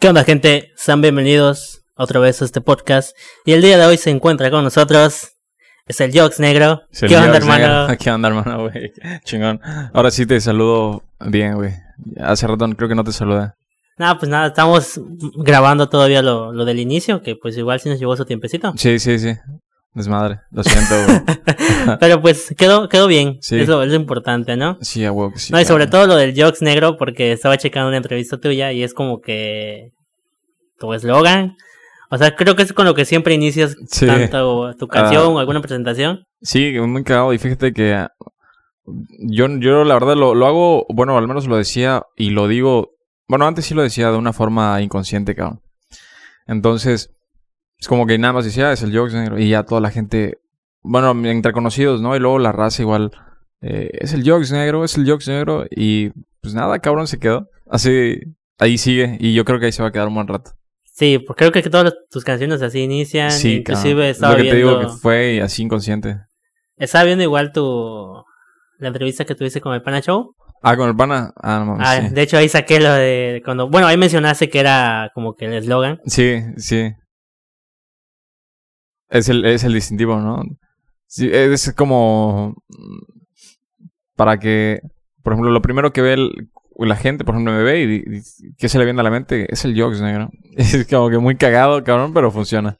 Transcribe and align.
¿Qué 0.00 0.08
onda, 0.08 0.24
gente? 0.24 0.72
Sean 0.76 1.02
bienvenidos 1.02 1.82
otra 1.94 2.20
vez 2.20 2.40
a 2.40 2.46
este 2.46 2.62
podcast. 2.62 3.14
Y 3.44 3.52
el 3.52 3.60
día 3.60 3.76
de 3.76 3.84
hoy 3.84 3.98
se 3.98 4.08
encuentra 4.08 4.50
con 4.50 4.64
nosotros. 4.64 5.32
Es 5.86 6.00
el 6.00 6.18
Jox 6.18 6.40
Negro. 6.40 6.80
El 7.02 7.08
¿Qué 7.10 7.16
onda, 7.18 7.36
hermano? 7.36 7.86
¿Qué 8.00 8.10
onda, 8.10 8.28
hermano, 8.28 8.62
güey? 8.62 8.94
Chingón. 9.24 9.60
Ahora 9.92 10.10
sí 10.10 10.24
te 10.24 10.40
saludo 10.40 11.02
bien, 11.20 11.56
güey. 11.56 11.74
Hace 12.18 12.46
rato 12.46 12.66
creo 12.74 12.88
que 12.88 12.94
no 12.94 13.04
te 13.04 13.12
saludé. 13.12 13.52
Nada, 13.98 14.16
pues 14.18 14.30
nada, 14.30 14.46
estamos 14.46 14.98
grabando 15.36 15.90
todavía 15.90 16.22
lo, 16.22 16.50
lo 16.50 16.64
del 16.64 16.78
inicio, 16.78 17.20
que 17.20 17.36
pues 17.36 17.58
igual 17.58 17.78
sí 17.80 17.90
nos 17.90 17.98
llevó 18.00 18.16
su 18.16 18.24
tiempecito. 18.24 18.72
Sí, 18.78 18.98
sí, 18.98 19.18
sí. 19.18 19.36
Desmadre. 19.94 20.40
Lo 20.52 20.62
siento, 20.62 20.94
güey. 21.06 21.96
Pero 22.00 22.20
pues 22.20 22.54
quedó, 22.56 22.88
quedó 22.88 23.06
bien. 23.08 23.38
Sí. 23.40 23.58
Eso 23.60 23.82
es 23.82 23.88
lo 23.90 23.96
importante, 23.96 24.56
¿no? 24.56 24.78
Sí, 24.80 25.04
a 25.04 25.10
huevo 25.12 25.32
que 25.32 25.38
sí. 25.40 25.52
no, 25.52 25.60
y 25.60 25.64
sobre 25.64 25.86
todo 25.88 26.06
lo 26.06 26.14
del 26.16 26.40
Jox 26.40 26.62
Negro, 26.62 26.96
porque 26.96 27.32
estaba 27.32 27.56
checando 27.58 27.88
una 27.88 27.96
entrevista 27.96 28.38
tuya 28.38 28.72
y 28.72 28.82
es 28.84 28.94
como 28.94 29.20
que 29.20 29.90
tu 30.78 30.92
eslogan. 30.94 31.56
O 32.10 32.18
sea, 32.18 32.34
creo 32.34 32.56
que 32.56 32.62
es 32.62 32.72
con 32.72 32.86
lo 32.86 32.94
que 32.94 33.04
siempre 33.04 33.34
inicias 33.34 33.76
Sí. 33.88 34.06
tanto 34.06 34.74
tu 34.76 34.86
canción 34.88 35.22
Ah. 35.22 35.28
o 35.28 35.38
alguna 35.38 35.60
presentación. 35.60 36.24
Sí, 36.40 36.72
muy 36.80 37.02
cagado. 37.04 37.32
Y 37.32 37.38
fíjate 37.38 37.72
que 37.72 38.06
yo, 39.28 39.46
yo 39.58 39.84
la 39.84 39.94
verdad 39.94 40.16
lo, 40.16 40.34
lo 40.34 40.46
hago, 40.46 40.86
bueno, 40.88 41.16
al 41.18 41.28
menos 41.28 41.46
lo 41.46 41.56
decía 41.56 42.02
y 42.16 42.30
lo 42.30 42.48
digo, 42.48 42.90
bueno, 43.28 43.46
antes 43.46 43.64
sí 43.66 43.74
lo 43.74 43.82
decía 43.82 44.10
de 44.10 44.16
una 44.18 44.32
forma 44.32 44.80
inconsciente, 44.82 45.34
cabrón. 45.36 45.60
Entonces, 46.46 47.10
es 47.80 47.88
como 47.88 48.06
que 48.06 48.18
nada 48.18 48.32
más 48.34 48.44
decía, 48.44 48.68
"Ah, 48.68 48.72
es 48.72 48.82
el 48.82 48.96
Jokes 48.96 49.14
negro. 49.14 49.38
Y 49.38 49.48
ya 49.50 49.62
toda 49.64 49.80
la 49.80 49.90
gente, 49.90 50.38
bueno, 50.82 51.10
entre 51.28 51.52
conocidos, 51.52 52.00
¿no? 52.00 52.14
Y 52.14 52.18
luego 52.20 52.38
la 52.38 52.52
raza 52.52 52.82
igual, 52.82 53.10
eh, 53.62 53.90
es 53.94 54.12
el 54.12 54.28
Jokes 54.28 54.52
negro, 54.52 54.84
es 54.84 54.96
el 54.96 55.08
Jokes 55.08 55.30
negro. 55.30 55.64
Y 55.70 56.10
pues 56.42 56.54
nada, 56.54 56.78
cabrón, 56.78 57.06
se 57.06 57.18
quedó. 57.18 57.48
Así, 57.68 58.18
ahí 58.58 58.78
sigue. 58.78 59.16
Y 59.20 59.34
yo 59.34 59.44
creo 59.44 59.58
que 59.60 59.66
ahí 59.66 59.72
se 59.72 59.82
va 59.82 59.88
a 59.88 59.92
quedar 59.92 60.08
un 60.08 60.14
buen 60.14 60.28
rato. 60.28 60.52
Sí, 60.92 61.18
pues 61.18 61.36
creo 61.36 61.50
que 61.52 61.62
todas 61.62 61.94
tus 62.10 62.24
canciones 62.24 62.60
así 62.60 62.80
inician. 62.80 63.30
Sí, 63.30 63.56
inclusive 63.58 64.10
estaba 64.10 64.32
Lo 64.34 64.38
que 64.42 64.50
te 64.50 64.56
viendo, 64.56 64.78
digo 64.78 64.80
que 64.92 64.96
fue 64.98 65.40
así 65.40 65.62
inconsciente. 65.62 66.16
estaba 66.76 67.04
viendo 67.04 67.24
igual 67.24 67.52
tu 67.52 68.22
la 68.78 68.88
entrevista 68.88 69.24
que 69.24 69.34
tuviste 69.34 69.60
con 69.60 69.72
el 69.74 69.82
Pana 69.82 70.00
Show. 70.00 70.34
Ah, 70.62 70.76
con 70.76 70.88
el 70.90 70.96
pana. 70.96 71.32
Ah, 71.36 71.58
no 71.60 71.66
mames, 71.72 71.86
Ah, 71.88 72.00
sí. 72.08 72.14
De 72.14 72.22
hecho 72.22 72.36
ahí 72.36 72.48
saqué 72.50 72.80
lo 72.80 72.92
de 72.92 73.40
cuando, 73.44 73.68
bueno, 73.70 73.86
ahí 73.86 73.96
mencionaste 73.96 74.50
que 74.50 74.58
era 74.60 75.10
como 75.14 75.34
que 75.34 75.46
el 75.46 75.54
eslogan. 75.54 76.00
Sí, 76.06 76.40
sí. 76.58 76.92
Es 79.10 79.28
el, 79.28 79.44
es 79.44 79.64
el 79.64 79.74
distintivo, 79.74 80.16
¿no? 80.20 80.42
Sí, 81.06 81.28
es 81.32 81.72
como 81.74 82.54
mm, 82.68 82.98
para 84.16 84.38
que, 84.38 84.80
por 85.22 85.32
ejemplo, 85.32 85.50
lo 85.50 85.62
primero 85.62 85.92
que 85.92 86.02
ve 86.02 86.12
el- 86.14 86.48
la 86.78 86.96
gente, 86.96 87.24
por 87.24 87.34
ejemplo, 87.34 87.52
me 87.52 87.62
ve 87.62 87.82
y, 87.82 88.16
y 88.16 88.54
¿qué 88.56 88.68
se 88.70 88.78
le 88.78 88.84
viene 88.84 89.00
a 89.00 89.04
la 89.04 89.10
mente? 89.10 89.46
Es 89.52 89.64
el 89.66 89.78
Jokes 89.78 90.00
negro. 90.00 90.30
Es 90.56 90.86
como 90.88 91.10
que 91.10 91.18
muy 91.18 91.36
cagado, 91.36 91.82
cabrón, 91.84 92.12
pero 92.14 92.30
funciona. 92.30 92.76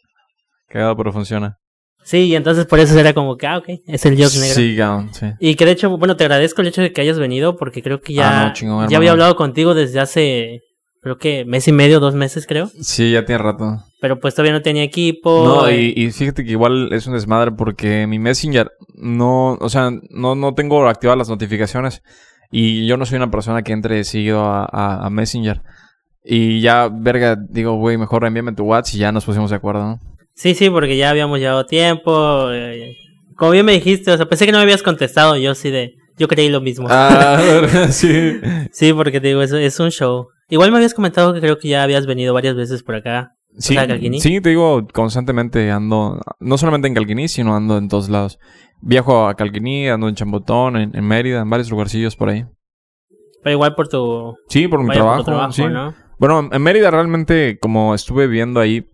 Cagado, 0.69 0.97
pero 0.97 1.13
funciona. 1.13 1.59
Sí, 2.03 2.19
y 2.29 2.35
entonces 2.35 2.65
por 2.65 2.79
eso 2.81 2.99
era 2.99 3.13
como 3.13 3.37
que, 3.37 3.47
ah, 3.47 3.59
ok, 3.59 3.67
es 3.87 4.07
el 4.07 4.15
Jock 4.15 4.33
Negro. 4.35 4.55
Sí, 4.55 4.75
cabrón, 4.77 5.11
sí. 5.13 5.27
Y 5.39 5.55
que 5.55 5.67
de 5.67 5.73
hecho, 5.73 5.97
bueno, 5.99 6.17
te 6.17 6.25
agradezco 6.25 6.63
el 6.63 6.69
hecho 6.69 6.81
de 6.81 6.93
que 6.95 7.03
hayas 7.03 7.19
venido 7.19 7.57
porque 7.59 7.83
creo 7.83 8.01
que 8.01 8.15
ya, 8.15 8.41
Ah, 8.43 8.47
no, 8.47 8.53
chingón, 8.55 8.89
ya 8.89 8.97
había 8.97 9.11
hablado 9.11 9.37
contigo 9.37 9.75
desde 9.75 10.01
hace, 10.01 10.63
creo 11.03 11.19
que 11.19 11.45
mes 11.45 11.67
y 11.69 11.73
medio, 11.73 12.01
dos 12.01 12.15
meses 12.15 12.47
creo. 12.47 12.71
Sí, 12.81 13.13
ya 13.13 13.25
tiene 13.25 13.43
rato. 13.43 13.83
Pero 14.01 14.19
pues 14.21 14.35
todavía 14.35 14.53
no 14.53 14.63
tenía 14.63 14.83
equipo. 14.83 15.43
No, 15.45 15.69
eh, 15.69 15.93
y, 15.97 16.05
y 16.07 16.11
fíjate 16.11 16.45
que 16.45 16.51
igual 16.53 16.93
es 16.93 17.07
un 17.07 17.15
desmadre 17.15 17.53
porque 17.53 18.07
mi 18.07 18.19
Messenger 18.19 18.71
no, 18.95 19.53
o 19.61 19.69
sea, 19.69 19.91
no, 20.11 20.35
no 20.35 20.55
tengo 20.55 20.87
activadas 20.89 21.19
las 21.19 21.29
notificaciones 21.29 22.03
y 22.51 22.87
yo 22.87 22.97
no 22.97 23.07
soy 23.07 23.17
una 23.17 23.31
persona 23.31 23.63
que 23.63 23.73
entre 23.73 24.03
seguido 24.05 24.45
a, 24.45 24.65
a- 24.71 25.07
a 25.07 25.11
Messenger. 25.11 25.63
Y 26.25 26.61
ya, 26.61 26.89
verga, 26.93 27.37
digo, 27.49 27.77
güey, 27.77 27.97
mejor 27.97 28.25
envíame 28.27 28.53
tu 28.53 28.65
WhatsApp 28.65 28.95
y 28.95 28.99
ya 28.99 29.11
nos 29.13 29.25
pusimos 29.25 29.51
de 29.51 29.57
acuerdo, 29.57 29.83
¿no? 29.85 30.01
Sí, 30.35 30.55
sí, 30.55 30.69
porque 30.71 30.97
ya 30.97 31.11
habíamos 31.11 31.39
llevado 31.39 31.65
tiempo. 31.67 32.51
eh, 32.53 32.95
como 33.37 33.53
bien 33.53 33.65
me 33.65 33.73
dijiste, 33.73 34.11
o 34.13 34.17
sea, 34.17 34.27
pensé 34.29 34.45
que 34.47 34.53
no 34.53 34.59
me 34.59 34.63
habías 34.65 34.83
contestado. 34.83 35.37
Yo 35.37 35.55
sí 35.55 35.71
de. 35.71 35.95
Yo 36.19 36.29
creí 36.29 36.51
lo 36.51 36.61
mismo. 36.61 36.87
Ah, 36.91 37.41
sí. 37.91 38.35
Sí, 38.73 38.93
porque 38.93 39.21
te 39.21 39.29
digo, 39.29 39.43
es, 39.43 39.53
es 39.53 39.81
un 39.81 39.91
show. 39.91 40.29
Igual 40.51 40.71
me 40.71 40.77
habías 40.79 40.95
comentado 40.95 41.33
que 41.33 41.41
creo 41.41 41.59
que 41.59 41.69
ya 41.69 41.83
habías 41.83 42.07
venido 42.07 42.35
varias 42.35 42.57
veces 42.57 42.83
por 42.83 42.95
acá. 42.97 43.37
Sí, 43.59 43.77
¿A 43.77 43.87
Calquini? 43.87 44.21
sí, 44.21 44.41
te 44.41 44.51
digo, 44.51 44.87
constantemente 44.93 45.71
ando, 45.71 46.21
no 46.39 46.57
solamente 46.59 46.87
en 46.89 46.95
Calquiní, 46.95 47.29
sino 47.29 47.57
ando 47.57 47.79
en 47.79 47.89
todos 47.89 48.09
lados. 48.09 48.39
Viajo 48.81 49.27
a 49.27 49.35
Calquiní, 49.35 49.89
ando 49.89 50.09
en 50.09 50.15
Chambotón, 50.15 50.77
en, 50.77 50.97
en 50.97 51.05
Mérida, 51.05 51.41
en 51.41 51.51
varios 51.51 51.71
lugarcillos 51.71 52.17
por 52.17 52.29
ahí. 52.29 52.47
Pero 53.43 53.55
igual 53.55 53.75
por 53.75 53.89
tu, 53.89 54.37
Sí, 54.49 54.69
por 54.69 54.81
mi 54.81 54.87
por 54.87 55.25
trabajo, 55.25 55.53
sí. 55.53 55.65
¿no? 55.67 55.95
Bueno, 56.19 56.49
en 56.53 56.63
Mérida 56.63 56.91
realmente, 56.91 57.59
como 57.61 57.95
estuve 57.95 58.27
viviendo 58.27 58.61
ahí, 58.61 58.87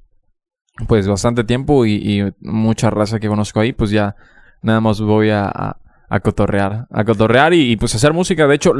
pues 0.88 1.08
bastante 1.08 1.44
tiempo 1.44 1.84
y, 1.84 1.94
y 1.94 2.32
mucha 2.40 2.90
raza 2.90 3.18
que 3.18 3.28
conozco 3.28 3.60
ahí, 3.60 3.72
pues 3.72 3.90
ya 3.90 4.14
nada 4.62 4.80
más 4.80 5.00
voy 5.00 5.30
a, 5.30 5.44
a, 5.46 5.80
a 6.08 6.20
cotorrear. 6.20 6.86
A 6.90 7.04
cotorrear 7.04 7.52
y, 7.54 7.72
y, 7.72 7.76
pues 7.76 7.94
hacer 7.94 8.12
música. 8.12 8.46
De 8.46 8.54
hecho, 8.54 8.72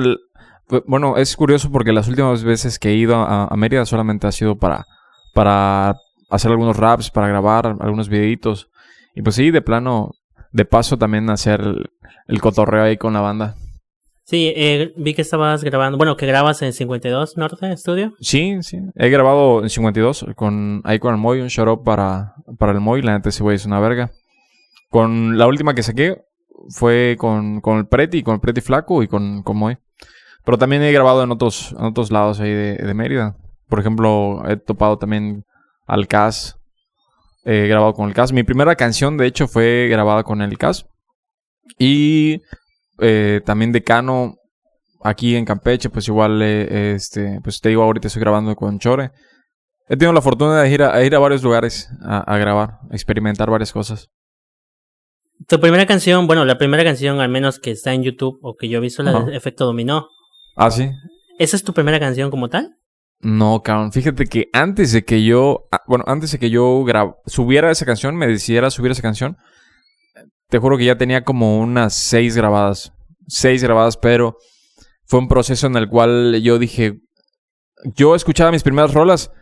bueno, 0.87 1.17
es 1.17 1.37
curioso 1.37 1.71
porque 1.71 1.93
las 1.93 2.09
últimas 2.09 2.45
veces 2.45 2.79
que 2.79 2.91
he 2.91 2.95
ido 2.95 3.17
a, 3.17 3.47
a 3.47 3.57
Mérida 3.57 3.87
solamente 3.87 4.27
ha 4.27 4.33
sido 4.33 4.57
para, 4.57 4.87
para 5.35 5.97
hacer 6.31 6.51
algunos 6.51 6.77
raps, 6.77 7.11
para 7.11 7.29
grabar 7.29 7.77
algunos 7.81 8.09
videitos. 8.09 8.69
Y 9.15 9.23
pues 9.23 9.37
sí, 9.37 9.51
de 9.51 9.63
plano, 9.63 10.13
de 10.53 10.65
paso 10.65 10.99
también 10.99 11.31
hacer 11.31 11.61
el, 11.61 11.91
el 12.29 12.41
cotorreo 12.41 12.85
ahí 12.85 12.97
con 12.97 13.13
la 13.13 13.21
banda. 13.21 13.57
Sí, 14.25 14.53
eh, 14.57 14.93
vi 14.97 15.15
que 15.15 15.23
estabas 15.23 15.63
grabando, 15.63 15.99
bueno, 15.99 16.17
que 16.17 16.27
grabas 16.27 16.61
en 16.63 16.73
52 16.73 17.37
Norte 17.37 17.77
Studio. 17.77 18.13
Sí, 18.19 18.57
sí. 18.63 18.79
He 18.97 19.09
grabado 19.09 19.63
en 19.63 19.71
52 19.71 20.27
con, 20.35 20.83
ahí 20.85 20.99
con 20.99 21.15
el 21.15 21.21
Moy, 21.21 21.41
un 21.41 21.47
shout 21.47 21.69
out 21.69 21.85
para, 21.85 22.35
para 22.59 22.73
el 22.73 22.81
Moy. 22.81 23.03
La 23.03 23.13
neta, 23.13 23.29
ese 23.29 23.45
güey 23.45 23.55
es 23.55 23.67
una 23.67 23.79
verga. 23.79 24.11
Con 24.91 25.39
la 25.39 25.47
última 25.47 25.75
que 25.75 25.85
saqué 25.85 26.25
fue 26.71 27.15
con, 27.17 27.61
con 27.61 27.79
el 27.79 27.87
Preti, 27.87 28.25
con 28.25 28.35
el 28.35 28.41
Preti 28.41 28.61
Flaco 28.61 29.05
y 29.05 29.07
con, 29.07 29.45
con 29.45 29.57
Moy. 29.57 29.79
Pero 30.47 30.59
también 30.59 30.81
he 30.83 30.93
grabado 30.93 31.25
en 31.25 31.33
otros, 31.33 31.75
en 31.77 31.85
otros 31.85 32.13
lados 32.13 32.39
ahí 32.39 32.53
de, 32.53 32.77
de 32.77 32.95
Mérida. 32.95 33.37
Por 33.69 33.81
ejemplo, 33.81 34.45
he 34.49 34.57
topado 34.57 34.97
también 34.97 35.43
al 35.87 36.07
Cas. 36.07 36.57
He 37.45 37.67
grabado 37.67 37.95
con 37.95 38.09
el 38.09 38.15
Cas. 38.15 38.33
Mi 38.33 38.45
primera 38.45 38.77
canción, 38.77 39.17
de 39.17 39.27
hecho, 39.27 39.49
fue 39.49 39.89
grabada 39.91 40.23
con 40.23 40.41
el 40.43 40.57
Cas. 40.57 40.87
Y 41.81 42.43
eh, 43.01 43.41
también 43.45 43.73
Decano, 43.73 44.37
aquí 45.03 45.35
en 45.35 45.45
Campeche, 45.45 45.91
pues 45.91 46.07
igual, 46.07 46.41
eh, 46.41 46.95
este, 46.95 47.41
pues 47.43 47.61
te 47.61 47.71
digo, 47.71 47.83
ahorita 47.83 48.07
estoy 48.07 48.21
grabando 48.21 48.55
con 48.55 48.79
Chore. 48.79 49.11
He 49.89 49.97
tenido 49.97 50.13
la 50.13 50.23
fortuna 50.23 50.63
de 50.63 50.71
ir 50.71 50.85
a, 50.85 51.03
ir 51.03 51.17
a 51.17 51.19
varios 51.19 51.43
lugares 51.43 51.91
a, 52.03 52.19
a 52.19 52.39
grabar, 52.39 52.79
a 52.89 52.95
experimentar 52.95 53.51
varias 53.51 53.73
cosas. 53.73 54.11
Tu 55.49 55.59
primera 55.59 55.87
canción, 55.87 56.29
bueno, 56.29 56.45
la 56.45 56.57
primera 56.57 56.85
canción 56.85 57.19
al 57.19 57.31
menos 57.31 57.59
que 57.59 57.73
está 57.73 57.93
en 57.93 58.05
YouTube 58.05 58.39
o 58.43 58.55
que 58.55 58.69
yo 58.69 58.79
he 58.79 58.81
visto, 58.81 59.03
la 59.03 59.21
de 59.23 59.37
Efecto 59.37 59.65
Dominó. 59.65 60.07
¿Ah, 60.57 60.71
sí? 60.71 60.91
¿Esa 61.39 61.57
es 61.57 61.63
tu 61.63 61.75
primera 61.75 62.01
canción 62.01 62.31
como 62.31 62.49
tal? 62.49 62.77
No, 63.21 63.63
cabrón. 63.63 63.93
Fíjate 63.93 64.27
que 64.27 64.49
antes 64.53 64.93
de 64.93 65.05
que 65.05 65.23
yo, 65.23 65.69
ah, 65.71 65.83
bueno, 65.87 66.05
antes 66.07 66.33
de 66.33 66.39
que 66.39 66.51
yo 66.51 66.85
subiera 67.27 67.71
esa 67.71 67.87
canción, 67.87 68.17
me 68.17 68.27
decidiera 68.27 68.71
subir 68.71 68.91
esa 68.91 69.03
canción, 69.03 69.37
te 70.49 70.59
juro 70.59 70.79
que 70.79 70.85
ya 70.85 70.97
tenía 70.97 71.25
como 71.25 71.59
unas 71.59 71.95
seis 71.95 72.37
grabadas. 72.37 72.93
Seis 73.29 73.63
grabadas, 73.63 73.97
pero 73.97 74.39
fue 75.05 75.19
un 75.21 75.29
proceso 75.29 75.67
en 75.67 75.77
el 75.77 75.89
cual 75.89 76.41
yo 76.43 76.59
dije, 76.59 77.01
yo 77.95 78.15
escuchaba 78.15 78.51
mis 78.51 78.63
primeras 78.63 78.95
rolas 78.95 79.33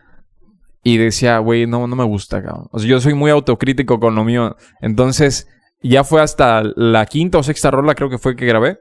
y 0.83 0.97
decía, 0.99 1.39
güey, 1.39 1.67
no, 1.67 1.87
no 1.87 1.97
me 1.97 2.05
gusta, 2.05 2.43
cabrón. 2.43 2.69
O 2.73 2.79
sea, 2.79 2.89
yo 2.89 3.01
soy 3.01 3.15
muy 3.15 3.31
autocrítico 3.31 4.01
con 4.01 4.15
lo 4.15 4.25
mío. 4.25 4.57
Entonces, 4.81 5.49
ya 5.83 6.05
fue 6.05 6.23
hasta 6.23 6.63
la 6.77 7.07
quinta 7.07 7.39
o 7.39 7.43
sexta 7.43 7.71
rola, 7.71 7.95
creo 7.95 8.11
que 8.11 8.19
fue 8.19 8.37
que 8.37 8.47
grabé. 8.47 8.79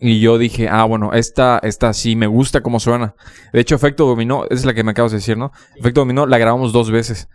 Y 0.00 0.20
yo 0.20 0.38
dije, 0.38 0.68
ah, 0.68 0.84
bueno, 0.84 1.12
esta, 1.12 1.60
esta 1.62 1.92
sí 1.92 2.16
me 2.16 2.26
gusta 2.26 2.62
cómo 2.62 2.80
suena. 2.80 3.14
De 3.52 3.60
hecho, 3.60 3.74
Efecto 3.74 4.06
Dominó, 4.06 4.44
es 4.50 4.64
la 4.64 4.74
que 4.74 4.84
me 4.84 4.90
acabas 4.90 5.12
de 5.12 5.18
decir, 5.18 5.36
¿no? 5.36 5.52
Efecto 5.76 6.00
Dominó 6.00 6.26
la 6.26 6.38
grabamos 6.38 6.72
dos 6.72 6.90
veces. 6.90 7.28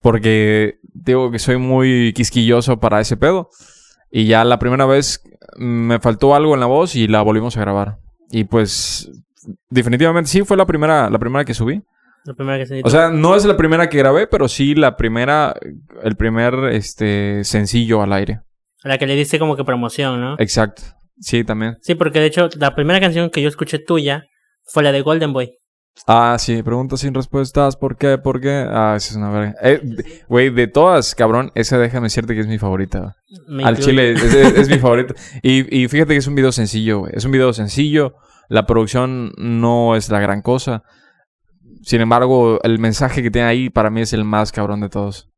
Porque 0.00 0.78
digo 0.82 1.30
que 1.30 1.38
soy 1.38 1.56
muy 1.56 2.12
quisquilloso 2.14 2.78
para 2.78 3.00
ese 3.00 3.16
pedo. 3.16 3.50
Y 4.10 4.26
ya 4.26 4.44
la 4.44 4.58
primera 4.58 4.86
vez 4.86 5.22
mm, 5.56 5.64
me 5.64 6.00
faltó 6.00 6.34
algo 6.34 6.54
en 6.54 6.60
la 6.60 6.66
voz 6.66 6.94
y 6.94 7.06
la 7.06 7.22
volvimos 7.22 7.56
a 7.56 7.60
grabar. 7.60 7.98
Y 8.30 8.44
pues, 8.44 9.10
definitivamente 9.70 10.30
sí 10.30 10.42
fue 10.42 10.56
la 10.56 10.66
primera, 10.66 11.10
la 11.10 11.18
primera 11.18 11.44
que 11.44 11.54
subí. 11.54 11.82
La 12.24 12.34
primera 12.34 12.58
que 12.58 12.66
se 12.66 12.80
O 12.82 12.90
sea, 12.90 13.10
no 13.10 13.36
es 13.36 13.44
la 13.44 13.56
primera 13.56 13.88
que 13.88 13.98
grabé, 13.98 14.26
pero 14.26 14.48
sí 14.48 14.74
la 14.74 14.96
primera, 14.96 15.54
el 16.02 16.16
primer 16.16 16.54
este 16.72 17.44
sencillo 17.44 18.02
al 18.02 18.12
aire. 18.12 18.40
a 18.82 18.88
la 18.88 18.98
que 18.98 19.06
le 19.06 19.14
diste 19.14 19.38
como 19.38 19.56
que 19.56 19.64
promoción, 19.64 20.20
¿no? 20.20 20.34
Exacto. 20.38 20.82
Sí, 21.18 21.44
también. 21.44 21.76
Sí, 21.82 21.94
porque 21.94 22.20
de 22.20 22.26
hecho 22.26 22.48
la 22.58 22.74
primera 22.74 23.00
canción 23.00 23.30
que 23.30 23.42
yo 23.42 23.48
escuché 23.48 23.78
tuya 23.78 24.24
fue 24.64 24.82
la 24.82 24.92
de 24.92 25.00
Golden 25.02 25.32
Boy. 25.32 25.52
Ah, 26.06 26.36
sí, 26.38 26.62
preguntas 26.62 27.00
sin 27.00 27.14
respuestas, 27.14 27.74
¿por 27.76 27.96
qué? 27.96 28.18
¿Por 28.18 28.38
qué? 28.40 28.66
Ah, 28.68 28.94
esa 28.96 29.10
es 29.12 29.16
una 29.16 29.30
verga. 29.30 29.54
Eh, 29.62 29.80
de- 29.82 30.04
Güey, 30.28 30.50
de 30.50 30.66
todas, 30.66 31.14
cabrón, 31.14 31.52
esa 31.54 31.78
déjame 31.78 32.06
decirte 32.06 32.34
que 32.34 32.40
es 32.40 32.46
mi 32.46 32.58
favorita. 32.58 33.14
Me 33.48 33.64
Al 33.64 33.78
incluye. 33.78 33.90
chile, 33.90 34.12
es, 34.12 34.22
es- 34.22 34.58
es 34.58 34.68
mi 34.68 34.78
favorita. 34.78 35.14
Y, 35.42 35.74
y 35.84 35.88
fíjate 35.88 36.12
que 36.12 36.18
es 36.18 36.26
un 36.26 36.34
video 36.34 36.52
sencillo, 36.52 36.98
güey. 36.98 37.12
Es 37.14 37.24
un 37.24 37.32
video 37.32 37.52
sencillo. 37.54 38.14
La 38.50 38.66
producción 38.66 39.32
no 39.38 39.96
es 39.96 40.10
la 40.10 40.20
gran 40.20 40.42
cosa. 40.42 40.82
Sin 41.82 42.02
embargo, 42.02 42.60
el 42.62 42.78
mensaje 42.78 43.22
que 43.22 43.30
tiene 43.30 43.48
ahí 43.48 43.70
para 43.70 43.88
mí 43.88 44.02
es 44.02 44.12
el 44.12 44.24
más 44.24 44.52
cabrón 44.52 44.80
de 44.82 44.90
todos. 44.90 45.30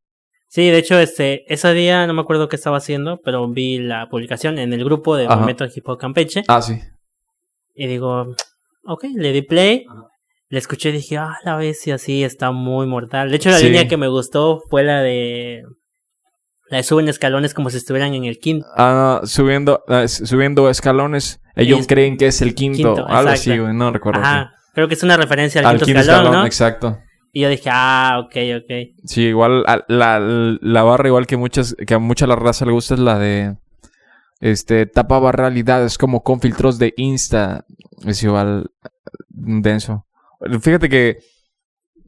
Sí, 0.51 0.67
de 0.69 0.79
hecho, 0.79 0.97
este, 0.99 1.51
ese 1.53 1.71
día 1.73 2.07
no 2.07 2.13
me 2.15 2.21
acuerdo 2.21 2.49
qué 2.49 2.55
estaba 2.55 2.77
haciendo, 2.77 3.21
pero 3.23 3.47
vi 3.47 3.77
la 3.77 4.09
publicación 4.09 4.57
en 4.57 4.73
el 4.73 4.83
grupo 4.83 5.15
de 5.15 5.25
Ajá. 5.25 5.35
Movimiento 5.35 5.65
Hip 5.73 5.87
Hop 5.87 5.99
Campeche. 5.99 6.43
Ah, 6.47 6.61
sí. 6.61 6.79
Y 7.75 7.85
digo, 7.87 8.35
ok, 8.85 9.05
le 9.15 9.31
di 9.31 9.43
play. 9.43 9.85
Le 10.49 10.57
escuché 10.57 10.89
y 10.89 10.93
dije, 10.93 11.17
ah, 11.17 11.37
la 11.45 11.55
bestia, 11.55 11.99
sí, 11.99 12.23
está 12.23 12.51
muy 12.51 12.87
mortal. 12.87 13.29
De 13.29 13.35
hecho, 13.35 13.51
la 13.51 13.57
Sí. 13.59 13.65
línea 13.65 13.87
que 13.87 13.97
me 13.97 14.07
gustó 14.07 14.63
fue 14.71 14.83
la 14.83 15.01
de. 15.03 15.61
La 16.71 16.77
de 16.77 16.83
suben 16.83 17.07
escalones 17.07 17.53
como 17.53 17.69
si 17.69 17.77
estuvieran 17.77 18.15
en 18.15 18.25
el 18.25 18.39
quinto. 18.39 18.65
Ah, 18.75 19.21
subiendo, 19.25 19.83
ah, 19.87 20.07
subiendo 20.07 20.67
escalones. 20.71 21.39
Ellos 21.55 21.81
Es- 21.81 21.87
creen 21.87 22.17
que 22.17 22.25
es 22.27 22.41
el 22.41 22.55
quinto. 22.55 22.95
quinto, 22.95 23.07
algo 23.07 23.29
así. 23.31 23.55
No 23.55 23.91
recuerdo. 23.91 24.21
Ajá. 24.21 24.51
Creo 24.73 24.87
que 24.87 24.95
es 24.95 25.03
una 25.03 25.15
referencia 25.17 25.61
al, 25.61 25.67
Al 25.67 25.71
quinto, 25.73 25.85
quinto 25.85 25.99
escalón, 26.01 26.21
escalón, 26.23 26.39
¿no? 26.41 26.45
exacto. 26.47 26.97
Y 27.31 27.41
yo 27.41 27.49
dije, 27.49 27.69
ah, 27.71 28.21
ok, 28.25 28.35
ok. 28.57 28.71
Sí, 29.05 29.23
igual 29.23 29.63
la, 29.87 30.19
la 30.19 30.83
barra 30.83 31.07
igual 31.07 31.27
que 31.27 31.37
muchas 31.37 31.75
que 31.75 31.93
a 31.93 31.99
mucha 31.99 32.25
la 32.25 32.35
raza 32.35 32.65
le 32.65 32.71
gusta 32.71 32.95
es 32.95 32.99
la 32.99 33.19
de 33.19 33.55
este 34.39 34.85
tapaba 34.85 35.31
realidades 35.31 35.97
como 35.97 36.23
con 36.23 36.39
filtros 36.39 36.79
de 36.79 36.93
Insta. 36.97 37.65
Es 38.05 38.23
igual 38.23 38.71
denso. 39.29 40.05
Fíjate 40.61 40.89
que 40.89 41.19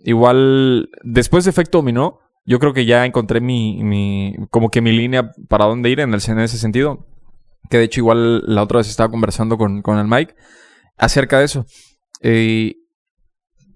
igual 0.03 0.89
después 1.03 1.43
de 1.43 1.51
efecto 1.51 1.79
dominó, 1.79 2.19
yo 2.45 2.59
creo 2.59 2.73
que 2.73 2.85
ya 2.85 3.05
encontré 3.05 3.41
mi, 3.41 3.83
mi 3.83 4.35
como 4.49 4.69
que 4.69 4.81
mi 4.81 4.91
línea 4.91 5.31
para 5.47 5.65
dónde 5.65 5.89
ir 5.89 5.99
en, 5.99 6.13
el, 6.13 6.21
en 6.25 6.39
ese 6.39 6.57
sentido. 6.57 7.05
Que 7.69 7.77
de 7.77 7.83
hecho 7.85 7.99
igual 8.01 8.43
la 8.47 8.63
otra 8.63 8.79
vez 8.79 8.89
estaba 8.89 9.11
conversando 9.11 9.57
con, 9.57 9.81
con 9.81 9.97
el 9.97 10.07
Mike 10.07 10.35
acerca 10.97 11.39
de 11.39 11.45
eso. 11.45 11.65
Eh, 12.21 12.75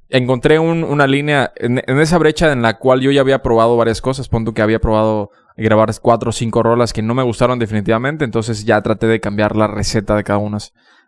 encontré 0.09 0.59
un- 0.59 0.83
una 0.83 1.07
línea 1.07 1.51
en, 1.55 1.79
esa 1.99 2.17
brecha 2.17 2.51
en 2.51 2.61
la 2.61 2.77
cual 2.77 3.01
yo 3.01 3.11
ya 3.11 3.21
había 3.21 3.41
probado 3.41 3.75
varias 3.77 4.01
cosas. 4.01 4.29
Punto 4.29 4.53
que 4.53 4.61
había 4.61 4.79
probado 4.79 5.29
grabar 5.57 5.89
cuatro 6.01 6.29
o 6.29 6.33
cinco 6.33 6.63
rolas 6.63 6.93
que 6.93 7.01
no 7.01 7.13
me 7.15 7.23
gustaron 7.23 7.59
definitivamente. 7.59 8.25
Entonces 8.25 8.65
ya 8.65 8.81
traté 8.81 9.07
de 9.07 9.19
cambiar 9.19 9.55
la 9.55 9.67
receta 9.67 10.15
de 10.15 10.23
cada 10.23 10.39
una. 10.39 10.57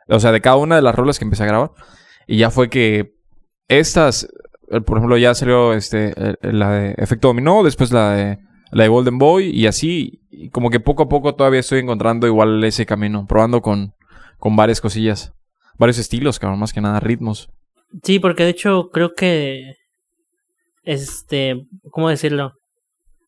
O 0.10 0.20
sea, 0.20 0.32
de 0.32 0.42
cada 0.42 0.56
una 0.56 0.76
de 0.78 0.82
las 0.82 0.96
rolas 0.96 1.20
que 1.20 1.26
empecé 1.26 1.44
a 1.44 1.48
grabar. 1.48 1.72
Y 2.28 2.38
ya 2.38 2.50
fue 2.50 2.70
que 2.70 3.14
estas, 3.68 4.28
eh, 4.72 4.82
por 4.82 4.98
ejemplo, 4.98 5.18
ya 5.18 5.34
salió 5.34 5.74
este, 5.74 6.14
eh, 6.16 6.36
la 6.42 6.72
de 6.72 6.96
Efecto 6.98 7.28
Dominó, 7.28 7.64
después 7.64 7.92
la 7.92 8.12
de, 8.12 8.40
la 8.72 8.84
de 8.84 8.90
Golden 8.90 9.18
Boy 9.18 9.50
y 9.50 9.68
así. 9.68 10.22
Como 10.52 10.70
que 10.70 10.80
poco 10.80 11.04
a 11.04 11.10
poco 11.10 11.36
todavía 11.36 11.60
estoy 11.60 11.80
encontrando 11.80 12.28
igual 12.28 12.64
ese 12.64 12.86
camino. 12.86 13.26
Probando 13.28 13.62
con, 13.62 13.94
con 14.40 14.56
varias 14.56 14.82
cosillas. 14.82 15.34
Varios 15.78 15.98
estilos, 16.00 16.40
cabrón, 16.40 16.60
más 16.60 16.74
que 16.74 16.82
nada, 16.82 17.00
ritmos. 17.00 17.50
Sí, 18.04 18.20
porque 18.20 18.44
de 18.44 18.50
hecho 18.50 18.90
creo 18.92 19.14
que. 19.14 19.74
Este. 20.84 21.66
¿Cómo 21.92 22.10
decirlo? 22.10 22.54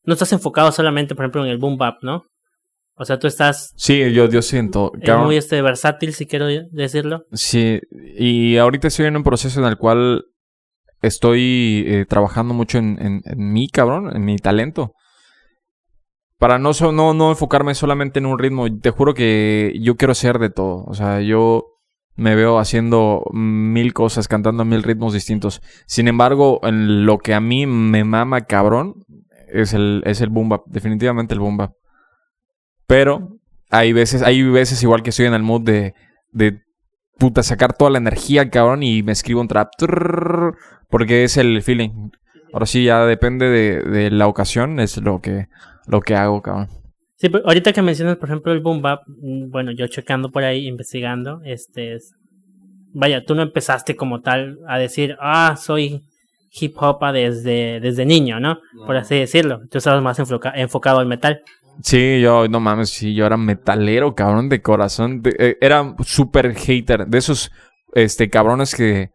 No 0.04 0.14
estás 0.14 0.32
enfocado 0.34 0.72
solamente, 0.72 1.16
por 1.16 1.26
ejemplo, 1.26 1.44
en 1.46 1.52
el 1.52 1.58
boom 1.58 1.78
bap, 1.78 1.98
¿no? 2.04 2.24
O 2.96 3.06
sea, 3.06 3.18
tú 3.20 3.28
estás 3.28 3.72
Sí, 3.78 4.12
yo, 4.12 4.28
yo 4.28 4.42
siento. 4.42 4.92
eh, 4.98 5.06
cabrón. 5.06 5.28
muy 5.28 5.38
este 5.38 5.62
versátil, 5.62 6.14
si 6.14 6.26
quiero 6.26 6.48
decirlo. 6.72 7.24
Sí, 7.32 7.80
y 8.18 8.58
ahorita 8.58 8.88
estoy 8.90 9.06
en 9.06 9.16
un 9.18 9.24
proceso 9.24 9.60
en 9.62 9.68
el 9.68 9.78
cual 9.78 10.26
estoy 11.02 11.86
eh, 11.88 12.06
trabajando 12.08 12.54
mucho 12.54 12.78
en, 12.78 12.98
en, 13.02 13.22
en 13.24 13.54
mí, 13.54 13.70
cabrón, 13.70 14.14
en 14.16 14.26
mi 14.26 14.38
talento. 14.38 14.94
Para 16.38 16.60
no, 16.60 16.74
so- 16.74 16.92
no, 16.92 17.14
no 17.14 17.30
enfocarme 17.32 17.74
solamente 17.76 18.20
en 18.20 18.26
un 18.26 18.40
ritmo. 18.40 18.66
Te 18.80 18.90
juro 18.92 19.14
que 19.14 19.74
yo 19.82 19.96
quiero 19.96 20.14
ser 20.14 20.40
de 20.40 20.50
todo. 20.50 20.84
O 20.86 20.94
sea, 20.94 21.22
yo 21.22 21.66
me 22.20 22.36
veo 22.36 22.60
haciendo 22.60 23.24
mil 23.32 23.94
cosas, 23.94 24.28
cantando 24.28 24.66
mil 24.66 24.84
ritmos 24.84 25.14
distintos. 25.14 25.62
Sin 25.88 26.08
embargo, 26.08 26.60
en 26.64 27.06
lo 27.06 27.18
que 27.18 27.34
a 27.34 27.40
mí 27.40 27.66
me 27.66 28.04
mama, 28.04 28.42
cabrón, 28.42 28.96
es 29.48 29.74
el, 29.74 30.04
es 30.06 30.22
el 30.22 30.30
boom 30.30 30.50
bap. 30.50 30.64
Definitivamente 30.68 31.34
el 31.34 31.40
boom 31.40 31.58
bap. 31.58 31.74
Pero 32.88 33.38
hay 33.70 33.94
veces, 33.94 34.22
hay 34.22 34.44
veces 34.44 34.82
igual 34.84 35.04
que 35.04 35.12
estoy 35.12 35.26
en 35.26 35.34
el 35.34 35.44
mood 35.44 35.62
de, 35.62 35.94
de 36.32 36.62
puta, 37.18 37.44
sacar 37.44 37.74
toda 37.74 37.92
la 37.92 38.00
energía, 38.00 38.50
cabrón, 38.50 38.84
y 38.84 39.04
me 39.04 39.12
escribo 39.12 39.42
un 39.42 39.48
trap. 39.48 39.70
porque 40.90 41.24
es 41.24 41.38
el 41.38 41.62
feeling. 41.62 42.12
Ahora 42.52 42.66
sí, 42.66 42.84
ya 42.84 43.06
depende 43.06 43.48
de, 43.48 43.82
de 43.82 44.12
la 44.12 44.28
ocasión, 44.28 44.80
es 44.80 44.98
lo 44.98 45.22
que, 45.22 45.48
lo 45.86 46.02
que 46.02 46.16
hago, 46.16 46.42
cabrón. 46.42 46.79
Sí, 47.20 47.28
pero 47.30 47.46
ahorita 47.46 47.74
que 47.74 47.82
mencionas, 47.82 48.16
por 48.18 48.30
ejemplo, 48.30 48.54
el 48.54 48.62
boom 48.62 48.82
bap, 48.82 49.02
mm, 49.08 49.50
bueno, 49.52 49.72
yo 49.72 49.88
checando 49.88 50.30
por 50.32 50.44
ahí, 50.44 50.68
investigando, 50.68 51.42
este 51.44 51.96
es. 51.96 52.14
Vaya, 52.94 53.24
tú 53.26 53.36
no 53.36 53.42
empezaste 53.42 53.96
como 53.96 54.22
tal 54.22 54.58
a 54.68 54.78
decir, 54.80 55.18
ah, 55.20 55.56
soy 55.58 56.02
hip 56.60 56.76
hop 56.78 57.00
desde, 57.14 57.80
desde 57.82 58.06
niño, 58.06 58.40
¿no? 58.40 58.60
Por 58.86 58.96
así 58.98 59.16
decirlo. 59.16 59.62
Tú 59.70 59.78
estabas 59.78 60.02
más 60.02 60.18
enfoca- 60.18 60.54
enfocado 60.56 61.00
al 61.00 61.06
metal. 61.08 61.42
Sí, 61.84 62.20
yo, 62.22 62.48
no 62.48 62.60
mames, 62.60 62.90
sí, 62.90 63.14
yo 63.14 63.26
era 63.26 63.38
metalero, 63.38 64.16
cabrón, 64.16 64.50
de 64.50 64.62
corazón. 64.62 65.22
De- 65.22 65.36
eh, 65.38 65.58
era 65.62 65.96
súper 66.06 66.56
hater, 66.56 67.06
de 67.06 67.18
esos 67.18 67.52
este, 67.94 68.30
cabrones 68.30 68.74
que 68.74 69.10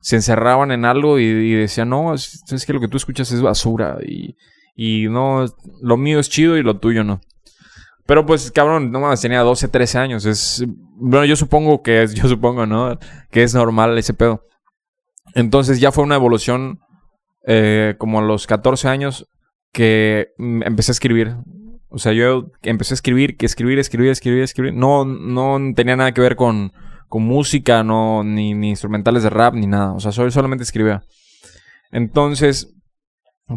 se 0.00 0.16
encerraban 0.16 0.70
en 0.70 0.84
algo 0.84 1.18
y, 1.18 1.24
y 1.24 1.52
decían, 1.54 1.88
no, 1.90 2.14
es, 2.14 2.42
es 2.50 2.64
que 2.64 2.72
lo 2.72 2.80
que 2.80 2.88
tú 2.88 2.96
escuchas 2.96 3.30
es 3.32 3.42
basura 3.42 3.98
y, 4.06 4.34
y 4.74 5.08
no, 5.08 5.44
lo 5.82 5.96
mío 5.96 6.20
es 6.20 6.30
chido 6.30 6.56
y 6.56 6.62
lo 6.62 6.78
tuyo 6.78 7.04
no. 7.04 7.20
Pero 8.10 8.26
pues, 8.26 8.50
cabrón, 8.50 8.90
no 8.90 8.98
mames, 8.98 9.20
tenía 9.20 9.38
12, 9.42 9.68
13 9.68 9.98
años. 9.98 10.26
Es, 10.26 10.64
bueno, 10.96 11.24
yo 11.26 11.36
supongo 11.36 11.80
que 11.80 12.02
es, 12.02 12.12
yo 12.20 12.26
supongo, 12.26 12.66
¿no? 12.66 12.98
Que 13.30 13.44
es 13.44 13.54
normal 13.54 13.96
ese 13.98 14.14
pedo. 14.14 14.42
Entonces 15.36 15.78
ya 15.78 15.92
fue 15.92 16.02
una 16.02 16.16
evolución 16.16 16.80
eh, 17.46 17.94
como 17.98 18.18
a 18.18 18.22
los 18.22 18.48
14 18.48 18.88
años 18.88 19.28
que 19.72 20.30
mm, 20.38 20.64
empecé 20.64 20.90
a 20.90 20.94
escribir. 20.94 21.36
O 21.88 21.98
sea, 21.98 22.12
yo 22.12 22.50
empecé 22.62 22.94
a 22.94 22.96
escribir, 22.96 23.36
que 23.36 23.46
escribir, 23.46 23.78
escribir, 23.78 24.10
escribir, 24.10 24.42
escribir. 24.42 24.74
No, 24.74 25.04
no 25.04 25.60
tenía 25.76 25.94
nada 25.94 26.12
que 26.12 26.20
ver 26.20 26.34
con, 26.34 26.72
con 27.06 27.22
música, 27.22 27.84
no, 27.84 28.24
ni, 28.24 28.54
ni 28.54 28.70
instrumentales 28.70 29.22
de 29.22 29.30
rap, 29.30 29.54
ni 29.54 29.68
nada. 29.68 29.92
O 29.92 30.00
sea, 30.00 30.10
solo, 30.10 30.32
solamente 30.32 30.64
escribía. 30.64 31.04
Entonces, 31.92 32.74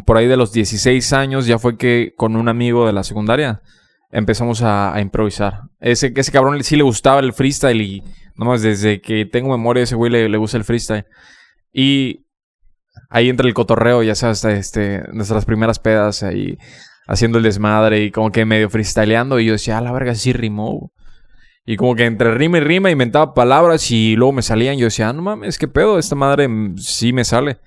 por 0.06 0.16
ahí 0.16 0.28
de 0.28 0.36
los 0.36 0.52
16 0.52 1.12
años, 1.12 1.48
ya 1.48 1.58
fue 1.58 1.76
que 1.76 2.12
con 2.16 2.36
un 2.36 2.48
amigo 2.48 2.86
de 2.86 2.92
la 2.92 3.02
secundaria 3.02 3.60
empezamos 4.14 4.62
a, 4.62 4.94
a 4.94 5.00
improvisar. 5.00 5.62
Ese, 5.80 6.12
ese 6.14 6.32
cabrón 6.32 6.62
sí 6.62 6.76
le 6.76 6.84
gustaba 6.84 7.20
el 7.20 7.32
freestyle 7.32 7.80
y 7.82 8.02
nomás 8.36 8.62
desde 8.62 9.00
que 9.00 9.26
tengo 9.26 9.50
memoria 9.50 9.82
ese 9.82 9.96
güey 9.96 10.10
le, 10.10 10.28
le 10.28 10.38
gusta 10.38 10.56
el 10.56 10.64
freestyle. 10.64 11.04
Y 11.72 12.24
ahí 13.10 13.28
entra 13.28 13.46
el 13.46 13.54
cotorreo, 13.54 14.02
ya 14.04 14.14
sabes, 14.14 14.44
este, 14.44 15.02
nuestras 15.12 15.44
primeras 15.44 15.80
pedas 15.80 16.22
ahí 16.22 16.56
haciendo 17.08 17.38
el 17.38 17.44
desmadre 17.44 18.04
y 18.04 18.10
como 18.12 18.30
que 18.30 18.44
medio 18.44 18.70
freestyleando 18.70 19.40
y 19.40 19.46
yo 19.46 19.52
decía, 19.52 19.78
ah, 19.78 19.80
la 19.80 19.92
verga, 19.92 20.14
sí 20.14 20.32
rimó. 20.32 20.92
Y 21.66 21.76
como 21.76 21.96
que 21.96 22.04
entre 22.04 22.34
rima 22.34 22.58
y 22.58 22.60
rima 22.60 22.90
inventaba 22.90 23.34
palabras 23.34 23.90
y 23.90 24.14
luego 24.14 24.32
me 24.32 24.42
salían. 24.42 24.78
Yo 24.78 24.84
decía, 24.84 25.08
ah, 25.08 25.12
no 25.12 25.22
mames, 25.22 25.58
qué 25.58 25.66
pedo, 25.66 25.98
esta 25.98 26.14
madre 26.14 26.46
mm, 26.46 26.78
sí 26.78 27.12
me 27.12 27.24
sale. 27.24 27.58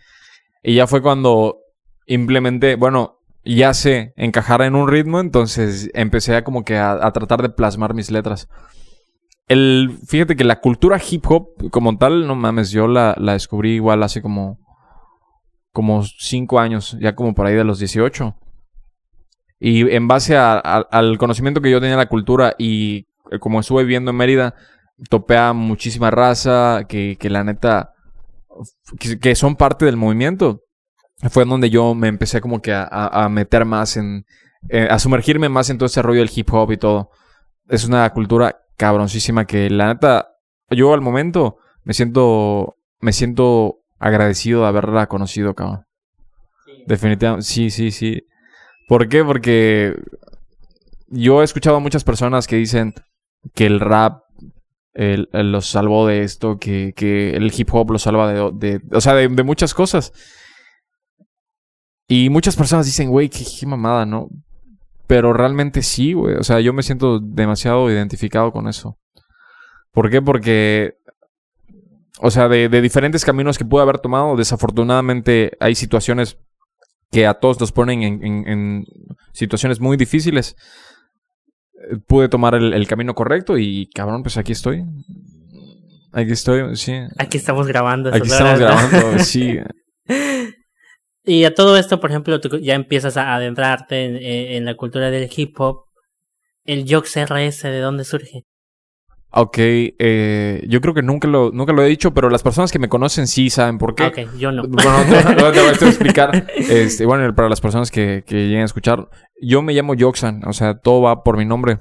Y 0.63 0.75
ya 0.75 0.87
fue 0.87 1.01
cuando 1.01 1.57
implementé, 2.05 2.75
bueno, 2.75 3.16
ya 3.55 3.73
sé 3.73 4.13
encajar 4.17 4.61
en 4.61 4.75
un 4.75 4.89
ritmo, 4.89 5.19
entonces 5.19 5.89
empecé 5.93 6.35
a 6.35 6.43
como 6.43 6.65
que 6.65 6.77
a, 6.77 7.11
tratar 7.11 7.41
de 7.41 7.49
plasmar 7.49 7.93
mis 7.93 8.11
letras. 8.11 8.49
El, 9.47 9.97
fíjate 10.05 10.35
que 10.35 10.43
la 10.43 10.59
cultura 10.59 10.99
hip 11.09 11.25
hop 11.29 11.69
como 11.71 11.97
tal, 11.97 12.27
no 12.27 12.35
mames, 12.35 12.71
yo 12.71 12.87
la, 12.87 13.15
la 13.17 13.33
descubrí 13.33 13.75
igual 13.75 14.03
hace 14.03 14.21
como, 14.21 14.59
como 15.71 16.03
cinco 16.03 16.59
años, 16.59 16.97
ya 16.99 17.15
como 17.15 17.33
por 17.33 17.45
ahí 17.45 17.55
de 17.55 17.63
los 17.63 17.79
18. 17.79 18.35
Y 19.59 19.89
en 19.91 20.07
base 20.07 20.35
al 20.35 21.17
conocimiento 21.17 21.61
que 21.61 21.71
yo 21.71 21.79
tenía 21.79 21.95
de 21.95 22.03
la 22.03 22.09
cultura 22.09 22.53
y 22.57 23.07
eh, 23.31 23.39
como 23.39 23.59
estuve 23.59 23.83
viviendo 23.83 24.11
en 24.11 24.17
Mérida, 24.17 24.55
topé 25.09 25.37
a 25.37 25.53
muchísima 25.53 26.11
raza 26.11 26.85
que, 26.87 27.17
que 27.19 27.29
la 27.29 27.43
neta, 27.43 27.93
que 28.99 29.35
son 29.35 29.55
parte 29.55 29.85
del 29.85 29.97
movimiento. 29.97 30.66
Fue 31.29 31.43
en 31.43 31.49
donde 31.49 31.69
yo 31.69 31.95
me 31.95 32.07
empecé 32.07 32.41
como 32.41 32.61
que 32.61 32.73
a, 32.73 32.83
a- 32.85 33.27
meter 33.29 33.65
más 33.65 33.97
en, 33.97 34.25
eh, 34.69 34.87
a 34.89 34.99
sumergirme 34.99 35.49
más 35.49 35.69
en 35.69 35.77
todo 35.77 35.87
ese 35.87 36.01
rollo 36.01 36.19
del 36.19 36.31
hip 36.33 36.53
hop 36.53 36.71
y 36.71 36.77
todo. 36.77 37.09
Es 37.67 37.85
una 37.85 38.07
cultura 38.11 38.59
cabroncísima 38.77 39.45
que 39.45 39.69
la 39.69 39.87
neta, 39.87 40.29
yo 40.69 40.93
al 40.93 41.01
momento 41.01 41.57
me 41.83 41.93
siento, 41.93 42.77
me 42.99 43.13
siento 43.13 43.79
agradecido 43.99 44.61
de 44.61 44.67
haberla 44.67 45.07
conocido, 45.07 45.55
cabrón. 45.55 45.85
Definitivamente, 46.85 47.45
sí, 47.45 47.69
sí, 47.71 47.91
sí. 47.91 48.21
¿Por 48.87 49.09
qué? 49.09 49.23
Porque 49.23 49.95
yo 51.07 51.41
he 51.41 51.45
escuchado 51.45 51.77
a 51.77 51.81
muchas 51.81 52.03
personas 52.03 52.47
que 52.47 52.57
dicen 52.57 52.93
que 53.55 53.65
el 53.65 53.79
rap 53.79 54.21
el- 54.93 55.29
el 55.33 55.51
los 55.51 55.67
salvó 55.67 56.07
de 56.07 56.21
esto, 56.23 56.57
que, 56.57 56.93
que 56.95 57.31
el 57.35 57.51
hip 57.55 57.69
hop 57.73 57.91
los 57.91 58.01
salva 58.03 58.31
de, 58.33 58.51
de- 58.53 58.81
o 58.91 59.01
sea, 59.01 59.13
de, 59.13 59.27
de 59.27 59.43
muchas 59.43 59.73
cosas. 59.73 60.11
Y 62.07 62.29
muchas 62.29 62.55
personas 62.55 62.85
dicen, 62.85 63.09
güey, 63.09 63.29
qué, 63.29 63.43
qué 63.59 63.65
mamada, 63.65 64.05
¿no? 64.05 64.29
Pero 65.07 65.33
realmente 65.33 65.81
sí, 65.81 66.13
güey. 66.13 66.35
O 66.35 66.43
sea, 66.43 66.59
yo 66.61 66.73
me 66.73 66.83
siento 66.83 67.19
demasiado 67.19 67.89
identificado 67.91 68.51
con 68.51 68.67
eso. 68.67 68.97
¿Por 69.91 70.09
qué? 70.09 70.21
Porque 70.21 70.95
o 72.19 72.31
sea, 72.31 72.47
de, 72.47 72.67
de 72.67 72.81
diferentes 72.81 73.23
caminos 73.23 73.57
que 73.57 73.65
pude 73.65 73.81
haber 73.83 73.99
tomado. 73.99 74.35
Desafortunadamente 74.35 75.51
hay 75.59 75.75
situaciones 75.75 76.37
que 77.11 77.27
a 77.27 77.35
todos 77.35 77.59
nos 77.59 77.71
ponen 77.71 78.01
en, 78.03 78.25
en- 78.25 78.47
en 78.47 78.85
situaciones 79.33 79.79
muy 79.79 79.97
difíciles. 79.97 80.55
Pude 82.07 82.27
tomar 82.27 82.55
el, 82.55 82.73
el 82.73 82.87
camino 82.87 83.13
correcto 83.13 83.57
y 83.57 83.87
cabrón, 83.93 84.23
pues 84.23 84.35
aquí 84.37 84.51
estoy. 84.51 84.83
Aquí 86.11 86.31
estoy, 86.31 86.75
sí. 86.75 86.93
Aquí 87.17 87.37
estamos 87.37 87.67
grabando. 87.67 88.09
Aquí 88.13 88.27
estamos 88.27 88.59
grabando, 88.59 89.19
sí. 89.23 89.59
Y 91.27 91.43
a 91.43 91.53
todo 91.53 91.77
esto, 91.77 91.99
por 91.99 92.09
ejemplo, 92.09 92.39
tú 92.39 92.57
ya 92.57 92.73
empiezas 92.73 93.17
a 93.17 93.35
adentrarte 93.35 94.05
en, 94.05 94.15
en 94.15 94.65
la 94.65 94.75
cultura 94.75 95.11
del 95.11 95.29
hip 95.35 95.59
hop. 95.59 95.83
El 96.63 96.85
Jox 96.89 97.17
RS, 97.17 97.63
¿de 97.63 97.79
dónde 97.79 98.03
surge? 98.05 98.45
Ok, 99.29 99.57
eh, 99.59 100.65
yo 100.69 100.79
creo 100.79 100.93
que 100.93 101.01
nunca 101.01 101.27
lo, 101.27 101.51
nunca 101.51 101.73
lo 101.73 101.83
he 101.83 101.87
dicho, 101.87 102.13
pero 102.13 102.29
las 102.29 102.43
personas 102.43 102.71
que 102.71 102.79
me 102.79 102.87
conocen 102.87 103.27
sí 103.27 103.49
saben 103.49 103.77
por 103.77 103.93
qué. 103.93 104.03
Ah, 104.03 104.07
ok, 104.07 104.37
yo 104.37 104.51
no. 104.53 104.63
Bueno, 104.67 104.91
te, 105.05 105.59
voy 105.59 105.69
a 105.69 105.71
explicar. 105.71 106.47
Este, 106.55 107.05
bueno, 107.05 107.35
para 107.35 107.49
las 107.49 107.59
personas 107.59 107.91
que, 107.91 108.23
que 108.25 108.47
lleguen 108.47 108.61
a 108.61 108.65
escuchar, 108.65 109.09
yo 109.41 109.61
me 109.61 109.73
llamo 109.73 109.95
Yoxan, 109.95 110.43
o 110.45 110.53
sea, 110.53 110.79
todo 110.79 111.01
va 111.01 111.23
por 111.23 111.37
mi 111.37 111.45
nombre. 111.45 111.79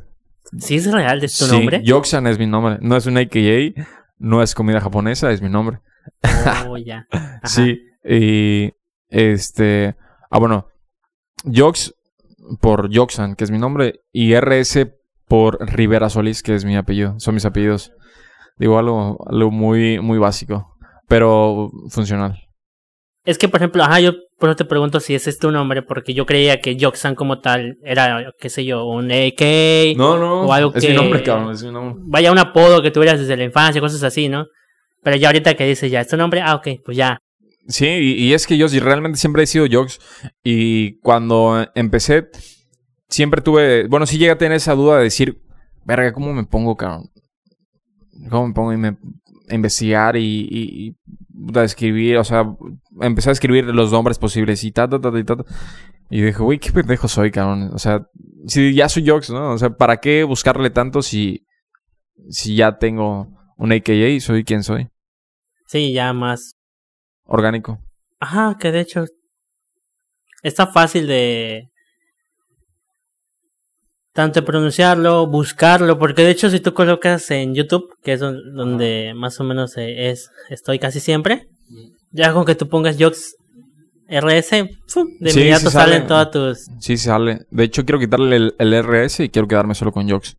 ¿Sí 0.58 0.76
es 0.76 0.90
real? 0.92 1.22
¿Es 1.22 1.38
tu 1.38 1.44
Sí, 1.46 1.52
nombre? 1.52 1.82
Yoxan 1.84 2.26
es 2.26 2.38
mi 2.38 2.46
nombre. 2.46 2.78
No 2.80 2.96
es 2.96 3.06
un 3.06 3.16
AKA, 3.16 3.86
no 4.18 4.42
es 4.42 4.54
comida 4.54 4.80
japonesa, 4.80 5.30
es 5.30 5.40
mi 5.40 5.48
nombre. 5.48 5.78
Oh, 6.68 6.76
ya. 6.76 7.06
Ajá. 7.10 7.40
Sí, 7.44 7.80
y 8.04 8.72
este. 9.08 9.94
Ah, 10.30 10.38
bueno, 10.38 10.66
Yox 11.44 11.94
por 12.60 12.90
Yoxan, 12.90 13.34
que 13.34 13.44
es 13.44 13.50
mi 13.50 13.58
nombre, 13.58 14.00
y 14.12 14.34
RS 14.34 14.92
por 15.26 15.58
Rivera 15.60 16.08
Solís, 16.10 16.42
que 16.42 16.54
es 16.54 16.64
mi 16.64 16.76
apellido. 16.76 17.18
Son 17.18 17.34
mis 17.34 17.44
apellidos. 17.44 17.92
Digo 18.58 18.78
algo, 18.78 19.18
algo 19.28 19.50
muy, 19.50 19.98
muy 20.00 20.18
básico, 20.18 20.75
pero 21.08 21.70
funcional. 21.90 22.40
Es 23.25 23.38
que, 23.38 23.48
por 23.48 23.58
ejemplo, 23.58 23.82
ajá, 23.82 23.98
yo 24.00 24.12
por 24.38 24.50
eso 24.50 24.56
te 24.56 24.64
pregunto 24.64 25.00
si 25.00 25.14
ese 25.16 25.30
es 25.30 25.38
tu 25.38 25.50
nombre, 25.50 25.82
porque 25.82 26.14
yo 26.14 26.26
creía 26.26 26.60
que 26.60 26.76
Joxan 26.80 27.16
como 27.16 27.40
tal 27.40 27.76
era, 27.82 28.32
qué 28.38 28.48
sé 28.48 28.64
yo, 28.64 28.84
un 28.86 29.10
AK. 29.10 29.96
No, 29.96 30.16
no, 30.16 30.42
O 30.42 30.52
algo 30.52 30.72
es 30.75 30.82
que- 30.84 30.90
mi 30.90 30.96
nombre, 30.96 31.22
cabrón, 31.25 31.50
es 31.52 31.62
mi 31.64 31.72
nombre. 31.72 32.00
Vaya, 32.06 32.30
un 32.30 32.38
apodo 32.38 32.80
que 32.82 32.92
tuvieras 32.92 33.18
desde 33.18 33.36
la 33.36 33.42
infancia, 33.44 33.80
cosas 33.80 34.02
así, 34.04 34.28
¿no? 34.28 34.46
Pero 35.02 35.16
ya 35.16 35.28
ahorita 35.28 35.54
que 35.54 35.66
dices, 35.66 35.90
ya, 35.90 36.00
¿es 36.02 36.08
tu 36.08 36.16
nombre? 36.16 36.40
Ah, 36.40 36.54
ok, 36.54 36.68
pues 36.84 36.96
ya. 36.96 37.18
Sí, 37.68 37.87
y, 37.87 38.12
y 38.25 38.35
es 38.35 38.46
que 38.46 38.56
yo 38.56 38.66
realmente 38.80 39.18
siempre 39.18 39.42
he 39.42 39.46
sido 39.46 39.66
Jox. 39.70 39.99
Y 40.42 40.99
cuando 41.00 41.66
empecé, 41.75 42.28
siempre 43.08 43.42
tuve. 43.42 43.87
Bueno, 43.88 44.06
sí 44.06 44.18
llegué 44.18 44.32
a 44.32 44.38
tener 44.38 44.56
esa 44.56 44.75
duda 44.75 44.99
de 44.99 45.04
decir, 45.04 45.42
verga, 45.85 46.12
¿cómo 46.12 46.32
me 46.32 46.44
pongo, 46.44 46.76
cabrón? 46.76 47.11
¿Cómo 48.30 48.49
me 48.49 48.54
pongo 48.54 48.73
y 48.73 48.76
me, 48.76 48.96
a 49.49 49.54
investigar 49.54 50.16
y, 50.16 50.49
y, 50.50 50.96
puta, 51.46 51.64
escribir? 51.64 52.18
O 52.18 52.25
sea, 52.25 52.44
empecé 53.00 53.30
a 53.30 53.32
escribir 53.32 53.66
los 53.66 53.92
nombres 53.92 54.18
posibles 54.18 54.62
y 54.64 54.73
ta, 54.73 54.88
ta, 54.88 55.00
ta, 55.00 55.11
ta, 55.12 55.37
ta. 55.37 55.44
Y 56.08 56.23
dije, 56.23 56.42
güey, 56.42 56.58
qué 56.58 56.70
pendejo 56.73 57.08
soy, 57.08 57.30
cabrón. 57.30 57.70
O 57.73 57.78
sea, 57.78 58.06
si 58.46 58.75
ya 58.75 58.88
soy 58.88 59.08
Jox, 59.08 59.30
¿no? 59.30 59.52
O 59.52 59.58
sea, 59.58 59.70
¿para 59.70 59.99
qué 59.99 60.23
buscarle 60.23 60.70
tanto 60.70 61.02
si, 61.02 61.46
si 62.28 62.54
ya 62.54 62.78
tengo 62.78 63.28
un 63.56 63.73
AKA 63.73 63.92
y 63.92 64.20
soy 64.20 64.44
quien 64.44 64.62
soy? 64.62 64.88
Sí, 65.66 65.92
ya 65.92 66.12
más. 66.12 66.55
Orgánico. 67.26 67.78
Ajá, 68.21 68.56
que 68.59 68.73
de 68.73 68.80
hecho 68.80 69.04
está 70.42 70.66
fácil 70.66 71.06
de 71.06 71.68
tanto 74.12 74.45
pronunciarlo, 74.45 75.26
buscarlo, 75.26 75.99
porque 75.99 76.23
de 76.23 76.30
hecho 76.30 76.49
si 76.49 76.61
tú 76.61 76.73
colocas 76.73 77.30
en 77.30 77.54
YouTube, 77.54 77.95
que 78.02 78.14
es 78.14 78.21
don- 78.21 78.54
donde 78.54 79.12
más 79.14 79.38
o 79.40 79.45
menos 79.45 79.76
eh, 79.76 80.11
es 80.11 80.30
estoy 80.49 80.78
casi 80.78 81.00
siempre, 81.00 81.49
ya 82.12 82.33
con 82.33 82.47
que 82.47 82.54
tú 82.54 82.66
pongas 82.68 82.97
Jox 82.99 83.37
RS, 84.09 84.71
¡fum! 84.87 85.09
de 85.21 85.30
Sí, 85.30 85.40
inmediato 85.40 85.66
sí 85.66 85.71
sale. 85.73 85.92
salen 85.95 86.06
todas 86.06 86.30
tus 86.30 86.66
Sí, 86.80 86.97
sale. 86.97 87.40
De 87.50 87.64
hecho, 87.64 87.85
quiero 87.85 87.99
quitarle 87.99 88.37
el, 88.37 88.54
el 88.59 88.73
RS 88.83 89.25
y 89.25 89.28
quiero 89.28 89.49
quedarme 89.49 89.75
solo 89.75 89.90
con 89.92 90.09
Jox. 90.09 90.37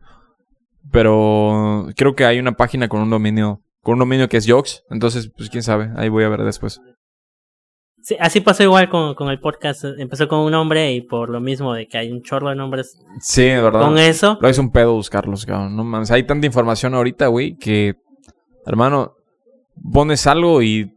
Pero 0.92 1.88
creo 1.98 2.16
que 2.16 2.24
hay 2.26 2.40
una 2.40 2.54
página 2.54 2.88
con 2.88 3.02
un 3.02 3.10
dominio, 3.10 3.62
con 3.88 3.94
un 3.94 4.00
dominio 4.00 4.28
que 4.28 4.36
es 4.36 4.46
Jox. 4.46 4.84
Entonces, 4.90 5.32
pues 5.34 5.50
quién 5.50 5.64
sabe. 5.64 5.90
Ahí 5.96 6.10
voy 6.10 6.26
a 6.26 6.28
ver 6.28 6.44
después. 6.44 6.82
Sí, 8.02 8.18
así 8.20 8.42
pasó 8.42 8.62
igual 8.64 8.90
con, 8.90 9.16
con 9.16 9.30
el 9.30 9.40
podcast. 9.40 9.86
Empezó 9.98 10.28
con 10.28 10.40
un 10.40 10.52
nombre 10.52 10.92
y 10.92 11.00
por 11.00 11.30
lo 11.30 11.40
mismo 11.40 11.74
de 11.74 11.88
que 11.88 11.98
hay 11.98 12.12
un 12.12 12.22
chorro 12.22 12.50
de 12.50 12.58
nombres 12.58 13.00
Sí, 13.22 13.44
de 13.44 13.62
verdad. 13.62 13.80
con 13.80 13.98
eso. 13.98 14.38
Lo 14.42 14.50
es 14.50 14.58
un 14.58 14.74
pedo 14.74 14.92
buscarlos, 14.92 15.46
cabrón. 15.46 15.78
No 15.78 15.86
mames. 15.86 16.12
Hay 16.12 16.24
tanta 16.24 16.46
información 16.46 16.96
ahorita, 16.96 17.28
güey, 17.28 17.56
que, 17.56 17.94
hermano, 18.66 19.14
pones 19.94 20.28
algo 20.28 20.62
y 20.62 20.92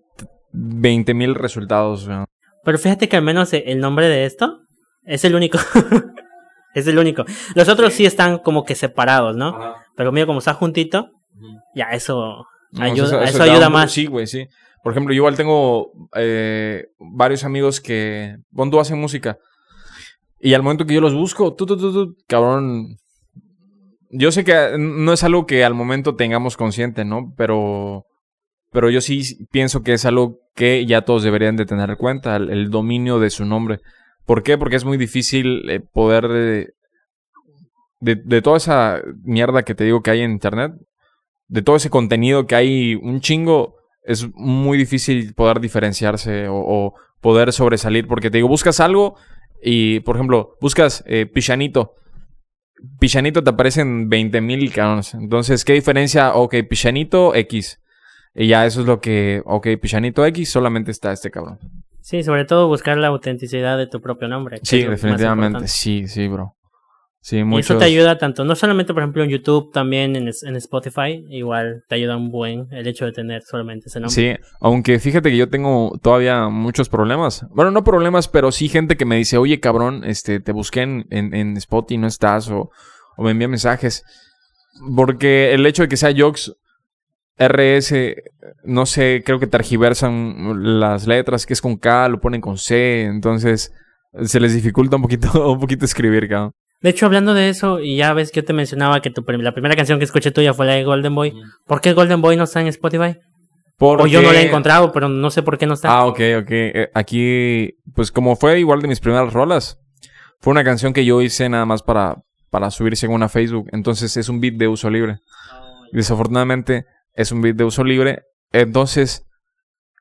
20 0.50 1.14
mil 1.14 1.36
resultados, 1.36 2.08
güey. 2.08 2.24
Pero 2.64 2.76
fíjate 2.76 3.08
que 3.08 3.16
al 3.16 3.22
menos 3.22 3.52
el 3.52 3.78
nombre 3.78 4.08
de 4.08 4.24
esto 4.24 4.62
es 5.04 5.24
el 5.24 5.36
único. 5.36 5.58
es 6.74 6.88
el 6.88 6.98
único. 6.98 7.24
Los 7.54 7.68
otros 7.68 7.92
sí 7.92 8.04
están 8.04 8.38
como 8.38 8.64
que 8.64 8.74
separados, 8.74 9.36
¿no? 9.36 9.76
Pero 9.94 10.10
mira, 10.10 10.26
como 10.26 10.40
está 10.40 10.54
juntito, 10.54 11.12
ya 11.76 11.90
eso 11.92 12.46
No, 12.72 12.84
ayuda, 12.84 13.24
eso, 13.24 13.38
da 13.38 13.44
ayuda 13.44 13.66
un- 13.66 13.72
más. 13.72 13.92
Sí, 13.92 14.06
güey, 14.06 14.26
sí. 14.26 14.46
Por 14.82 14.92
ejemplo, 14.92 15.12
yo 15.12 15.18
igual 15.18 15.36
tengo 15.36 15.90
eh, 16.16 16.84
varios 16.98 17.44
amigos 17.44 17.80
que, 17.80 18.36
tú, 18.70 18.80
hacen 18.80 18.98
música. 18.98 19.38
Y 20.40 20.54
al 20.54 20.62
momento 20.62 20.86
que 20.86 20.94
yo 20.94 21.00
los 21.00 21.14
busco, 21.14 21.54
tú, 21.54 21.66
tú, 21.66 21.76
tú, 21.76 21.92
tú, 21.92 22.14
cabrón. 22.26 22.96
Yo 24.10 24.32
sé 24.32 24.42
que 24.42 24.76
no 24.78 25.12
es 25.12 25.22
algo 25.22 25.46
que 25.46 25.64
al 25.64 25.74
momento 25.74 26.16
tengamos 26.16 26.56
consciente, 26.56 27.04
¿no? 27.04 27.32
Pero, 27.36 28.06
pero 28.72 28.88
yo 28.90 29.00
sí 29.00 29.22
pienso 29.52 29.82
que 29.82 29.92
es 29.92 30.04
algo 30.04 30.38
que 30.54 30.86
ya 30.86 31.02
todos 31.02 31.22
deberían 31.22 31.56
de 31.56 31.66
tener 31.66 31.90
en 31.90 31.96
cuenta, 31.96 32.36
el, 32.36 32.50
el 32.50 32.70
dominio 32.70 33.20
de 33.20 33.30
su 33.30 33.44
nombre. 33.44 33.80
¿Por 34.24 34.42
qué? 34.42 34.56
Porque 34.58 34.76
es 34.76 34.84
muy 34.84 34.96
difícil 34.96 35.68
eh, 35.70 35.80
poder 35.80 36.26
de, 36.28 36.70
de, 38.00 38.16
de 38.16 38.42
toda 38.42 38.56
esa 38.56 39.00
mierda 39.22 39.62
que 39.62 39.74
te 39.74 39.84
digo 39.84 40.02
que 40.02 40.10
hay 40.10 40.20
en 40.22 40.32
internet, 40.32 40.72
de 41.50 41.62
todo 41.62 41.76
ese 41.76 41.90
contenido 41.90 42.46
que 42.46 42.54
hay 42.54 42.94
un 42.94 43.20
chingo, 43.20 43.76
es 44.04 44.28
muy 44.34 44.78
difícil 44.78 45.34
poder 45.34 45.60
diferenciarse 45.60 46.48
o, 46.48 46.54
o 46.56 46.94
poder 47.20 47.52
sobresalir. 47.52 48.06
Porque 48.06 48.30
te 48.30 48.38
digo, 48.38 48.48
buscas 48.48 48.80
algo 48.80 49.16
y, 49.62 50.00
por 50.00 50.16
ejemplo, 50.16 50.56
buscas 50.60 51.02
eh, 51.06 51.26
Pichanito. 51.26 51.96
Pichanito 52.98 53.42
te 53.42 53.50
aparecen 53.50 54.08
20 54.08 54.40
mil 54.40 54.72
cabrones. 54.72 55.12
Entonces, 55.14 55.64
¿qué 55.64 55.74
diferencia? 55.74 56.34
Ok, 56.34 56.54
Pichanito 56.68 57.34
X. 57.34 57.80
Y 58.34 58.46
ya 58.46 58.64
eso 58.64 58.80
es 58.80 58.86
lo 58.86 59.00
que, 59.00 59.42
ok, 59.44 59.66
Pichanito 59.82 60.24
X, 60.24 60.50
solamente 60.50 60.92
está 60.92 61.12
este 61.12 61.32
cabrón. 61.32 61.58
Sí, 62.00 62.22
sobre 62.22 62.44
todo 62.44 62.68
buscar 62.68 62.96
la 62.96 63.08
autenticidad 63.08 63.76
de 63.76 63.88
tu 63.88 64.00
propio 64.00 64.28
nombre. 64.28 64.60
Sí, 64.62 64.84
definitivamente. 64.84 65.66
Sí, 65.66 66.06
sí, 66.06 66.28
bro. 66.28 66.54
Sí, 67.22 67.36
Y 67.36 67.58
eso 67.58 67.76
te 67.76 67.84
ayuda 67.84 68.16
tanto, 68.16 68.46
no 68.46 68.56
solamente 68.56 68.94
por 68.94 69.02
ejemplo 69.02 69.22
en 69.22 69.28
YouTube, 69.28 69.70
también 69.72 70.16
en, 70.16 70.28
en 70.28 70.56
Spotify, 70.56 71.22
igual 71.28 71.84
te 71.86 71.96
ayuda 71.96 72.16
un 72.16 72.30
buen 72.30 72.66
el 72.70 72.86
hecho 72.86 73.04
de 73.04 73.12
tener 73.12 73.42
solamente 73.42 73.88
ese 73.88 74.00
nombre. 74.00 74.14
Sí, 74.14 74.44
aunque 74.58 74.98
fíjate 74.98 75.30
que 75.30 75.36
yo 75.36 75.50
tengo 75.50 75.98
todavía 76.02 76.48
muchos 76.48 76.88
problemas. 76.88 77.46
Bueno, 77.50 77.72
no 77.72 77.84
problemas, 77.84 78.26
pero 78.26 78.50
sí 78.52 78.70
gente 78.70 78.96
que 78.96 79.04
me 79.04 79.16
dice, 79.16 79.36
oye, 79.36 79.60
cabrón, 79.60 80.02
este, 80.04 80.40
te 80.40 80.52
busqué 80.52 80.80
en, 80.80 81.06
en, 81.10 81.34
en 81.34 81.56
Spotify 81.58 81.96
y 81.96 81.98
no 81.98 82.06
estás, 82.06 82.50
o, 82.50 82.70
o 83.18 83.22
me 83.22 83.32
envía 83.32 83.48
mensajes. 83.48 84.02
Porque 84.96 85.52
el 85.52 85.66
hecho 85.66 85.82
de 85.82 85.88
que 85.88 85.98
sea 85.98 86.14
Jox 86.16 86.56
RS, 87.38 87.92
no 88.64 88.86
sé, 88.86 89.22
creo 89.26 89.38
que 89.38 89.46
tergiversan 89.46 90.80
las 90.80 91.06
letras, 91.06 91.44
que 91.44 91.52
es 91.52 91.60
con 91.60 91.76
K, 91.76 92.08
lo 92.08 92.18
ponen 92.18 92.40
con 92.40 92.56
C, 92.56 93.02
entonces 93.02 93.74
se 94.24 94.40
les 94.40 94.54
dificulta 94.54 94.96
un 94.96 95.02
poquito, 95.02 95.52
un 95.52 95.60
poquito 95.60 95.84
escribir, 95.84 96.26
cabrón. 96.26 96.54
De 96.82 96.90
hecho, 96.90 97.04
hablando 97.06 97.34
de 97.34 97.48
eso, 97.50 97.80
y 97.80 97.96
ya 97.96 98.12
ves 98.14 98.30
que 98.32 98.40
yo 98.40 98.44
te 98.46 98.52
mencionaba 98.54 99.00
que 99.02 99.10
tu 99.10 99.24
prim- 99.24 99.42
la 99.42 99.52
primera 99.52 99.76
canción 99.76 99.98
que 99.98 100.04
escuché 100.06 100.30
tuya 100.30 100.54
fue 100.54 100.64
la 100.66 100.74
de 100.74 100.84
Golden 100.84 101.14
Boy. 101.14 101.34
¿Por 101.66 101.80
qué 101.80 101.92
Golden 101.92 102.22
Boy 102.22 102.36
no 102.36 102.44
está 102.44 102.60
en 102.60 102.68
Spotify? 102.68 103.18
O 104.04 104.06
yo 104.06 104.20
no 104.22 104.28
la 104.32 104.40
he 104.40 104.46
encontrado, 104.48 104.92
pero 104.92 105.08
no 105.08 105.30
sé 105.30 105.42
por 105.42 105.58
qué 105.58 105.66
no 105.66 105.74
está. 105.74 105.90
Ah, 105.90 106.06
ok, 106.06 106.20
ok. 106.42 106.50
Eh, 106.50 106.90
aquí, 106.94 107.70
pues 107.94 108.10
como 108.12 108.36
fue 108.36 108.58
igual 108.60 108.80
de 108.82 108.88
mis 108.88 109.00
primeras 109.00 109.32
rolas, 109.32 109.78
fue 110.40 110.50
una 110.52 110.64
canción 110.64 110.92
que 110.92 111.04
yo 111.04 111.20
hice 111.22 111.48
nada 111.48 111.64
más 111.66 111.82
para, 111.82 112.16
para 112.50 112.70
subir 112.70 112.96
según 112.96 113.22
a 113.22 113.28
Facebook. 113.28 113.68
Entonces 113.72 114.16
es 114.16 114.28
un 114.28 114.40
beat 114.40 114.54
de 114.54 114.68
uso 114.68 114.88
libre. 114.90 115.18
Desafortunadamente 115.92 116.84
es 117.14 117.32
un 117.32 117.40
beat 117.42 117.56
de 117.56 117.64
uso 117.64 117.84
libre. 117.84 118.22
Entonces 118.52 119.26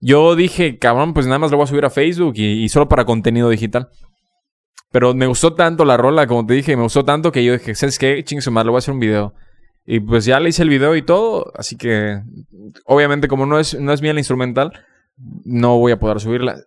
yo 0.01 0.35
dije, 0.35 0.77
cabrón, 0.77 1.13
pues 1.13 1.25
nada 1.25 1.39
más 1.39 1.51
lo 1.51 1.57
voy 1.57 1.63
a 1.65 1.67
subir 1.67 1.85
a 1.85 1.89
Facebook 1.89 2.33
y, 2.37 2.63
y 2.63 2.69
solo 2.69 2.87
para 2.87 3.05
contenido 3.05 3.49
digital. 3.49 3.89
Pero 4.91 5.13
me 5.13 5.27
gustó 5.27 5.53
tanto 5.53 5.85
la 5.85 5.97
rola, 5.97 6.25
como 6.25 6.45
te 6.45 6.55
dije, 6.55 6.75
me 6.75 6.83
gustó 6.83 7.05
tanto 7.05 7.31
que 7.31 7.43
yo 7.43 7.53
dije, 7.53 7.75
¿sabes 7.75 7.99
qué? 7.99 8.23
Ching 8.23 8.41
su 8.41 8.51
madre, 8.51 8.67
lo 8.67 8.71
voy 8.71 8.77
a 8.77 8.79
hacer 8.79 8.93
un 8.93 8.99
video. 8.99 9.33
Y 9.85 9.99
pues 9.99 10.25
ya 10.25 10.39
le 10.39 10.49
hice 10.49 10.63
el 10.63 10.69
video 10.69 10.95
y 10.95 11.01
todo, 11.01 11.51
así 11.55 11.75
que 11.75 12.21
obviamente 12.85 13.27
como 13.27 13.45
no 13.45 13.59
es, 13.59 13.79
no 13.79 13.91
es 13.91 14.01
mía 14.01 14.13
la 14.13 14.19
instrumental, 14.19 14.71
no 15.45 15.77
voy 15.77 15.91
a 15.91 15.99
poder 15.99 16.19
subirla. 16.19 16.57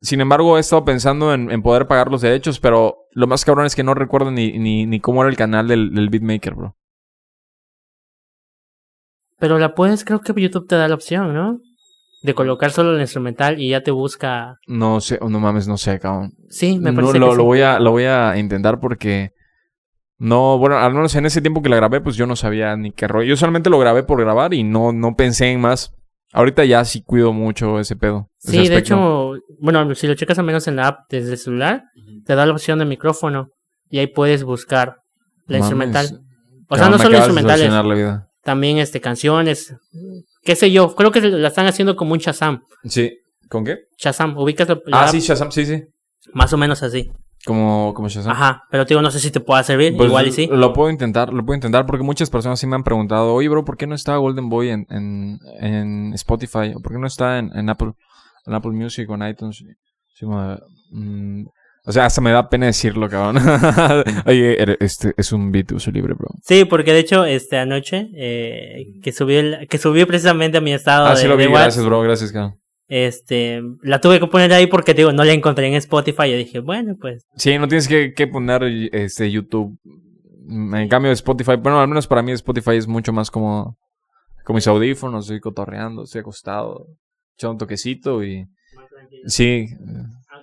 Sin 0.00 0.20
embargo, 0.20 0.56
he 0.56 0.60
estado 0.60 0.84
pensando 0.84 1.34
en, 1.34 1.50
en 1.50 1.62
poder 1.62 1.88
pagar 1.88 2.10
los 2.10 2.20
derechos, 2.20 2.60
pero 2.60 3.08
lo 3.12 3.26
más 3.26 3.44
cabrón 3.44 3.66
es 3.66 3.74
que 3.74 3.82
no 3.82 3.94
recuerdo 3.94 4.30
ni, 4.30 4.58
ni, 4.58 4.86
ni 4.86 5.00
cómo 5.00 5.22
era 5.22 5.30
el 5.30 5.36
canal 5.36 5.66
del, 5.66 5.92
del 5.92 6.08
beatmaker, 6.08 6.54
bro. 6.54 6.76
Pero 9.38 9.58
la 9.58 9.74
puedes, 9.74 10.04
creo 10.04 10.20
que 10.20 10.32
YouTube 10.40 10.68
te 10.68 10.76
da 10.76 10.88
la 10.88 10.94
opción, 10.94 11.34
¿no? 11.34 11.60
De 12.20 12.34
colocar 12.34 12.70
solo 12.72 12.94
el 12.94 13.00
instrumental 13.00 13.60
y 13.60 13.70
ya 13.70 13.82
te 13.82 13.90
busca. 13.92 14.58
No 14.66 15.00
sé, 15.00 15.18
no 15.20 15.38
mames, 15.40 15.68
no 15.68 15.76
sé, 15.76 16.00
cabrón. 16.00 16.32
Sí, 16.48 16.78
me 16.78 16.90
No, 16.90 16.96
parece 16.96 17.18
lo, 17.20 17.26
que 17.26 17.32
sí. 17.32 17.38
lo 17.38 17.44
voy 17.44 17.60
a, 17.60 17.78
lo 17.78 17.90
voy 17.92 18.04
a 18.04 18.36
intentar 18.36 18.80
porque 18.80 19.32
no, 20.18 20.58
bueno, 20.58 20.76
al 20.78 20.92
menos 20.94 21.14
en 21.14 21.26
ese 21.26 21.40
tiempo 21.40 21.62
que 21.62 21.68
la 21.68 21.76
grabé, 21.76 22.00
pues 22.00 22.16
yo 22.16 22.26
no 22.26 22.34
sabía 22.34 22.74
ni 22.76 22.90
qué 22.90 23.06
rollo. 23.06 23.28
Yo 23.28 23.36
solamente 23.36 23.70
lo 23.70 23.78
grabé 23.78 24.02
por 24.02 24.20
grabar 24.20 24.52
y 24.52 24.64
no, 24.64 24.92
no 24.92 25.14
pensé 25.14 25.46
en 25.52 25.60
más. 25.60 25.94
Ahorita 26.32 26.64
ya 26.64 26.84
sí 26.84 27.02
cuido 27.02 27.32
mucho 27.32 27.78
ese 27.78 27.94
pedo. 27.94 28.28
ese 28.42 28.50
Sí, 28.50 28.68
de 28.68 28.78
hecho, 28.78 29.34
bueno, 29.60 29.94
si 29.94 30.06
lo 30.08 30.14
checas 30.14 30.38
al 30.40 30.44
menos 30.44 30.66
en 30.66 30.76
la 30.76 30.88
app 30.88 30.98
desde 31.08 31.32
el 31.32 31.38
celular, 31.38 31.84
te 32.26 32.34
da 32.34 32.44
la 32.46 32.52
opción 32.52 32.80
de 32.80 32.84
micrófono 32.84 33.50
y 33.90 33.98
ahí 33.98 34.08
puedes 34.08 34.42
buscar 34.42 34.96
la 35.46 35.58
Mames. 35.58 35.60
instrumental. 35.60 36.20
O 36.68 36.76
sea, 36.76 36.90
no 36.90 36.98
solo 36.98 37.16
instrumentales, 37.16 37.60
solucionar 37.60 37.84
la 37.86 37.94
vida. 37.94 38.28
también 38.42 38.76
este 38.78 39.00
canciones, 39.00 39.74
qué 40.48 40.56
sé 40.56 40.70
yo, 40.70 40.94
creo 40.94 41.10
que 41.10 41.20
la 41.20 41.48
están 41.48 41.66
haciendo 41.66 41.94
como 41.94 42.14
un 42.14 42.18
Shazam. 42.20 42.62
Sí. 42.84 43.18
¿Con 43.50 43.66
qué? 43.66 43.80
Shazam, 43.98 44.38
ubicas 44.38 44.66
la, 44.66 44.80
la 44.86 45.02
Ah, 45.02 45.08
sí, 45.08 45.20
Shazam, 45.20 45.50
sí, 45.52 45.66
sí. 45.66 45.84
más 46.32 46.50
o 46.54 46.56
menos 46.56 46.82
así. 46.82 47.10
Como, 47.44 47.92
como 47.94 48.08
Shazam. 48.08 48.32
Ajá, 48.32 48.62
pero 48.70 48.86
te 48.86 48.94
digo, 48.94 49.02
no 49.02 49.10
sé 49.10 49.20
si 49.20 49.30
te 49.30 49.40
pueda 49.40 49.62
servir, 49.62 49.94
Pues, 49.94 50.08
igual 50.08 50.26
y 50.26 50.32
sí. 50.32 50.48
Lo 50.50 50.72
puedo 50.72 50.88
intentar, 50.88 51.34
lo 51.34 51.44
puedo 51.44 51.54
intentar 51.56 51.84
porque 51.84 52.02
muchas 52.02 52.30
personas 52.30 52.58
sí 52.58 52.66
me 52.66 52.76
han 52.76 52.82
preguntado, 52.82 53.34
oye, 53.34 53.50
bro, 53.50 53.62
¿por 53.62 53.76
qué 53.76 53.86
no 53.86 53.94
está 53.94 54.16
Golden 54.16 54.48
Boy 54.48 54.70
en, 54.70 54.86
en, 54.88 55.38
en 55.60 56.14
Spotify? 56.14 56.72
¿O 56.74 56.80
por 56.80 56.92
qué 56.92 56.98
no 56.98 57.06
está 57.06 57.38
en, 57.38 57.54
en 57.54 57.68
Apple, 57.68 57.92
en 58.46 58.54
Apple 58.54 58.72
Music 58.72 59.08
o 59.10 59.16
en 59.16 59.28
iTunes? 59.28 59.62
Sí, 60.14 60.24
mm, 60.24 61.44
o 61.88 61.92
sea, 61.92 62.04
hasta 62.06 62.20
me 62.20 62.30
da 62.30 62.48
pena 62.48 62.66
decirlo, 62.66 63.08
cabrón. 63.08 63.42
oye, 64.26 64.60
eres- 64.62 64.76
este 64.80 65.14
es 65.16 65.32
un 65.32 65.50
beat 65.50 65.68
de 65.68 65.74
uso 65.76 65.90
libre, 65.90 66.14
bro. 66.14 66.28
Sí, 66.44 66.64
porque 66.66 66.92
de 66.92 66.98
hecho, 67.00 67.24
este 67.24 67.56
anoche, 67.56 68.10
eh, 68.14 68.86
que 69.02 69.10
subí 69.12 69.34
el- 69.36 69.66
que 69.68 69.78
subí 69.78 70.04
precisamente 70.04 70.58
a 70.58 70.60
mi 70.60 70.72
estado 70.72 71.06
Ah, 71.06 71.10
de, 71.10 71.16
sí 71.16 71.26
lo 71.26 71.36
vi, 71.36 71.44
de 71.44 71.50
gracias, 71.50 71.84
bro, 71.84 72.02
gracias, 72.02 72.30
cabrón. 72.30 72.58
este, 72.88 73.62
la 73.82 74.00
tuve 74.00 74.20
que 74.20 74.26
poner 74.26 74.52
ahí 74.52 74.66
porque 74.66 74.94
digo, 74.94 75.12
no 75.12 75.24
la 75.24 75.32
encontré 75.32 75.66
en 75.66 75.74
Spotify. 75.74 76.30
Yo 76.30 76.36
dije, 76.36 76.60
bueno, 76.60 76.94
pues, 77.00 77.24
Sí, 77.36 77.58
no 77.58 77.66
tienes 77.68 77.88
que, 77.88 78.12
que 78.14 78.26
poner 78.26 78.62
este 78.92 79.30
YouTube. 79.30 79.78
En 80.50 80.88
cambio, 80.88 81.10
Spotify, 81.12 81.56
bueno, 81.56 81.80
al 81.80 81.88
menos 81.88 82.06
para 82.06 82.22
mí 82.22 82.32
Spotify 82.32 82.76
es 82.76 82.86
mucho 82.86 83.12
más 83.12 83.30
como 83.30 83.76
con 84.44 84.54
mis 84.54 84.66
audífonos, 84.66 85.24
estoy 85.26 85.40
cotorreando, 85.40 86.04
estoy 86.04 86.20
acostado, 86.22 86.86
echando 87.36 87.52
un 87.52 87.58
toquecito 87.58 88.24
y 88.24 88.46
sí. 89.26 89.66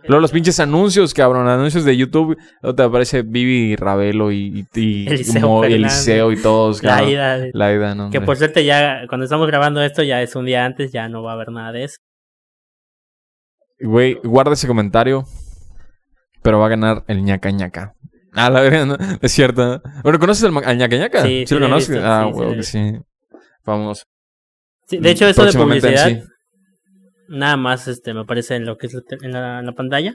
Luego 0.07 0.21
los 0.21 0.31
pinches 0.31 0.59
anuncios, 0.59 1.13
cabrón, 1.13 1.47
anuncios 1.47 1.83
de 1.85 1.95
YouTube, 1.97 2.37
luego 2.61 2.75
te 2.75 2.83
aparece 2.83 3.21
Vivi 3.23 3.75
Ravelo 3.75 4.31
y, 4.31 4.65
y, 4.73 4.79
y 4.81 5.07
Eliseo 5.09 5.67
y. 5.67 5.73
Eliseo 5.73 6.31
y 6.31 6.41
todos, 6.41 6.83
la 6.83 6.89
cabrón. 6.97 7.09
ida. 7.09 7.37
de- 7.39 7.51
La 7.53 7.73
ida, 7.73 7.95
no. 7.95 8.09
Que 8.09 8.21
por 8.21 8.37
suerte 8.37 8.63
ya, 8.65 9.05
cuando 9.07 9.23
estamos 9.25 9.47
grabando 9.47 9.81
esto, 9.81 10.03
ya 10.03 10.21
es 10.21 10.35
un 10.35 10.45
día 10.45 10.65
antes, 10.65 10.91
ya 10.91 11.07
no 11.09 11.23
va 11.23 11.31
a 11.31 11.33
haber 11.35 11.51
nada 11.51 11.71
de 11.71 11.83
eso. 11.85 11.97
Güey, 13.79 14.15
guarda 14.23 14.53
ese 14.53 14.67
comentario, 14.67 15.25
pero 16.41 16.59
va 16.59 16.67
a 16.67 16.69
ganar 16.69 17.03
el 17.07 17.23
ñaca 17.23 17.51
ñaca. 17.51 17.93
Ah, 18.33 18.49
la 18.49 18.61
verdad, 18.61 18.85
¿no? 18.85 18.97
Es 19.21 19.31
cierto. 19.31 19.65
¿no? 19.65 19.81
Bueno, 20.03 20.19
¿conoces 20.19 20.43
al, 20.43 20.57
al 20.63 20.77
ñaca 20.77 20.97
ñaca? 20.97 21.23
Sí, 21.23 21.45
sí 21.47 21.55
lo 21.55 21.61
conoces? 21.61 21.89
visto, 21.89 22.05
Ah, 22.05 22.29
sí, 22.33 22.37
sí 22.39 22.43
he 22.51 22.55
que 22.55 22.63
sí. 22.63 22.93
Vamos. 23.65 24.03
Sí, 24.87 24.97
de 24.97 25.11
hecho, 25.11 25.27
eso 25.27 25.45
de 25.45 25.53
publicidad, 25.53 26.07
sí. 26.09 26.21
Nada 27.27 27.57
más 27.57 27.87
este 27.87 28.13
me 28.13 28.21
aparece 28.21 28.55
en 28.55 28.65
lo 28.65 28.77
que 28.77 28.87
es 28.87 28.93
la 28.93 29.01
en 29.21 29.31
la, 29.31 29.59
en 29.59 29.65
la 29.65 29.71
pantalla. 29.73 30.13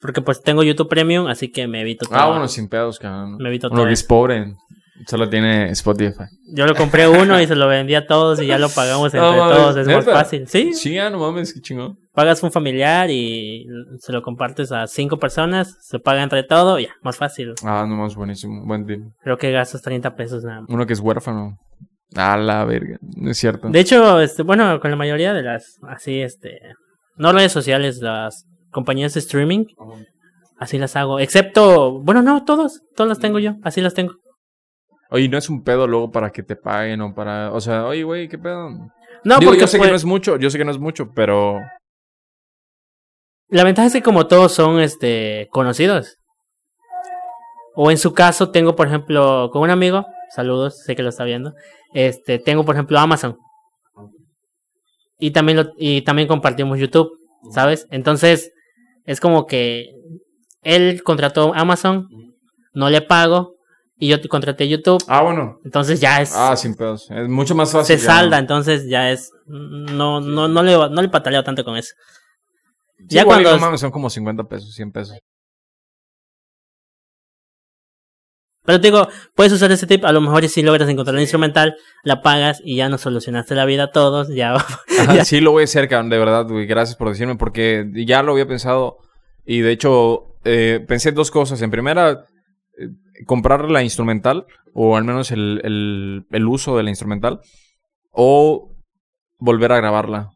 Porque 0.00 0.20
pues 0.20 0.42
tengo 0.42 0.62
YouTube 0.62 0.88
Premium, 0.88 1.26
así 1.28 1.50
que 1.50 1.68
me 1.68 1.80
evito 1.82 2.06
todo. 2.06 2.18
Ah, 2.18 2.26
bueno, 2.28 2.48
sin 2.48 2.68
pedos, 2.68 2.98
cabrón. 2.98 3.36
Me 3.38 3.48
evito 3.48 3.68
Uno 3.68 3.76
todo 3.76 3.86
que 3.86 3.92
es 3.92 4.02
pobre, 4.02 4.54
solo 5.06 5.28
tiene 5.28 5.70
Spotify. 5.70 6.24
Yo 6.54 6.66
lo 6.66 6.74
compré 6.74 7.06
uno 7.08 7.40
y 7.40 7.46
se 7.46 7.54
lo 7.54 7.68
vendí 7.68 7.94
a 7.94 8.06
todos 8.06 8.42
y 8.42 8.46
ya 8.46 8.58
lo 8.58 8.68
pagamos 8.68 9.06
entre 9.14 9.20
No 9.20 9.36
mames, 9.36 9.56
todos. 9.56 9.76
Es 9.76 9.86
más 9.86 10.04
fácil. 10.04 10.48
Sí, 10.48 10.74
Sí, 10.74 10.98
ah, 10.98 11.08
no 11.08 11.18
mames, 11.20 11.54
qué 11.54 11.60
chingón. 11.60 11.98
pagas 12.12 12.42
un 12.42 12.50
familiar 12.50 13.10
y 13.10 13.64
se 14.00 14.12
lo 14.12 14.22
compartes 14.22 14.72
a 14.72 14.88
cinco 14.88 15.18
personas, 15.18 15.76
se 15.82 16.00
paga 16.00 16.22
entre 16.24 16.42
todo, 16.42 16.80
ya, 16.80 16.90
más 17.02 17.16
fácil. 17.16 17.54
Ah, 17.62 17.86
no 17.88 17.94
más 17.94 18.16
buenísimo. 18.16 18.64
Buen 18.66 18.84
deal. 18.86 19.12
Creo 19.22 19.38
que 19.38 19.52
gastas 19.52 19.82
30 19.82 20.16
pesos 20.16 20.42
nada 20.42 20.62
más. 20.62 20.70
Uno 20.70 20.84
que 20.84 20.94
es 20.94 21.00
huérfano. 21.00 21.58
Ah, 22.16 22.36
la 22.36 22.64
verga. 22.64 22.98
No 23.16 23.30
es 23.30 23.38
cierto. 23.38 23.68
De 23.68 23.80
hecho, 23.80 24.20
este, 24.20 24.42
bueno, 24.42 24.78
con 24.80 24.90
la 24.90 24.96
mayoría 24.96 25.32
de 25.32 25.42
las, 25.42 25.78
así, 25.88 26.20
este, 26.20 26.60
no 27.16 27.32
redes 27.32 27.52
sociales, 27.52 27.98
las 27.98 28.46
compañías 28.70 29.14
de 29.14 29.20
streaming, 29.20 29.66
así 30.58 30.78
las 30.78 30.96
hago. 30.96 31.20
Excepto, 31.20 32.00
bueno, 32.00 32.22
no, 32.22 32.44
todos, 32.44 32.82
todas 32.94 33.08
las 33.08 33.18
tengo 33.18 33.38
yo, 33.38 33.54
así 33.62 33.80
las 33.80 33.94
tengo. 33.94 34.14
Oye, 35.10 35.28
no 35.28 35.36
es 35.36 35.50
un 35.50 35.62
pedo 35.62 35.86
luego 35.86 36.10
para 36.10 36.30
que 36.30 36.42
te 36.42 36.56
paguen 36.56 37.00
o 37.02 37.14
para. 37.14 37.52
O 37.52 37.60
sea, 37.60 37.84
oye, 37.84 38.02
güey, 38.02 38.28
¿qué 38.28 38.38
pedo? 38.38 38.70
No, 39.24 39.38
Digo, 39.38 39.50
porque 39.50 39.60
yo 39.60 39.66
sé 39.66 39.78
que 39.78 39.88
no 39.88 39.94
es 39.94 40.04
mucho, 40.04 40.36
yo 40.36 40.50
sé 40.50 40.58
que 40.58 40.64
no 40.64 40.70
es 40.70 40.78
mucho, 40.78 41.12
pero. 41.14 41.60
la 43.48 43.64
ventaja 43.64 43.88
es 43.88 43.92
que 43.92 44.02
como 44.02 44.26
todos 44.26 44.52
son, 44.52 44.80
este, 44.80 45.48
conocidos. 45.50 46.16
O 47.74 47.90
en 47.90 47.98
su 47.98 48.12
caso, 48.12 48.50
tengo, 48.50 48.74
por 48.74 48.86
ejemplo, 48.86 49.50
con 49.50 49.62
un 49.62 49.70
amigo, 49.70 50.06
saludos, 50.34 50.82
sé 50.84 50.94
que 50.96 51.02
lo 51.02 51.08
está 51.10 51.24
viendo, 51.24 51.52
este, 51.94 52.38
tengo, 52.38 52.64
por 52.64 52.74
ejemplo, 52.74 52.98
Amazon. 52.98 53.36
Y 55.18 55.30
también, 55.30 55.58
lo, 55.58 55.72
y 55.76 56.02
también 56.02 56.26
compartimos 56.28 56.78
YouTube, 56.78 57.10
¿sabes? 57.52 57.86
Entonces, 57.90 58.50
es 59.04 59.20
como 59.20 59.46
que 59.46 59.90
él 60.62 61.02
contrató 61.04 61.52
Amazon, 61.54 62.08
no 62.72 62.90
le 62.90 63.02
pago, 63.02 63.54
y 63.98 64.08
yo 64.08 64.20
te 64.20 64.28
contraté 64.28 64.68
YouTube, 64.68 65.02
Ah, 65.06 65.22
bueno. 65.22 65.58
entonces 65.64 66.00
ya 66.00 66.20
es, 66.20 66.32
Ah, 66.34 66.56
sin 66.56 66.74
pedos. 66.74 67.08
Es 67.10 67.28
mucho 67.28 67.54
más 67.54 67.70
fácil. 67.70 67.98
se 67.98 68.04
salda, 68.04 68.36
¿no? 68.38 68.40
entonces 68.40 68.88
ya 68.88 69.10
es, 69.12 69.30
no, 69.46 70.20
no, 70.20 70.48
no 70.48 70.62
le, 70.64 70.72
no 70.72 71.02
le 71.02 71.08
pataleo 71.08 71.44
tanto 71.44 71.62
con 71.64 71.76
eso. 71.76 71.94
Sí, 72.98 73.04
ya 73.16 73.24
cuando- 73.24 73.52
no 73.52 73.58
mames, 73.60 73.80
son 73.80 73.92
como 73.92 74.10
50 74.10 74.42
pesos, 74.44 74.74
100 74.74 74.90
pesos. 74.90 75.16
Pero 78.64 78.80
te 78.80 78.88
digo, 78.88 79.08
puedes 79.34 79.52
usar 79.52 79.72
ese 79.72 79.86
tip, 79.88 80.04
a 80.04 80.12
lo 80.12 80.20
mejor 80.20 80.46
si 80.48 80.62
logras 80.62 80.88
encontrar 80.88 81.14
la 81.16 81.20
instrumental, 81.20 81.74
la 82.04 82.22
pagas 82.22 82.60
y 82.64 82.76
ya 82.76 82.88
nos 82.88 83.00
solucionaste 83.00 83.54
la 83.56 83.64
vida 83.64 83.84
a 83.84 83.90
todos, 83.90 84.28
ya. 84.32 84.54
Ajá, 85.00 85.14
Ya. 85.16 85.24
sí, 85.24 85.40
lo 85.40 85.50
voy 85.50 85.62
a 85.62 85.64
hacer, 85.64 85.88
de 85.88 86.18
verdad, 86.18 86.46
güey. 86.48 86.66
Gracias 86.66 86.96
por 86.96 87.08
decirme, 87.08 87.34
porque 87.36 87.84
ya 88.06 88.22
lo 88.22 88.32
había 88.32 88.46
pensado. 88.46 88.98
Y 89.44 89.60
de 89.62 89.72
hecho, 89.72 90.36
eh, 90.44 90.84
pensé 90.86 91.10
dos 91.10 91.30
cosas. 91.32 91.60
En 91.62 91.72
primera, 91.72 92.24
eh, 92.78 92.88
comprar 93.26 93.68
la 93.68 93.82
instrumental, 93.82 94.46
o 94.74 94.96
al 94.96 95.02
menos 95.04 95.32
el, 95.32 95.60
el, 95.64 96.24
el 96.30 96.46
uso 96.46 96.76
de 96.76 96.84
la 96.84 96.90
instrumental, 96.90 97.40
o 98.12 98.70
volver 99.38 99.72
a 99.72 99.76
grabarla. 99.78 100.30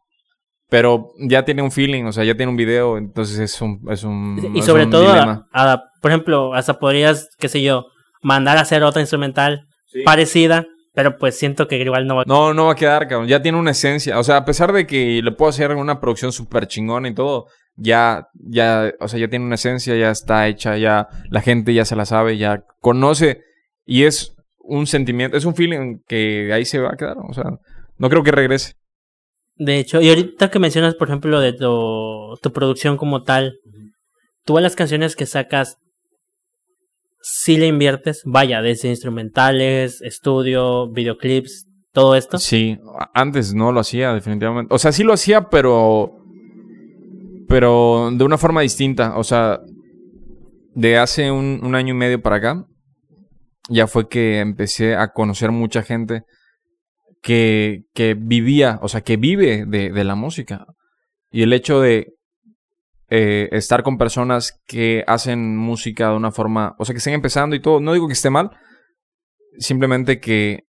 Pero 0.69 1.11
ya 1.19 1.45
tiene 1.45 1.61
un 1.61 1.71
feeling, 1.71 2.03
o 2.05 2.11
sea, 2.11 2.25
ya 2.25 2.35
tiene 2.35 2.49
un 2.51 2.57
video, 2.57 2.97
entonces 2.97 3.39
es 3.39 3.61
un. 3.61 3.79
Es 3.89 4.03
un 4.03 4.51
y 4.53 4.59
es 4.59 4.65
sobre 4.65 4.83
un 4.83 4.89
todo, 4.91 5.07
dilema. 5.07 5.47
a- 5.53 5.71
a- 5.73 5.83
por 6.01 6.11
ejemplo, 6.11 6.53
hasta 6.53 6.77
podrías, 6.77 7.29
qué 7.39 7.47
sé 7.47 7.61
yo, 7.61 7.85
mandar 8.21 8.57
a 8.57 8.61
hacer 8.61 8.83
otra 8.83 9.01
instrumental 9.01 9.67
parecida, 10.05 10.65
pero 10.93 11.17
pues 11.17 11.37
siento 11.37 11.67
que 11.67 11.77
igual 11.77 12.07
no 12.07 12.15
va 12.15 12.23
No, 12.25 12.53
no 12.53 12.65
va 12.65 12.71
a 12.71 12.75
quedar, 12.75 13.07
cabrón. 13.07 13.27
Ya 13.27 13.41
tiene 13.41 13.57
una 13.57 13.71
esencia. 13.71 14.19
O 14.19 14.23
sea, 14.23 14.37
a 14.37 14.45
pesar 14.45 14.73
de 14.73 14.87
que 14.87 15.21
le 15.21 15.31
puedo 15.31 15.49
hacer 15.49 15.71
una 15.71 15.99
producción 15.99 16.31
súper 16.31 16.67
chingona 16.67 17.09
y 17.09 17.13
todo, 17.13 17.47
ya, 17.75 18.27
ya, 18.33 18.91
o 18.99 19.07
sea, 19.07 19.19
ya 19.19 19.27
tiene 19.27 19.45
una 19.45 19.55
esencia, 19.55 19.95
ya 19.95 20.09
está 20.09 20.47
hecha, 20.47 20.77
ya 20.77 21.07
la 21.29 21.41
gente 21.41 21.73
ya 21.73 21.85
se 21.85 21.95
la 21.95 22.05
sabe, 22.05 22.37
ya 22.37 22.63
conoce. 22.81 23.43
Y 23.85 24.03
es 24.03 24.35
un 24.57 24.87
sentimiento, 24.87 25.37
es 25.37 25.45
un 25.45 25.55
feeling 25.55 25.99
que 26.07 26.51
ahí 26.51 26.65
se 26.65 26.79
va 26.79 26.89
a 26.93 26.97
quedar. 26.97 27.17
O 27.29 27.33
sea, 27.33 27.45
no 27.97 28.09
creo 28.09 28.23
que 28.23 28.31
regrese. 28.31 28.73
De 29.55 29.77
hecho, 29.79 30.01
y 30.01 30.09
ahorita 30.09 30.49
que 30.51 30.59
mencionas, 30.59 30.95
por 30.95 31.07
ejemplo, 31.07 31.31
lo 31.31 31.39
de 31.39 31.53
tu, 31.53 32.37
tu 32.41 32.51
producción 32.51 32.97
como 32.97 33.23
tal, 33.23 33.59
tú 34.45 34.57
a 34.57 34.61
las 34.61 34.75
canciones 34.75 35.15
que 35.15 35.25
sacas, 35.25 35.77
sí 37.29 37.57
le 37.57 37.67
inviertes, 37.67 38.21
vaya, 38.25 38.61
desde 38.61 38.89
instrumentales, 38.89 40.01
estudio, 40.01 40.89
videoclips, 40.89 41.67
todo 41.91 42.15
esto. 42.15 42.37
Sí, 42.37 42.79
antes 43.13 43.53
no 43.53 43.71
lo 43.71 43.81
hacía, 43.81 44.13
definitivamente. 44.13 44.73
O 44.73 44.77
sea, 44.77 44.91
sí 44.91 45.03
lo 45.03 45.13
hacía, 45.13 45.49
pero. 45.49 46.13
Pero 47.47 48.09
de 48.13 48.23
una 48.23 48.37
forma 48.37 48.61
distinta. 48.61 49.17
O 49.17 49.23
sea, 49.23 49.59
de 50.73 50.97
hace 50.97 51.31
un, 51.31 51.61
un 51.63 51.75
año 51.75 51.93
y 51.93 51.97
medio 51.97 52.21
para 52.21 52.37
acá, 52.37 52.65
ya 53.69 53.87
fue 53.87 54.07
que 54.07 54.39
empecé 54.39 54.95
a 54.95 55.09
conocer 55.09 55.51
mucha 55.51 55.81
gente 55.81 56.23
que, 57.21 57.83
que 57.93 58.15
vivía, 58.17 58.79
o 58.81 58.87
sea, 58.87 59.01
que 59.01 59.17
vive 59.17 59.65
de, 59.65 59.91
de 59.91 60.03
la 60.03 60.15
música. 60.15 60.65
Y 61.31 61.41
el 61.41 61.53
hecho 61.53 61.81
de 61.81 62.16
eh, 63.09 63.49
estar 63.51 63.83
con 63.83 63.97
personas 63.97 64.61
que 64.67 65.03
hacen 65.07 65.57
música 65.57 66.09
de 66.09 66.15
una 66.15 66.31
forma, 66.31 66.75
o 66.77 66.85
sea, 66.85 66.93
que 66.93 66.97
estén 66.97 67.13
empezando 67.13 67.55
y 67.55 67.61
todo, 67.61 67.79
no 67.79 67.93
digo 67.93 68.07
que 68.07 68.13
esté 68.13 68.29
mal, 68.29 68.51
simplemente 69.57 70.19
que, 70.19 70.67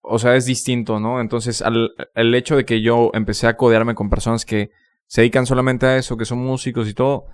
o 0.00 0.18
sea, 0.18 0.36
es 0.36 0.46
distinto, 0.46 1.00
¿no? 1.00 1.20
Entonces, 1.20 1.62
al, 1.62 1.90
el 2.14 2.34
hecho 2.34 2.56
de 2.56 2.64
que 2.64 2.82
yo 2.82 3.10
empecé 3.14 3.46
a 3.46 3.56
codearme 3.56 3.94
con 3.94 4.10
personas 4.10 4.44
que 4.44 4.70
se 5.06 5.22
dedican 5.22 5.46
solamente 5.46 5.86
a 5.86 5.96
eso, 5.96 6.16
que 6.16 6.24
son 6.24 6.38
músicos 6.38 6.88
y 6.88 6.94
todo, 6.94 7.26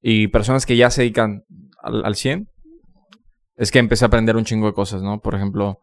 y 0.00 0.28
personas 0.28 0.66
que 0.66 0.76
ya 0.76 0.90
se 0.90 1.02
dedican 1.02 1.44
al, 1.82 2.04
al 2.04 2.14
100, 2.14 2.48
es 3.56 3.70
que 3.70 3.78
empecé 3.78 4.04
a 4.04 4.08
aprender 4.08 4.36
un 4.36 4.44
chingo 4.44 4.66
de 4.66 4.74
cosas, 4.74 5.02
¿no? 5.02 5.20
Por 5.20 5.34
ejemplo, 5.34 5.80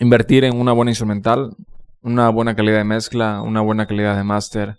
invertir 0.00 0.44
en 0.44 0.58
una 0.58 0.72
buena 0.72 0.90
instrumental 0.90 1.56
una 2.06 2.28
buena 2.28 2.54
calidad 2.54 2.78
de 2.78 2.84
mezcla, 2.84 3.42
una 3.42 3.60
buena 3.62 3.86
calidad 3.86 4.16
de 4.16 4.22
máster, 4.22 4.78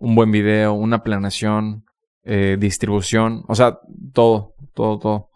un 0.00 0.14
buen 0.14 0.32
video, 0.32 0.72
una 0.72 1.02
planeación, 1.02 1.84
eh, 2.24 2.56
distribución, 2.58 3.44
o 3.46 3.54
sea, 3.54 3.78
todo, 4.12 4.54
todo, 4.74 4.98
todo. 4.98 5.30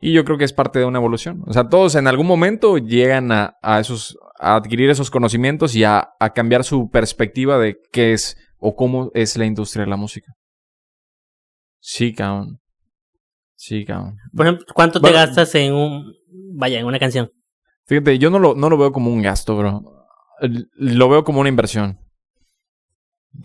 Y 0.00 0.12
yo 0.12 0.24
creo 0.24 0.38
que 0.38 0.44
es 0.44 0.52
parte 0.52 0.78
de 0.78 0.84
una 0.84 0.98
evolución. 0.98 1.42
O 1.46 1.52
sea, 1.52 1.68
todos 1.68 1.94
en 1.94 2.06
algún 2.06 2.26
momento 2.26 2.78
llegan 2.78 3.30
a, 3.32 3.56
esos, 3.80 4.18
a 4.38 4.56
adquirir 4.56 4.90
esos 4.90 5.10
conocimientos 5.10 5.74
y 5.74 5.84
a, 5.84 6.10
a 6.18 6.32
cambiar 6.32 6.64
su 6.64 6.90
perspectiva 6.90 7.58
de 7.58 7.78
qué 7.92 8.12
es 8.12 8.36
o 8.58 8.76
cómo 8.76 9.10
es 9.14 9.36
la 9.36 9.46
industria 9.46 9.84
de 9.84 9.90
la 9.90 9.96
música. 9.96 10.32
Sí, 11.80 12.12
cabrón. 12.12 12.60
Sí, 13.54 13.84
cabrón. 13.84 14.16
Por 14.36 14.46
ejemplo, 14.46 14.66
¿cuánto 14.74 15.00
te 15.00 15.12
gastas 15.12 15.54
en 15.54 15.72
un, 15.72 16.12
vaya, 16.54 16.80
en 16.80 16.86
una 16.86 16.98
canción? 16.98 17.30
Fíjate, 17.86 18.18
yo 18.18 18.30
no 18.30 18.38
lo, 18.38 18.54
no 18.54 18.68
lo 18.68 18.76
veo 18.76 18.92
como 18.92 19.10
un 19.10 19.22
gasto, 19.22 19.56
bro. 19.56 19.82
Lo 20.40 21.08
veo 21.08 21.22
como 21.22 21.40
una 21.40 21.48
inversión. 21.48 21.98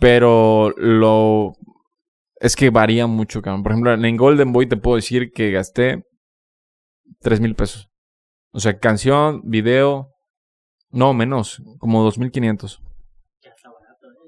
Pero 0.00 0.70
lo... 0.76 1.54
Es 2.40 2.54
que 2.56 2.70
varía 2.70 3.06
mucho, 3.06 3.42
cabrón. 3.42 3.62
Por 3.62 3.72
ejemplo, 3.72 3.92
en 3.94 4.16
Golden 4.16 4.52
Boy 4.52 4.66
te 4.66 4.76
puedo 4.76 4.96
decir 4.96 5.32
que 5.32 5.50
gasté 5.50 6.04
tres 7.20 7.40
mil 7.40 7.54
pesos. 7.54 7.88
O 8.52 8.60
sea, 8.60 8.78
canción, 8.78 9.42
video... 9.44 10.10
No, 10.90 11.12
menos. 11.14 11.62
Como 11.78 12.02
dos 12.02 12.18
mil 12.18 12.30
quinientos. 12.30 12.80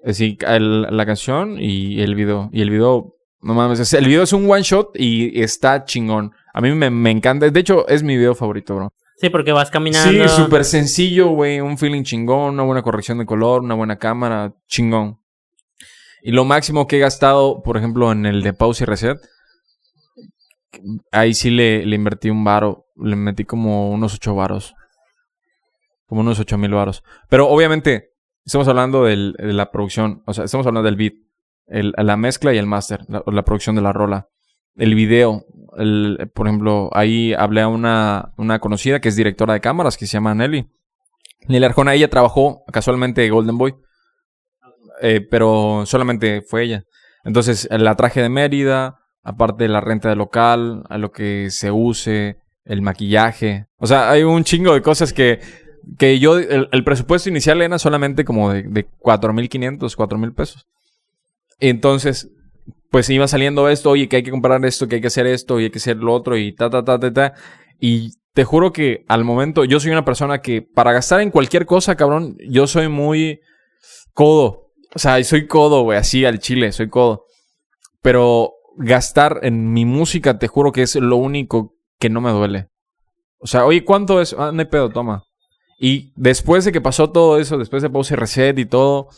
Sí, 0.04 0.38
la 0.40 1.06
canción 1.06 1.56
y 1.58 2.00
el 2.00 2.14
video. 2.14 2.48
Y 2.52 2.62
el 2.62 2.70
video 2.70 3.14
no 3.42 3.54
mames, 3.54 3.92
el 3.94 4.06
video 4.06 4.22
es 4.22 4.32
un 4.32 4.50
one 4.50 4.62
shot 4.62 4.90
y 4.94 5.40
está 5.40 5.84
chingón. 5.84 6.32
A 6.52 6.60
mí 6.60 6.74
me, 6.74 6.90
me 6.90 7.10
encanta. 7.10 7.48
De 7.48 7.60
hecho, 7.60 7.88
es 7.88 8.02
mi 8.02 8.16
video 8.16 8.34
favorito, 8.34 8.76
bro. 8.76 8.92
Sí, 9.16 9.30
porque 9.30 9.52
vas 9.52 9.70
caminando. 9.70 10.10
Sí, 10.10 10.28
súper 10.28 10.64
sencillo, 10.64 11.28
güey. 11.28 11.60
Un 11.60 11.78
feeling 11.78 12.02
chingón, 12.02 12.54
una 12.54 12.62
buena 12.62 12.82
corrección 12.82 13.18
de 13.18 13.26
color, 13.26 13.62
una 13.62 13.74
buena 13.74 13.96
cámara, 13.96 14.54
chingón. 14.66 15.19
Y 16.22 16.32
lo 16.32 16.44
máximo 16.44 16.86
que 16.86 16.96
he 16.96 17.00
gastado, 17.00 17.62
por 17.62 17.76
ejemplo, 17.76 18.12
en 18.12 18.26
el 18.26 18.42
de 18.42 18.52
pause 18.52 18.82
y 18.82 18.84
reset, 18.84 19.18
ahí 21.12 21.34
sí 21.34 21.50
le, 21.50 21.82
invertí 21.82 22.30
un 22.30 22.44
varo. 22.44 22.86
Le 22.96 23.16
metí 23.16 23.44
como 23.44 23.90
unos 23.90 24.14
ocho 24.14 24.34
varos. 24.34 24.74
Como 26.06 26.20
unos 26.20 26.38
ocho 26.38 26.58
mil 26.58 26.72
varos. 26.72 27.02
Pero 27.28 27.48
obviamente, 27.48 28.12
estamos 28.44 28.68
hablando 28.68 29.04
de 29.04 29.34
la 29.38 29.70
producción. 29.70 30.22
O 30.26 30.34
sea, 30.34 30.44
estamos 30.44 30.66
hablando 30.66 30.86
del 30.86 30.96
beat 30.96 31.14
la 31.70 32.16
mezcla 32.16 32.52
y 32.52 32.58
el 32.58 32.66
máster, 32.66 33.04
la, 33.08 33.44
producción 33.44 33.76
de 33.76 33.82
la 33.82 33.92
rola. 33.92 34.28
El 34.76 34.94
video, 34.94 35.46
el, 35.76 36.30
por 36.34 36.46
ejemplo, 36.46 36.90
ahí 36.92 37.32
hablé 37.32 37.60
a 37.60 37.68
una, 37.68 38.32
una 38.36 38.58
conocida 38.58 39.00
que 39.00 39.08
es 39.08 39.16
directora 39.16 39.54
de 39.54 39.60
cámaras 39.60 39.96
que 39.96 40.06
se 40.06 40.14
llama 40.14 40.34
Nelly. 40.34 40.68
Nelly 41.48 41.64
Arjona, 41.64 41.94
ella 41.94 42.10
trabajó 42.10 42.64
casualmente 42.72 43.28
Golden 43.30 43.56
Boy, 43.56 43.74
eh, 45.00 45.20
pero 45.28 45.84
solamente 45.86 46.42
fue 46.42 46.64
ella. 46.64 46.84
Entonces, 47.24 47.68
la 47.70 47.96
traje 47.96 48.22
de 48.22 48.28
Mérida, 48.28 48.98
aparte 49.22 49.64
de 49.64 49.68
la 49.68 49.80
renta 49.80 50.08
de 50.08 50.16
local, 50.16 50.84
a 50.88 50.98
lo 50.98 51.12
que 51.12 51.50
se 51.50 51.70
use, 51.70 52.38
el 52.64 52.82
maquillaje. 52.82 53.66
O 53.76 53.86
sea, 53.86 54.10
hay 54.10 54.22
un 54.22 54.44
chingo 54.44 54.72
de 54.74 54.82
cosas 54.82 55.12
que, 55.12 55.40
que 55.98 56.18
yo, 56.18 56.38
el, 56.38 56.84
presupuesto 56.84 57.28
inicial 57.28 57.60
era 57.62 57.78
solamente 57.78 58.24
como 58.24 58.52
de, 58.52 58.62
de 58.62 58.86
4.500, 59.00 59.96
4.000 59.96 60.34
pesos. 60.34 60.66
Entonces, 61.58 62.30
pues 62.90 63.08
iba 63.10 63.28
saliendo 63.28 63.68
esto, 63.68 63.90
oye, 63.90 64.08
que 64.08 64.16
hay 64.16 64.22
que 64.22 64.30
comprar 64.30 64.64
esto, 64.64 64.88
que 64.88 64.96
hay 64.96 65.00
que 65.00 65.06
hacer 65.06 65.26
esto, 65.26 65.60
y 65.60 65.64
hay 65.64 65.70
que 65.70 65.78
hacer 65.78 65.98
lo 65.98 66.12
otro, 66.12 66.36
y 66.36 66.54
ta, 66.54 66.70
ta, 66.70 66.84
ta, 66.84 66.98
ta, 66.98 67.12
ta. 67.12 67.34
Y 67.78 68.12
te 68.34 68.44
juro 68.44 68.72
que 68.72 69.04
al 69.08 69.24
momento, 69.24 69.64
yo 69.64 69.80
soy 69.80 69.92
una 69.92 70.04
persona 70.04 70.40
que 70.40 70.62
para 70.62 70.92
gastar 70.92 71.20
en 71.20 71.30
cualquier 71.30 71.66
cosa, 71.66 71.96
cabrón, 71.96 72.36
yo 72.48 72.66
soy 72.66 72.88
muy 72.88 73.40
codo. 74.12 74.69
O 74.94 74.98
sea, 74.98 75.22
soy 75.24 75.46
codo, 75.46 75.82
güey, 75.82 75.98
así 75.98 76.24
al 76.24 76.38
chile, 76.38 76.72
soy 76.72 76.88
codo. 76.88 77.24
Pero 78.02 78.54
gastar 78.76 79.40
en 79.42 79.72
mi 79.72 79.84
música, 79.84 80.38
te 80.38 80.48
juro 80.48 80.72
que 80.72 80.82
es 80.82 80.96
lo 80.96 81.16
único 81.16 81.74
que 81.98 82.10
no 82.10 82.20
me 82.20 82.30
duele. 82.30 82.68
O 83.38 83.46
sea, 83.46 83.64
oye, 83.64 83.84
¿cuánto 83.84 84.20
es? 84.20 84.34
Ah, 84.38 84.50
no 84.52 84.60
hay 84.60 84.66
pedo, 84.66 84.90
toma. 84.90 85.24
Y 85.78 86.12
después 86.16 86.64
de 86.64 86.72
que 86.72 86.80
pasó 86.80 87.10
todo 87.10 87.38
eso, 87.38 87.56
después 87.56 87.82
de 87.82 87.90
pause 87.90 88.12
reset 88.12 88.58
y 88.58 88.66
todo, 88.66 89.08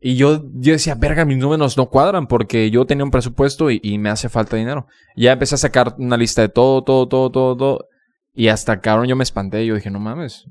y 0.00 0.16
yo, 0.16 0.42
yo 0.54 0.72
decía, 0.72 0.94
verga, 0.94 1.24
mis 1.24 1.38
números 1.38 1.76
no 1.76 1.88
cuadran 1.88 2.26
porque 2.26 2.70
yo 2.70 2.86
tenía 2.86 3.04
un 3.04 3.10
presupuesto 3.10 3.70
y, 3.70 3.98
me 3.98 4.08
hace 4.08 4.28
falta 4.28 4.56
dinero. 4.56 4.86
ya 5.16 5.32
empecé 5.32 5.54
a 5.54 5.58
sacar 5.58 5.94
una 5.98 6.16
lista 6.16 6.42
de 6.42 6.48
todo, 6.48 6.82
todo, 6.82 7.06
todo, 7.06 7.30
todo, 7.30 7.56
todo. 7.56 7.88
Y 8.34 8.48
hasta 8.48 8.80
cabrón 8.80 9.06
yo 9.06 9.14
me 9.14 9.22
espanté. 9.22 9.64
Yo 9.64 9.76
dije, 9.76 9.90
no 9.90 10.00
mames. 10.00 10.46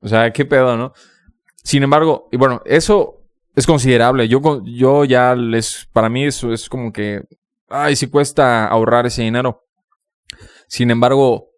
O 0.00 0.06
sea, 0.06 0.32
qué 0.32 0.44
pedo, 0.44 0.76
¿no? 0.76 0.92
Sin 1.64 1.82
embargo, 1.82 2.28
y 2.30 2.36
bueno, 2.36 2.62
eso 2.66 3.17
es 3.58 3.66
considerable. 3.66 4.28
Yo, 4.28 4.62
yo 4.64 5.04
ya 5.04 5.34
les, 5.34 5.88
para 5.92 6.08
mí 6.08 6.24
eso 6.24 6.52
es 6.52 6.68
como 6.68 6.92
que, 6.92 7.22
ay, 7.68 7.96
si 7.96 8.08
cuesta 8.08 8.66
ahorrar 8.66 9.06
ese 9.06 9.22
dinero. 9.22 9.64
Sin 10.68 10.90
embargo, 10.90 11.48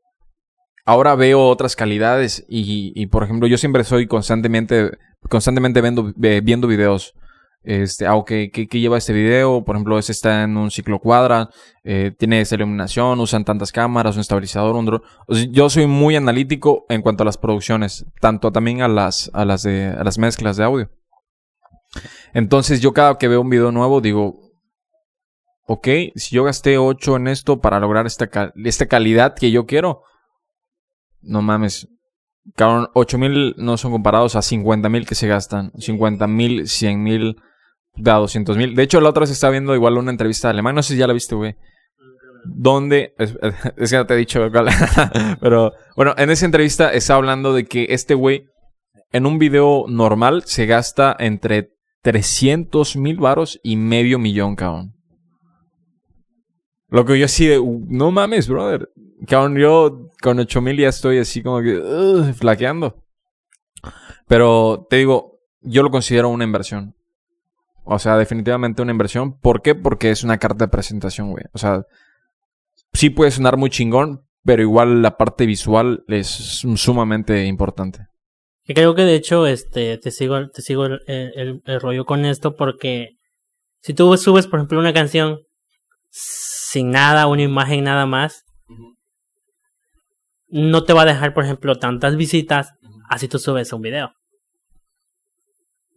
ahora 0.85 1.15
veo 1.15 1.49
otras 1.49 1.77
calidades 1.77 2.45
y, 2.49 2.93
y 2.95 3.07
por 3.07 3.25
ejemplo, 3.25 3.49
yo 3.49 3.59
siempre 3.59 3.85
soy 3.85 4.07
constantemente 4.07 4.93
constantemente 5.29 5.81
viendo, 5.81 6.13
viendo 6.17 6.67
videos. 6.67 7.15
Este, 7.63 8.07
ah, 8.07 8.15
¿qué, 8.27 8.51
lleva 8.73 8.97
este 8.97 9.13
video? 9.13 9.65
Por 9.65 9.77
ejemplo, 9.77 9.99
ese 9.99 10.13
está 10.13 10.45
en 10.45 10.57
un 10.57 10.71
ciclo 10.71 10.99
cuadra, 10.99 11.51
eh, 11.85 12.11
tiene 12.19 12.41
esa 12.41 12.55
iluminación, 12.55 13.21
usan 13.21 13.45
tantas 13.45 13.71
cámaras, 13.71 14.15
un 14.15 14.23
estabilizador, 14.23 14.77
un 14.77 14.87
drone. 14.87 15.05
yo 15.51 15.69
soy 15.69 15.87
muy 15.87 16.17
analítico 16.17 16.87
en 16.89 17.03
cuanto 17.03 17.23
a 17.23 17.27
las 17.27 17.37
producciones, 17.37 18.07
tanto 18.21 18.51
también 18.51 18.81
a 18.81 18.89
las, 18.89 19.31
a 19.35 19.45
las, 19.45 19.63
de, 19.63 19.89
a 19.89 20.03
las 20.03 20.19
mezclas 20.19 20.57
de 20.57 20.65
audio. 20.65 20.91
Entonces, 22.35 22.81
yo 22.81 22.93
cada 22.93 23.19
que 23.19 23.29
veo 23.29 23.41
un 23.41 23.51
video 23.51 23.73
nuevo 23.73 24.01
digo, 24.01 24.53
ok, 25.67 25.89
si 26.15 26.37
yo 26.37 26.45
gasté 26.45 26.79
8 26.79 27.17
en 27.17 27.29
esto 27.29 27.61
para 27.61 27.81
lograr 27.81 28.07
esta, 28.07 28.29
esta 28.65 28.87
calidad 28.87 29.35
que 29.35 29.51
yo 29.51 29.67
quiero, 29.67 30.03
no 31.23 31.43
mames, 31.43 31.89
Cabrón, 32.57 32.89
8 32.95 33.19
mil 33.19 33.55
no 33.59 33.77
son 33.77 33.93
comparados 33.93 34.37
a 34.37 34.43
50 34.43 34.89
mil 34.89 35.07
que 35.07 35.15
se 35.15 35.29
gastan. 35.29 35.73
50 35.79 36.27
mil, 36.27 36.69
100 36.69 37.03
mil, 37.03 37.37
da 37.97 38.15
200 38.15 38.57
mil. 38.57 38.75
De 38.75 38.83
hecho, 38.83 39.01
la 39.01 39.11
otra 39.11 39.27
se 39.27 39.33
está 39.33 39.51
viendo 39.51 39.75
igual 39.75 39.99
una 39.99 40.11
entrevista 40.11 40.49
de 40.49 40.53
alemán. 40.53 40.75
No 40.75 40.83
sé 40.83 40.95
si 40.95 40.99
ya 40.99 41.07
la 41.07 41.13
viste, 41.13 41.35
güey. 41.35 41.57
Donde, 42.45 43.15
es, 43.19 43.91
que 43.91 43.97
no 43.97 44.07
te 44.07 44.15
he 44.15 44.17
dicho, 44.17 44.41
pero 45.41 45.73
bueno, 45.97 46.15
en 46.17 46.31
esa 46.31 46.47
entrevista 46.47 46.93
está 46.93 47.15
hablando 47.15 47.53
de 47.53 47.67
que 47.67 47.87
este 47.91 48.15
güey, 48.15 48.47
en 49.13 49.27
un 49.27 49.39
video 49.39 49.85
normal, 49.89 50.45
se 50.47 50.67
gasta 50.67 51.15
entre 51.19 51.75
300 52.03 52.97
mil 52.97 53.17
varos 53.17 53.61
y 53.63 53.77
medio 53.77 54.19
millón, 54.19 54.57
cabrón. 54.57 54.95
Lo 56.89 57.05
que 57.05 57.19
yo 57.19 57.25
así 57.25 57.47
de, 57.47 57.61
no 57.89 58.11
mames, 58.11 58.49
brother. 58.49 58.91
Cabrón, 59.27 59.57
yo 59.57 60.09
con 60.23 60.39
8000 60.39 60.79
ya 60.79 60.89
estoy 60.89 61.19
así 61.19 61.43
como 61.43 61.61
que 61.61 62.33
flaqueando. 62.35 63.05
Pero 64.27 64.87
te 64.89 64.97
digo, 64.97 65.41
yo 65.61 65.83
lo 65.83 65.91
considero 65.91 66.29
una 66.29 66.45
inversión. 66.45 66.95
O 67.85 67.99
sea, 67.99 68.17
definitivamente 68.17 68.83
una 68.83 68.93
inversión. 68.93 69.39
¿Por 69.39 69.63
qué? 69.63 69.75
Porque 69.75 70.11
es 70.11 70.25
una 70.25 70.39
carta 70.39 70.65
de 70.65 70.71
presentación, 70.71 71.31
güey. 71.31 71.45
O 71.53 71.59
sea, 71.59 71.85
sí 72.93 73.11
puede 73.11 73.31
sonar 73.31 73.57
muy 73.57 73.71
chingón, 73.71 74.25
pero 74.45 74.63
igual 74.63 75.03
la 75.03 75.17
parte 75.17 75.47
visual 75.47 76.05
es 76.09 76.29
sumamente 76.77 77.45
importante. 77.47 78.10
Y 78.71 78.75
creo 78.75 78.95
que 78.95 79.03
de 79.03 79.17
hecho, 79.17 79.49
este, 79.49 79.99
te 79.99 80.13
sigo, 80.13 80.49
te 80.49 80.63
sigo 80.63 80.87
el 80.87 81.81
rollo 81.81 82.05
con 82.05 82.25
esto 82.25 82.55
porque 82.55 83.17
si 83.81 83.95
tú 83.95 84.17
subes, 84.17 84.47
por 84.47 84.61
ejemplo, 84.61 84.79
una 84.79 84.93
canción 84.93 85.41
sin 86.09 86.93
nada, 86.93 87.27
una 87.27 87.43
imagen 87.43 87.83
nada 87.83 88.07
más, 88.07 88.45
no 90.47 90.85
te 90.85 90.93
va 90.93 91.03
a 91.03 91.07
dejar, 91.07 91.35
por 91.35 91.43
ejemplo, 91.43 91.81
tantas 91.81 92.15
visitas 92.15 92.75
así 93.09 93.27
tú 93.27 93.41
subes 93.41 93.73
un 93.73 93.83
video. 93.83 94.13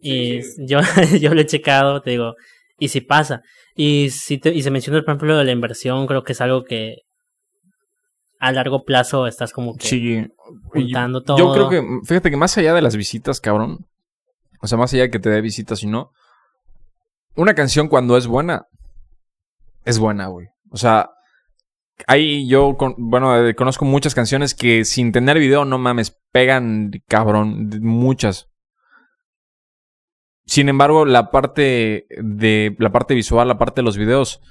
Y 0.00 0.40
yo, 0.66 0.80
yo 1.20 1.32
lo 1.32 1.42
he 1.42 1.46
checado, 1.46 2.02
te 2.02 2.10
digo, 2.10 2.34
y 2.80 2.88
si 2.88 3.00
pasa. 3.00 3.42
Y 3.76 4.10
si 4.10 4.40
y 4.52 4.62
se 4.62 4.72
menciona, 4.72 5.00
por 5.02 5.10
ejemplo, 5.10 5.38
de 5.38 5.44
la 5.44 5.52
inversión, 5.52 6.08
creo 6.08 6.24
que 6.24 6.32
es 6.32 6.40
algo 6.40 6.64
que 6.64 7.02
a 8.46 8.52
largo 8.52 8.84
plazo 8.84 9.26
estás 9.26 9.52
como 9.52 9.76
que 9.76 9.86
sí. 9.86 10.32
juntando 10.66 11.22
todo. 11.22 11.38
Yo 11.38 11.52
creo 11.52 11.68
que, 11.68 11.82
fíjate 12.04 12.30
que 12.30 12.36
más 12.36 12.56
allá 12.58 12.74
de 12.74 12.82
las 12.82 12.96
visitas, 12.96 13.40
cabrón, 13.40 13.86
o 14.60 14.66
sea, 14.66 14.78
más 14.78 14.92
allá 14.92 15.04
de 15.04 15.10
que 15.10 15.18
te 15.18 15.30
dé 15.30 15.40
visitas 15.40 15.82
y 15.82 15.86
no, 15.86 16.12
una 17.36 17.54
canción 17.54 17.88
cuando 17.88 18.16
es 18.16 18.26
buena, 18.26 18.66
es 19.84 19.98
buena, 19.98 20.26
güey. 20.26 20.48
O 20.70 20.76
sea, 20.76 21.10
Ahí 22.06 22.48
yo, 22.48 22.76
bueno, 22.98 23.46
eh, 23.46 23.54
conozco 23.54 23.84
muchas 23.84 24.14
canciones 24.14 24.54
que 24.54 24.84
sin 24.84 25.12
tener 25.12 25.38
video, 25.38 25.64
no 25.64 25.78
mames, 25.78 26.20
pegan 26.32 26.90
cabrón, 27.06 27.70
muchas. 27.80 28.50
Sin 30.44 30.68
embargo, 30.68 31.06
la 31.06 31.30
parte 31.30 32.06
de 32.10 32.76
la 32.78 32.90
parte 32.90 33.14
visual, 33.14 33.48
la 33.48 33.58
parte 33.58 33.80
de 33.80 33.84
los 33.84 33.96
videos 33.96 34.42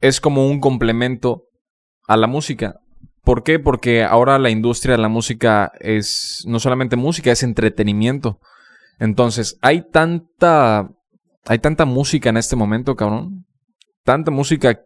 es 0.00 0.20
como 0.20 0.46
un 0.46 0.60
complemento 0.60 1.48
a 2.06 2.16
la 2.16 2.26
música. 2.26 2.80
¿Por 3.24 3.42
qué? 3.42 3.58
Porque 3.58 4.04
ahora 4.04 4.38
la 4.38 4.50
industria 4.50 4.96
de 4.96 5.02
la 5.02 5.08
música 5.08 5.72
es 5.80 6.44
no 6.46 6.60
solamente 6.60 6.96
música, 6.96 7.32
es 7.32 7.42
entretenimiento. 7.42 8.38
Entonces, 8.98 9.58
hay 9.62 9.82
tanta. 9.90 10.90
Hay 11.46 11.58
tanta 11.58 11.84
música 11.84 12.30
en 12.30 12.36
este 12.36 12.56
momento, 12.56 12.96
cabrón. 12.96 13.46
Tanta 14.02 14.30
música 14.30 14.80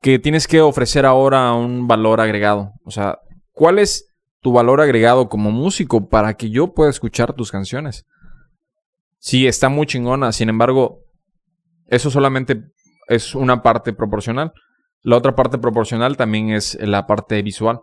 que 0.00 0.18
tienes 0.18 0.46
que 0.46 0.60
ofrecer 0.60 1.06
ahora 1.06 1.52
un 1.52 1.86
valor 1.86 2.20
agregado. 2.20 2.72
O 2.84 2.90
sea, 2.90 3.18
¿cuál 3.52 3.78
es 3.78 4.06
tu 4.40 4.52
valor 4.52 4.80
agregado 4.80 5.28
como 5.28 5.50
músico 5.50 6.08
para 6.08 6.34
que 6.34 6.50
yo 6.50 6.74
pueda 6.74 6.90
escuchar 6.90 7.34
tus 7.34 7.50
canciones? 7.50 8.04
Sí, 9.18 9.46
está 9.46 9.68
muy 9.68 9.86
chingona. 9.86 10.32
Sin 10.32 10.48
embargo, 10.48 11.00
eso 11.86 12.10
solamente 12.10 12.62
es 13.08 13.34
una 13.34 13.62
parte 13.62 13.92
proporcional. 13.92 14.52
La 15.02 15.16
otra 15.16 15.34
parte 15.34 15.58
proporcional 15.58 16.16
también 16.16 16.50
es 16.50 16.78
la 16.80 17.06
parte 17.06 17.42
visual. 17.42 17.80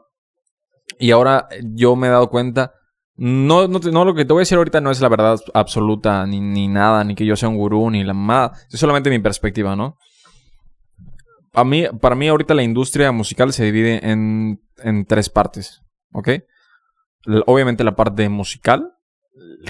Y 0.98 1.12
ahora 1.12 1.48
yo 1.64 1.96
me 1.96 2.08
he 2.08 2.10
dado 2.10 2.30
cuenta, 2.30 2.74
no, 3.16 3.68
no, 3.68 4.06
lo 4.06 4.16
que 4.16 4.26
te 4.26 4.34
voy 4.34 4.40
a 4.40 4.44
decir 4.44 4.58
ahorita 4.58 4.80
no 4.82 4.92
es 4.92 5.02
la 5.02 5.10
verdad 5.10 5.40
absoluta, 5.54 6.26
ni, 6.26 6.40
ni 6.40 6.68
nada, 6.68 7.04
ni 7.04 7.16
que 7.16 7.26
yo 7.26 7.36
sea 7.36 7.50
un 7.50 7.58
gurú, 7.58 7.90
ni 7.90 8.04
la 8.04 8.14
mamada. 8.14 8.54
Es 8.72 8.80
solamente 8.80 9.10
mi 9.10 9.20
perspectiva, 9.20 9.76
¿no? 9.76 9.98
A 11.54 11.64
mí, 11.64 11.86
para 12.00 12.16
mí 12.16 12.28
ahorita 12.28 12.54
la 12.54 12.64
industria 12.64 13.12
musical 13.12 13.52
se 13.52 13.66
divide 13.66 14.10
en, 14.10 14.62
en 14.78 15.06
tres 15.06 15.30
partes, 15.30 15.82
¿ok? 16.14 16.30
Obviamente 17.46 17.84
la 17.84 17.96
parte 17.96 18.30
musical, 18.30 18.94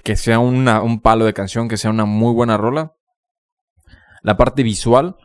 que 0.03 0.15
sea 0.15 0.39
una, 0.39 0.81
un 0.81 1.01
palo 1.01 1.25
de 1.25 1.33
canción, 1.33 1.67
que 1.67 1.77
sea 1.77 1.89
una 1.89 2.05
muy 2.05 2.33
buena 2.33 2.57
rola. 2.57 2.93
La 4.21 4.38
parte 4.38 4.62
visual, 4.62 5.15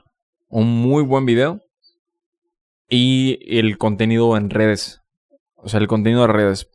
un 0.49 0.81
muy 0.81 1.03
buen 1.03 1.27
video. 1.27 1.61
Y 2.89 3.59
el 3.59 3.79
contenido 3.79 4.37
en 4.37 4.51
redes. 4.51 5.01
O 5.57 5.69
sea, 5.69 5.81
el 5.81 5.89
contenido 5.89 6.23
de 6.23 6.29
redes. 6.29 6.69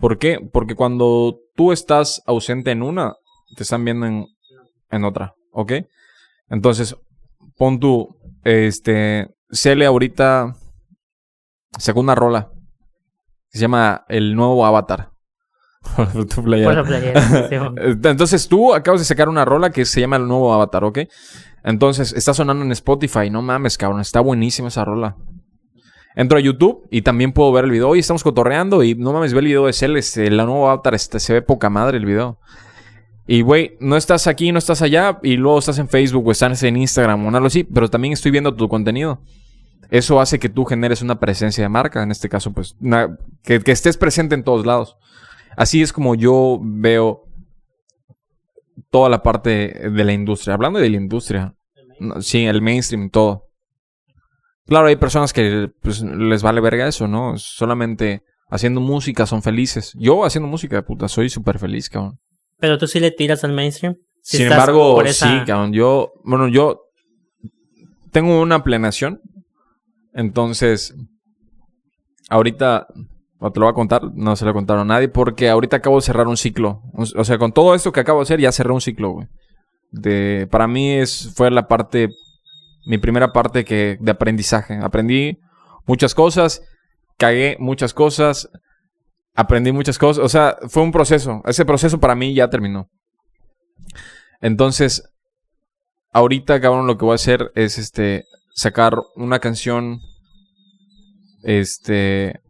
¿Por 0.00 0.18
qué? 0.18 0.38
Porque 0.52 0.74
cuando 0.74 1.38
tú 1.54 1.72
estás 1.72 2.22
ausente 2.26 2.72
en 2.72 2.82
una, 2.82 3.14
te 3.56 3.62
están 3.62 3.84
viendo 3.84 4.06
en, 4.06 4.26
en 4.90 5.04
otra. 5.04 5.34
¿Ok? 5.52 5.72
Entonces, 6.48 6.96
pon 7.56 7.78
tú, 7.78 8.16
este, 8.42 9.28
Cele 9.50 9.86
ahorita 9.86 10.56
sacó 11.78 12.00
una 12.00 12.14
rola. 12.14 12.50
se 13.48 13.60
llama 13.60 14.04
El 14.08 14.34
Nuevo 14.34 14.66
Avatar. 14.66 15.10
Entonces 18.04 18.48
tú 18.48 18.74
acabas 18.74 19.00
de 19.00 19.04
sacar 19.04 19.28
una 19.28 19.44
rola 19.44 19.70
que 19.70 19.84
se 19.84 20.00
llama 20.00 20.16
El 20.16 20.26
Nuevo 20.26 20.52
Avatar, 20.52 20.84
¿ok? 20.84 21.00
Entonces 21.62 22.12
está 22.12 22.34
sonando 22.34 22.64
en 22.64 22.72
Spotify. 22.72 23.30
No 23.30 23.42
mames, 23.42 23.78
cabrón. 23.78 24.00
Está 24.00 24.20
buenísima 24.20 24.68
esa 24.68 24.84
rola. 24.84 25.16
Entro 26.16 26.38
a 26.38 26.40
YouTube 26.40 26.86
y 26.90 27.02
también 27.02 27.32
puedo 27.32 27.50
ver 27.50 27.64
el 27.64 27.72
video. 27.72 27.88
Hoy 27.88 27.98
estamos 27.98 28.22
cotorreando 28.22 28.84
y 28.84 28.94
no 28.94 29.12
mames, 29.12 29.32
ve 29.32 29.40
el 29.40 29.46
video 29.46 29.66
de 29.66 29.72
Cell. 29.72 29.96
Este, 29.96 30.30
la 30.30 30.44
nueva 30.44 30.72
avatar 30.72 30.94
este, 30.94 31.18
se 31.18 31.32
ve 31.32 31.42
poca 31.42 31.70
madre 31.70 31.98
el 31.98 32.06
video. 32.06 32.38
Y 33.26 33.42
güey, 33.42 33.76
no 33.80 33.96
estás 33.96 34.26
aquí, 34.26 34.52
no 34.52 34.58
estás 34.58 34.82
allá 34.82 35.18
y 35.22 35.36
luego 35.36 35.58
estás 35.58 35.78
en 35.78 35.88
Facebook 35.88 36.26
o 36.26 36.30
estás 36.30 36.62
en 36.62 36.76
Instagram 36.76 37.26
o 37.26 37.28
algo 37.34 37.46
así, 37.46 37.64
pero 37.64 37.88
también 37.88 38.12
estoy 38.12 38.30
viendo 38.30 38.54
tu 38.54 38.68
contenido. 38.68 39.20
Eso 39.90 40.20
hace 40.20 40.38
que 40.38 40.48
tú 40.48 40.64
generes 40.64 41.02
una 41.02 41.18
presencia 41.18 41.64
de 41.64 41.68
marca, 41.68 42.02
en 42.02 42.10
este 42.10 42.28
caso, 42.28 42.52
pues, 42.52 42.76
que, 43.42 43.60
que 43.60 43.72
estés 43.72 43.96
presente 43.96 44.34
en 44.34 44.44
todos 44.44 44.66
lados. 44.66 44.96
Así 45.56 45.82
es 45.82 45.92
como 45.92 46.14
yo 46.14 46.60
veo 46.62 47.24
toda 48.90 49.08
la 49.08 49.22
parte 49.22 49.90
de 49.90 50.04
la 50.04 50.12
industria. 50.12 50.54
Hablando 50.54 50.78
de 50.78 50.90
la 50.90 50.96
industria, 50.96 51.54
sí, 52.20 52.44
el 52.44 52.62
mainstream, 52.62 53.10
todo. 53.10 53.43
Claro, 54.66 54.86
hay 54.86 54.96
personas 54.96 55.32
que 55.32 55.70
pues, 55.82 56.02
les 56.02 56.42
vale 56.42 56.60
verga 56.60 56.88
eso, 56.88 57.06
¿no? 57.06 57.36
Solamente 57.36 58.22
haciendo 58.48 58.80
música 58.80 59.26
son 59.26 59.42
felices. 59.42 59.92
Yo 59.98 60.24
haciendo 60.24 60.48
música, 60.48 60.82
puta, 60.82 61.08
soy 61.08 61.28
súper 61.28 61.58
feliz, 61.58 61.88
cabrón. 61.90 62.18
Pero 62.58 62.78
tú 62.78 62.86
sí 62.86 63.00
le 63.00 63.10
tiras 63.10 63.44
al 63.44 63.52
mainstream. 63.52 63.96
Sin 64.22 64.42
embargo, 64.42 65.02
sí, 65.06 65.28
cabrón. 65.46 65.72
Yo, 65.72 66.12
bueno, 66.24 66.48
yo 66.48 66.80
tengo 68.10 68.40
una 68.40 68.64
planeación. 68.64 69.20
Entonces, 70.14 70.94
ahorita, 72.30 72.86
te 72.94 73.60
lo 73.60 73.66
voy 73.66 73.70
a 73.70 73.74
contar, 73.74 74.02
no 74.14 74.36
se 74.36 74.46
lo 74.46 74.54
contaron 74.54 74.90
a 74.90 74.94
nadie, 74.94 75.08
porque 75.08 75.50
ahorita 75.50 75.76
acabo 75.76 75.96
de 75.96 76.02
cerrar 76.02 76.26
un 76.26 76.38
ciclo. 76.38 76.80
O 76.94 77.24
sea, 77.24 77.36
con 77.36 77.52
todo 77.52 77.74
esto 77.74 77.92
que 77.92 78.00
acabo 78.00 78.20
de 78.20 78.22
hacer, 78.22 78.40
ya 78.40 78.52
cerré 78.52 78.72
un 78.72 78.80
ciclo, 78.80 79.10
güey. 79.10 79.26
De, 79.90 80.48
para 80.50 80.66
mí 80.66 80.92
es, 80.92 81.32
fue 81.36 81.50
la 81.50 81.68
parte 81.68 82.08
mi 82.84 82.98
primera 82.98 83.32
parte 83.32 83.64
que, 83.64 83.96
de 84.00 84.10
aprendizaje. 84.10 84.78
Aprendí 84.82 85.38
muchas 85.86 86.14
cosas, 86.14 86.62
cagué 87.18 87.56
muchas 87.58 87.94
cosas, 87.94 88.48
aprendí 89.34 89.72
muchas 89.72 89.98
cosas. 89.98 90.24
O 90.24 90.28
sea, 90.28 90.56
fue 90.68 90.82
un 90.82 90.92
proceso. 90.92 91.42
Ese 91.46 91.64
proceso 91.64 91.98
para 91.98 92.14
mí 92.14 92.34
ya 92.34 92.50
terminó. 92.50 92.88
Entonces, 94.40 95.10
ahorita, 96.12 96.60
cabrón, 96.60 96.86
lo 96.86 96.98
que 96.98 97.04
voy 97.04 97.12
a 97.12 97.16
hacer 97.16 97.50
es 97.54 97.78
este 97.78 98.24
sacar 98.54 98.94
una 99.16 99.38
canción 99.40 100.00
este 101.42 102.40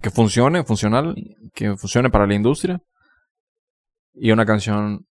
que 0.00 0.10
funcione, 0.10 0.64
funcional, 0.64 1.14
que 1.54 1.76
funcione 1.76 2.10
para 2.10 2.26
la 2.26 2.34
industria 2.34 2.80
y 4.14 4.32
una 4.32 4.44
canción 4.44 5.06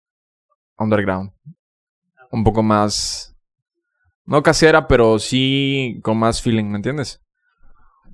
underground, 0.77 1.31
un 2.31 2.43
poco 2.43 2.63
más 2.63 3.28
no 4.29 4.43
casera, 4.43 4.87
pero 4.87 5.17
sí 5.17 5.99
con 6.03 6.17
más 6.17 6.41
feeling, 6.41 6.65
¿me 6.65 6.75
entiendes? 6.75 7.19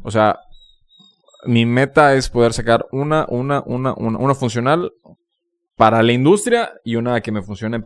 O 0.01 0.11
sea, 0.11 0.39
mi 1.43 1.65
meta 1.65 2.15
es 2.15 2.29
poder 2.29 2.53
sacar 2.53 2.87
una, 2.93 3.25
una, 3.27 3.61
una, 3.65 3.93
una, 3.93 4.17
una 4.17 4.33
funcional 4.33 4.93
para 5.75 6.01
la 6.01 6.13
industria 6.13 6.71
y 6.85 6.95
una 6.95 7.19
que 7.19 7.33
me 7.33 7.41
funcione 7.41 7.85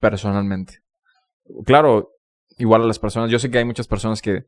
personalmente. 0.00 0.80
Claro, 1.66 2.12
igual 2.56 2.82
a 2.82 2.86
las 2.86 2.98
personas. 2.98 3.30
Yo 3.30 3.38
sé 3.38 3.50
que 3.50 3.58
hay 3.58 3.66
muchas 3.66 3.86
personas 3.86 4.22
que, 4.22 4.46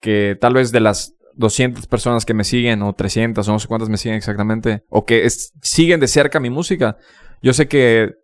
que 0.00 0.36
tal 0.40 0.54
vez 0.54 0.72
de 0.72 0.80
las 0.80 1.14
200 1.34 1.86
personas 1.86 2.26
que 2.26 2.34
me 2.34 2.42
siguen, 2.42 2.82
o 2.82 2.92
300, 2.92 3.46
o 3.46 3.52
no 3.52 3.60
sé 3.60 3.68
cuántas 3.68 3.88
me 3.88 3.98
siguen 3.98 4.16
exactamente, 4.16 4.84
o 4.88 5.06
que 5.06 5.28
siguen 5.62 6.00
de 6.00 6.08
cerca 6.08 6.40
mi 6.40 6.50
música, 6.50 6.96
yo 7.40 7.52
sé 7.52 7.68
que 7.68 8.14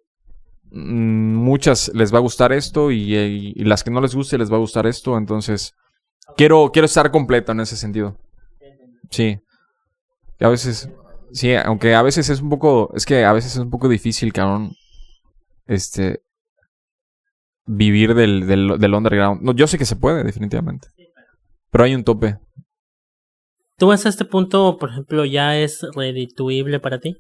muchas 0.74 1.92
les 1.94 2.12
va 2.12 2.18
a 2.18 2.22
gustar 2.22 2.52
esto 2.52 2.90
y, 2.90 3.54
las 3.64 3.84
que 3.84 3.90
no 3.90 4.00
les 4.00 4.14
guste 4.14 4.38
les 4.38 4.50
va 4.50 4.56
a 4.56 4.60
gustar 4.60 4.86
esto. 4.86 5.16
Entonces, 5.16 5.74
quiero, 6.36 6.70
quiero 6.72 6.86
estar 6.86 7.10
completo 7.10 7.52
en 7.52 7.60
ese 7.60 7.76
sentido. 7.76 8.16
Sí. 9.10 9.38
a 10.40 10.48
veces, 10.48 10.88
sí, 11.32 11.54
aunque 11.54 11.94
a 11.94 12.02
veces 12.02 12.28
es 12.28 12.40
un 12.40 12.48
poco, 12.48 12.92
es 12.94 13.06
que 13.06 13.24
a 13.24 13.32
veces 13.32 13.52
es 13.52 13.58
un 13.58 13.70
poco 13.70 13.88
difícil, 13.88 14.32
cabrón, 14.32 14.72
este, 15.66 16.20
vivir 17.66 18.14
del, 18.14 18.46
del, 18.46 18.94
underground. 18.94 19.42
No, 19.42 19.52
yo 19.52 19.66
sé 19.66 19.78
que 19.78 19.84
se 19.84 19.96
puede, 19.96 20.24
definitivamente. 20.24 20.88
Pero 21.70 21.84
hay 21.84 21.94
un 21.94 22.04
tope. 22.04 22.38
¿Tú 23.76 23.90
hasta 23.92 24.08
este 24.08 24.24
punto, 24.24 24.76
por 24.78 24.90
ejemplo, 24.90 25.24
ya 25.24 25.56
es 25.56 25.84
redituible 25.94 26.80
para 26.80 26.98
ti? 26.98 27.16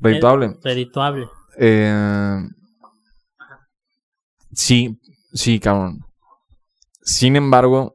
Redituable. 0.00 0.56
Redituable. 0.62 1.28
Eh, 1.58 2.40
Sí, 4.52 4.98
sí, 5.32 5.58
cabrón. 5.60 6.04
Sin 7.02 7.36
embargo, 7.36 7.94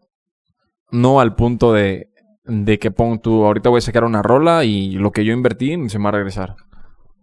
no 0.91 1.20
al 1.20 1.36
punto 1.36 1.74
de, 1.74 2.10
de 2.46 2.80
que 2.80 2.91
pon 2.91 3.20
tú, 3.20 3.46
ahorita 3.46 3.70
voy 3.70 3.80
a 3.80 3.82
sacar 3.82 4.04
una 4.04 4.22
rola 4.22 4.63
y 4.63 4.93
lo 4.93 5.12
que 5.12 5.26
yo 5.26 5.34
invertí 5.34 5.89
se 5.89 5.98
me 5.98 6.06
va 6.06 6.10
a 6.10 6.13
regresar. 6.13 6.56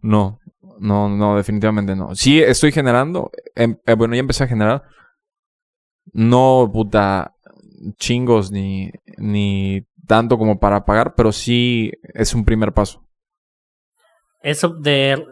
No, 0.01 0.38
no, 0.79 1.09
no, 1.09 1.37
definitivamente 1.37 1.97
no. 1.97 2.14
Sí, 2.14 2.40
estoy 2.40 2.73
generando, 2.73 3.31
em, 3.55 3.77
eh, 3.87 3.94
bueno, 3.94 4.14
ya 4.14 4.20
empecé 4.20 4.44
a 4.44 4.49
generar. 4.49 4.83
No, 6.12 6.70
puta, 6.73 7.35
chingos 7.97 8.51
ni, 8.51 8.90
ni 9.18 9.87
tanto 10.07 10.38
como 10.38 10.59
para 10.59 10.85
pagar, 10.85 11.14
pero 11.14 11.33
sí 11.33 11.92
es 12.12 12.35
un 12.35 12.44
primer 12.44 12.73
paso. 12.73 13.03
Eso 14.42 14.68
de 14.68 15.25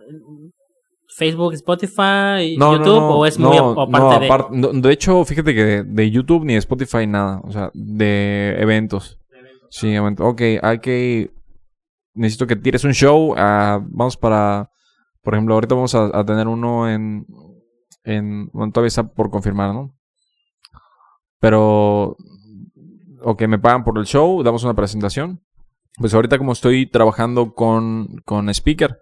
Facebook, 1.15 1.53
Spotify, 1.55 2.57
YouTube 2.57 3.03
o 3.03 3.27
es 3.27 3.39
muy 3.39 3.57
aparte 3.57 4.27
de... 4.51 4.81
de 4.81 4.93
hecho, 4.93 5.25
fíjate 5.25 5.55
que 5.55 5.83
de, 5.85 6.11
YouTube 6.11 6.45
ni 6.45 6.55
de 6.55 6.59
Spotify 6.59 7.07
nada, 7.07 7.41
o 7.45 7.53
sea, 7.53 7.71
de 7.75 8.57
eventos. 8.59 9.19
Sí, 9.69 9.95
eventos. 9.95 10.27
Ok, 10.27 10.43
hay 10.63 10.79
que 10.81 11.31
necesito 12.15 12.47
que 12.47 12.57
tires 12.57 12.85
un 12.85 12.93
show, 12.93 13.33
uh, 13.33 13.85
vamos 13.89 14.17
para 14.17 14.71
por 15.23 15.35
ejemplo, 15.35 15.55
ahorita 15.55 15.75
vamos 15.75 15.95
a, 15.95 16.25
tener 16.25 16.49
uno 16.49 16.89
en 16.91 17.27
en 18.05 18.49
bueno, 18.53 18.73
todavía 18.73 18.89
está 18.89 19.05
por 19.05 19.31
confirmar, 19.31 19.73
¿no? 19.73 19.95
Pero 21.39 22.17
ok, 23.21 23.43
me 23.43 23.59
pagan 23.59 23.85
por 23.85 23.99
el 23.99 24.07
show, 24.07 24.43
damos 24.43 24.65
una 24.65 24.75
presentación. 24.75 25.41
Pues 25.99 26.13
ahorita 26.15 26.39
como 26.39 26.53
estoy 26.53 26.87
trabajando 26.87 27.55
con 27.55 28.21
con 28.25 28.49
speaker, 28.49 28.99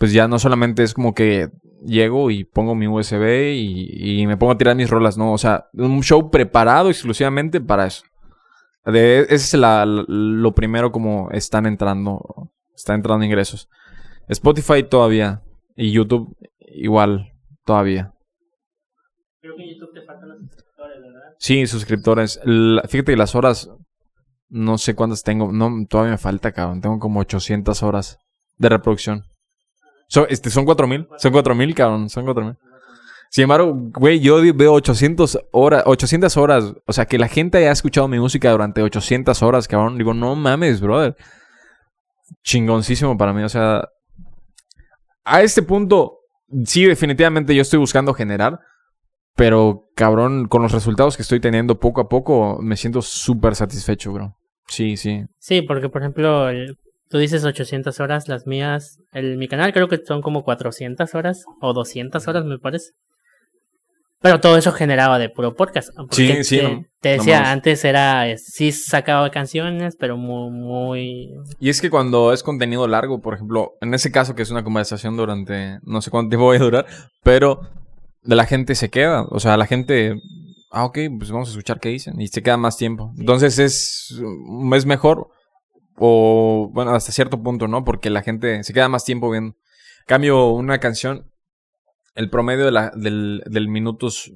pues 0.00 0.14
ya 0.14 0.26
no 0.28 0.38
solamente 0.38 0.82
es 0.82 0.94
como 0.94 1.12
que 1.12 1.50
llego 1.84 2.30
y 2.30 2.44
pongo 2.44 2.74
mi 2.74 2.88
USB 2.88 3.52
y, 3.52 4.26
me 4.26 4.38
pongo 4.38 4.52
a 4.52 4.56
tirar 4.56 4.74
mis 4.74 4.88
rolas, 4.88 5.18
¿no? 5.18 5.34
O 5.34 5.36
sea, 5.36 5.66
un 5.74 6.02
show 6.02 6.30
preparado 6.30 6.88
exclusivamente 6.88 7.60
para 7.60 7.86
eso. 7.86 8.04
De, 8.86 9.26
ese 9.28 9.58
es 9.58 9.62
lo 10.08 10.54
primero 10.54 10.90
como 10.90 11.30
están 11.32 11.66
entrando, 11.66 12.50
están 12.74 12.96
entrando 12.96 13.26
ingresos. 13.26 13.68
Spotify 14.26 14.82
todavía. 14.84 15.42
Y 15.76 15.92
YouTube 15.92 16.34
igual, 16.60 17.34
todavía. 17.66 18.14
Creo 19.42 19.54
que 19.54 19.64
en 19.64 19.74
YouTube 19.74 19.92
te 19.92 20.00
faltan 20.06 20.30
los 20.30 20.38
suscriptores, 20.38 21.02
¿verdad? 21.02 21.34
Sí, 21.38 21.66
suscriptores. 21.66 22.40
La- 22.44 22.82
fíjate 22.88 23.12
que 23.12 23.18
las 23.18 23.34
horas, 23.34 23.70
no 24.48 24.78
sé 24.78 24.94
cuántas 24.94 25.22
tengo. 25.22 25.52
No, 25.52 25.70
todavía 25.86 26.12
me 26.12 26.18
falta, 26.18 26.52
cabrón. 26.52 26.80
Tengo 26.80 26.98
como 26.98 27.20
800 27.20 27.82
horas 27.82 28.18
de 28.56 28.70
reproducción. 28.70 29.24
So- 30.10 30.26
este, 30.28 30.50
son 30.50 30.64
4000. 30.64 31.06
Son 31.18 31.32
4000, 31.32 31.74
cabrón. 31.74 32.08
Son 32.10 32.24
4000. 32.24 32.56
Sin 33.30 33.42
embargo, 33.44 33.72
güey, 33.74 34.18
yo 34.18 34.40
veo 34.54 34.72
800 34.72 35.38
horas, 35.52 35.84
800 35.86 36.36
horas. 36.36 36.74
O 36.84 36.92
sea, 36.92 37.06
que 37.06 37.16
la 37.16 37.28
gente 37.28 37.58
haya 37.58 37.70
escuchado 37.70 38.08
mi 38.08 38.18
música 38.18 38.50
durante 38.50 38.82
800 38.82 39.40
horas, 39.42 39.68
cabrón. 39.68 39.96
Digo, 39.98 40.12
no 40.14 40.34
mames, 40.34 40.80
brother. 40.80 41.16
Chingoncísimo 42.42 43.16
para 43.16 43.32
mí. 43.32 43.42
O 43.44 43.48
sea, 43.48 43.88
a 45.24 45.42
este 45.42 45.62
punto, 45.62 46.18
sí, 46.64 46.84
definitivamente 46.86 47.54
yo 47.54 47.62
estoy 47.62 47.78
buscando 47.78 48.14
generar. 48.14 48.58
Pero, 49.36 49.88
cabrón, 49.94 50.48
con 50.48 50.60
los 50.62 50.72
resultados 50.72 51.16
que 51.16 51.22
estoy 51.22 51.40
teniendo 51.40 51.78
poco 51.78 52.00
a 52.00 52.08
poco, 52.08 52.58
me 52.60 52.76
siento 52.76 53.00
súper 53.00 53.54
satisfecho, 53.54 54.12
bro. 54.12 54.36
Sí, 54.66 54.96
sí. 54.96 55.24
Sí, 55.38 55.62
porque 55.62 55.88
por 55.88 56.02
ejemplo, 56.02 56.48
el- 56.48 56.76
tú 57.10 57.18
dices 57.18 57.44
800 57.44 58.00
horas, 58.00 58.28
las 58.28 58.46
mías, 58.46 58.98
el, 59.12 59.36
mi 59.36 59.48
canal 59.48 59.72
creo 59.74 59.88
que 59.88 59.98
son 60.06 60.22
como 60.22 60.42
400 60.44 61.14
horas 61.14 61.44
o 61.60 61.72
200 61.74 62.26
horas 62.28 62.44
me 62.46 62.58
parece. 62.58 62.92
Pero 64.22 64.38
todo 64.38 64.58
eso 64.58 64.70
generaba 64.72 65.18
de 65.18 65.30
puro 65.30 65.54
podcast. 65.56 65.88
porque 65.96 66.14
Sí, 66.14 66.44
sí, 66.44 66.56
Te, 66.58 66.62
no- 66.62 66.84
te 67.00 67.08
decía, 67.10 67.50
antes 67.50 67.84
era, 67.86 68.26
sí 68.36 68.70
sacaba 68.70 69.30
canciones, 69.30 69.96
pero 69.98 70.18
muy, 70.18 70.50
muy... 70.50 71.30
Y 71.58 71.70
es 71.70 71.80
que 71.80 71.88
cuando 71.88 72.32
es 72.34 72.42
contenido 72.42 72.86
largo, 72.86 73.22
por 73.22 73.32
ejemplo, 73.34 73.72
en 73.80 73.94
ese 73.94 74.12
caso 74.12 74.34
que 74.34 74.42
es 74.42 74.50
una 74.50 74.62
conversación 74.62 75.16
durante 75.16 75.78
no 75.84 76.02
sé 76.02 76.10
cuánto 76.10 76.28
tiempo 76.28 76.44
voy 76.44 76.58
a 76.58 76.60
durar, 76.60 76.86
pero 77.22 77.62
de 78.22 78.36
la 78.36 78.44
gente 78.44 78.74
se 78.74 78.90
queda. 78.90 79.22
O 79.30 79.40
sea, 79.40 79.56
la 79.56 79.66
gente, 79.66 80.20
ah, 80.70 80.84
ok, 80.84 80.98
pues 81.18 81.30
vamos 81.30 81.48
a 81.48 81.52
escuchar 81.52 81.80
qué 81.80 81.88
dicen 81.88 82.20
y 82.20 82.28
se 82.28 82.42
queda 82.42 82.58
más 82.58 82.76
tiempo. 82.76 83.14
Entonces 83.16 83.58
es, 83.58 84.20
es 84.74 84.84
mejor 84.86 85.28
o, 86.02 86.70
bueno, 86.72 86.92
hasta 86.92 87.12
cierto 87.12 87.42
punto, 87.42 87.68
¿no? 87.68 87.84
Porque 87.84 88.08
la 88.08 88.22
gente 88.22 88.64
se 88.64 88.72
queda 88.72 88.88
más 88.88 89.04
tiempo 89.04 89.30
viendo. 89.30 89.54
Cambio 90.06 90.48
una 90.48 90.80
canción, 90.80 91.30
el 92.14 92.30
promedio 92.30 92.64
de 92.64 92.72
la, 92.72 92.90
del, 92.96 93.42
del 93.44 93.68
minutos 93.68 94.32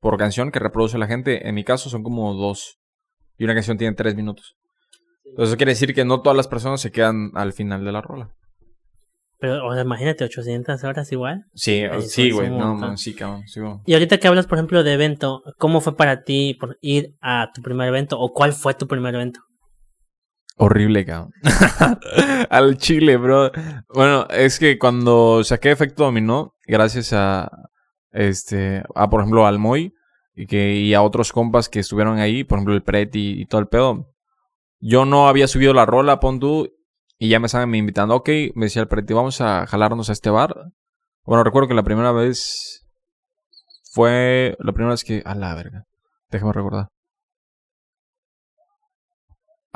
por 0.00 0.18
canción 0.18 0.50
que 0.52 0.58
reproduce 0.58 0.98
la 0.98 1.06
gente, 1.06 1.48
en 1.48 1.54
mi 1.54 1.64
caso 1.64 1.88
son 1.88 2.02
como 2.02 2.34
dos. 2.34 2.78
Y 3.38 3.44
una 3.44 3.54
canción 3.54 3.78
tiene 3.78 3.96
tres 3.96 4.14
minutos. 4.14 4.56
Entonces 5.24 5.50
eso 5.50 5.56
quiere 5.56 5.72
decir 5.72 5.94
que 5.94 6.04
no 6.04 6.20
todas 6.20 6.36
las 6.36 6.46
personas 6.46 6.82
se 6.82 6.92
quedan 6.92 7.30
al 7.34 7.54
final 7.54 7.86
de 7.86 7.92
la 7.92 8.02
rola. 8.02 8.34
Pero 9.40 9.66
o 9.66 9.72
sea, 9.72 9.84
imagínate, 9.84 10.24
800 10.24 10.84
horas 10.84 11.10
igual. 11.10 11.46
Sí, 11.54 11.84
sí, 12.00 12.32
güey. 12.32 12.50
No, 12.50 12.74
man, 12.74 12.98
sí, 12.98 13.14
cabrón. 13.14 13.46
Sí. 13.46 13.60
Y 13.86 13.94
ahorita 13.94 14.18
que 14.18 14.28
hablas, 14.28 14.46
por 14.46 14.58
ejemplo, 14.58 14.82
de 14.82 14.92
evento, 14.92 15.42
¿cómo 15.56 15.80
fue 15.80 15.96
para 15.96 16.22
ti 16.22 16.54
por 16.54 16.76
ir 16.82 17.14
a 17.22 17.50
tu 17.54 17.62
primer 17.62 17.88
evento? 17.88 18.18
¿O 18.18 18.34
cuál 18.34 18.52
fue 18.52 18.74
tu 18.74 18.86
primer 18.86 19.14
evento? 19.14 19.40
Horrible, 20.58 21.04
cabrón. 21.04 21.32
Al 22.50 22.76
chile, 22.78 23.16
bro. 23.16 23.50
Bueno, 23.94 24.26
es 24.28 24.58
que 24.58 24.78
cuando 24.78 25.44
saqué 25.44 25.70
efecto 25.70 26.04
dominó, 26.04 26.54
gracias 26.66 27.12
a 27.12 27.70
este, 28.10 28.82
a 28.94 29.08
por 29.08 29.20
ejemplo 29.20 29.46
al 29.46 29.58
Moy 29.58 29.94
y 30.34 30.46
que 30.46 30.74
y 30.74 30.94
a 30.94 31.02
otros 31.02 31.32
compas 31.32 31.68
que 31.68 31.80
estuvieron 31.80 32.18
ahí, 32.18 32.42
por 32.44 32.58
ejemplo 32.58 32.74
el 32.74 32.82
Pret 32.82 33.14
y, 33.14 33.46
todo 33.46 33.60
el 33.60 33.68
pedo. 33.68 34.12
Yo 34.80 35.04
no 35.04 35.28
había 35.28 35.48
subido 35.48 35.72
la 35.74 35.86
rola, 35.86 36.20
pon 36.20 36.40
tú, 36.40 36.72
y 37.18 37.28
ya 37.28 37.40
me 37.40 37.46
estaban 37.46 37.74
invitando. 37.74 38.16
Ok, 38.16 38.28
me 38.54 38.66
decía 38.66 38.82
el 38.82 38.88
Pret, 38.88 39.10
vamos 39.12 39.40
a 39.40 39.66
jalarnos 39.66 40.08
a 40.08 40.12
este 40.12 40.30
bar. 40.30 40.72
Bueno, 41.24 41.44
recuerdo 41.44 41.68
que 41.68 41.74
la 41.74 41.82
primera 41.82 42.12
vez 42.12 42.86
fue 43.92 44.56
la 44.60 44.72
primera 44.72 44.92
vez 44.92 45.04
que 45.04 45.22
a 45.24 45.34
la 45.34 45.54
verga. 45.54 45.84
Déjame 46.30 46.52
recordar. 46.52 46.88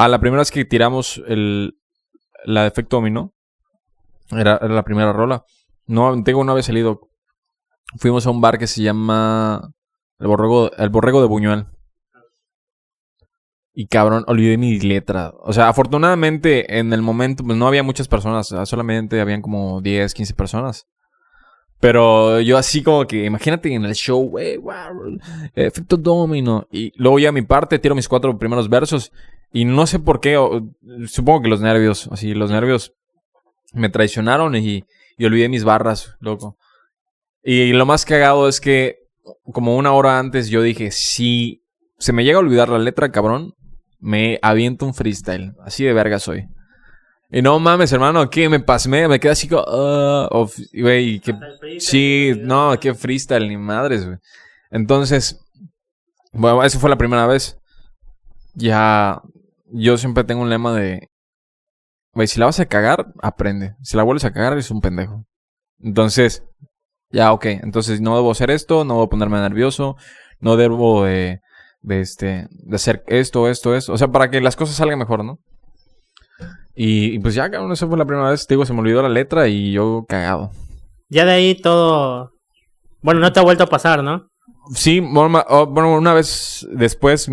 A 0.03 0.09
la 0.09 0.19
primera 0.19 0.41
vez 0.41 0.51
que 0.51 0.65
tiramos 0.65 1.23
el, 1.29 1.79
la 2.45 2.69
de 2.69 2.87
dominó, 2.91 3.33
era, 4.33 4.59
la 4.67 4.83
primera 4.83 5.13
rola. 5.13 5.45
No, 5.87 6.25
tengo 6.25 6.41
una 6.41 6.55
vez 6.55 6.67
salido. 6.67 7.09
Fuimos 7.99 8.27
a 8.27 8.31
un 8.31 8.41
bar 8.41 8.59
que 8.59 8.67
se 8.67 8.83
llama 8.83 9.73
El 10.19 10.27
Borrego, 10.27 10.73
el 10.73 10.89
Borrego 10.89 11.21
de 11.21 11.29
Buñuel. 11.29 11.67
Y 13.75 13.87
cabrón, 13.87 14.25
olvidé 14.27 14.59
mi 14.59 14.81
letra. 14.81 15.35
O 15.39 15.53
sea, 15.53 15.69
afortunadamente 15.69 16.81
en 16.81 16.93
el 16.93 17.01
momento 17.01 17.45
pues, 17.45 17.57
no 17.57 17.69
había 17.69 17.85
muchas 17.85 18.09
personas. 18.09 18.49
sea, 18.49 18.67
Solamente 18.67 19.21
habían 19.21 19.41
como 19.41 19.83
10, 19.83 20.15
15 20.15 20.35
personas. 20.35 20.89
Pero 21.83 22.41
yo 22.41 22.59
así 22.59 22.81
como 22.81 23.05
que, 23.09 23.25
imagínate 23.25 23.75
en 23.75 23.85
el 23.85 23.95
show, 23.97 24.23
güey, 24.29 24.57
wow, 24.57 25.19
efecto 25.57 25.97
domino. 25.97 26.69
Y 26.71 26.93
luego 26.95 27.19
ya 27.19 27.31
a 27.31 27.33
mi 27.33 27.43
parte 27.43 27.81
tiro 27.81 27.97
mis 27.97 28.07
cuatro 28.07 28.39
primeros 28.39 28.69
versos. 28.69 29.11
Y 29.53 29.65
no 29.65 29.89
sé 29.89 29.99
por 29.99 30.21
qué, 30.21 30.37
o- 30.37 30.63
supongo 31.09 31.43
que 31.43 31.49
los 31.49 31.61
nervios, 31.61 32.09
así, 32.13 32.35
los 32.35 32.53
nervios 32.53 32.93
me 33.75 33.89
traicionaron 33.89 34.55
y, 34.55 34.85
y 35.19 35.25
olvidé 35.25 35.49
mis 35.49 35.65
barras, 35.65 36.15
loco. 36.21 36.57
Y 37.43 37.73
lo 37.73 37.85
más 37.85 38.05
cagado 38.05 38.47
es 38.47 38.61
que, 38.61 38.99
como 39.53 39.77
una 39.77 39.91
hora 39.93 40.21
antes, 40.21 40.51
yo 40.51 40.63
dije, 40.63 40.93
si 40.93 41.65
se 41.99 42.13
me 42.13 42.23
llega 42.23 42.37
a 42.39 42.43
olvidar 42.43 42.69
la 42.69 42.79
letra, 42.79 43.11
cabrón, 43.11 43.55
me 43.99 44.39
aviento 44.41 44.87
un 44.87 44.95
freestyle. 44.95 45.53
Así 45.65 45.83
de 45.83 45.93
verga 45.93 46.21
soy. 46.21 46.47
Y 47.35 47.41
no 47.41 47.59
mames, 47.59 47.91
hermano, 47.93 48.29
que 48.29 48.49
me 48.51 48.61
pasmé, 48.61 49.09
me 49.09 49.19
quedé 49.19 49.33
así 49.33 49.49
como, 49.49 49.63
of- 49.63 50.59
güey, 50.75 51.19
que 51.21 51.33
Sí, 51.81 52.33
no, 52.39 52.79
qué 52.79 52.93
freestyle, 52.95 53.49
ni 53.49 53.57
madres, 53.57 54.05
güey. 54.05 54.19
Entonces, 54.71 55.41
bueno, 56.33 56.63
esa 56.63 56.79
fue 56.79 56.91
la 56.91 56.97
primera 56.99 57.27
vez. 57.27 57.59
Ya, 58.55 59.23
yo 59.73 59.97
siempre 59.97 60.25
tengo 60.25 60.43
un 60.43 60.51
lema 60.51 60.75
de, 60.75 61.09
güey, 62.13 62.29
si 62.29 62.39
la 62.39 62.47
vas 62.47 62.61
a 62.61 62.67
cagar, 62.67 63.07
aprende. 63.23 63.77
Si 63.83 63.97
la 63.97 64.03
vuelves 64.03 64.27
a 64.27 64.33
cagar, 64.33 64.53
eres 64.53 64.71
un 64.71 64.83
pendejo. 64.83 65.25
Entonces, 65.81 66.45
ya, 67.11 67.33
ok. 67.33 67.47
Entonces, 67.47 68.03
no 68.03 68.15
debo 68.15 68.31
hacer 68.31 68.51
esto, 68.51 68.85
no 68.85 68.95
debo 68.95 69.09
ponerme 69.09 69.39
nervioso, 69.41 69.97
no 70.39 70.57
debo 70.57 71.05
de, 71.07 71.41
de 71.81 72.01
este, 72.01 72.47
de 72.51 72.77
hacer 72.77 73.03
esto, 73.07 73.49
esto, 73.49 73.75
esto. 73.75 73.95
O 73.95 73.97
sea, 73.99 74.09
para 74.09 74.31
que 74.31 74.43
las 74.43 74.55
cosas 74.57 74.77
salgan 74.77 74.99
mejor, 74.99 75.25
¿no? 75.25 75.39
Y, 76.75 77.15
y 77.15 77.19
pues 77.19 77.35
ya, 77.35 77.51
cabrón, 77.51 77.73
esa 77.73 77.87
fue 77.87 77.99
la 77.99 78.07
primera 78.07 78.31
vez. 78.31 78.47
Te 78.47 78.55
digo, 78.55 78.65
se 78.65 78.73
me 78.73 78.81
olvidó 78.81 79.03
la 79.03 79.09
letra 79.09 79.49
y 79.49 79.73
yo 79.73 80.05
cagado. 80.09 80.51
Ya 81.09 81.25
de 81.25 81.33
ahí 81.33 81.55
todo... 81.55 82.33
Bueno, 83.03 83.21
no 83.21 83.33
te 83.33 83.41
ha 83.41 83.43
vuelto 83.43 83.65
a 83.65 83.69
pasar, 83.69 84.03
¿no? 84.03 84.29
Sí, 84.75 85.01
bueno, 85.01 85.45
oh, 85.49 85.65
una 85.65 86.15
vez 86.15 86.67
después 86.73 87.29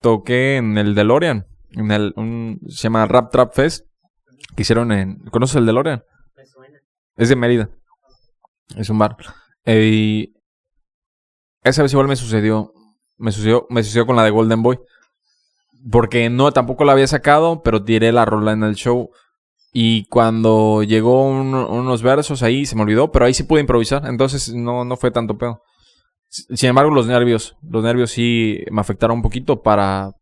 toqué 0.00 0.56
en 0.56 0.76
el 0.76 0.94
DeLorean. 0.94 1.46
En 1.72 1.90
el, 1.90 2.12
un, 2.16 2.60
se 2.68 2.84
llama 2.84 3.06
Rap 3.06 3.32
Trap 3.32 3.54
Fest. 3.54 3.86
Que 4.54 4.62
hicieron 4.62 4.92
en. 4.92 5.18
¿Conoces 5.30 5.56
el 5.56 5.66
DeLorean? 5.66 6.04
Es 7.16 7.28
de 7.28 7.36
Mérida. 7.36 7.70
Es 8.76 8.90
un 8.90 8.98
bar. 8.98 9.16
Eh, 9.64 9.90
y 9.92 10.34
esa 11.62 11.82
vez 11.82 11.92
igual 11.92 12.08
me 12.08 12.16
sucedió. 12.16 12.72
Me 13.16 13.32
sucedió, 13.32 13.66
me 13.70 13.82
sucedió 13.82 14.06
con 14.06 14.16
la 14.16 14.24
de 14.24 14.30
Golden 14.30 14.62
Boy. 14.62 14.78
Porque 15.90 16.30
no, 16.30 16.50
tampoco 16.52 16.84
la 16.84 16.92
había 16.92 17.06
sacado, 17.06 17.62
pero 17.62 17.82
tiré 17.84 18.10
la 18.12 18.24
rola 18.24 18.52
en 18.52 18.62
el 18.62 18.74
show. 18.74 19.10
Y 19.72 20.06
cuando 20.06 20.82
llegó 20.82 21.26
un- 21.28 21.54
unos 21.54 22.02
versos 22.02 22.42
ahí, 22.42 22.64
se 22.64 22.76
me 22.76 22.82
olvidó, 22.82 23.10
pero 23.12 23.24
ahí 23.26 23.34
sí 23.34 23.42
pude 23.42 23.60
improvisar. 23.60 24.06
Entonces 24.06 24.54
no, 24.54 24.84
no 24.84 24.96
fue 24.96 25.10
tanto 25.10 25.36
pedo. 25.36 25.62
Sin 26.28 26.68
embargo, 26.70 26.90
los 26.94 27.06
nervios. 27.06 27.56
Los 27.62 27.82
nervios 27.84 28.10
sí 28.10 28.64
me 28.70 28.80
afectaron 28.80 29.16
un 29.18 29.22
poquito 29.22 29.62
para. 29.62 30.12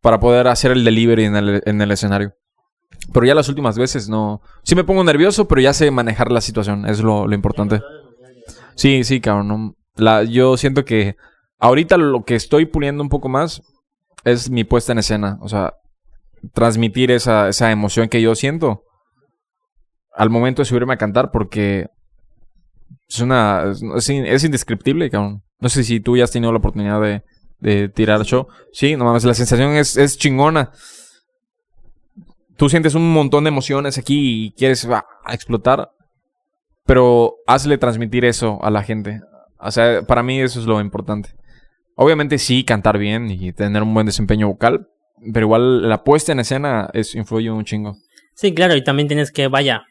Para 0.00 0.20
poder 0.20 0.48
hacer 0.48 0.72
el 0.72 0.84
delivery 0.84 1.24
en 1.24 1.36
el, 1.36 1.62
en 1.64 1.80
el 1.80 1.90
escenario. 1.90 2.34
Pero 3.12 3.24
ya 3.26 3.34
las 3.34 3.48
últimas 3.48 3.78
veces 3.78 4.08
no. 4.08 4.42
Sí 4.62 4.74
me 4.74 4.84
pongo 4.84 5.02
nervioso, 5.04 5.48
pero 5.48 5.60
ya 5.60 5.72
sé 5.72 5.90
manejar 5.90 6.30
la 6.30 6.40
situación. 6.40 6.86
Es 6.86 7.00
lo, 7.00 7.26
lo 7.26 7.34
importante. 7.34 7.80
Sí, 8.74 9.04
sí, 9.04 9.20
cabrón. 9.20 9.48
no- 9.48 9.74
La, 9.96 10.22
yo 10.24 10.56
siento 10.56 10.84
que 10.84 11.16
ahorita 11.58 11.96
lo 11.96 12.24
que 12.24 12.34
estoy 12.34 12.66
puliendo 12.66 13.02
un 13.02 13.08
poco 13.08 13.28
más 13.28 13.62
es 14.24 14.50
mi 14.50 14.64
puesta 14.64 14.92
en 14.92 14.98
escena. 14.98 15.38
O 15.40 15.48
sea, 15.48 15.74
transmitir 16.52 17.10
esa, 17.10 17.48
esa 17.48 17.70
emoción 17.70 18.08
que 18.08 18.20
yo 18.22 18.34
siento 18.34 18.82
al 20.12 20.30
momento 20.30 20.62
de 20.62 20.66
subirme 20.66 20.94
a 20.94 20.98
cantar 20.98 21.30
porque 21.32 21.86
es 23.08 23.20
una 23.20 23.72
es, 23.96 24.08
in- 24.08 24.26
es 24.26 24.44
indescriptible, 24.44 25.10
cabrón. 25.10 25.42
No 25.60 25.68
sé 25.68 25.84
si 25.84 26.00
tú 26.00 26.16
ya 26.16 26.24
has 26.24 26.30
tenido 26.30 26.52
la 26.52 26.58
oportunidad 26.58 27.00
de, 27.00 27.22
de 27.60 27.88
tirar 27.88 28.22
show. 28.24 28.46
Sí, 28.72 28.96
no 28.96 29.04
mames, 29.04 29.24
la 29.24 29.34
sensación 29.34 29.72
es, 29.72 29.96
es 29.96 30.18
chingona. 30.18 30.70
Tú 32.56 32.68
sientes 32.68 32.94
un 32.94 33.12
montón 33.12 33.44
de 33.44 33.48
emociones 33.48 33.98
aquí 33.98 34.46
y 34.46 34.52
quieres 34.52 34.86
ah, 34.86 35.04
explotar, 35.32 35.90
pero 36.84 37.34
hazle 37.46 37.78
transmitir 37.78 38.24
eso 38.24 38.62
a 38.62 38.70
la 38.70 38.82
gente. 38.82 39.20
O 39.58 39.70
sea, 39.70 40.02
para 40.02 40.22
mí 40.22 40.40
eso 40.40 40.60
es 40.60 40.66
lo 40.66 40.80
importante. 40.80 41.30
Obviamente 41.96 42.38
sí, 42.38 42.64
cantar 42.64 42.98
bien 42.98 43.30
y 43.30 43.52
tener 43.52 43.82
un 43.82 43.94
buen 43.94 44.06
desempeño 44.06 44.48
vocal, 44.48 44.88
pero 45.32 45.46
igual 45.46 45.88
la 45.88 46.02
puesta 46.04 46.32
en 46.32 46.40
escena 46.40 46.90
es, 46.92 47.14
influye 47.14 47.50
un 47.50 47.64
chingo. 47.64 47.96
Sí, 48.34 48.52
claro, 48.52 48.74
y 48.74 48.82
también 48.82 49.06
tienes 49.08 49.30
que, 49.30 49.46
vaya, 49.48 49.84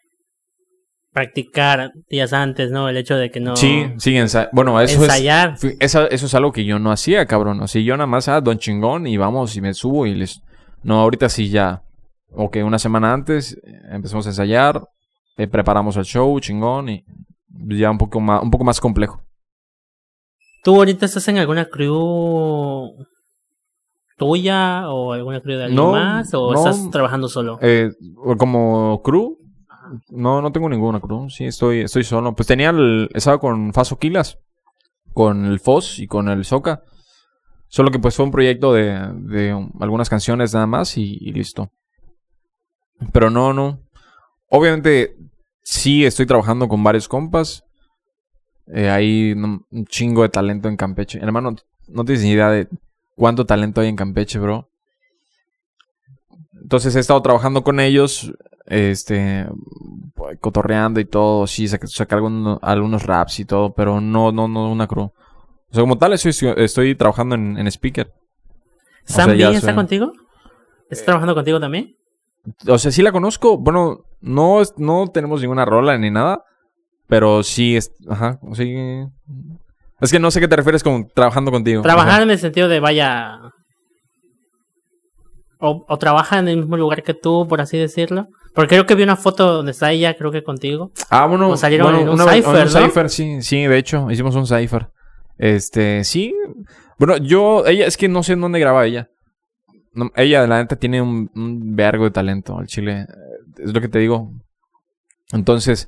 practicar 1.11 1.91
días 2.09 2.33
antes, 2.33 2.71
¿no? 2.71 2.89
El 2.89 2.97
hecho 2.97 3.15
de 3.15 3.29
que 3.29 3.39
no... 3.39 3.55
Sí, 3.55 3.85
sí, 3.97 4.13
ensa- 4.15 4.49
bueno, 4.51 4.79
eso 4.81 5.01
ensayar. 5.01 5.53
es, 5.61 5.77
esa- 5.79 6.07
eso 6.07 6.25
es 6.25 6.33
algo 6.35 6.51
que 6.51 6.65
yo 6.65 6.79
no 6.79 6.91
hacía, 6.91 7.25
cabrón. 7.25 7.61
O 7.61 7.67
sea, 7.67 7.81
yo 7.81 7.95
nada 7.95 8.07
más, 8.07 8.27
ah, 8.27 8.41
don 8.41 8.57
chingón, 8.57 9.05
y 9.07 9.17
vamos, 9.17 9.55
y 9.55 9.61
me 9.61 9.73
subo 9.73 10.05
y 10.07 10.15
les... 10.15 10.41
No, 10.81 10.99
ahorita 11.01 11.29
sí 11.29 11.49
ya. 11.49 11.83
Ok, 12.31 12.57
una 12.65 12.79
semana 12.79 13.13
antes 13.13 13.53
eh, 13.63 13.79
empezamos 13.91 14.25
a 14.25 14.29
ensayar, 14.29 14.81
eh, 15.37 15.47
preparamos 15.47 15.95
el 15.97 16.03
show, 16.03 16.37
chingón, 16.39 16.89
y 16.89 17.05
ya 17.69 17.91
un 17.91 17.97
poco 17.99 18.19
más, 18.19 18.41
un 18.41 18.49
poco 18.49 18.63
más 18.63 18.81
complejo. 18.81 19.21
¿Tú 20.63 20.75
ahorita 20.75 21.05
estás 21.05 21.27
en 21.27 21.37
alguna 21.37 21.65
crew 21.65 22.95
tuya 24.17 24.89
o 24.89 25.11
alguna 25.13 25.41
crew 25.41 25.57
de 25.57 25.63
alguien 25.65 25.75
No, 25.75 25.91
más? 25.91 26.33
¿O 26.33 26.53
no. 26.53 26.57
estás 26.57 26.89
trabajando 26.89 27.27
solo? 27.27 27.59
Eh, 27.61 27.91
como 28.37 29.01
crew, 29.03 29.37
no, 30.09 30.41
no 30.41 30.51
tengo 30.51 30.69
ninguna 30.69 31.01
crew. 31.01 31.29
Sí, 31.29 31.45
estoy, 31.45 31.81
estoy 31.81 32.03
solo. 32.05 32.33
Pues 32.33 32.47
tenía 32.47 32.69
el, 32.69 33.09
estaba 33.13 33.39
con 33.39 33.73
Faso 33.73 33.97
Quilas, 33.99 34.39
con 35.13 35.45
el 35.45 35.59
Fos 35.59 35.99
y 35.99 36.07
con 36.07 36.29
el 36.29 36.45
Soca. 36.45 36.81
Solo 37.67 37.91
que 37.91 37.99
pues 37.99 38.15
fue 38.15 38.25
un 38.25 38.31
proyecto 38.31 38.71
de, 38.71 38.93
de 39.15 39.69
algunas 39.81 40.09
canciones 40.09 40.53
nada 40.53 40.67
más 40.67 40.97
y, 40.97 41.17
y 41.19 41.33
listo. 41.33 41.71
Pero 43.11 43.29
no, 43.29 43.51
no. 43.51 43.79
Obviamente 44.47 45.15
sí 45.63 46.05
estoy 46.05 46.25
trabajando 46.25 46.67
con 46.69 46.83
varios 46.83 47.09
compas. 47.09 47.62
Eh, 48.67 48.89
hay 48.89 49.33
un 49.33 49.65
chingo 49.87 50.21
de 50.23 50.29
talento 50.29 50.69
en 50.69 50.77
Campeche. 50.77 51.19
Hermano, 51.19 51.55
no 51.87 52.05
tienes 52.05 52.23
ni 52.23 52.31
idea 52.31 52.49
de 52.49 52.67
cuánto 53.15 53.45
talento 53.45 53.81
hay 53.81 53.89
en 53.89 53.95
Campeche, 53.95 54.39
bro. 54.39 54.69
Entonces 56.61 56.95
he 56.95 56.99
estado 56.99 57.21
trabajando 57.21 57.63
con 57.63 57.79
ellos, 57.79 58.31
este, 58.67 59.45
cotorreando 60.39 60.99
y 60.99 61.05
todo, 61.05 61.45
sí, 61.47 61.67
saca- 61.67 61.87
sacar 61.87 62.17
algunos, 62.17 62.59
algunos 62.61 63.03
raps 63.03 63.39
y 63.41 63.45
todo, 63.45 63.73
pero 63.73 63.99
no, 63.99 64.31
no, 64.31 64.47
no 64.47 64.71
una 64.71 64.87
crew. 64.87 65.03
O 65.05 65.13
sea, 65.73 65.81
como 65.81 65.97
tal, 65.97 66.13
estoy, 66.13 66.31
estoy 66.57 66.95
trabajando 66.95 67.35
en, 67.35 67.57
en 67.57 67.67
speaker. 67.67 68.13
¿Sam 69.05 69.25
sea, 69.35 69.49
B 69.49 69.55
está 69.55 69.67
soy- 69.67 69.75
contigo? 69.75 70.13
¿Está 70.89 71.05
trabajando 71.05 71.35
contigo 71.35 71.59
también? 71.59 71.95
O 72.67 72.77
sea, 72.77 72.91
sí 72.91 73.01
la 73.01 73.11
conozco. 73.11 73.57
Bueno, 73.57 74.05
no, 74.21 74.61
es- 74.61 74.73
no 74.77 75.07
tenemos 75.07 75.41
ninguna 75.41 75.65
rola 75.65 75.97
ni 75.97 76.11
nada, 76.11 76.45
pero 77.13 77.43
sí, 77.43 77.77
es, 77.77 77.91
ajá, 78.09 78.39
sí. 78.53 78.73
Es 80.01 80.11
que 80.11 80.17
no 80.17 80.31
sé 80.31 80.39
qué 80.39 80.47
te 80.47 80.55
refieres 80.55 80.81
con 80.81 81.07
trabajando 81.13 81.51
contigo. 81.51 81.83
Trabajar 81.83 82.13
Ajá. 82.13 82.23
en 82.23 82.31
el 82.31 82.39
sentido 82.39 82.67
de 82.67 82.79
vaya... 82.79 83.39
O, 85.59 85.85
o 85.87 85.97
trabaja 85.99 86.39
en 86.39 86.47
el 86.47 86.57
mismo 86.57 86.75
lugar 86.75 87.03
que 87.03 87.13
tú, 87.13 87.47
por 87.47 87.61
así 87.61 87.77
decirlo. 87.77 88.29
Porque 88.55 88.69
creo 88.69 88.87
que 88.87 88.95
vi 88.95 89.03
una 89.03 89.15
foto 89.15 89.53
donde 89.53 89.73
está 89.73 89.91
ella, 89.91 90.15
creo 90.15 90.31
que 90.31 90.43
contigo. 90.43 90.91
Ah, 91.11 91.27
bueno, 91.27 91.49
O 91.51 91.55
salieron 91.55 91.85
bueno, 91.85 91.99
en 91.99 92.09
un 92.09 92.15
una 92.19 92.33
cypher, 92.33 92.65
un 92.65 92.73
¿no? 92.73 92.85
cypher, 92.87 93.09
sí, 93.11 93.43
sí, 93.43 93.61
de 93.61 93.77
hecho, 93.77 94.09
hicimos 94.09 94.33
un 94.33 94.47
cipher. 94.47 94.89
Este, 95.37 96.03
sí. 96.03 96.33
Bueno, 96.97 97.17
yo, 97.17 97.63
ella, 97.67 97.85
es 97.85 97.95
que 97.95 98.09
no 98.09 98.23
sé 98.23 98.33
en 98.33 98.41
dónde 98.41 98.59
graba 98.59 98.87
ella. 98.87 99.07
No, 99.93 100.09
ella, 100.15 100.47
la 100.47 100.63
neta, 100.63 100.77
tiene 100.77 100.99
un, 100.99 101.29
un 101.35 101.75
vergo 101.75 102.05
de 102.05 102.11
talento 102.11 102.57
al 102.57 102.65
chile. 102.65 103.05
Es 103.59 103.71
lo 103.71 103.81
que 103.81 103.87
te 103.87 103.99
digo. 103.99 104.31
Entonces, 105.31 105.87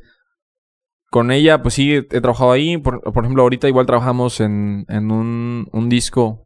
con 1.09 1.31
ella, 1.31 1.61
pues 1.61 1.75
sí, 1.75 1.93
he, 1.93 2.03
trabajado 2.03 2.51
ahí. 2.51 2.77
Por, 2.77 3.01
por 3.01 3.23
ejemplo, 3.23 3.43
ahorita 3.43 3.67
igual 3.67 3.85
trabajamos 3.85 4.39
en, 4.39 4.85
en 4.89 5.11
un, 5.11 5.67
un 5.71 5.89
disco, 5.89 6.45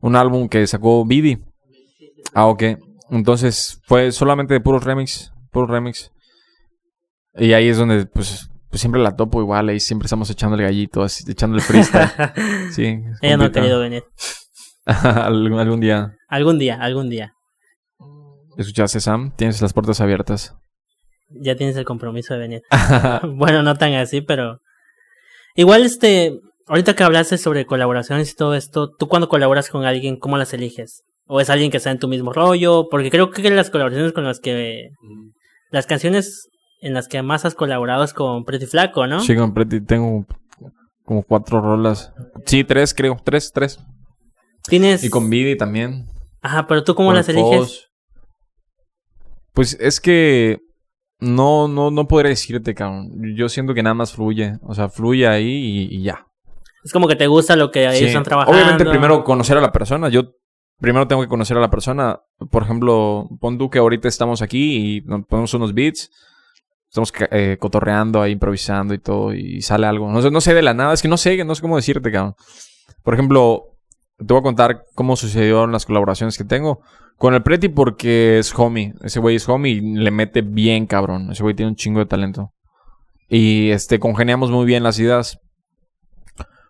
un 0.00 0.16
álbum 0.16 0.48
que 0.48 0.66
sacó 0.66 1.04
Bidi. 1.04 1.38
Ah, 2.34 2.46
ok. 2.46 2.62
Entonces, 3.10 3.80
fue 3.84 4.10
solamente 4.10 4.54
de 4.54 4.60
puros 4.60 4.84
remix, 4.84 5.32
puros 5.50 5.70
remix. 5.70 6.12
Y 7.34 7.52
ahí 7.52 7.68
es 7.68 7.78
donde, 7.78 8.06
pues, 8.06 8.50
pues 8.70 8.80
siempre 8.80 9.02
la 9.02 9.16
topo 9.16 9.40
igual, 9.40 9.68
ahí 9.68 9.80
siempre 9.80 10.06
estamos 10.06 10.30
echando 10.30 10.56
el 10.56 10.62
gallito, 10.62 11.02
así, 11.02 11.30
echando 11.30 11.56
el 11.56 11.62
freestyle. 11.62 12.10
sí. 12.72 13.02
ella 13.20 13.36
no 13.36 13.44
ha 13.44 13.52
querido 13.52 13.80
venir. 13.80 14.04
algún, 14.86 15.58
algún 15.58 15.80
día. 15.80 16.16
Algún 16.28 16.58
día, 16.58 16.76
algún 16.80 17.10
día. 17.10 17.34
¿Escuchaste, 18.56 19.00
Sam? 19.00 19.32
Tienes 19.36 19.60
las 19.62 19.72
puertas 19.72 20.00
abiertas. 20.00 20.56
Ya 21.34 21.56
tienes 21.56 21.76
el 21.76 21.84
compromiso 21.84 22.34
de 22.34 22.40
venir. 22.40 22.62
bueno, 23.36 23.62
no 23.62 23.76
tan 23.76 23.94
así, 23.94 24.20
pero... 24.20 24.60
Igual, 25.54 25.84
este... 25.84 26.38
Ahorita 26.68 26.94
que 26.94 27.02
hablaste 27.02 27.38
sobre 27.38 27.66
colaboraciones 27.66 28.32
y 28.32 28.36
todo 28.36 28.54
esto, 28.54 28.90
tú 28.96 29.08
cuando 29.08 29.28
colaboras 29.28 29.68
con 29.68 29.84
alguien, 29.84 30.16
¿cómo 30.16 30.38
las 30.38 30.54
eliges? 30.54 31.02
¿O 31.26 31.40
es 31.40 31.50
alguien 31.50 31.70
que 31.70 31.76
está 31.78 31.90
en 31.90 31.98
tu 31.98 32.08
mismo 32.08 32.32
rollo? 32.32 32.88
Porque 32.88 33.10
creo 33.10 33.30
que 33.30 33.50
las 33.50 33.70
colaboraciones 33.70 34.12
con 34.12 34.24
las 34.24 34.40
que... 34.40 34.90
Las 35.70 35.86
canciones 35.86 36.48
en 36.80 36.94
las 36.94 37.08
que 37.08 37.22
más 37.22 37.44
has 37.44 37.54
colaborado 37.54 38.04
es 38.04 38.12
con 38.12 38.44
Pretty 38.44 38.66
Flaco, 38.66 39.06
¿no? 39.06 39.20
Sí, 39.20 39.34
con 39.34 39.54
Pretty 39.54 39.80
tengo 39.80 40.26
como 41.04 41.22
cuatro 41.22 41.60
rolas. 41.60 42.12
Sí, 42.44 42.64
tres 42.64 42.94
creo, 42.94 43.16
tres, 43.22 43.52
tres. 43.52 43.78
Tienes... 44.68 45.02
Y 45.04 45.10
con 45.10 45.28
Vidi 45.30 45.56
también. 45.56 46.06
Ajá, 46.40 46.66
pero 46.66 46.84
tú 46.84 46.94
cómo 46.94 47.08
con 47.08 47.16
las 47.16 47.28
el 47.28 47.38
eliges? 47.38 47.88
Pues 49.52 49.76
es 49.80 50.00
que 50.00 50.58
no, 51.22 51.68
no, 51.68 51.90
no 51.90 52.08
podría 52.08 52.30
decirte, 52.30 52.74
cabrón. 52.74 53.10
Yo 53.36 53.48
siento 53.48 53.74
que 53.74 53.82
nada 53.82 53.94
más 53.94 54.12
fluye. 54.12 54.54
O 54.62 54.74
sea, 54.74 54.88
fluye 54.88 55.26
ahí 55.28 55.46
y, 55.90 55.96
y 55.96 56.02
ya. 56.02 56.26
Es 56.84 56.92
como 56.92 57.06
que 57.06 57.14
te 57.16 57.28
gusta 57.28 57.54
lo 57.54 57.70
que 57.70 57.90
Sí. 57.92 58.04
están 58.06 58.24
trabajando. 58.24 58.56
Obviamente 58.58 58.84
primero 58.84 59.22
conocer 59.22 59.56
a 59.56 59.60
la 59.60 59.70
persona. 59.70 60.08
Yo 60.08 60.34
primero 60.80 61.06
tengo 61.06 61.22
que 61.22 61.28
conocer 61.28 61.56
a 61.56 61.60
la 61.60 61.70
persona. 61.70 62.20
Por 62.50 62.64
ejemplo, 62.64 63.28
pon 63.40 63.56
tú 63.56 63.70
que 63.70 63.78
ahorita 63.78 64.08
estamos 64.08 64.42
aquí 64.42 64.96
y 64.96 65.00
nos 65.02 65.24
ponemos 65.26 65.54
unos 65.54 65.72
beats. 65.74 66.10
Estamos 66.88 67.12
eh, 67.30 67.56
cotorreando 67.60 68.20
ahí, 68.20 68.32
improvisando 68.32 68.92
y 68.92 68.98
todo. 68.98 69.32
Y 69.32 69.62
sale 69.62 69.86
algo. 69.86 70.10
No 70.10 70.20
sé, 70.22 70.30
no 70.30 70.40
sé 70.40 70.54
de 70.54 70.62
la 70.62 70.74
nada. 70.74 70.92
Es 70.92 71.02
que 71.02 71.08
no 71.08 71.16
sé, 71.16 71.42
no 71.44 71.54
sé 71.54 71.62
cómo 71.62 71.76
decirte, 71.76 72.10
cabrón. 72.10 72.34
Por 73.04 73.14
ejemplo, 73.14 73.71
te 74.26 74.32
voy 74.32 74.40
a 74.40 74.42
contar 74.42 74.84
cómo 74.94 75.16
sucedieron 75.16 75.72
las 75.72 75.86
colaboraciones 75.86 76.36
que 76.36 76.44
tengo. 76.44 76.80
Con 77.16 77.34
el 77.34 77.42
Preti 77.42 77.68
porque 77.68 78.38
es 78.38 78.52
homie. 78.58 78.94
Ese 79.02 79.20
güey 79.20 79.36
es 79.36 79.48
homie 79.48 79.72
y 79.72 79.80
le 79.80 80.10
mete 80.10 80.42
bien, 80.42 80.86
cabrón. 80.86 81.30
Ese 81.30 81.42
güey 81.42 81.54
tiene 81.54 81.70
un 81.70 81.76
chingo 81.76 82.00
de 82.00 82.06
talento. 82.06 82.52
Y 83.28 83.70
este, 83.70 83.98
congeniamos 83.98 84.50
muy 84.50 84.66
bien 84.66 84.82
las 84.82 84.98
ideas. 84.98 85.38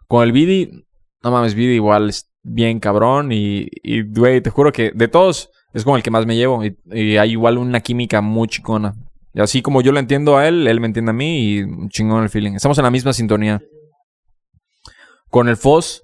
Con 0.09 0.23
el 0.25 0.33
Vidi, 0.33 0.85
no 1.23 1.31
mames, 1.31 1.55
Vidi 1.55 1.75
igual 1.75 2.11
es 2.11 2.31
bien 2.43 2.81
cabrón. 2.81 3.33
Y, 3.33 3.69
y, 3.83 4.03
güey, 4.03 4.41
te 4.41 4.51
juro 4.51 4.73
que 4.73 4.93
de 4.95 5.09
todos 5.09 5.51
es 5.73 5.85
con 5.85 5.97
el 5.97 6.03
que 6.03 6.11
más 6.11 6.27
me 6.27 6.37
llevo. 6.37 6.63
Y, 6.65 7.17
hay 7.17 7.33
igual 7.33 7.59
una 7.59 7.81
química 7.81 8.21
muy 8.21 8.49
chingona. 8.49 8.95
Y 9.35 9.41
así 9.41 9.63
como 9.63 9.81
yo 9.81 9.93
lo 9.93 9.99
entiendo 9.99 10.37
a 10.37 10.47
él, 10.47 10.67
él 10.67 10.81
me 10.81 10.87
entiende 10.87 11.11
a 11.11 11.15
mí 11.15 11.45
y 11.45 11.63
un 11.63 11.89
chingón 11.89 12.23
el 12.23 12.29
feeling. 12.29 12.53
Estamos 12.53 12.77
en 12.79 12.85
la 12.85 12.91
misma 12.91 13.13
sintonía. 13.13 13.63
Con 15.31 15.49
el 15.49 15.57
Foz, 15.57 16.02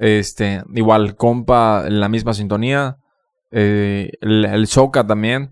este, 0.00 0.62
igual, 0.74 1.14
compa, 1.14 1.84
en 1.86 2.00
la 2.00 2.08
misma 2.08 2.32
sintonía. 2.32 2.96
Eh, 3.50 4.10
el, 4.22 4.46
el 4.46 4.68
también. 5.06 5.50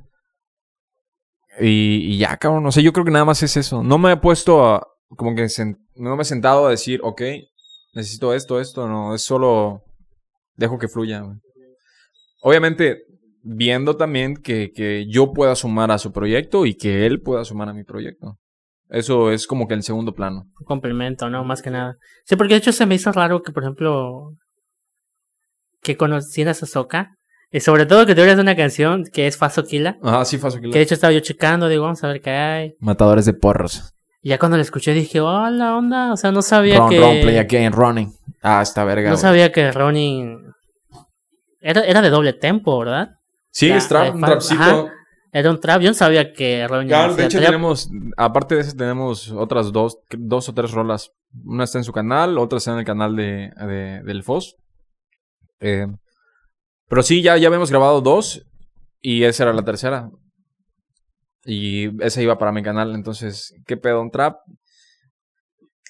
Y, 1.60 2.16
ya, 2.16 2.38
cabrón. 2.38 2.64
O 2.66 2.72
sea, 2.72 2.82
yo 2.82 2.94
creo 2.94 3.04
que 3.04 3.10
nada 3.10 3.26
más 3.26 3.42
es 3.42 3.58
eso. 3.58 3.82
No 3.82 3.98
me 3.98 4.12
he 4.12 4.16
puesto 4.16 4.66
a. 4.66 4.88
Como 5.10 5.34
que 5.34 5.46
no 5.96 6.16
me 6.16 6.22
he 6.22 6.24
sentado 6.24 6.66
a 6.66 6.70
decir, 6.70 7.00
ok, 7.02 7.22
necesito 7.92 8.32
esto, 8.34 8.58
esto. 8.58 8.88
No, 8.88 9.14
es 9.14 9.22
solo. 9.22 9.82
Dejo 10.56 10.78
que 10.78 10.88
fluya. 10.88 11.24
Obviamente, 12.40 13.02
viendo 13.42 13.96
también 13.96 14.36
que, 14.36 14.72
que 14.72 15.06
yo 15.08 15.32
pueda 15.34 15.56
sumar 15.56 15.90
a 15.90 15.98
su 15.98 16.10
proyecto 16.10 16.64
y 16.64 16.74
que 16.74 17.04
él 17.04 17.20
pueda 17.20 17.44
sumar 17.44 17.68
a 17.68 17.74
mi 17.74 17.84
proyecto. 17.84 18.38
Eso 18.90 19.30
es 19.30 19.46
como 19.46 19.66
que 19.68 19.74
en 19.74 19.82
segundo 19.82 20.14
plano. 20.14 20.44
Un 20.58 20.64
complemento, 20.64 21.28
¿no? 21.28 21.44
Más 21.44 21.60
que 21.62 21.70
nada. 21.70 21.96
Sí, 22.24 22.36
porque 22.36 22.54
de 22.54 22.58
hecho 22.58 22.72
se 22.72 22.86
me 22.86 22.94
hizo 22.94 23.12
raro 23.12 23.42
que, 23.42 23.52
por 23.52 23.62
ejemplo, 23.62 24.32
que 25.82 25.96
conocieras 25.96 26.62
a 26.62 26.66
Soka. 26.66 27.14
Y 27.50 27.60
sobre 27.60 27.86
todo 27.86 28.04
que 28.04 28.14
tuvieras 28.14 28.38
una 28.38 28.54
canción 28.56 29.04
que 29.10 29.26
es 29.26 29.38
Faso 29.38 29.64
Kila. 29.64 29.96
Ajá, 30.02 30.24
sí, 30.26 30.36
Faso 30.36 30.60
Que 30.60 30.68
de 30.68 30.80
hecho 30.82 30.94
estaba 30.94 31.12
yo 31.12 31.20
checando, 31.20 31.66
digo, 31.68 31.84
vamos 31.84 32.02
a 32.04 32.08
ver 32.08 32.20
qué 32.20 32.30
hay. 32.30 32.74
Matadores 32.78 33.24
de 33.24 33.32
porros. 33.32 33.94
Y 34.20 34.30
ya 34.30 34.38
cuando 34.38 34.56
la 34.58 34.62
escuché 34.62 34.92
dije, 34.92 35.20
oh, 35.20 35.48
la 35.50 35.76
onda. 35.76 36.12
O 36.12 36.16
sea, 36.16 36.30
no 36.32 36.42
sabía 36.42 36.78
Run, 36.78 36.90
que. 36.90 37.00
run, 37.00 37.20
play 37.22 37.38
again, 37.38 37.72
running. 37.72 38.12
Ah, 38.42 38.60
está 38.62 38.84
verga. 38.84 39.10
no 39.10 39.16
sabía 39.16 39.50
que 39.50 39.72
Ronin. 39.72 40.38
Era, 41.60 41.82
era 41.82 42.02
de 42.02 42.10
doble 42.10 42.32
tempo, 42.34 42.78
¿verdad? 42.78 43.10
Sí, 43.50 43.68
Ya, 43.68 43.76
es 43.78 43.88
trap, 43.88 44.14
un 44.14 44.20
trapcito. 44.20 44.62
ajá. 44.62 44.92
Era 45.32 45.50
un 45.50 45.60
trap. 45.60 45.80
Yo 45.82 45.88
no 45.90 45.94
sabía 45.94 46.32
que 46.32 46.66
Ronin. 46.66 46.88
Ya, 46.88 47.08
de 47.12 47.24
hecho 47.26 47.38
trap. 47.38 47.46
tenemos, 47.50 47.90
aparte 48.16 48.54
de 48.54 48.62
eso 48.62 48.74
tenemos 48.76 49.30
otras 49.32 49.72
dos, 49.72 49.98
dos 50.10 50.48
o 50.48 50.54
tres 50.54 50.70
rolas. 50.72 51.10
Una 51.44 51.64
está 51.64 51.78
en 51.78 51.84
su 51.84 51.92
canal, 51.92 52.38
otra 52.38 52.58
está 52.58 52.72
en 52.72 52.78
el 52.78 52.84
canal 52.84 53.14
de, 53.16 53.50
de- 53.66 54.02
del 54.04 54.22
FOS. 54.22 54.56
Eh, 55.60 55.86
pero 56.88 57.02
sí, 57.02 57.20
ya, 57.22 57.36
ya 57.36 57.48
habíamos 57.48 57.70
grabado 57.70 58.00
dos 58.00 58.42
y 59.00 59.24
esa 59.24 59.42
era 59.44 59.52
la 59.52 59.64
tercera. 59.64 60.08
Y 61.44 62.02
esa 62.02 62.20
iba 62.22 62.38
para 62.38 62.52
mi 62.52 62.62
canal, 62.62 62.94
entonces, 62.94 63.54
¿qué 63.66 63.76
pedo? 63.76 64.00
Un 64.00 64.10
trap. 64.10 64.36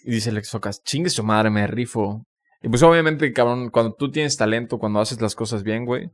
Y 0.04 0.12
dice 0.12 0.32
Lex 0.32 0.48
Socas, 0.48 0.82
chingue 0.82 1.10
su 1.10 1.22
madre, 1.24 1.50
me 1.50 1.66
rifo. 1.66 2.24
Y 2.62 2.68
pues 2.68 2.82
obviamente, 2.82 3.32
cabrón, 3.32 3.70
cuando 3.70 3.94
tú 3.94 4.10
tienes 4.10 4.36
talento, 4.36 4.78
cuando 4.78 5.00
haces 5.00 5.20
las 5.20 5.34
cosas 5.34 5.62
bien, 5.62 5.84
güey, 5.84 6.10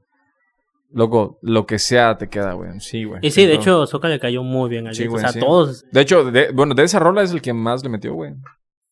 Loco, 0.95 1.39
lo 1.43 1.67
que 1.67 1.79
sea 1.79 2.17
te 2.17 2.29
queda, 2.29 2.53
güey. 2.55 2.71
Sí, 2.81 3.05
güey. 3.05 3.19
Y 3.23 3.31
sí, 3.33 3.45
de 3.47 3.55
hecho, 3.55 3.87
Soca 3.87 4.09
le 4.09 4.21
cayó 4.21 4.43
muy 4.43 4.71
bien 4.71 4.87
al 4.87 4.95
Sí, 4.95 5.07
güey, 5.07 5.17
o 5.19 5.21
sea, 5.21 5.33
sí. 5.33 5.41
todos. 5.41 5.85
De 5.91 6.01
hecho, 6.01 6.31
de- 6.31 6.53
bueno, 6.53 6.75
de 6.75 6.85
esa 6.85 6.99
rola 7.01 7.23
es 7.23 7.33
el 7.33 7.43
que 7.43 7.53
más 7.53 7.83
le 7.83 7.89
metió, 7.91 8.15
güey. 8.15 8.33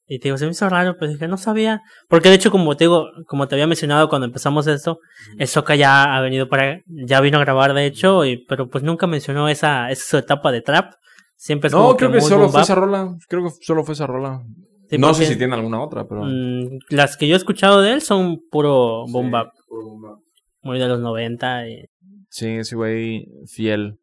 Y 0.08 0.18
te 0.18 0.28
digo, 0.28 0.36
se 0.36 0.44
me 0.44 0.50
hizo 0.50 0.68
raro, 0.68 0.96
pero 0.98 1.12
dije, 1.12 1.28
no 1.28 1.36
sabía. 1.38 1.80
Porque 2.08 2.28
de 2.28 2.34
hecho, 2.34 2.50
como 2.50 2.76
te 2.76 2.84
digo, 2.84 3.06
como 3.28 3.46
te 3.48 3.54
había 3.54 3.66
mencionado 3.68 4.08
cuando 4.08 4.26
empezamos 4.26 4.66
esto, 4.66 4.98
el 5.38 5.46
Soca 5.46 5.74
ya 5.76 6.16
ha 6.16 6.20
venido 6.20 6.48
para, 6.48 6.80
ya 6.86 7.20
vino 7.20 7.38
a 7.38 7.40
grabar, 7.42 7.72
de 7.72 7.86
hecho, 7.86 8.24
y, 8.24 8.44
pero 8.46 8.68
pues 8.68 8.82
nunca 8.84 9.06
mencionó 9.06 9.48
esa, 9.48 9.90
esa 9.90 10.04
su 10.04 10.16
etapa 10.18 10.50
de 10.52 10.60
trap. 10.60 10.92
Siempre 11.36 11.68
es 11.68 11.72
No, 11.72 11.82
como 11.82 11.96
creo 11.96 12.12
que 12.12 12.20
solo 12.20 12.48
fue 12.48 12.62
esa 12.62 12.74
rola. 12.74 13.16
Creo 13.28 13.44
que 13.44 13.50
solo 13.62 13.84
fue 13.84 13.94
esa 13.94 14.06
rola. 14.06 14.42
Sí, 14.90 14.98
no 14.98 15.14
sé 15.14 15.24
si 15.24 15.36
tiene 15.36 15.54
alguna 15.54 15.80
otra, 15.82 16.06
pero. 16.06 16.24
mm, 16.24 16.78
las 16.90 17.16
que 17.16 17.26
yo 17.28 17.34
he 17.34 17.38
escuchado 17.38 17.80
de 17.80 17.92
él 17.92 18.02
son 18.02 18.38
puro 18.50 19.06
boom 19.06 19.26
Sí, 19.26 19.30
bap, 19.30 19.48
puro 19.66 19.82
boom 19.86 20.02
bap. 20.02 20.18
muy 20.62 20.78
de 20.78 20.86
los 20.88 21.00
90. 21.00 21.68
Y... 21.68 21.84
Sí, 22.32 22.46
ese 22.48 22.76
güey 22.76 23.28
fiel. 23.46 23.98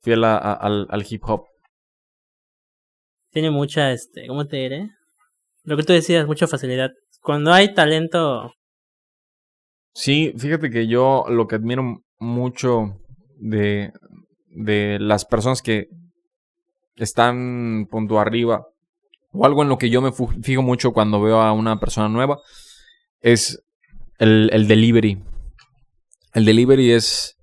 Fiel 0.00 0.22
a- 0.22 0.38
a- 0.38 0.52
al, 0.54 0.86
al 0.90 1.04
hip 1.08 1.22
hop. 1.26 1.42
Tiene 3.32 3.50
mucha, 3.50 3.90
este, 3.90 4.28
¿cómo 4.28 4.46
te 4.46 4.58
diré? 4.58 4.90
Lo 5.64 5.76
que 5.76 5.82
tú 5.82 5.92
decías, 5.92 6.24
mucha 6.26 6.46
facilidad. 6.46 6.90
Cuando 7.20 7.52
hay 7.52 7.74
talento, 7.74 8.52
Sí, 9.94 10.32
fíjate 10.38 10.70
que 10.70 10.86
yo 10.86 11.24
lo 11.28 11.46
que 11.48 11.56
admiro 11.56 12.02
mucho 12.18 12.96
de, 13.36 13.92
de 14.46 14.98
las 15.00 15.24
personas 15.26 15.60
que 15.62 15.88
están 16.96 17.86
punto 17.90 18.18
arriba, 18.20 18.64
o 19.32 19.44
algo 19.44 19.62
en 19.62 19.68
lo 19.68 19.76
que 19.78 19.90
yo 19.90 20.00
me 20.00 20.12
fijo 20.12 20.62
mucho 20.62 20.92
cuando 20.92 21.20
veo 21.20 21.40
a 21.42 21.52
una 21.52 21.78
persona 21.80 22.08
nueva, 22.08 22.38
es 23.20 23.62
el, 24.18 24.48
el 24.52 24.66
delivery. 24.68 25.22
El 26.32 26.44
delivery 26.44 26.92
es, 26.92 27.36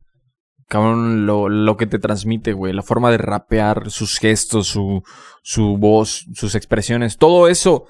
cabrón, 0.67 1.25
lo, 1.25 1.49
lo 1.49 1.77
que 1.77 1.87
te 1.87 1.99
transmite, 1.99 2.53
güey. 2.53 2.73
La 2.73 2.81
forma 2.81 3.11
de 3.11 3.17
rapear, 3.17 3.91
sus 3.91 4.17
gestos, 4.17 4.67
su, 4.67 5.03
su 5.43 5.77
voz, 5.77 6.25
sus 6.33 6.55
expresiones. 6.55 7.17
Todo 7.17 7.47
eso 7.47 7.85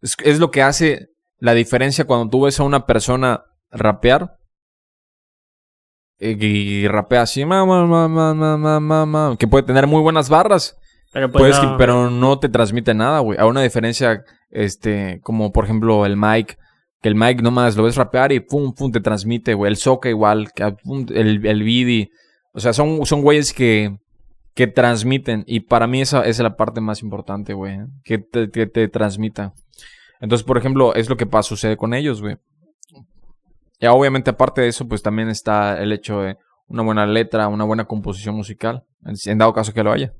es, 0.00 0.38
lo 0.38 0.50
que 0.50 0.62
hace 0.62 1.08
la 1.38 1.54
diferencia 1.54 2.06
cuando 2.06 2.30
tú 2.30 2.44
ves 2.44 2.60
a 2.60 2.64
una 2.64 2.86
persona 2.86 3.44
rapear 3.70 4.38
eh, 6.18 6.36
y 6.38 6.88
rapea 6.88 7.22
así, 7.22 7.44
ma, 7.44 7.64
ma, 7.64 9.06
ma, 9.06 9.36
que 9.38 9.48
puede 9.48 9.64
tener 9.64 9.86
muy 9.86 10.00
buenas 10.00 10.28
barras. 10.28 10.76
Pero, 11.12 11.30
pues, 11.30 11.62
no. 11.62 11.76
Pero 11.76 12.10
no 12.10 12.38
te 12.38 12.48
transmite 12.48 12.92
nada, 12.92 13.20
güey. 13.20 13.38
A 13.38 13.46
una 13.46 13.62
diferencia, 13.62 14.24
este, 14.50 15.20
como 15.22 15.52
por 15.52 15.64
ejemplo 15.64 16.04
el 16.06 16.16
Mike 16.16 16.56
que 17.04 17.08
el 17.08 17.16
mic 17.16 17.42
nomás 17.42 17.76
lo 17.76 17.82
ves 17.82 17.96
rapear 17.96 18.32
y 18.32 18.40
pum, 18.40 18.72
pum, 18.72 18.90
te 18.90 18.98
transmite, 18.98 19.52
güey. 19.52 19.70
El 19.70 19.76
soca 19.76 20.08
igual, 20.08 20.48
pum, 20.82 21.04
el, 21.10 21.44
el 21.44 21.62
Vidi. 21.62 22.10
O 22.54 22.60
sea, 22.60 22.72
son, 22.72 23.04
son 23.04 23.20
güeyes 23.20 23.52
que, 23.52 23.98
que 24.54 24.68
transmiten. 24.68 25.44
Y 25.46 25.60
para 25.60 25.86
mí 25.86 26.00
esa, 26.00 26.24
es 26.24 26.38
la 26.38 26.56
parte 26.56 26.80
más 26.80 27.02
importante, 27.02 27.52
güey. 27.52 27.76
Que 28.04 28.16
te, 28.16 28.48
que 28.50 28.64
te 28.64 28.88
transmita. 28.88 29.52
Entonces, 30.18 30.46
por 30.46 30.56
ejemplo, 30.56 30.94
es 30.94 31.10
lo 31.10 31.18
que 31.18 31.26
pasa, 31.26 31.50
sucede 31.50 31.76
con 31.76 31.92
ellos, 31.92 32.22
güey. 32.22 32.38
Y 33.80 33.86
obviamente, 33.86 34.30
aparte 34.30 34.62
de 34.62 34.68
eso, 34.68 34.88
pues 34.88 35.02
también 35.02 35.28
está 35.28 35.82
el 35.82 35.92
hecho 35.92 36.22
de 36.22 36.38
una 36.68 36.84
buena 36.84 37.04
letra, 37.06 37.48
una 37.48 37.64
buena 37.64 37.84
composición 37.84 38.34
musical. 38.34 38.82
En, 39.04 39.36
dado 39.36 39.52
caso 39.52 39.74
que 39.74 39.82
lo 39.82 39.92
haya. 39.92 40.14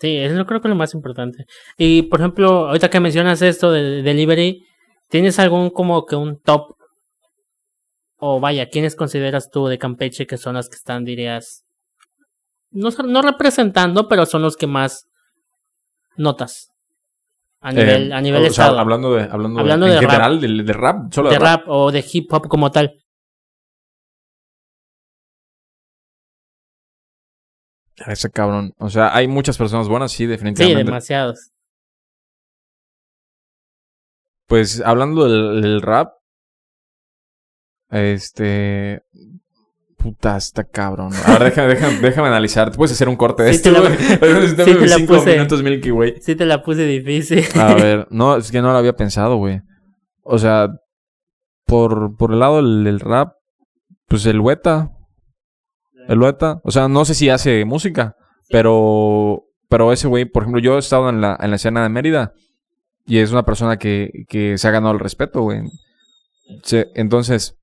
Sí, 0.00 0.16
eso 0.16 0.46
creo 0.46 0.62
que 0.62 0.68
es 0.68 0.70
lo 0.70 0.76
más 0.76 0.94
importante. 0.94 1.44
Y 1.76 2.04
por 2.04 2.20
ejemplo, 2.20 2.68
ahorita 2.68 2.88
que 2.88 2.98
mencionas 2.98 3.42
esto 3.42 3.70
de 3.70 4.00
delivery, 4.00 4.64
¿tienes 5.08 5.38
algún 5.38 5.70
como 5.70 6.04
que 6.06 6.16
un 6.16 6.38
top? 6.40 6.76
O 8.16 8.40
vaya, 8.40 8.68
¿quiénes 8.70 8.96
consideras 8.96 9.50
tú 9.50 9.66
de 9.66 9.78
Campeche 9.78 10.26
que 10.26 10.36
son 10.38 10.54
los 10.54 10.68
que 10.68 10.76
están, 10.76 11.04
dirías, 11.04 11.64
no, 12.70 12.90
no 12.90 13.22
representando, 13.22 14.08
pero 14.08 14.24
son 14.26 14.42
los 14.42 14.56
que 14.56 14.66
más 14.66 15.06
notas? 16.16 16.70
A 17.60 17.72
nivel, 17.72 18.12
Eh, 18.12 18.14
a 18.14 18.20
nivel 18.20 18.40
o 18.42 18.50
sea, 18.50 18.64
estado. 18.66 18.78
hablando 18.78 19.14
de, 19.14 19.22
hablando, 19.24 19.60
Hablando 19.60 19.86
de, 19.86 19.92
en 19.94 20.00
de 20.00 20.06
rap. 20.06 20.10
general, 20.10 20.40
de, 20.40 20.62
de 20.64 20.72
rap, 20.72 21.12
solo 21.12 21.30
de 21.30 21.38
rap 21.38 21.64
o 21.68 21.90
de 21.92 22.04
hip 22.12 22.32
hop 22.32 22.48
como 22.48 22.70
tal. 22.70 22.98
Ese 28.06 28.30
cabrón. 28.30 28.74
O 28.78 28.90
sea, 28.90 29.14
hay 29.14 29.28
muchas 29.28 29.56
personas 29.56 29.88
buenas, 29.88 30.10
sí, 30.12 30.18
Sí, 30.18 30.26
definitivamente. 30.26 30.84
demasiados. 30.84 31.50
Pues 34.46 34.80
hablando 34.84 35.24
del, 35.28 35.62
del 35.62 35.82
rap, 35.82 36.12
este. 37.90 39.02
Puta, 39.96 40.36
está 40.36 40.64
cabrón. 40.64 41.12
A 41.24 41.32
ver, 41.38 41.44
déjame, 41.44 41.68
déjame, 41.68 41.98
déjame 42.00 42.28
analizar. 42.28 42.72
Puedes 42.72 42.92
hacer 42.92 43.08
un 43.08 43.16
corte 43.16 43.42
de 43.42 43.54
Sí 43.54 43.62
te 43.62 43.70
esto, 43.70 43.82
la- 43.82 43.88
güey. 43.88 43.98
sí 44.48 44.56
te 44.56 44.86
la 44.86 44.96
cinco 44.96 45.14
puse. 45.14 45.32
minutos 45.32 45.62
Milky 45.62 45.90
Way. 45.90 46.20
Sí 46.20 46.34
te 46.36 46.44
la 46.44 46.62
puse 46.62 46.84
difícil. 46.84 47.42
A 47.58 47.74
ver, 47.74 48.06
no, 48.10 48.36
es 48.36 48.50
que 48.50 48.60
no 48.60 48.70
lo 48.72 48.78
había 48.78 48.94
pensado, 48.96 49.36
güey. 49.36 49.62
O 50.22 50.38
sea, 50.38 50.68
por, 51.64 52.16
por 52.16 52.32
el 52.32 52.38
lado 52.40 52.56
del, 52.56 52.84
del 52.84 53.00
rap, 53.00 53.32
pues 54.06 54.26
el 54.26 54.40
Weta. 54.40 54.90
El 56.08 56.20
Weta. 56.20 56.60
O 56.64 56.70
sea, 56.70 56.86
no 56.88 57.06
sé 57.06 57.14
si 57.14 57.30
hace 57.30 57.64
música, 57.64 58.14
pero, 58.50 59.44
pero 59.70 59.90
ese 59.90 60.06
güey, 60.06 60.26
por 60.26 60.42
ejemplo, 60.42 60.60
yo 60.60 60.76
he 60.76 60.80
estado 60.80 61.08
en 61.08 61.22
la, 61.22 61.38
en 61.40 61.48
la 61.48 61.56
escena 61.56 61.82
de 61.82 61.88
Mérida 61.88 62.34
y 63.06 63.18
es 63.18 63.32
una 63.32 63.44
persona 63.44 63.76
que, 63.76 64.24
que 64.28 64.56
se 64.58 64.68
ha 64.68 64.70
ganado 64.70 64.94
el 64.94 65.00
respeto, 65.00 65.42
güey. 65.42 65.62
Entonces, 66.94 67.56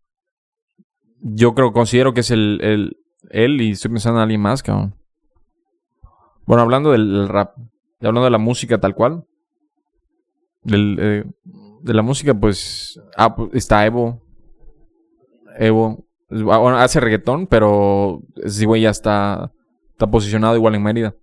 yo 1.19 1.53
creo, 1.53 1.71
considero 1.71 2.13
que 2.13 2.21
es 2.21 2.31
el, 2.31 2.59
el, 2.61 2.97
él 3.29 3.61
y 3.61 3.71
estoy 3.71 3.91
pensando 3.91 4.19
en 4.19 4.23
alguien 4.23 4.41
más, 4.41 4.63
cabrón. 4.63 4.95
Bueno, 6.45 6.63
hablando 6.63 6.91
del, 6.91 7.27
rap, 7.29 7.55
hablando 7.99 8.23
de 8.23 8.31
la 8.31 8.37
música 8.37 8.79
tal 8.79 8.95
cual, 8.95 9.25
eh, 10.65 11.23
de 11.81 11.93
la 11.93 12.01
música, 12.01 12.33
pues, 12.33 12.99
ah, 13.15 13.35
pues, 13.35 13.49
está 13.53 13.85
Evo. 13.85 14.21
Evo. 15.57 16.05
Ah, 16.29 16.57
Bueno, 16.57 16.77
hace 16.77 16.99
reggaetón, 16.99 17.47
pero 17.47 18.21
ese 18.35 18.65
güey 18.65 18.83
ya 18.83 18.89
está, 18.89 19.51
está 19.91 20.09
posicionado 20.09 20.55
igual 20.55 20.75
en 20.75 20.83
Mérida. 20.83 21.15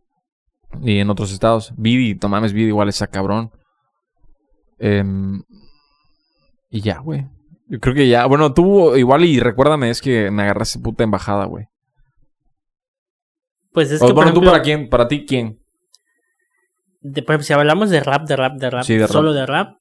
Y 0.82 0.98
en 0.98 1.08
otros 1.08 1.32
estados. 1.32 1.72
Vidi, 1.76 2.14
no 2.14 2.40
Vidi 2.40 2.66
igual 2.66 2.88
está 2.88 3.06
cabrón. 3.06 3.50
Em, 4.78 5.42
y 6.70 6.80
ya, 6.80 6.98
güey. 6.98 7.26
Yo 7.66 7.80
creo 7.80 7.94
que 7.94 8.08
ya. 8.08 8.26
Bueno, 8.26 8.54
tú 8.54 8.96
igual 8.96 9.24
y 9.24 9.40
recuérdame, 9.40 9.90
es 9.90 10.00
que 10.00 10.30
me 10.30 10.42
agarraste 10.42 10.78
puta 10.78 11.04
embajada, 11.04 11.44
güey. 11.46 11.66
Pues 13.72 13.90
es 13.90 14.00
O, 14.02 14.06
que, 14.06 14.14
por 14.14 14.24
bueno, 14.24 14.32
tú 14.32 14.38
ejemplo, 14.40 14.50
para 14.52 14.62
quién, 14.62 14.88
para 14.88 15.08
ti 15.08 15.26
quién. 15.26 15.58
de- 17.00 17.22
por 17.22 17.34
ejemplo, 17.34 17.44
si 17.46 17.52
hablamos 17.52 17.90
de 17.90 18.00
rap, 18.00 18.26
de 18.26 18.36
rap, 18.36 18.54
de 18.54 18.70
rap, 18.70 18.84
Sí, 18.84 18.94
de 18.94 19.06
rap. 19.06 19.10
solo 19.10 19.32
de 19.32 19.46
rap, 19.46 19.76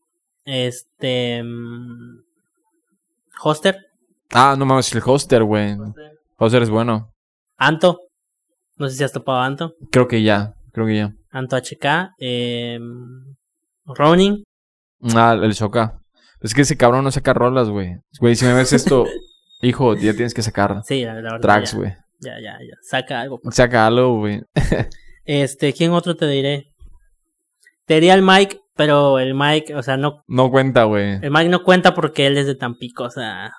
este. 0.45 1.41
mm, 1.43 2.24
Hoster, 3.41 3.78
Ah, 4.34 4.56
no 4.58 4.66
mames, 4.66 4.93
el 4.93 5.02
hoster, 5.06 5.43
güey. 5.43 5.78
Hoster 6.38 6.62
es 6.64 6.70
bueno. 6.70 7.14
Anto, 7.56 8.00
no 8.76 8.89
sé 8.89 8.98
si 8.98 9.04
has 9.06 9.14
topado 9.14 9.39
a 9.39 9.45
Anto, 9.45 9.76
Creo 9.91 10.08
que 10.08 10.22
ya, 10.22 10.54
creo 10.74 10.86
que 10.86 10.98
ya. 10.98 11.14
Anto 11.32 11.56
HK, 11.56 12.12
eh, 12.20 12.78
Ronin, 13.86 14.43
Ah, 15.16 15.38
el 15.41 15.54
Soca. 15.54 16.00
Es 16.41 16.54
que 16.54 16.62
ese 16.62 16.78
cabrón 16.78 17.04
no 17.04 17.12
saca 17.12 17.34
rolas, 17.34 17.70
güey. 17.70 17.98
Güey, 18.20 18.36
si 18.36 18.45
me 18.45 18.54
ves 18.54 18.74
esto, 18.74 19.06
hijo, 19.62 19.95
ya 19.95 20.14
tienes 20.14 20.34
que 20.34 20.41
sacar 20.41 20.82
sí, 20.86 21.04
la, 21.04 21.16
la 21.16 21.22
verdad. 21.34 21.39
tracks, 21.41 21.74
güey. 21.76 21.91
ya, 22.20 22.34
ya, 22.41 22.58
ya, 22.60 22.76
saca 22.82 23.22
algo. 23.22 23.39
Saca 23.52 23.88
algo, 23.88 24.18
güey. 24.20 24.41
Este, 25.30 25.74
¿quién 25.74 25.91
otro 25.91 26.16
te 26.16 26.26
diré? 26.26 26.72
Te 27.86 27.95
diría 27.95 28.14
el 28.14 28.22
Mike, 28.22 28.62
pero 28.78 29.20
el 29.20 29.34
Mike, 29.34 29.76
o 29.76 29.84
sea, 29.84 29.98
no, 29.98 30.24
No 30.26 30.50
cuenta, 30.50 30.86
güey. 30.86 31.20
el 31.22 31.32
Mike 31.32 31.50
no 31.50 31.64
cuenta 31.64 31.93
porque 31.93 32.28
él 32.28 32.38
es 32.38 32.48
de 32.48 32.56
Tampico, 32.56 33.04
o 33.04 33.10
sea, 33.10 33.52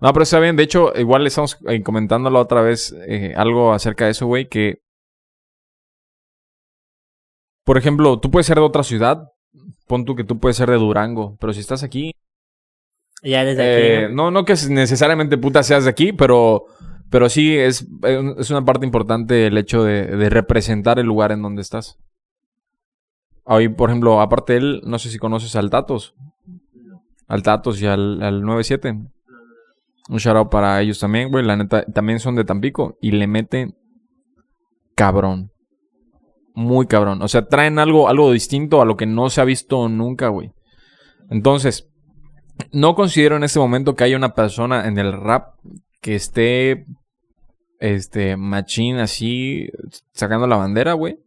No, 0.00 0.12
pero 0.14 0.22
está 0.22 0.38
bien. 0.40 0.56
De 0.56 0.62
hecho, 0.62 0.94
igual 0.96 1.22
le 1.24 1.28
estamos 1.28 1.58
eh, 1.68 1.82
comentando 1.82 2.30
la 2.30 2.40
otra 2.40 2.62
vez 2.62 2.94
eh, 3.06 3.34
algo 3.36 3.74
acerca 3.74 4.06
de 4.06 4.12
eso, 4.12 4.24
güey, 4.26 4.48
que... 4.48 4.78
Por 7.64 7.76
ejemplo, 7.76 8.18
tú 8.18 8.30
puedes 8.30 8.46
ser 8.46 8.56
de 8.56 8.62
otra 8.62 8.82
ciudad. 8.82 9.24
Pon 9.86 10.04
tú 10.04 10.14
que 10.14 10.24
tú 10.24 10.38
puedes 10.38 10.56
ser 10.56 10.70
de 10.70 10.76
Durango. 10.76 11.36
Pero 11.40 11.52
si 11.52 11.60
estás 11.60 11.82
aquí... 11.82 12.12
ya 13.22 13.42
eres 13.42 13.56
de 13.56 13.62
aquí. 13.62 14.04
eh, 14.04 14.08
¿no? 14.08 14.24
no, 14.24 14.30
no 14.30 14.44
que 14.44 14.54
necesariamente 14.70 15.38
puta 15.38 15.62
seas 15.62 15.84
de 15.84 15.90
aquí, 15.90 16.12
pero... 16.12 16.66
Pero 17.10 17.28
sí 17.28 17.56
es, 17.56 17.86
eh, 18.02 18.34
es 18.38 18.50
una 18.50 18.64
parte 18.64 18.84
importante 18.86 19.46
el 19.46 19.56
hecho 19.56 19.84
de, 19.84 20.06
de 20.06 20.30
representar 20.30 20.98
el 20.98 21.06
lugar 21.06 21.30
en 21.30 21.42
donde 21.42 21.62
estás. 21.62 21.96
Hoy, 23.44 23.68
por 23.68 23.90
ejemplo, 23.90 24.20
aparte 24.20 24.54
de 24.54 24.58
él, 24.58 24.82
no 24.84 24.98
sé 24.98 25.10
si 25.10 25.18
conoces 25.18 25.54
al 25.54 25.70
Tatos. 25.70 26.14
Al 27.28 27.42
Tatos 27.42 27.80
y 27.80 27.86
al, 27.86 28.20
al 28.22 28.42
97. 28.42 28.98
Un 30.08 30.18
shout 30.18 30.36
out 30.36 30.50
para 30.50 30.80
ellos 30.80 30.98
también, 30.98 31.30
güey. 31.30 31.44
La 31.44 31.56
neta, 31.56 31.84
también 31.84 32.18
son 32.20 32.34
de 32.34 32.44
Tampico. 32.44 32.98
Y 33.00 33.12
le 33.12 33.26
meten 33.26 33.76
cabrón. 34.94 35.52
Muy 36.54 36.86
cabrón. 36.86 37.20
O 37.22 37.28
sea, 37.28 37.46
traen 37.46 37.78
algo, 37.78 38.08
algo 38.08 38.30
distinto 38.32 38.80
a 38.80 38.84
lo 38.84 38.96
que 38.96 39.06
no 39.06 39.28
se 39.28 39.40
ha 39.40 39.44
visto 39.44 39.88
nunca, 39.88 40.28
güey. 40.28 40.52
Entonces, 41.28 41.88
no 42.72 42.94
considero 42.94 43.36
en 43.36 43.44
este 43.44 43.58
momento 43.58 43.94
que 43.94 44.04
haya 44.04 44.16
una 44.16 44.34
persona 44.34 44.86
en 44.86 44.98
el 44.98 45.12
rap 45.12 45.54
que 46.00 46.14
esté 46.14 46.86
este 47.80 48.36
machín 48.36 48.98
así 48.98 49.68
sacando 50.12 50.46
la 50.46 50.56
bandera, 50.56 50.92
güey. 50.92 51.18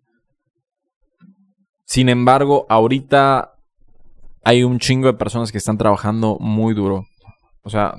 Sin 1.83 2.09
embargo, 2.09 2.65
ahorita 2.69 3.53
hay 4.43 4.63
un 4.63 4.79
chingo 4.79 5.07
de 5.07 5.13
personas 5.13 5.51
que 5.51 5.57
están 5.57 5.77
trabajando 5.77 6.37
muy 6.39 6.73
duro. 6.73 7.05
O 7.63 7.69
sea, 7.69 7.95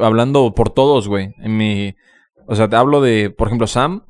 hablando 0.00 0.54
por 0.54 0.70
todos, 0.70 1.08
güey. 1.08 1.34
En 1.38 1.56
mi, 1.56 1.94
o 2.46 2.54
sea, 2.54 2.68
te 2.68 2.76
hablo 2.76 3.00
de, 3.00 3.30
por 3.30 3.48
ejemplo, 3.48 3.66
Sam. 3.66 4.04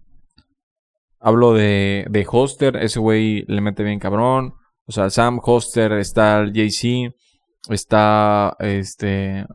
Hablo 1.22 1.54
de, 1.54 2.04
de 2.10 2.26
Hoster, 2.28 2.76
ese 2.76 2.98
güey 2.98 3.44
le 3.46 3.60
mete 3.60 3.84
bien 3.84 4.00
cabrón. 4.00 4.54
O 4.86 4.92
sea, 4.92 5.08
Sam, 5.08 5.40
Hoster, 5.42 5.92
está 5.92 6.40
el 6.40 6.52
JC, 6.52 7.14
está 7.68 8.56
este 8.58 9.46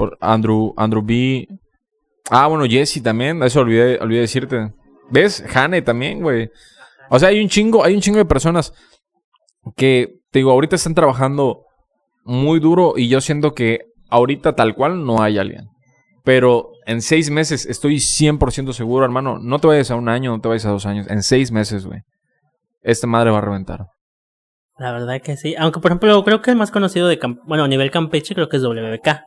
por 0.00 0.16
Andrew, 0.20 0.72
Andrew 0.76 1.02
B. 1.02 1.46
Ah, 2.30 2.46
bueno, 2.46 2.64
Jesse 2.64 3.02
también, 3.02 3.42
eso 3.42 3.60
olvidé, 3.60 3.98
olvidé 4.00 4.20
decirte. 4.20 4.72
¿Ves? 5.10 5.44
Hane 5.54 5.82
también, 5.82 6.22
güey. 6.22 6.50
O 7.10 7.18
sea, 7.18 7.28
hay 7.28 7.40
un 7.40 7.48
chingo, 7.48 7.84
hay 7.84 7.94
un 7.94 8.00
chingo 8.00 8.18
de 8.18 8.24
personas 8.24 8.72
que, 9.76 10.20
te 10.30 10.38
digo, 10.38 10.52
ahorita 10.52 10.76
están 10.76 10.94
trabajando 10.94 11.64
muy 12.24 12.60
duro 12.60 12.94
y 12.96 13.08
yo 13.08 13.20
siento 13.20 13.52
que 13.52 13.80
ahorita 14.08 14.54
tal 14.54 14.74
cual 14.74 15.04
no 15.04 15.22
hay 15.22 15.38
alguien. 15.38 15.68
Pero 16.24 16.69
en 16.90 17.02
seis 17.02 17.30
meses 17.30 17.66
estoy 17.66 17.98
100% 17.98 18.72
seguro, 18.72 19.04
hermano. 19.04 19.38
No 19.38 19.60
te 19.60 19.68
vayas 19.68 19.92
a 19.92 19.94
un 19.94 20.08
año, 20.08 20.32
no 20.32 20.40
te 20.40 20.48
vayas 20.48 20.66
a 20.66 20.70
dos 20.70 20.86
años. 20.86 21.06
En 21.08 21.22
seis 21.22 21.52
meses, 21.52 21.86
güey. 21.86 22.00
Esta 22.82 23.06
madre 23.06 23.30
va 23.30 23.38
a 23.38 23.42
reventar. 23.42 23.86
La 24.76 24.90
verdad 24.90 25.20
que 25.22 25.36
sí. 25.36 25.54
Aunque, 25.56 25.78
por 25.78 25.92
ejemplo, 25.92 26.24
creo 26.24 26.42
que 26.42 26.50
el 26.50 26.56
más 26.56 26.72
conocido 26.72 27.06
de... 27.06 27.20
bueno, 27.46 27.62
a 27.62 27.68
nivel 27.68 27.92
Campeche 27.92 28.34
creo 28.34 28.48
que 28.48 28.56
es 28.56 28.64
WBK. 28.64 29.20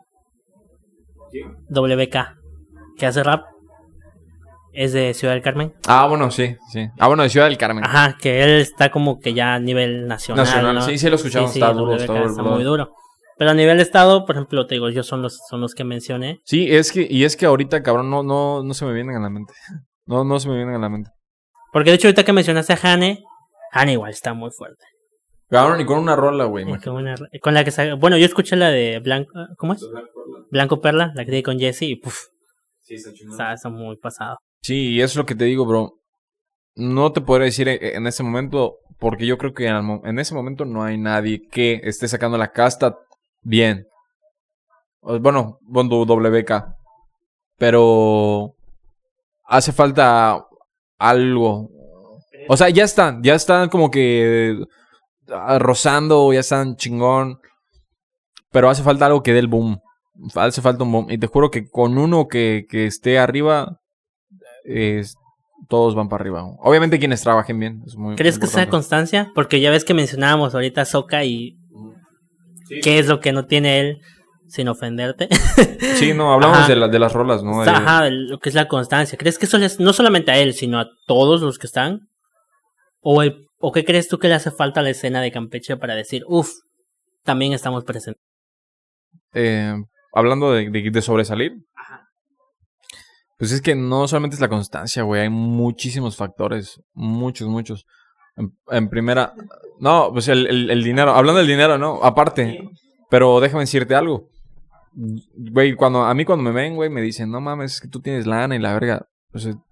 WBK. 1.70 2.18
Que 2.98 3.06
hace 3.06 3.24
rap. 3.24 3.46
Es 4.74 4.92
de 4.92 5.14
Ciudad 5.14 5.34
del 5.34 5.44
Carmen. 5.44 5.74
Ah, 5.88 6.06
bueno, 6.08 6.32
sí, 6.32 6.58
sí. 6.70 6.90
Ah, 7.00 7.08
bueno, 7.08 7.24
de 7.24 7.30
Ciudad 7.30 7.48
del 7.48 7.58
Carmen. 7.58 7.86
Ajá, 7.86 8.18
que 8.20 8.44
él 8.44 8.60
está 8.60 8.90
como 8.90 9.20
que 9.20 9.34
ya 9.34 9.54
a 9.54 9.60
nivel 9.60 10.06
nacional. 10.06 10.44
Nacional, 10.44 10.82
sí, 10.82 10.98
sí 10.98 11.10
lo 11.10 11.16
escuchamos. 11.16 11.56
está 11.56 11.72
duro, 11.72 11.96
está, 11.96 12.44
muy 12.44 12.64
duro. 12.66 12.92
Pero 13.44 13.52
a 13.52 13.56
nivel 13.56 13.82
estado, 13.82 14.26
por 14.26 14.38
ejemplo, 14.38 14.66
te 14.68 14.76
digo, 14.76 14.90
yo 14.90 15.04
son 15.04 15.22
los, 15.22 15.38
son 15.50 15.60
los 15.60 15.76
que 15.76 15.84
mencioné. 15.84 16.40
Sí, 16.46 16.74
es 16.74 16.94
que, 16.94 17.06
y 17.10 17.26
es 17.26 17.36
que 17.36 17.46
ahorita, 17.46 17.84
cabrón, 17.84 18.10
no, 18.10 18.24
no, 18.24 18.64
no 18.64 18.74
se 18.74 18.86
me 18.86 18.94
vienen 18.94 19.18
a 19.18 19.20
la 19.20 19.30
mente. 19.30 19.54
No, 20.06 20.24
no 20.24 20.40
se 20.40 20.48
me 20.48 20.56
vienen 20.56 20.76
a 20.76 20.80
la 20.80 20.88
mente. 20.88 21.12
Porque 21.74 21.90
de 21.90 21.98
hecho, 21.98 22.08
ahorita 22.08 22.24
que 22.24 22.32
mencionaste 22.32 22.72
a 22.72 22.80
Hane, 22.82 23.22
Hane 23.74 23.92
igual 23.92 24.12
está 24.12 24.34
muy 24.34 24.50
fuerte. 24.52 24.86
Cabrón, 25.50 25.82
y 25.82 25.86
con 25.86 26.00
una 26.00 26.16
rola, 26.16 26.46
güey. 26.46 26.64
Con, 26.80 27.04
la 27.54 27.64
que 27.66 27.94
Bueno, 27.96 28.18
yo 28.18 28.26
escuché 28.26 28.56
la 28.56 28.70
de 28.70 29.00
Blanco. 29.00 29.34
¿Cómo 29.58 29.74
es? 29.74 29.86
Blanco 30.50 30.80
Perla, 30.80 31.12
la 31.16 31.26
que 31.26 31.32
tiene 31.32 31.44
con 31.44 31.60
Jesse 31.60 31.82
y 31.82 31.96
puf. 31.98 32.28
Sí, 32.80 32.96
está 32.96 33.12
chingón. 33.12 33.42
Está, 33.42 33.70
muy 33.70 33.98
pasado. 33.98 34.38
Sí, 34.62 34.92
y 34.92 35.02
eso 35.02 35.12
es 35.12 35.18
lo 35.18 35.26
que 35.26 35.36
te 35.36 35.44
digo, 35.44 35.66
bro. 35.66 36.00
No 36.76 37.12
te 37.12 37.20
podré 37.20 37.46
decir 37.46 37.68
en 37.68 38.08
ese 38.08 38.24
momento, 38.24 38.78
porque 39.00 39.26
yo 39.26 39.38
creo 39.38 39.54
que 39.54 39.68
en 39.68 40.20
ese 40.20 40.34
momento 40.34 40.64
no 40.64 40.84
hay 40.84 40.98
nadie 40.98 41.42
que 41.50 41.82
esté 41.84 42.08
sacando 42.08 42.38
la 42.38 42.54
casta 42.54 43.00
bien. 43.44 43.88
Bueno, 45.02 45.60
Bondo 45.62 46.06
WK. 46.06 46.76
Pero 47.58 48.56
hace 49.44 49.72
falta 49.72 50.46
algo. 50.98 51.70
O 52.48 52.58
sea, 52.58 52.70
ya 52.70 52.84
están, 52.84 53.22
ya 53.24 53.36
están 53.36 53.70
como 53.70 53.92
que 53.92 54.58
rozando, 55.28 56.34
ya 56.34 56.40
están 56.40 56.76
chingón. 56.76 57.40
Pero 58.52 58.70
hace 58.70 58.84
falta 58.84 59.06
algo 59.06 59.24
que 59.24 59.34
dé 59.34 59.40
el 59.40 59.48
boom. 59.48 59.80
Hace 60.36 60.62
falta 60.62 60.84
un 60.84 60.92
boom. 60.92 61.12
Y 61.12 61.18
te 61.18 61.28
juro 61.28 61.52
que 61.52 61.70
con 61.70 61.98
uno 61.98 62.28
que, 62.28 62.66
que 62.70 62.86
esté 62.86 63.20
arriba, 63.20 63.80
todos 65.68 65.96
van 65.96 66.10
para 66.10 66.22
arriba. 66.22 66.44
Obviamente 66.60 67.00
quienes 67.00 67.22
trabajen 67.22 67.60
bien. 67.60 67.84
¿Crees 68.16 68.40
que 68.40 68.48
sea 68.48 68.70
constancia? 68.70 69.32
Porque 69.34 69.60
ya 69.60 69.72
ves 69.72 69.86
que 69.86 69.94
mencionábamos 69.94 70.54
ahorita 70.54 70.86
Soca 70.86 71.24
y 71.24 71.58
qué 72.82 73.00
es 73.00 73.08
lo 73.08 73.20
que 73.20 73.32
no 73.32 73.46
tiene 73.46 73.80
él 73.80 74.02
sin 74.48 74.68
ofenderte. 74.68 75.30
sí, 75.96 76.14
no, 76.14 76.34
hablamos 76.34 76.68
de, 76.68 76.76
de 76.76 77.00
las 77.00 77.14
rolas, 77.14 77.44
¿no? 77.44 77.62
Ajá, 77.62 78.10
lo 78.10 78.40
que 78.40 78.50
es 78.50 78.56
la 78.56 78.68
constancia. 78.68 79.18
¿Crees 79.18 79.38
que 79.38 79.46
eso 79.46 79.58
es 79.58 79.80
no 79.80 79.94
solamente 79.94 80.32
a 80.32 80.38
él, 80.38 80.54
sino 80.54 80.80
a 80.80 80.90
todos 81.08 81.42
los 81.42 81.58
que 81.58 81.68
están? 81.68 82.08
¿O, 83.00 83.24
el, 83.24 83.48
¿O 83.58 83.72
qué 83.72 83.84
crees 83.84 84.08
tú 84.08 84.20
que 84.20 84.28
le 84.28 84.36
hace 84.36 84.52
falta 84.52 84.80
a 84.80 84.84
la 84.84 84.92
escena 84.92 85.22
de 85.22 85.32
Campeche 85.32 85.78
para 85.78 85.96
decir, 85.96 86.24
uff, 86.28 86.52
también 87.24 87.54
estamos 87.54 87.84
presentes? 87.84 88.22
Eh, 89.34 89.74
hablando 90.14 90.54
de, 90.54 90.70
de, 90.70 91.02
sobresalir. 91.02 91.54
Ajá. 91.76 92.08
Pues 93.38 93.52
es 93.52 93.62
que 93.62 93.76
no 93.76 94.08
solamente 94.08 94.36
es 94.36 94.42
la 94.42 94.50
constancia, 94.50 95.04
güey, 95.04 95.22
hay 95.22 95.30
muchísimos 95.30 96.16
factores, 96.16 96.80
muchos, 96.94 97.48
muchos. 97.48 97.86
En, 98.36 98.90
primera, 98.90 99.34
no, 99.80 100.10
pues 100.12 100.28
el, 100.28 100.70
el, 100.70 100.84
dinero, 100.84 101.12
hablando 101.12 101.40
del 101.40 101.48
dinero, 101.48 101.78
¿no? 101.78 102.04
Aparte, 102.04 102.68
pero 103.10 103.40
déjame 103.40 103.64
decirte 103.64 103.94
algo. 103.96 104.30
Güey, 104.94 105.76
cuando, 105.76 106.04
a 106.04 106.14
mí 106.14 106.26
cuando 106.26 106.44
me 106.44 106.52
ven, 106.52 106.76
güey, 106.76 106.90
me 106.90 107.02
dicen, 107.02 107.30
no 107.30 107.42
mames, 107.42 107.74
es 107.74 107.82
que 107.82 107.88
tú 107.88 108.00
tienes 108.00 108.26
lana 108.26 108.56
y 108.56 108.60
la 108.60 108.74
verga. 108.74 109.08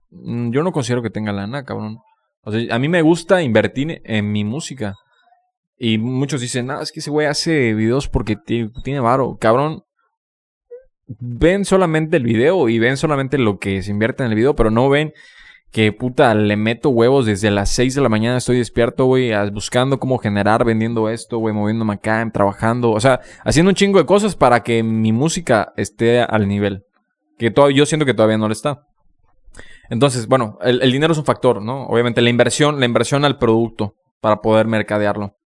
Mm, 0.10 0.52
yo 0.52 0.64
no 0.64 0.72
considero 0.72 1.02
que 1.02 1.10
tenga 1.10 1.32
lana, 1.32 1.64
cabrón. 1.64 2.00
O 2.44 2.52
sea, 2.52 2.76
a 2.76 2.80
mí 2.80 2.88
me 2.88 3.02
gusta 3.02 3.42
invertir 3.42 4.02
en 4.04 4.32
mi 4.32 4.44
música. 4.44 4.96
Y 5.78 5.98
muchos 5.98 6.42
dicen, 6.42 6.68
no, 6.68 6.82
es 6.82 6.92
que 6.92 7.00
ese 7.00 7.10
güey 7.10 7.28
hace 7.28 7.74
videos 7.74 8.08
porque 8.08 8.36
tiene 8.84 9.00
varo. 9.00 9.38
Cabrón, 9.40 9.84
ven 11.08 11.66
solamente 11.66 12.18
el 12.18 12.24
video 12.24 12.70
y 12.70 12.80
ven 12.80 12.98
solamente 12.98 13.38
lo 13.38 13.58
que 13.58 13.82
se 13.82 13.92
invierte 13.92 14.24
en 14.24 14.30
el 14.30 14.36
video, 14.36 14.56
pero 14.56 14.70
no 14.70 14.90
ven 14.90 15.14
que 15.72 15.94
puta, 15.94 16.36
le 16.36 16.58
meto 16.58 16.90
huevos 16.90 17.26
desde 17.26 17.50
las 17.50 17.70
6 17.70 17.96
de 17.96 18.02
la 18.02 18.10
mañana, 18.10 18.38
estoy 18.38 18.58
despierto, 18.58 19.06
güey, 19.06 19.32
buscando 19.52 20.00
cómo 20.00 20.18
generar, 20.18 20.66
vendiendo 20.66 21.10
esto, 21.10 21.38
güey, 21.38 21.56
moviéndome 21.56 21.94
acá, 21.94 22.30
trabajando, 22.34 22.92
o 22.92 23.00
sea, 23.00 23.22
haciendo 23.46 23.70
un 23.70 23.76
chingo 23.76 23.98
de 23.98 24.06
cosas 24.06 24.36
para 24.36 24.64
que 24.64 24.84
mi 24.84 25.14
música 25.14 25.72
esté 25.78 26.22
al 26.22 26.48
nivel. 26.50 26.84
Que 27.38 27.52
todo, 27.52 27.70
yo 27.70 27.86
siento 27.86 28.06
que 28.06 28.14
todavía 28.14 28.38
no 28.38 28.48
lo 28.48 28.54
está. 28.54 28.86
Entonces, 29.90 30.28
bueno, 30.28 30.58
el, 30.62 30.92
dinero 30.92 31.14
es 31.14 31.20
un 31.20 31.26
factor, 31.26 31.62
¿no? 31.62 31.86
Obviamente 31.86 32.22
la 32.22 32.30
inversión, 32.30 32.80
la 32.80 32.86
inversión 32.86 33.24
al 33.24 33.38
producto 33.38 33.96
para 34.20 34.42
poder 34.42 34.68
mercadearlo. 34.68 35.38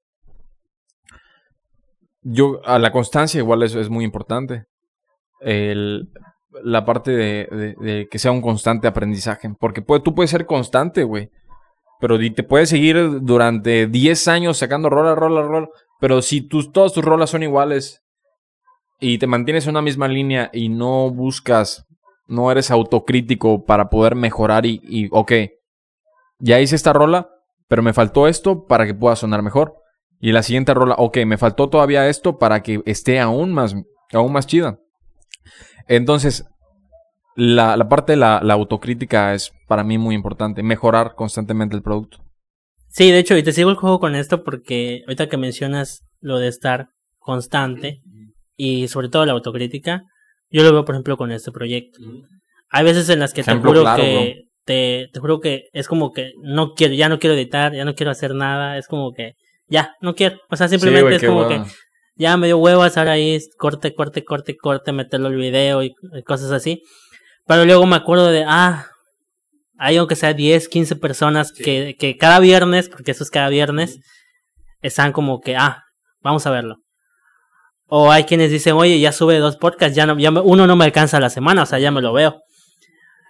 Yo, 2.21 2.61
a 2.65 2.80
la 2.80 2.91
constancia 2.91 3.38
igual 3.38 3.61
es 3.61 3.89
muy 3.89 4.03
importante. 4.03 4.65
El, 5.39 6.09
la 6.64 6.86
parte 6.86 7.12
de, 7.12 8.08
que 8.10 8.20
sea 8.20 8.32
un 8.32 8.41
constante 8.41 8.88
aprendizaje. 8.88 9.49
Porque 9.60 9.82
tú 9.82 10.16
puedes 10.16 10.32
ser 10.32 10.45
constante, 10.45 11.03
güey. 11.03 11.30
Pero 11.99 12.18
te 12.20 12.43
puedes 12.43 12.70
seguir 12.70 13.22
durante 13.22 13.88
10 13.88 14.28
años 14.28 14.58
sacando 14.58 14.89
rola, 14.89 15.16
rola, 15.16 15.41
rola. 15.41 15.70
Pero 15.99 16.22
si 16.22 16.41
tus, 16.41 16.72
todas 16.72 16.93
tus 16.93 17.03
rolas 17.03 17.30
son 17.30 17.43
iguales 17.43 18.03
y 18.99 19.18
te 19.18 19.28
mantienes 19.28 19.66
en 19.66 19.72
una 19.72 19.82
misma 19.82 20.08
línea 20.08 20.49
y 20.53 20.70
no 20.70 21.10
buscas, 21.10 21.86
no 22.28 22.51
eres 22.51 22.72
autocrítico 22.72 23.66
para 23.66 23.89
poder 23.89 24.16
mejorar 24.16 24.66
y, 24.66 24.82
y 24.84 25.08
ok, 25.12 25.32
ya 26.39 26.60
hice 26.60 26.76
esta 26.76 26.93
rola, 26.93 27.30
pero 27.68 27.82
me 27.82 27.93
faltó 27.93 28.28
esto 28.28 28.66
para 28.66 28.86
que 28.86 28.93
pueda 28.93 29.16
sonar 29.16 29.41
mejor. 29.41 29.78
Y 30.20 30.32
la 30.32 30.43
siguiente 30.43 30.74
rola, 30.74 30.95
ok, 30.97 31.20
me 31.26 31.38
faltó 31.38 31.70
todavía 31.70 32.08
esto 32.08 32.38
para 32.38 32.62
que 32.62 32.82
esté 32.86 33.20
aún 33.20 33.53
más, 33.53 33.76
aún 34.14 34.34
más 34.34 34.47
chida. 34.47 34.80
Entonces, 35.88 36.45
la, 37.36 37.77
parte 37.89 38.13
de 38.13 38.17
la, 38.17 38.38
autocrítica 38.38 39.33
es 39.33 39.51
para 39.67 39.83
mí 39.83 39.97
muy 39.97 40.15
importante, 40.15 40.63
mejorar 40.63 41.15
constantemente 41.15 41.75
el 41.75 41.81
producto. 41.81 42.19
Sí, 42.89 43.11
de 43.11 43.19
hecho, 43.19 43.38
y 43.38 43.43
te 43.43 43.51
sigo 43.51 43.69
el 43.69 43.75
juego 43.75 43.99
con 43.99 44.15
esto 44.15 44.43
porque 44.43 45.01
ahorita 45.05 45.27
que 45.27 45.38
mencionas 45.38 46.03
lo 46.21 46.39
de 46.39 46.47
estar 46.47 46.88
constante 47.19 48.01
y 48.55 48.88
sobre 48.88 49.09
todo 49.09 49.25
la 49.25 49.33
autocrítica, 49.33 50.03
yo 50.49 50.63
lo 50.63 50.71
veo, 50.71 50.86
por 50.86 50.95
ejemplo, 50.95 51.17
con 51.17 51.31
este 51.31 51.51
proyecto. 51.51 51.99
Hay 52.69 52.86
veces 52.86 53.09
en 53.09 53.19
las 53.19 53.33
que 53.33 53.43
te 53.43 53.55
juro 53.55 53.83
que 53.95 54.45
te, 54.63 55.09
te, 55.11 55.19
juro 55.19 55.39
que 55.39 55.65
es 55.73 55.88
como 55.88 56.11
que 56.11 56.31
no 56.41 56.73
quiero, 56.73 56.93
ya 56.93 57.09
no 57.09 57.19
quiero 57.19 57.36
editar, 57.36 57.73
ya 57.73 57.86
no 57.86 57.95
quiero 57.95 58.11
hacer 58.11 58.33
nada, 58.33 58.77
es 58.77 58.88
como 58.88 59.11
que 59.13 59.33
ya, 59.67 59.95
no 60.01 60.15
quiero. 60.15 60.38
O 60.49 60.55
sea, 60.55 60.67
simplemente 60.67 61.15
es 61.15 61.23
como 61.23 61.47
que 61.47 61.61
ya 62.16 62.38
me 62.38 62.47
dio 62.47 62.57
huevo 62.57 62.86
estar 62.86 63.07
ahí, 63.07 63.39
corte, 63.57 63.93
corte, 63.93 64.24
corte, 64.24 64.57
corte, 64.57 64.91
meterlo 64.91 65.28
el 65.28 65.36
video 65.36 65.84
y 65.84 65.93
cosas 66.26 66.51
así. 66.51 66.82
Pero 67.45 67.66
luego 67.66 67.86
me 67.86 67.95
acuerdo 67.95 68.32
de, 68.32 68.43
ah, 68.47 68.88
hay 69.78 69.97
aunque 69.97 70.16
sea 70.16 70.34
10, 70.34 70.68
15 70.68 70.95
personas 70.95 71.51
que, 71.51 71.95
que 71.99 72.18
cada 72.18 72.39
viernes, 72.39 72.89
porque 72.89 73.11
eso 73.11 73.24
es 73.24 73.30
cada 73.30 73.49
viernes, 73.49 73.99
están 74.82 75.11
como 75.11 75.41
que, 75.41 75.55
ah, 75.55 75.84
vamos 76.22 76.45
a 76.47 76.51
verlo. 76.51 76.78
O 77.88 78.11
hay 78.11 78.24
quienes 78.24 78.49
dicen, 78.49 78.74
oye, 78.74 78.99
ya 78.99 79.11
sube 79.11 79.38
dos 79.38 79.57
podcasts, 79.57 79.95
ya, 79.95 80.05
no, 80.05 80.18
ya 80.18 80.32
uno 80.32 80.66
no 80.66 80.76
me 80.76 80.86
alcanza 80.86 81.20
la 81.20 81.30
semana, 81.30 81.63
o 81.63 81.66
sea, 81.66 81.78
ya 81.78 81.91
me 81.91 82.01
lo 82.01 82.13
veo. 82.13 82.41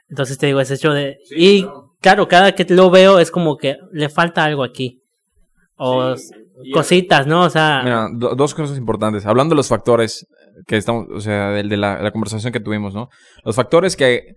Entonces 0.07 0.37
te 0.37 0.45
digo, 0.45 0.61
ese 0.61 0.75
hecho 0.75 0.93
de... 0.93 1.17
y 1.31 1.65
claro. 1.99 2.27
cada 2.27 2.53
que 2.53 2.63
lo 2.65 2.89
veo 2.89 3.19
es 3.19 3.31
como 3.31 3.57
que 3.57 3.77
le 3.91 4.07
falta 4.07 4.45
algo 4.45 4.63
aquí. 4.63 5.01
O 5.77 6.15
cositas, 6.73 7.27
¿no? 7.27 7.43
O 7.43 7.49
sea... 7.49 7.81
Mira, 7.83 8.07
dos 8.13 8.53
cosas 8.53 8.77
importantes. 8.77 9.25
Hablando 9.25 9.53
de 9.53 9.57
los 9.57 9.67
factores, 9.67 10.25
que 10.67 10.77
estamos, 10.77 11.07
o 11.13 11.19
sea, 11.19 11.49
del 11.49 11.69
de 11.69 11.77
la, 11.77 12.01
la 12.01 12.11
conversación 12.11 12.53
que 12.53 12.59
tuvimos, 12.59 12.93
¿no? 12.93 13.09
Los 13.43 13.55
factores 13.55 13.95
que 13.95 14.33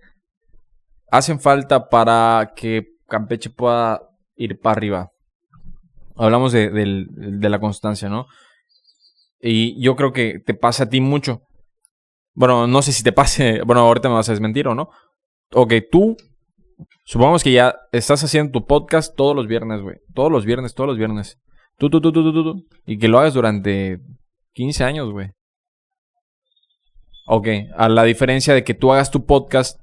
hacen 1.11 1.39
falta 1.39 1.87
para 1.89 2.51
que 2.55 2.83
Campeche 3.07 3.49
pueda 3.49 4.01
ir 4.35 4.59
para 4.59 4.77
arriba. 4.77 5.09
Hablamos 6.15 6.51
de, 6.51 6.69
del- 6.69 7.07
de 7.09 7.49
la 7.49 7.59
constancia, 7.59 8.09
¿no? 8.09 8.25
Y 9.41 9.81
yo 9.81 9.95
creo 9.95 10.11
que 10.11 10.39
te 10.45 10.53
pasa 10.53 10.83
a 10.83 10.89
ti 10.89 10.99
mucho. 11.01 11.41
Bueno, 12.33 12.67
no 12.67 12.81
sé 12.81 12.91
si 12.91 13.03
te 13.03 13.11
pase, 13.13 13.61
bueno, 13.65 13.81
ahorita 13.81 14.09
me 14.09 14.15
vas 14.15 14.29
a 14.29 14.33
desmentir 14.33 14.67
o 14.67 14.75
no. 14.75 14.89
Ok, 15.53 15.73
tú, 15.91 16.15
supongamos 17.05 17.43
que 17.43 17.53
ya 17.53 17.75
estás 17.91 18.23
haciendo 18.23 18.51
tu 18.51 18.65
podcast 18.67 19.15
todos 19.15 19.35
los 19.35 19.47
viernes, 19.47 19.81
güey. 19.81 19.95
Todos 20.13 20.31
los 20.31 20.45
viernes, 20.45 20.73
todos 20.75 20.89
los 20.89 20.97
viernes. 20.97 21.37
Tú, 21.79 21.89
tú, 21.89 22.01
tú, 22.01 22.11
tú, 22.11 22.33
tú, 22.33 22.43
tú. 22.43 22.67
Y 22.85 22.97
que 22.97 23.07
lo 23.07 23.19
hagas 23.19 23.33
durante 23.33 24.01
15 24.53 24.83
años, 24.83 25.11
güey. 25.11 25.31
Ok, 27.25 27.47
a 27.77 27.87
la 27.87 28.03
diferencia 28.03 28.53
de 28.53 28.65
que 28.65 28.73
tú 28.73 28.91
hagas 28.91 29.11
tu 29.11 29.25
podcast 29.25 29.79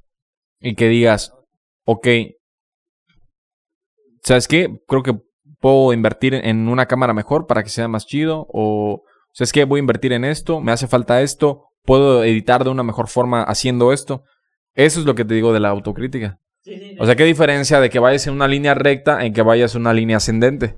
y 0.61 0.75
que 0.75 0.89
digas, 0.89 1.33
ok, 1.85 2.09
¿sabes 4.23 4.47
qué? 4.47 4.79
Creo 4.87 5.03
que 5.03 5.19
puedo 5.59 5.95
invertir 5.95 6.35
en 6.35 6.69
una 6.69 6.85
cámara 6.85 7.15
mejor 7.15 7.47
para 7.47 7.63
que 7.63 7.71
sea 7.71 7.89
más 7.89 8.07
chido. 8.07 8.47
O, 8.53 9.05
¿sabes 9.33 9.53
qué? 9.53 9.65
Voy 9.65 9.79
a 9.79 9.81
invertir 9.81 10.13
en 10.13 10.25
esto, 10.25 10.61
me 10.61 10.73
hace 10.73 10.89
falta 10.89 11.23
esto, 11.23 11.71
puedo 11.83 12.25
editar 12.25 12.63
de 12.63 12.71
una 12.71 12.83
mejor 12.83 13.09
forma 13.09 13.43
haciendo 13.43 13.93
esto. 13.93 14.25
Eso 14.75 15.01
es 15.01 15.07
lo 15.07 15.15
que 15.15 15.25
te 15.25 15.33
digo 15.33 15.55
de 15.55 15.61
la 15.61 15.71
autocrítica. 15.71 16.41
O 16.99 17.07
sea, 17.07 17.17
¿qué 17.17 17.25
diferencia 17.25 17.81
de 17.81 17.89
que 17.89 18.01
vayas 18.01 18.27
en 18.27 18.35
una 18.35 18.49
línea 18.49 18.75
recta 18.75 19.25
en 19.25 19.33
que 19.33 19.41
vayas 19.41 19.75
en 19.75 19.83
una 19.83 19.95
línea 19.95 20.19
ascendente? 20.19 20.77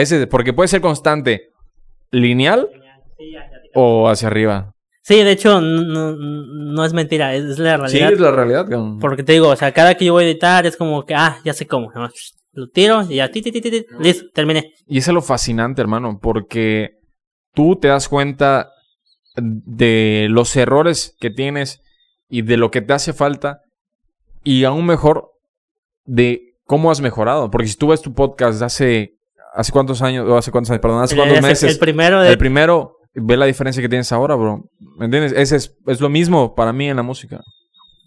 Ese, 0.00 0.26
porque 0.26 0.52
puede 0.52 0.68
ser 0.68 0.80
constante, 0.80 1.50
lineal 2.10 2.68
o 3.74 4.08
hacia 4.08 4.28
arriba. 4.28 4.72
Sí, 5.02 5.22
de 5.22 5.30
hecho, 5.30 5.60
no, 5.60 6.16
no 6.16 6.84
es 6.84 6.92
mentira, 6.92 7.34
es, 7.34 7.44
es 7.44 7.58
la 7.60 7.76
Sí, 7.88 7.98
realidad. 7.98 8.12
es 8.12 8.20
la 8.20 8.30
realidad. 8.32 8.66
Porque 9.00 9.22
te 9.22 9.34
digo, 9.34 9.48
o 9.50 9.56
sea, 9.56 9.72
cada 9.72 9.94
que 9.94 10.04
yo 10.04 10.14
voy 10.14 10.24
a 10.24 10.26
editar 10.26 10.66
es 10.66 10.76
como 10.76 11.04
que, 11.04 11.14
ah, 11.14 11.38
ya 11.44 11.52
sé 11.52 11.66
cómo. 11.66 11.92
Lo 12.52 12.68
tiro 12.68 13.02
y 13.08 13.16
ya, 13.16 13.30
ti, 13.30 13.40
ti, 13.42 13.52
ti, 13.52 13.60
ti, 13.60 13.70
ti, 13.70 13.86
listo, 14.00 14.24
terminé. 14.34 14.72
Y 14.86 14.98
eso 14.98 15.10
es 15.10 15.14
lo 15.14 15.22
fascinante, 15.22 15.80
hermano, 15.80 16.18
porque 16.20 16.90
tú 17.54 17.76
te 17.76 17.88
das 17.88 18.08
cuenta 18.08 18.70
de 19.36 20.26
los 20.30 20.56
errores 20.56 21.14
que 21.20 21.30
tienes 21.30 21.82
y 22.28 22.42
de 22.42 22.56
lo 22.56 22.70
que 22.70 22.80
te 22.80 22.94
hace 22.94 23.12
falta 23.12 23.60
y 24.42 24.64
aún 24.64 24.86
mejor 24.86 25.30
de 26.04 26.54
cómo 26.64 26.90
has 26.90 27.00
mejorado. 27.00 27.50
Porque 27.50 27.68
si 27.68 27.76
tú 27.76 27.88
ves 27.88 28.00
tu 28.02 28.12
podcast 28.14 28.58
de 28.58 28.64
hace, 28.64 29.15
hace 29.56 29.72
cuántos 29.72 30.02
años, 30.02 30.28
o 30.28 30.36
hace 30.36 30.50
cuántos 30.52 30.70
años, 30.70 30.80
perdón, 30.80 31.02
hace 31.02 31.16
cuántos 31.16 31.38
El- 31.38 31.42
meses, 31.44 31.72
El 31.72 31.78
primero 31.78 32.20
de... 32.20 32.30
el 32.30 32.38
primero, 32.38 32.98
ve 33.14 33.36
la 33.36 33.46
diferencia 33.46 33.82
que 33.82 33.88
tienes 33.88 34.12
ahora, 34.12 34.34
bro. 34.34 34.64
¿Me 34.98 35.06
entiendes? 35.06 35.32
Ese 35.32 35.56
es, 35.56 35.74
es 35.86 36.00
lo 36.00 36.08
mismo 36.08 36.54
para 36.54 36.72
mí 36.72 36.88
en 36.88 36.96
la 36.96 37.02
música. 37.02 37.40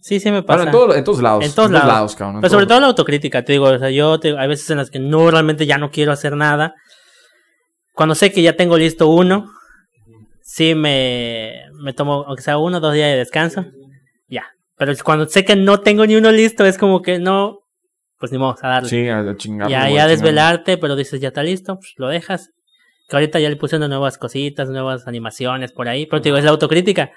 Sí, 0.02 0.20
sí 0.20 0.32
me 0.32 0.43
pasa. 0.43 0.64
Bueno, 0.64 0.72
en, 0.72 0.72
todo- 0.88 0.95
en 0.95 1.04
todos 1.04 1.22
lados. 1.22 1.45
En 1.45 1.54
todos 1.54 1.72
lados. 1.72 2.16
cabrón. 2.16 2.36
en 2.38 2.41
Pero 2.41 2.52
sobre 2.52 2.66
todos 2.66 2.76
todo 2.78 2.82
la 2.82 2.88
autocrítica, 2.88 3.43
te 3.43 3.52
digo, 3.54 3.66
o 3.66 3.78
sea, 3.80 3.89
yo 3.89 4.20
te- 4.20 4.38
hay 4.38 4.47
veces 4.47 4.70
en 4.70 4.78
las 4.78 4.89
que 4.89 5.00
no 5.00 5.30
realmente 5.30 5.66
ya 5.66 5.78
no 5.78 5.91
quiero 5.91 6.12
hacer 6.14 6.36
nada. 6.38 6.74
Cuando 7.93 8.16
sé 8.16 8.32
que 8.32 8.41
ya 8.41 8.54
tengo 8.56 8.78
listo 8.78 9.08
uno, 9.10 9.52
sí 10.41 10.74
me, 10.74 11.54
me 11.84 11.93
tomo, 11.93 12.24
aunque 12.28 12.41
sea 12.43 12.58
uno 12.58 12.78
o 12.78 12.80
dos 12.80 12.93
días 12.93 13.10
de 13.12 13.18
descanso, 13.18 13.66
ya. 14.30 14.45
Pero 14.78 14.93
cuando 15.04 15.28
sé 15.28 15.43
que 15.43 15.56
no 15.58 15.82
tengo 15.82 16.06
ni 16.06 16.16
uno 16.16 16.32
listo, 16.32 16.66
es 16.66 16.78
como 16.78 17.02
que 17.02 17.20
no, 17.20 17.60
pues 18.20 18.32
ni 18.32 18.38
modo, 18.38 18.55
a 18.61 18.67
darle. 18.67 18.89
Sí, 18.89 19.07
a, 19.07 19.36
chingarle, 19.38 19.78
güey, 19.78 19.93
ya 19.95 20.03
a 20.03 20.07
desvelarte, 20.07 20.78
pero 20.78 20.95
dices, 20.95 21.22
ya 21.22 21.30
está 21.30 21.41
listo, 21.41 21.78
pues 21.78 21.93
lo 21.97 22.07
dejas. 22.09 22.51
Que 23.07 23.15
ahorita 23.15 23.39
ya 23.39 23.49
le 23.49 23.55
puse 23.55 23.78
unas 23.78 23.89
nuevas 23.89 24.17
cositas, 24.20 24.70
nuevas 24.70 25.07
animaciones 25.07 25.72
por 25.72 25.88
ahí, 25.88 26.05
pero 26.05 26.22
te 26.22 26.30
digo, 26.30 26.38
es 26.38 26.43
la 26.43 26.51
autocrítica. 26.51 27.11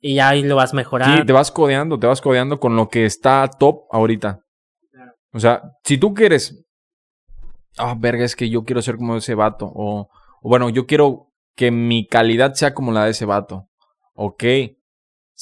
Y 0.00 0.14
ya 0.14 0.30
ahí 0.30 0.42
lo 0.42 0.56
vas 0.56 0.72
mejorando. 0.72 1.18
Sí, 1.18 1.26
te 1.26 1.32
vas 1.32 1.50
codeando, 1.50 1.98
te 1.98 2.06
vas 2.06 2.22
codeando 2.22 2.58
con 2.58 2.74
lo 2.76 2.88
que 2.88 3.04
está 3.04 3.46
top 3.58 3.82
ahorita. 3.90 4.40
Claro. 4.90 5.12
O 5.32 5.40
sea, 5.40 5.62
si 5.84 5.98
tú 5.98 6.14
quieres. 6.14 6.64
Ah, 7.76 7.94
verga, 7.98 8.24
es 8.24 8.34
que 8.34 8.48
yo 8.48 8.64
quiero 8.64 8.80
ser 8.80 8.96
como 8.96 9.16
ese 9.16 9.34
vato. 9.34 9.66
O, 9.66 10.08
o 10.40 10.48
bueno, 10.48 10.70
yo 10.70 10.86
quiero 10.86 11.26
que 11.54 11.70
mi 11.70 12.06
calidad 12.06 12.54
sea 12.54 12.72
como 12.72 12.90
la 12.90 13.04
de 13.04 13.10
ese 13.10 13.26
vato. 13.26 13.68
Ok. 14.14 14.44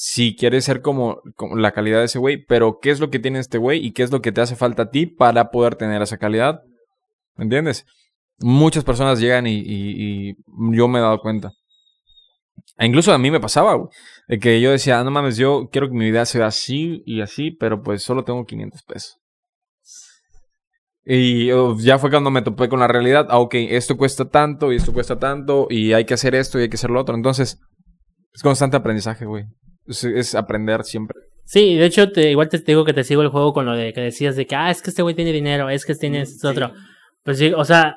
Si 0.01 0.33
quieres 0.33 0.63
ser 0.63 0.81
como, 0.81 1.21
la 1.57 1.73
calidad 1.73 1.99
de 1.99 2.05
ese 2.05 2.19
güey, 2.19 2.37
pero 2.37 2.79
¿qué 2.81 2.89
es 2.89 3.01
lo 3.01 3.09
que 3.09 3.19
tiene 3.19 3.39
este 3.39 3.57
güey 3.57 3.85
y 3.85 3.91
qué 3.91 4.03
es 4.03 4.13
lo 4.13 4.21
que 4.21 4.31
te 4.31 4.39
hace 4.39 4.55
falta 4.55 4.83
a 4.83 4.89
ti 4.91 5.07
para 5.07 5.51
poder 5.51 5.75
tener 5.75 6.01
esa 6.01 6.17
calidad? 6.17 6.61
¿Me 7.35 7.43
entiendes? 7.43 7.85
Muchas 8.37 8.85
personas 8.85 9.19
llegan 9.19 9.45
y, 9.45 10.35
yo 10.71 10.87
me 10.87 10.99
he 10.99 11.01
dado 11.01 11.19
cuenta. 11.19 11.51
E 12.77 12.85
incluso 12.85 13.11
a 13.11 13.17
mí 13.17 13.29
me 13.29 13.41
pasaba, 13.41 13.73
güey. 13.73 13.89
Que 14.39 14.61
yo 14.61 14.71
decía, 14.71 15.01
"Ah, 15.01 15.03
no 15.03 15.11
mames, 15.11 15.35
yo 15.35 15.67
quiero 15.69 15.89
que 15.89 15.95
mi 15.95 16.05
vida 16.05 16.25
sea 16.25 16.45
así 16.45 17.03
y 17.05 17.19
así, 17.19 17.51
pero 17.51 17.83
pues 17.83 18.01
solo 18.01 18.23
tengo 18.23 18.45
500 18.45 18.81
pesos. 18.83 19.17
Y 21.03 21.51
oh, 21.51 21.77
ya 21.77 21.99
fue 21.99 22.09
cuando 22.09 22.31
me 22.31 22.41
topé 22.41 22.69
con 22.69 22.79
la 22.79 22.87
realidad. 22.87 23.27
Ah, 23.29 23.39
ok, 23.39 23.53
esto 23.55 23.97
cuesta 23.97 24.29
tanto 24.29 24.71
y 24.71 24.77
esto 24.77 24.93
cuesta 24.93 25.19
tanto 25.19 25.67
y 25.69 25.91
hay 25.91 26.05
que 26.05 26.13
hacer 26.13 26.35
esto 26.35 26.57
y 26.57 26.61
hay 26.61 26.69
que 26.69 26.77
hacer 26.77 26.89
lo 26.89 27.01
otro. 27.01 27.15
Entonces, 27.15 27.59
es 28.33 28.41
constante 28.41 28.77
aprendizaje, 28.77 29.25
güey. 29.25 29.43
Es, 29.85 30.03
es 30.03 30.35
aprender 30.35 30.83
siempre. 30.83 31.19
Sí, 31.45 31.75
de 31.75 31.85
hecho, 31.85 32.11
te, 32.11 32.29
igual 32.29 32.47
te 32.47 32.59
digo 32.59 32.85
que 32.85 32.93
te 32.93 33.03
sigo 33.03 33.23
el 33.23 33.29
juego 33.29 33.53
con 33.53 33.65
lo 33.65 33.73
de 33.73 33.91
que 33.91 34.01
decías 34.01 34.35
de 34.35 34.45
que, 34.45 34.55
ah, 34.55 34.69
es 34.69 34.83
que 34.83 34.91
este 34.91 35.01
güey 35.01 35.15
tiene 35.15 35.31
dinero, 35.31 35.69
es 35.69 35.83
que 35.83 35.95
tiene 35.95 36.21
esto 36.21 36.49
otro. 36.49 36.73
Pues 37.23 37.39
sí, 37.39 37.51
o 37.55 37.65
sea, 37.65 37.95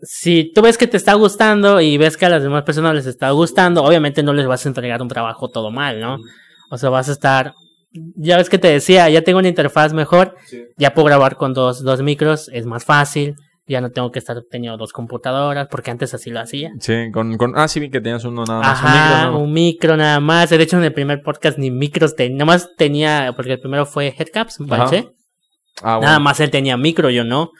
si 0.00 0.52
tú 0.52 0.62
ves 0.62 0.78
que 0.78 0.86
te 0.86 0.96
está 0.96 1.14
gustando 1.14 1.80
y 1.80 1.98
ves 1.98 2.16
que 2.16 2.26
a 2.26 2.28
las 2.28 2.44
demás 2.44 2.62
personas 2.62 2.94
les 2.94 3.06
está 3.06 3.30
gustando, 3.30 3.82
obviamente 3.82 4.22
no 4.22 4.32
les 4.32 4.46
vas 4.46 4.64
a 4.64 4.68
entregar 4.68 5.02
un 5.02 5.08
trabajo 5.08 5.48
todo 5.48 5.72
mal, 5.72 6.00
¿no? 6.00 6.18
O 6.70 6.78
sea, 6.78 6.90
vas 6.90 7.08
a 7.08 7.12
estar, 7.12 7.54
ya 7.90 8.36
ves 8.36 8.48
que 8.48 8.58
te 8.58 8.68
decía, 8.68 9.08
ya 9.08 9.22
tengo 9.22 9.40
una 9.40 9.48
interfaz 9.48 9.92
mejor, 9.92 10.36
ya 10.76 10.94
puedo 10.94 11.06
grabar 11.06 11.36
con 11.36 11.54
dos, 11.54 11.82
dos 11.82 12.02
micros, 12.02 12.48
es 12.52 12.66
más 12.66 12.84
fácil, 12.84 13.34
ya 13.66 13.80
no 13.80 13.90
tengo 13.90 14.12
que 14.12 14.20
estar 14.20 14.36
teniendo 14.48 14.76
dos 14.78 14.92
computadoras, 14.92 15.66
porque 15.68 15.90
antes 15.90 16.14
así 16.14 16.30
lo 16.30 16.40
hacía. 16.40 16.70
Sí, 16.78 17.10
con, 17.12 17.36
con... 17.36 17.58
Ah, 17.58 17.66
sí, 17.66 17.80
vi 17.80 17.90
que 17.90 18.00
tenías 18.00 18.24
uno 18.24 18.44
nada 18.44 18.60
más. 18.60 18.80
un 18.80 18.86
Ajá, 18.86 19.16
micro, 19.16 19.32
¿no? 19.32 19.38
un 19.44 19.52
micro 19.52 19.96
nada 19.96 20.20
más. 20.20 20.50
De 20.50 20.62
hecho, 20.62 20.76
en 20.78 20.84
el 20.84 20.92
primer 20.92 21.22
podcast 21.22 21.58
ni 21.58 21.70
micros 21.70 22.14
tenía. 22.14 22.38
Nada 22.38 22.46
más 22.46 22.70
tenía, 22.76 23.32
porque 23.34 23.54
el 23.54 23.60
primero 23.60 23.84
fue 23.84 24.14
Headcaps, 24.16 24.58
parece. 24.68 25.10
Ah, 25.82 25.96
bueno. 25.96 26.06
Nada 26.06 26.18
más 26.20 26.38
él 26.40 26.50
tenía 26.50 26.76
micro, 26.76 27.10
yo 27.10 27.24
no. 27.24 27.50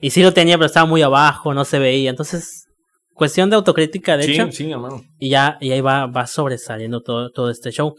Y 0.00 0.10
sí 0.10 0.22
lo 0.22 0.32
tenía, 0.32 0.56
pero 0.56 0.66
estaba 0.66 0.86
muy 0.86 1.02
abajo, 1.02 1.52
no 1.52 1.64
se 1.64 1.78
veía. 1.78 2.10
Entonces, 2.10 2.66
cuestión 3.12 3.50
de 3.50 3.56
autocrítica, 3.56 4.16
de 4.16 4.24
sí, 4.24 4.32
hecho. 4.32 4.50
sí, 4.50 4.70
hermano. 4.70 5.02
Y 5.18 5.28
ya, 5.28 5.58
y 5.60 5.70
ahí 5.70 5.80
va, 5.82 6.06
va 6.06 6.26
sobresaliendo 6.26 7.02
todo, 7.02 7.30
todo 7.30 7.50
este 7.50 7.70
show. 7.70 7.94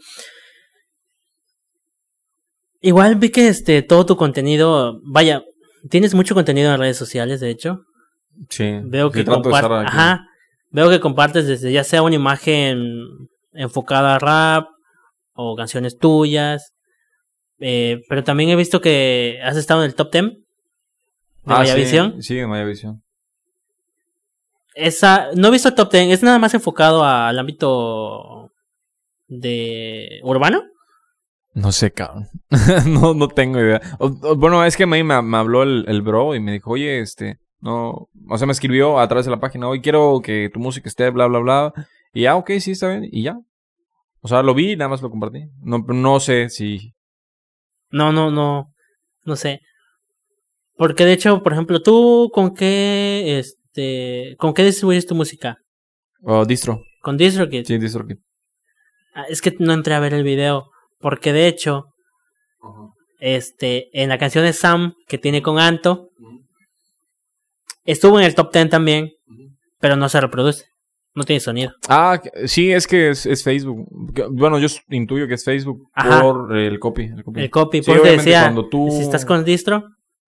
Igual 2.80 3.14
vi 3.16 3.30
que 3.30 3.48
este, 3.48 3.80
todo 3.82 4.04
tu 4.04 4.16
contenido, 4.16 5.00
vaya, 5.04 5.42
tienes 5.90 6.14
mucho 6.14 6.34
contenido 6.34 6.72
en 6.72 6.80
redes 6.80 6.96
sociales, 6.96 7.40
de 7.40 7.50
hecho. 7.50 7.84
Sí. 8.48 8.80
Veo 8.84 9.10
que 9.10 9.24
compartes, 9.24 9.92
ajá, 9.92 10.26
veo 10.70 10.90
que 10.90 11.00
compartes 11.00 11.46
desde 11.46 11.72
ya 11.72 11.84
sea 11.84 12.02
una 12.02 12.16
imagen 12.16 13.28
enfocada 13.52 14.16
a 14.16 14.18
rap 14.18 14.66
o 15.34 15.54
canciones 15.56 15.98
tuyas, 15.98 16.72
eh, 17.60 18.00
pero 18.08 18.24
también 18.24 18.50
he 18.50 18.56
visto 18.56 18.80
que 18.80 19.38
has 19.42 19.56
estado 19.56 19.82
en 19.82 19.90
el 19.90 19.94
top 19.94 20.10
10 20.12 20.24
de 20.24 20.44
Ah, 21.46 21.58
Mayavisión. 21.58 22.14
Sí, 22.16 22.34
sí, 22.34 22.38
en 22.38 22.48
Mayavisión. 22.48 23.02
Esa, 24.74 25.28
no 25.36 25.48
he 25.48 25.50
visto 25.52 25.68
el 25.68 25.74
top 25.74 25.92
10, 25.92 26.08
es 26.10 26.22
nada 26.22 26.38
más 26.38 26.54
enfocado 26.54 27.04
al 27.04 27.38
ámbito 27.38 28.50
de 29.28 30.20
urbano. 30.22 30.64
No 31.54 31.70
sé, 31.72 31.92
cabrón. 31.92 32.28
no, 32.86 33.14
no 33.14 33.28
tengo 33.28 33.60
idea. 33.60 33.80
O- 33.98 34.06
o- 34.22 34.36
bueno, 34.36 34.64
es 34.64 34.76
que 34.76 34.86
me, 34.86 35.02
me, 35.04 35.20
me 35.22 35.36
habló 35.36 35.62
el, 35.62 35.84
el 35.88 36.02
bro 36.02 36.34
y 36.34 36.40
me 36.40 36.52
dijo, 36.52 36.72
oye, 36.72 37.00
este, 37.00 37.38
no, 37.60 38.08
o 38.28 38.38
sea, 38.38 38.46
me 38.46 38.52
escribió 38.52 38.98
a 38.98 39.06
través 39.08 39.24
de 39.24 39.30
la 39.30 39.40
página, 39.40 39.68
hoy 39.68 39.80
quiero 39.80 40.20
que 40.22 40.50
tu 40.52 40.58
música 40.60 40.88
esté, 40.88 41.10
bla, 41.10 41.26
bla, 41.28 41.38
bla. 41.38 41.72
Y 42.12 42.22
ya, 42.22 42.36
ok, 42.36 42.50
sí, 42.60 42.72
está 42.72 42.88
bien. 42.88 43.08
Y 43.10 43.22
ya. 43.22 43.36
O 44.20 44.28
sea, 44.28 44.42
lo 44.42 44.54
vi 44.54 44.72
y 44.72 44.76
nada 44.76 44.88
más 44.88 45.02
lo 45.02 45.10
compartí. 45.10 45.44
No, 45.62 45.78
no 45.78 46.18
sé 46.20 46.48
si... 46.50 46.92
No, 47.90 48.10
no, 48.12 48.30
no, 48.30 48.72
no 49.24 49.36
sé. 49.36 49.60
Porque 50.76 51.04
de 51.04 51.12
hecho, 51.12 51.42
por 51.42 51.52
ejemplo, 51.52 51.80
tú 51.82 52.30
con 52.34 52.52
qué, 52.54 53.38
este, 53.38 54.34
con 54.38 54.52
qué 54.54 54.64
distribuyes 54.64 55.06
tu 55.06 55.14
música? 55.14 55.58
o 56.26 56.44
distro. 56.46 56.82
Con 57.02 57.16
DistroKid. 57.18 57.64
Sí, 57.66 57.76
DistroKid. 57.78 58.16
Ah, 59.14 59.24
Es 59.28 59.40
que 59.42 59.54
no 59.60 59.72
entré 59.74 59.94
a 59.94 60.00
ver 60.00 60.14
el 60.14 60.24
video. 60.24 60.70
Porque 61.04 61.34
de 61.34 61.48
hecho, 61.48 61.84
este, 63.20 63.90
en 63.92 64.08
la 64.08 64.16
canción 64.16 64.42
de 64.42 64.54
Sam 64.54 64.94
que 65.06 65.18
tiene 65.18 65.42
con 65.42 65.58
Anto, 65.58 66.08
estuvo 67.84 68.18
en 68.18 68.24
el 68.24 68.34
top 68.34 68.50
10 68.50 68.70
también, 68.70 69.10
pero 69.80 69.96
no 69.96 70.08
se 70.08 70.18
reproduce. 70.18 70.64
No 71.14 71.24
tiene 71.24 71.40
sonido. 71.40 71.72
Ah, 71.90 72.18
sí, 72.46 72.72
es 72.72 72.86
que 72.86 73.10
es, 73.10 73.26
es 73.26 73.44
Facebook. 73.44 73.86
Bueno, 74.30 74.58
yo 74.58 74.66
intuyo 74.88 75.28
que 75.28 75.34
es 75.34 75.44
Facebook 75.44 75.90
Ajá. 75.92 76.22
por 76.22 76.56
el 76.56 76.78
copy. 76.80 77.02
El 77.04 77.22
copy. 77.22 77.40
El 77.42 77.50
copy, 77.50 77.78
Sí, 77.82 77.84
porque 77.84 78.00
obviamente 78.00 78.24
decía, 78.30 78.42
cuando 78.44 78.66
tú... 78.70 78.88
si 78.90 79.02
estás 79.02 79.26
con 79.26 79.44
distro, 79.44 79.84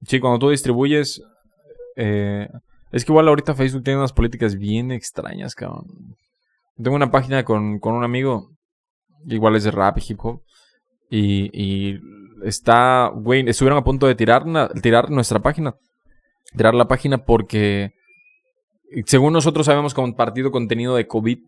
Sí, 0.06 0.20
cuando 0.20 0.38
tú 0.38 0.50
distribuyes. 0.50 1.22
eh, 1.96 2.48
es 2.92 3.02
que 3.06 3.12
igual 3.12 3.28
ahorita 3.28 3.54
Facebook 3.54 3.82
tiene 3.82 3.98
unas 3.98 4.12
políticas 4.12 4.56
bien 4.56 4.90
extrañas, 4.92 5.54
cabrón. 5.54 5.86
Tengo 6.76 6.94
una 6.94 7.10
página 7.10 7.44
con, 7.46 7.78
con 7.78 7.94
un 7.94 8.04
amigo, 8.04 8.50
igual 9.24 9.56
es 9.56 9.64
de 9.64 9.70
rap 9.70 9.96
y 9.96 10.02
hip 10.12 10.18
hop. 10.22 10.42
Y, 11.10 11.50
y 11.52 12.00
está, 12.44 13.10
güey, 13.14 13.48
estuvieron 13.48 13.78
a 13.78 13.84
punto 13.84 14.06
de 14.06 14.14
tirar, 14.14 14.44
tirar 14.82 15.10
nuestra 15.10 15.40
página. 15.40 15.74
Tirar 16.56 16.74
la 16.74 16.88
página 16.88 17.18
porque, 17.18 17.92
según 19.06 19.32
nosotros 19.32 19.68
habíamos 19.68 19.94
compartido 19.94 20.50
contenido 20.50 20.96
de 20.96 21.06
COVID. 21.06 21.38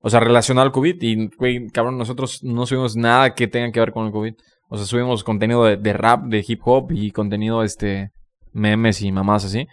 O 0.00 0.10
sea, 0.10 0.20
relacionado 0.20 0.66
al 0.66 0.72
COVID. 0.72 0.96
Y, 1.00 1.28
güey, 1.36 1.68
cabrón, 1.68 1.98
nosotros 1.98 2.42
no 2.42 2.66
subimos 2.66 2.96
nada 2.96 3.34
que 3.34 3.48
tenga 3.48 3.72
que 3.72 3.80
ver 3.80 3.92
con 3.92 4.06
el 4.06 4.12
COVID. 4.12 4.34
O 4.68 4.76
sea, 4.76 4.86
subimos 4.86 5.24
contenido 5.24 5.64
de, 5.64 5.92
rap, 5.92 6.24
de 6.24 6.44
hip 6.46 6.60
hop 6.64 6.90
y 6.90 7.10
contenido, 7.10 7.62
este, 7.62 8.10
memes 8.52 9.02
y 9.02 9.12
mamás 9.12 9.44
así. 9.44 9.66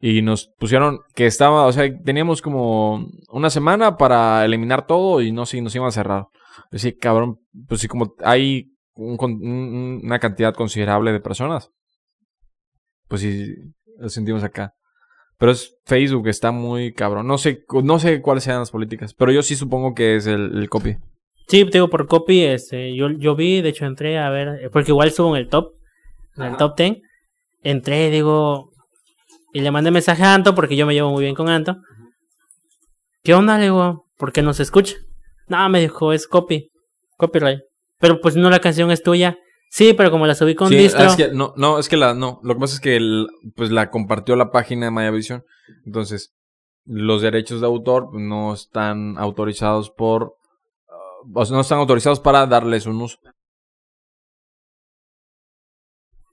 Y 0.00 0.22
nos 0.22 0.50
pusieron 0.58 1.00
que 1.14 1.26
estaba, 1.26 1.66
o 1.66 1.72
sea, 1.72 1.84
teníamos 2.02 2.40
como 2.40 3.06
una 3.28 3.50
semana 3.50 3.96
para 3.96 4.44
eliminar 4.44 4.86
todo 4.86 5.20
y 5.20 5.30
no 5.30 5.44
sé, 5.44 5.60
nos 5.60 5.74
iban 5.74 5.88
a 5.88 5.92
cerrar. 5.92 6.26
Decía, 6.70 6.92
cabrón, 6.98 7.40
pues 7.68 7.80
sí, 7.80 7.88
como 7.88 8.14
hay 8.24 8.72
una 8.94 10.18
cantidad 10.18 10.54
considerable 10.54 11.12
de 11.12 11.20
personas, 11.20 11.70
pues 13.08 13.22
sí, 13.22 13.54
lo 13.98 14.08
sentimos 14.08 14.44
acá. 14.44 14.74
Pero 15.38 15.52
es 15.52 15.74
Facebook, 15.86 16.28
está 16.28 16.52
muy 16.52 16.92
cabrón. 16.92 17.26
No 17.26 17.38
sé, 17.38 17.64
no 17.82 17.98
sé 17.98 18.20
cuáles 18.20 18.44
sean 18.44 18.58
las 18.58 18.70
políticas, 18.70 19.14
pero 19.14 19.32
yo 19.32 19.42
sí 19.42 19.56
supongo 19.56 19.94
que 19.94 20.16
es 20.16 20.26
el, 20.26 20.68
copy. 20.68 20.98
Sí, 21.48 21.64
digo, 21.64 21.88
por 21.88 22.06
copy, 22.06 22.44
este, 22.44 22.94
yo, 22.94 23.10
yo 23.10 23.34
vi, 23.34 23.62
de 23.62 23.70
hecho 23.70 23.86
entré 23.86 24.18
a 24.18 24.28
ver, 24.28 24.70
porque 24.70 24.90
igual 24.90 25.10
subo 25.12 25.34
en 25.34 25.42
el 25.42 25.48
top, 25.48 25.72
en 26.36 26.42
el 26.44 26.56
top 26.56 26.76
10. 26.76 26.98
Entré, 27.62 28.10
digo, 28.10 28.70
y 29.52 29.60
le 29.60 29.70
mandé 29.70 29.90
mensaje 29.90 30.22
a 30.22 30.34
Anto 30.34 30.54
porque 30.54 30.76
yo 30.76 30.86
me 30.86 30.94
llevo 30.94 31.10
muy 31.10 31.24
bien 31.24 31.34
con 31.34 31.48
Anto. 31.48 31.78
¿Qué 33.22 33.34
onda? 33.34 33.56
Le 33.58 33.64
digo, 33.64 34.06
¿por 34.16 34.32
qué 34.32 34.42
no 34.42 34.52
se 34.52 34.62
escucha? 34.62 34.96
No, 35.50 35.68
me 35.68 35.80
dijo, 35.80 36.12
es 36.12 36.28
copy, 36.28 36.70
copyright. 37.16 37.60
Pero 37.98 38.20
pues 38.20 38.36
no 38.36 38.48
la 38.48 38.60
canción 38.60 38.90
es 38.90 39.02
tuya. 39.02 39.36
Sí, 39.68 39.94
pero 39.94 40.10
como 40.10 40.26
la 40.26 40.34
subí 40.34 40.54
con 40.54 40.68
sí, 40.68 40.76
distro. 40.76 41.04
Es 41.04 41.16
que, 41.16 41.28
no, 41.32 41.52
no, 41.56 41.78
es 41.78 41.88
que 41.88 41.96
la, 41.96 42.14
no. 42.14 42.40
Lo 42.42 42.54
que 42.54 42.60
pasa 42.60 42.74
es 42.74 42.80
que 42.80 42.98
pues 43.56 43.70
la 43.70 43.90
compartió 43.90 44.36
la 44.36 44.50
página 44.50 44.86
de 44.86 44.92
Mayavision. 44.92 45.44
Entonces, 45.84 46.32
los 46.84 47.20
derechos 47.20 47.60
de 47.60 47.66
autor 47.66 48.14
no 48.14 48.54
están 48.54 49.18
autorizados 49.18 49.90
por. 49.90 50.36
Uh, 50.88 51.40
o 51.40 51.44
sea, 51.44 51.54
no 51.54 51.60
están 51.60 51.78
autorizados 51.78 52.20
para 52.20 52.46
darles 52.46 52.86
un 52.86 53.02
uso. 53.02 53.18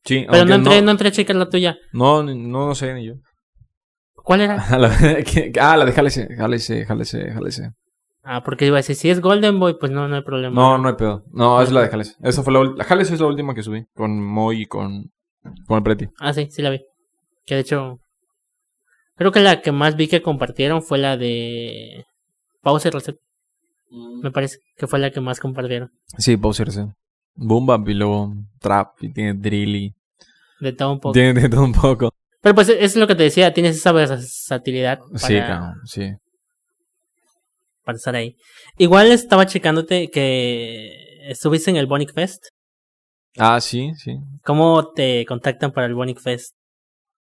Sí, 0.05 0.25
Pero 0.29 0.45
no 0.45 0.55
entré, 0.55 0.81
no... 0.81 0.91
entré 0.91 1.09
a 1.09 1.11
checar 1.11 1.35
la 1.35 1.49
tuya. 1.49 1.77
No, 1.91 2.23
no, 2.23 2.33
no 2.33 2.75
sé 2.75 2.93
ni 2.93 3.07
yo. 3.07 3.15
¿Cuál 4.13 4.41
era? 4.41 4.55
ah, 4.69 5.77
la 5.77 5.85
de 5.85 5.91
Jalese, 5.91 6.27
Jalese, 6.35 6.85
Jalese, 6.85 7.31
Jalese. 7.31 7.71
Ah, 8.29 8.43
porque 8.43 8.65
iba 8.65 8.75
a 8.75 8.79
decir, 8.79 8.97
si 8.97 9.09
es 9.09 9.21
Golden 9.21 9.57
Boy, 9.57 9.77
pues 9.79 9.89
no, 9.89 10.05
no 10.09 10.17
hay 10.17 10.21
problema. 10.21 10.53
No, 10.53 10.77
no 10.77 10.89
hay 10.89 10.95
pedo. 10.95 11.23
No, 11.31 11.61
es 11.61 11.71
la 11.71 11.81
de 11.81 11.87
Jalese. 11.87 12.15
Esa 12.21 12.43
fue 12.43 12.51
la, 12.51 12.61
la 12.75 12.83
Jalese 12.83 13.13
es 13.13 13.21
la 13.21 13.27
última 13.27 13.55
que 13.55 13.63
subí, 13.63 13.85
con 13.95 14.21
Moy 14.21 14.63
y 14.63 14.65
con, 14.65 15.13
con 15.65 15.77
el 15.77 15.83
Preti. 15.83 16.09
Ah, 16.19 16.33
sí, 16.33 16.49
sí 16.51 16.61
la 16.61 16.71
vi. 16.71 16.81
Que 17.45 17.55
de 17.55 17.61
hecho, 17.61 18.01
creo 19.15 19.31
que 19.31 19.39
la 19.39 19.61
que 19.61 19.71
más 19.71 19.95
vi 19.95 20.09
que 20.09 20.21
compartieron 20.21 20.83
fue 20.83 20.97
la 20.97 21.15
de 21.15 22.05
Pause 22.61 22.91
Reset. 22.91 23.17
Mm. 23.91 24.23
Me 24.23 24.31
parece 24.31 24.59
que 24.75 24.87
fue 24.87 24.99
la 24.99 25.09
que 25.09 25.21
más 25.21 25.39
compartieron. 25.39 25.93
Sí, 26.17 26.35
Pause 26.35 26.65
Reset. 26.65 26.89
Boom 27.35 27.65
Bap 27.65 27.87
y 27.87 27.93
luego 27.93 28.33
Trap 28.59 29.03
y 29.03 29.13
tiene 29.13 29.35
Drill 29.35 29.75
y 29.77 29.95
de 30.59 30.73
todo 30.73 30.91
un 30.91 30.99
poco. 30.99 31.13
Tiene 31.13 31.39
de 31.39 31.47
todo 31.47 31.63
un 31.63 31.71
poco. 31.71 32.13
Pero 32.41 32.55
pues 32.55 32.67
es 32.67 32.97
lo 32.97 33.07
que 33.07 33.15
te 33.15 33.23
decía, 33.23 33.53
tienes 33.53 33.77
esa 33.77 33.93
versatilidad. 33.93 34.99
Para, 34.99 35.17
sí, 35.17 35.33
claro, 35.33 35.73
sí. 35.85 36.11
Para 37.87 37.95
estar 37.95 38.15
ahí. 38.15 38.35
Igual 38.77 39.13
estaba 39.13 39.45
checándote 39.45 40.09
que 40.09 40.91
estuviste 41.29 41.69
en 41.71 41.77
el 41.77 41.87
Bonic 41.87 42.13
Fest. 42.13 42.47
Ah, 43.37 43.61
sí, 43.61 43.93
sí. 43.95 44.17
¿Cómo 44.43 44.91
te 44.91 45.25
contactan 45.25 45.71
para 45.71 45.87
el 45.87 45.95
Bonic 45.95 46.19
Fest? 46.19 46.53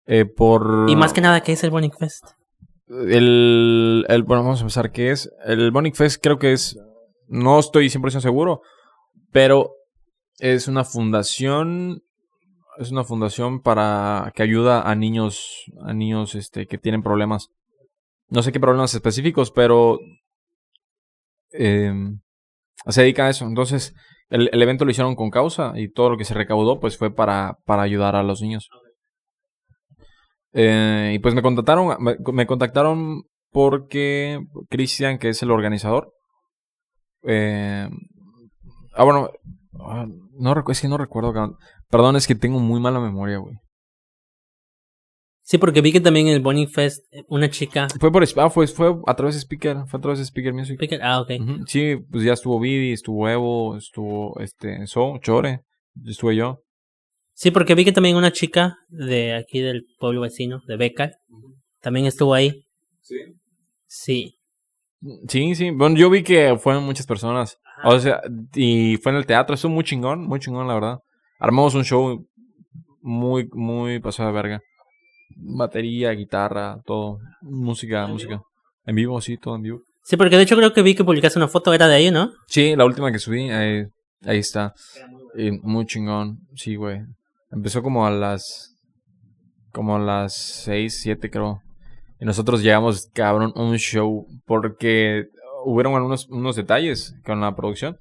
Eh, 0.07 0.25
por... 0.25 0.87
Y 0.89 0.97
más 0.97 1.13
que 1.13 1.21
nada, 1.21 1.43
¿qué 1.43 1.53
es 1.53 1.63
el 1.63 1.69
Bonic 1.69 1.99
Fest? 1.99 2.25
El, 2.89 4.07
el, 4.09 4.23
bueno, 4.23 4.45
vamos 4.45 4.61
a 4.61 4.63
empezar. 4.63 4.93
¿Qué 4.93 5.11
es? 5.11 5.31
El 5.45 5.71
Bonic 5.73 5.95
Fest 5.95 6.23
creo 6.23 6.39
que 6.39 6.55
es... 6.55 6.79
No 7.29 7.59
estoy 7.59 7.89
100% 7.91 8.21
seguro, 8.21 8.63
pero 9.31 9.75
es 10.39 10.69
una 10.69 10.85
fundación 10.85 12.03
es 12.79 12.91
una 12.91 13.05
fundación 13.05 13.61
para 13.61 14.33
que 14.35 14.43
ayuda 14.43 14.89
a 14.89 14.95
niños, 14.95 15.65
a 15.83 15.93
niños 15.93 16.35
este, 16.35 16.67
que 16.67 16.79
tienen 16.79 17.03
problemas. 17.03 17.51
No 18.31 18.43
sé 18.43 18.53
qué 18.53 18.61
problemas 18.61 18.95
específicos, 18.95 19.51
pero 19.51 19.99
eh, 21.59 21.93
se 22.89 23.03
dedica 23.03 23.27
a 23.27 23.31
eso. 23.31 23.47
Entonces, 23.47 23.95
el, 24.29 24.49
el, 24.53 24.63
evento 24.63 24.85
lo 24.85 24.91
hicieron 24.91 25.15
con 25.15 25.31
causa 25.31 25.73
y 25.77 25.91
todo 25.91 26.11
lo 26.11 26.17
que 26.17 26.25
se 26.25 26.35
recaudó 26.35 26.81
pues 26.81 26.97
fue 26.97 27.15
para, 27.15 27.59
para 27.65 27.83
ayudar 27.83 28.17
a 28.17 28.23
los 28.23 28.43
niños. 28.43 28.69
Eh, 30.53 31.13
y 31.15 31.19
pues 31.19 31.35
me 31.35 31.43
contactaron, 31.43 32.03
me, 32.03 32.17
me 32.33 32.47
contactaron 32.47 33.25
porque 33.51 34.41
Cristian, 34.71 35.19
que 35.19 35.29
es 35.29 35.43
el 35.43 35.51
organizador, 35.51 36.13
eh, 37.25 37.89
ah, 38.95 39.05
bueno, 39.05 39.31
ah, 39.81 40.07
no, 40.39 40.65
es 40.69 40.81
que 40.81 40.89
no 40.89 40.97
recuerdo, 40.97 41.59
Perdón, 41.91 42.17
es 42.17 42.27
que 42.27 42.35
tengo 42.35 42.59
muy 42.59 42.81
mala 42.81 43.01
memoria, 43.01 43.39
güey. 43.39 43.57
Sí, 45.49 45.59
porque 45.59 45.81
vi 45.81 45.93
que 45.93 46.01
también 46.01 46.27
en 46.27 46.35
el 46.35 46.41
Bonnie 46.41 46.67
Fest 46.67 47.05
eh, 47.13 47.23
una 47.29 47.49
chica. 47.49 47.87
Fue 48.01 48.11
por 48.11 48.25
ah, 48.37 48.51
fue, 48.51 48.67
fue 48.67 48.97
a 49.07 49.15
través 49.15 49.37
de 49.37 49.43
Speaker, 49.43 49.87
fue 49.87 49.99
a 49.99 50.01
través 50.01 50.19
de 50.19 50.25
Speaker 50.25 50.53
Music. 50.53 50.75
Speaker, 50.75 51.01
ah, 51.05 51.21
ok. 51.21 51.31
Sí, 51.69 51.95
pues 52.11 52.25
ya 52.25 52.33
estuvo 52.33 52.59
Vidi, 52.59 52.91
estuvo 52.91 53.29
Evo, 53.29 53.77
estuvo 53.77 54.41
este 54.41 54.89
So, 54.89 55.19
Chore, 55.23 55.61
estuve 56.05 56.35
yo. 56.35 56.65
Sí, 57.33 57.53
porque 57.53 57.77
vi 57.77 57.85
que 57.85 57.93
también 57.93 58.17
una 58.17 58.33
chica 58.33 58.77
de 58.89 59.35
aquí 59.35 59.61
del 59.61 59.85
pueblo 60.01 60.23
vecino, 60.23 60.63
de 60.67 60.77
Beca, 60.77 61.13
también 61.81 62.07
estuvo 62.07 62.35
ahí. 62.35 62.65
Sí. 63.03 63.17
Sí. 63.87 64.39
Sí, 65.29 65.55
sí. 65.55 65.71
Bueno, 65.71 65.97
yo 65.97 66.11
vi 66.11 66.25
que 66.25 66.59
fueron 66.59 66.83
muchas 66.83 67.07
personas. 67.07 67.57
O 67.85 67.97
sea, 68.01 68.21
y 68.53 68.97
fue 68.97 69.13
en 69.13 69.19
el 69.19 69.27
teatro, 69.27 69.55
estuvo 69.55 69.71
muy 69.71 69.85
chingón, 69.85 70.27
muy 70.27 70.41
chingón, 70.41 70.67
la 70.67 70.75
verdad. 70.75 70.99
Armamos 71.39 71.77
un 71.77 71.85
show 71.85 72.27
muy, 73.01 73.49
muy 73.53 74.01
pasado 74.01 74.31
de 74.31 74.35
verga. 74.35 74.61
Batería, 75.35 76.11
guitarra, 76.13 76.79
todo. 76.85 77.19
Música, 77.43 78.07
música. 78.07 78.41
En 78.85 78.95
vivo, 78.95 79.21
sí, 79.21 79.37
todo 79.37 79.57
en 79.57 79.63
vivo. 79.63 79.81
Sí, 80.05 80.17
porque 80.17 80.37
de 80.37 80.43
hecho 80.43 80.57
creo 80.57 80.73
que 80.73 80.83
vi 80.83 80.95
que 80.95 81.05
publicaste 81.05 81.39
una 81.39 81.49
foto, 81.49 81.75
era 81.75 81.89
de 81.89 81.97
ahí, 81.97 82.11
¿no? 82.11 82.33
Sí, 82.47 82.77
la 82.77 82.85
última 82.85 83.11
que 83.11 83.19
subí, 83.19 83.51
ahí, 83.51 83.85
ahí 84.25 84.39
está. 84.39 84.73
Y 85.37 85.51
muy 85.51 85.85
chingón, 85.87 86.39
sí, 86.55 86.77
güey. 86.77 87.01
Empezó 87.51 87.83
como 87.83 88.07
a 88.07 88.11
las. 88.11 88.75
Como 89.73 89.97
a 89.97 89.99
las 89.99 90.35
6, 90.65 91.01
7, 91.03 91.31
creo. 91.31 91.61
Y 92.21 92.25
nosotros 92.25 92.63
llegamos, 92.63 93.11
cabrón, 93.13 93.53
un 93.57 93.77
show. 93.77 94.27
Porque 94.47 95.25
hubieron 95.65 95.95
algunos 95.95 96.29
unos 96.29 96.57
detalles 96.57 97.15
con 97.25 97.41
la 97.41 97.55
producción. 97.57 97.97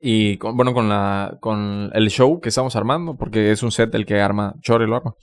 Y 0.00 0.36
con, 0.38 0.56
bueno, 0.56 0.72
con 0.72 0.88
la 0.88 1.36
con 1.40 1.90
el 1.92 2.08
show 2.08 2.40
que 2.40 2.50
estamos 2.50 2.76
armando, 2.76 3.16
porque 3.16 3.50
es 3.50 3.64
un 3.64 3.72
set 3.72 3.92
el 3.96 4.06
que 4.06 4.20
arma 4.20 4.54
Chore 4.62 4.86
lo 4.86 4.96
arma. 4.96 5.14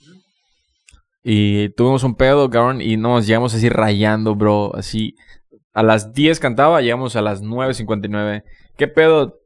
Y 1.28 1.70
tuvimos 1.70 2.04
un 2.04 2.14
pedo, 2.14 2.48
cabrón, 2.48 2.80
y 2.80 2.96
nos 2.96 3.26
llegamos 3.26 3.52
así 3.52 3.68
rayando, 3.68 4.36
bro. 4.36 4.72
Así. 4.76 5.16
A 5.72 5.82
las 5.82 6.12
10 6.12 6.38
cantaba, 6.38 6.80
llegamos 6.82 7.16
a 7.16 7.20
las 7.20 7.42
9.59. 7.42 8.44
¿Qué 8.76 8.86
pedo? 8.86 9.40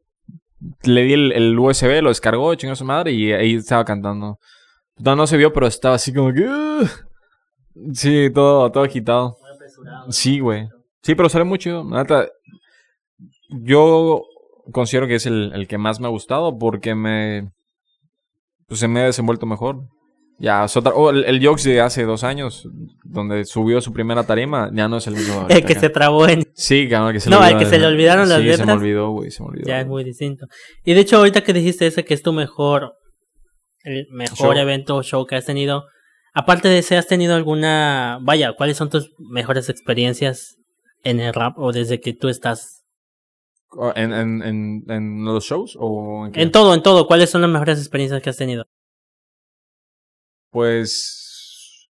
Le 0.83 1.05
di 1.05 1.15
el, 1.15 1.59
USB, 1.59 2.03
lo 2.03 2.11
descargó, 2.11 2.55
chingó 2.55 2.75
a 2.75 2.77
su 2.77 2.85
madre, 2.85 3.13
y 3.13 3.33
ahí 3.33 3.55
estaba 3.55 3.87
cantando. 3.87 4.39
No, 4.99 5.17
no 5.17 5.27
se 5.27 5.39
vio, 5.39 5.55
pero 5.55 5.67
estaba 5.67 5.95
así 5.95 6.13
como 6.13 6.35
que. 6.35 6.47
Sí, 7.95 8.29
todo, 8.35 8.71
todo 8.71 8.85
agitado. 8.85 9.39
Sí, 10.11 10.39
güey. 10.39 10.69
Sí, 11.01 11.15
pero 11.15 11.31
sale 11.31 11.45
muy 11.45 11.57
chido. 11.57 11.89
yo 13.49 14.23
considero 14.71 15.07
que 15.07 15.15
es 15.15 15.25
el, 15.25 15.53
el, 15.55 15.67
que 15.67 15.79
más 15.79 15.99
me 15.99 16.09
ha 16.09 16.11
gustado 16.11 16.59
porque 16.59 16.95
me. 16.95 17.51
Pues 18.67 18.81
se 18.81 18.87
me 18.87 19.01
ha 19.01 19.05
desenvuelto 19.05 19.47
mejor. 19.47 19.89
Ya, 20.41 20.65
oh, 20.95 21.11
el, 21.11 21.25
el 21.27 21.47
Jokes 21.47 21.69
de 21.69 21.83
hace 21.83 22.05
dos 22.05 22.25
años, 22.25 22.67
donde 23.05 23.45
subió 23.45 23.83
su 23.83 23.93
primera 23.93 24.25
tarima, 24.25 24.71
ya 24.73 24.89
no 24.89 24.97
es 24.97 25.07
el 25.07 25.15
mismo. 25.15 25.47
El 25.51 25.67
que 25.67 25.75
se 25.75 25.91
trabó 25.91 26.27
en. 26.27 26.51
Sí, 26.55 26.89
claro, 26.89 27.13
que 27.13 27.21
se 27.21 27.29
No, 27.29 27.47
el 27.47 27.59
que 27.59 27.67
se 27.67 27.79
le 27.79 27.87
olvidaron 27.87 28.27
las 28.27 28.41
letras. 28.41 28.61
se 28.61 28.65
me 28.67 28.73
olvidó, 28.73 29.11
güey, 29.11 29.31
se 29.31 29.43
me 29.43 29.51
olvidó. 29.51 29.67
Ya 29.67 29.81
es 29.83 29.87
muy 29.87 30.03
distinto. 30.03 30.47
Y 30.83 30.95
de 30.95 31.01
hecho, 31.01 31.19
ahorita 31.19 31.43
que 31.43 31.53
dijiste 31.53 31.87
ese 31.87 32.07
que 32.07 32.15
es 32.15 32.23
tu 32.23 32.33
mejor. 32.33 32.95
El 33.83 34.07
mejor 34.11 34.57
evento 34.57 34.97
o 34.97 35.03
show 35.03 35.27
que 35.27 35.37
has 35.37 35.45
tenido. 35.45 35.85
Aparte 36.33 36.69
de 36.69 36.79
ese, 36.79 36.97
¿has 36.97 37.07
tenido 37.07 37.35
alguna. 37.35 38.19
Vaya, 38.23 38.55
¿cuáles 38.55 38.79
son 38.79 38.89
tus 38.89 39.11
mejores 39.19 39.69
experiencias 39.69 40.57
en 41.03 41.21
el 41.21 41.35
rap 41.35 41.59
o 41.59 41.73
desde 41.73 42.01
que 42.01 42.15
tú 42.15 42.29
estás 42.29 42.81
¿En, 43.95 44.13
en, 44.13 44.43
en, 44.43 44.85
en 44.89 45.25
los 45.25 45.45
shows 45.45 45.77
o 45.79 46.27
en, 46.27 46.39
en 46.39 46.51
todo, 46.51 46.75
en 46.75 46.83
todo. 46.83 47.07
¿Cuáles 47.07 47.31
son 47.31 47.43
las 47.43 47.51
mejores 47.51 47.79
experiencias 47.79 48.23
que 48.23 48.31
has 48.31 48.37
tenido? 48.37 48.65
Pues 50.51 51.89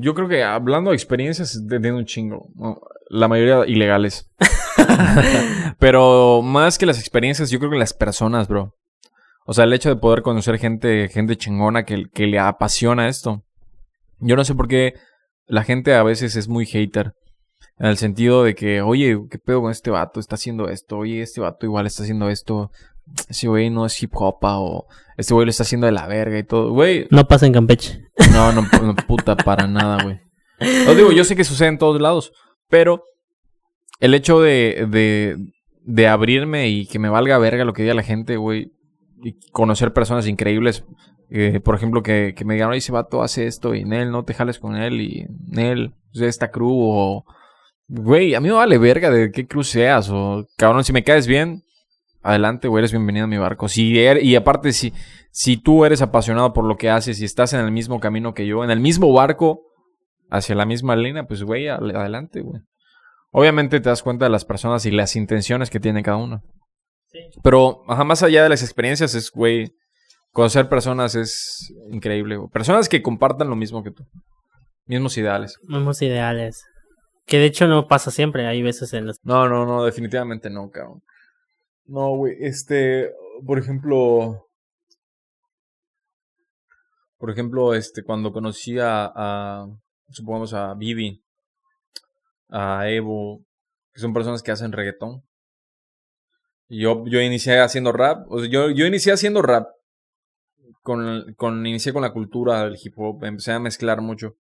Yo 0.00 0.14
creo 0.14 0.28
que 0.28 0.42
hablando 0.42 0.90
de 0.90 0.96
experiencias, 0.96 1.62
tiene 1.68 1.92
un 1.92 2.04
chingo. 2.04 2.48
¿no? 2.54 2.80
La 3.08 3.28
mayoría 3.28 3.66
ilegales. 3.66 4.30
Pero 5.78 6.42
más 6.42 6.78
que 6.78 6.86
las 6.86 6.98
experiencias, 6.98 7.50
yo 7.50 7.58
creo 7.58 7.70
que 7.70 7.78
las 7.78 7.94
personas, 7.94 8.48
bro. 8.48 8.74
O 9.46 9.52
sea, 9.52 9.64
el 9.64 9.72
hecho 9.72 9.88
de 9.88 9.96
poder 9.96 10.22
conocer 10.22 10.58
gente, 10.58 11.08
gente 11.08 11.36
chingona 11.36 11.84
que, 11.84 12.06
que 12.12 12.26
le 12.26 12.38
apasiona 12.38 13.08
esto. 13.08 13.44
Yo 14.18 14.34
no 14.36 14.44
sé 14.44 14.54
por 14.54 14.68
qué 14.68 14.94
la 15.46 15.62
gente 15.62 15.94
a 15.94 16.02
veces 16.02 16.36
es 16.36 16.48
muy 16.48 16.66
hater. 16.66 17.14
En 17.78 17.86
el 17.86 17.96
sentido 17.96 18.42
de 18.42 18.54
que, 18.54 18.80
oye, 18.80 19.18
¿qué 19.30 19.38
pedo 19.38 19.62
con 19.62 19.70
este 19.70 19.90
vato? 19.90 20.18
Está 20.18 20.34
haciendo 20.34 20.68
esto. 20.68 20.98
Oye, 20.98 21.22
este 21.22 21.40
vato 21.40 21.66
igual 21.66 21.86
está 21.86 22.02
haciendo 22.02 22.28
esto. 22.28 22.70
Ese 23.28 23.48
güey 23.48 23.70
no 23.70 23.86
es 23.86 24.02
hip 24.02 24.10
hop 24.14 24.38
o 24.42 24.86
este 25.16 25.32
güey 25.34 25.46
lo 25.46 25.50
está 25.50 25.62
haciendo 25.62 25.86
de 25.86 25.92
la 25.92 26.06
verga 26.06 26.38
y 26.38 26.44
todo. 26.44 26.72
Güey, 26.72 27.06
No 27.10 27.26
pasa 27.26 27.46
en 27.46 27.52
Campeche. 27.52 28.04
no, 28.32 28.52
no, 28.52 28.62
no, 28.82 28.94
puta, 28.94 29.36
para 29.36 29.66
nada, 29.66 30.02
güey. 30.02 30.20
Lo 30.86 30.94
digo, 30.94 31.12
yo 31.12 31.24
sé 31.24 31.36
que 31.36 31.44
sucede 31.44 31.68
en 31.68 31.78
todos 31.78 32.00
lados, 32.00 32.32
pero 32.68 33.04
el 34.00 34.14
hecho 34.14 34.40
de, 34.40 34.86
de, 34.90 35.36
de 35.82 36.08
abrirme 36.08 36.68
y 36.68 36.86
que 36.86 36.98
me 36.98 37.08
valga 37.08 37.38
verga 37.38 37.64
lo 37.64 37.72
que 37.72 37.82
diga 37.82 37.94
la 37.94 38.02
gente, 38.02 38.36
güey, 38.36 38.72
y 39.22 39.38
conocer 39.50 39.92
personas 39.92 40.26
increíbles, 40.26 40.84
eh, 41.30 41.60
por 41.60 41.74
ejemplo, 41.74 42.02
que, 42.02 42.34
que 42.36 42.44
me 42.44 42.54
digan, 42.54 42.70
oye, 42.70 42.78
ese 42.78 42.92
vato 42.92 43.22
hace 43.22 43.46
esto 43.46 43.74
y 43.74 43.84
Nel, 43.84 44.10
no 44.10 44.24
te 44.24 44.34
jales 44.34 44.58
con 44.58 44.76
él 44.76 45.00
y 45.00 45.26
Nel, 45.46 45.94
es 46.12 46.20
de 46.20 46.28
esta 46.28 46.50
crew 46.50 46.70
o... 46.72 47.24
Güey, 47.88 48.34
a 48.34 48.40
mí 48.40 48.48
me 48.48 48.54
vale 48.54 48.78
verga 48.78 49.10
de 49.10 49.30
qué 49.30 49.46
crew 49.46 49.62
seas 49.62 50.10
o... 50.10 50.46
Cabrón, 50.56 50.84
si 50.84 50.92
me 50.92 51.04
caes 51.04 51.26
bien, 51.26 51.62
adelante, 52.26 52.68
güey, 52.68 52.80
eres 52.80 52.92
bienvenido 52.92 53.24
a 53.24 53.28
mi 53.28 53.38
barco. 53.38 53.68
Si 53.68 53.94
er- 53.98 54.22
y 54.22 54.36
aparte, 54.36 54.72
si, 54.72 54.92
si 55.30 55.56
tú 55.56 55.84
eres 55.84 56.02
apasionado 56.02 56.52
por 56.52 56.64
lo 56.64 56.76
que 56.76 56.90
haces 56.90 57.20
y 57.20 57.24
estás 57.24 57.52
en 57.52 57.60
el 57.60 57.70
mismo 57.72 58.00
camino 58.00 58.34
que 58.34 58.46
yo, 58.46 58.64
en 58.64 58.70
el 58.70 58.80
mismo 58.80 59.12
barco, 59.12 59.62
hacia 60.30 60.54
la 60.54 60.66
misma 60.66 60.96
línea, 60.96 61.26
pues, 61.26 61.42
güey, 61.42 61.68
adelante, 61.68 62.40
güey. 62.40 62.60
Obviamente 63.30 63.80
te 63.80 63.88
das 63.88 64.02
cuenta 64.02 64.24
de 64.24 64.30
las 64.30 64.44
personas 64.44 64.86
y 64.86 64.90
las 64.90 65.14
intenciones 65.16 65.70
que 65.70 65.80
tiene 65.80 66.02
cada 66.02 66.16
uno. 66.16 66.42
Pero, 67.42 67.82
ajá, 67.88 68.04
más 68.04 68.22
allá 68.22 68.42
de 68.42 68.48
las 68.48 68.62
experiencias, 68.62 69.14
es, 69.14 69.30
güey, 69.30 69.72
conocer 70.32 70.68
personas 70.68 71.14
es 71.14 71.72
increíble, 71.90 72.36
güey. 72.36 72.48
Personas 72.50 72.88
que 72.88 73.02
compartan 73.02 73.48
lo 73.48 73.56
mismo 73.56 73.82
que 73.82 73.90
tú. 73.90 74.04
Mismos 74.86 75.16
ideales. 75.16 75.58
Mismos 75.66 76.00
ideales. 76.02 76.64
Que 77.26 77.38
de 77.38 77.46
hecho 77.46 77.66
no 77.66 77.88
pasa 77.88 78.10
siempre. 78.10 78.46
Hay 78.46 78.62
veces 78.62 78.92
en 78.92 79.06
los. 79.06 79.18
No, 79.24 79.48
no, 79.48 79.64
no, 79.66 79.84
definitivamente 79.84 80.48
no, 80.50 80.70
cabrón. 80.70 81.02
No, 81.86 82.16
güey, 82.16 82.36
este, 82.40 83.12
por 83.46 83.58
ejemplo, 83.58 84.46
por 87.18 87.30
ejemplo, 87.30 87.74
este, 87.74 88.02
cuando 88.02 88.32
conocí 88.32 88.76
a, 88.80 89.66
supongamos 90.10 90.52
a 90.52 90.74
Vivi, 90.74 91.22
a 92.50 92.88
Evo, 92.88 93.44
que 93.92 94.00
son 94.00 94.12
personas 94.12 94.42
que 94.42 94.50
hacen 94.50 94.72
reggaetón. 94.72 95.22
Yo, 96.68 97.04
yo 97.06 97.20
inicié 97.20 97.60
haciendo 97.60 97.92
rap, 97.92 98.26
o 98.28 98.40
sea, 98.40 98.48
yo, 98.48 98.70
yo 98.70 98.86
inicié 98.86 99.12
haciendo 99.12 99.42
rap. 99.42 99.68
Con, 100.82 101.34
con, 101.34 101.66
inicié 101.66 101.92
con 101.92 102.02
la 102.02 102.12
cultura 102.12 102.64
del 102.64 102.78
hip 102.80 102.94
hop, 102.96 103.24
empecé 103.24 103.50
a 103.50 103.58
mezclar 103.58 104.00
mucho, 104.00 104.36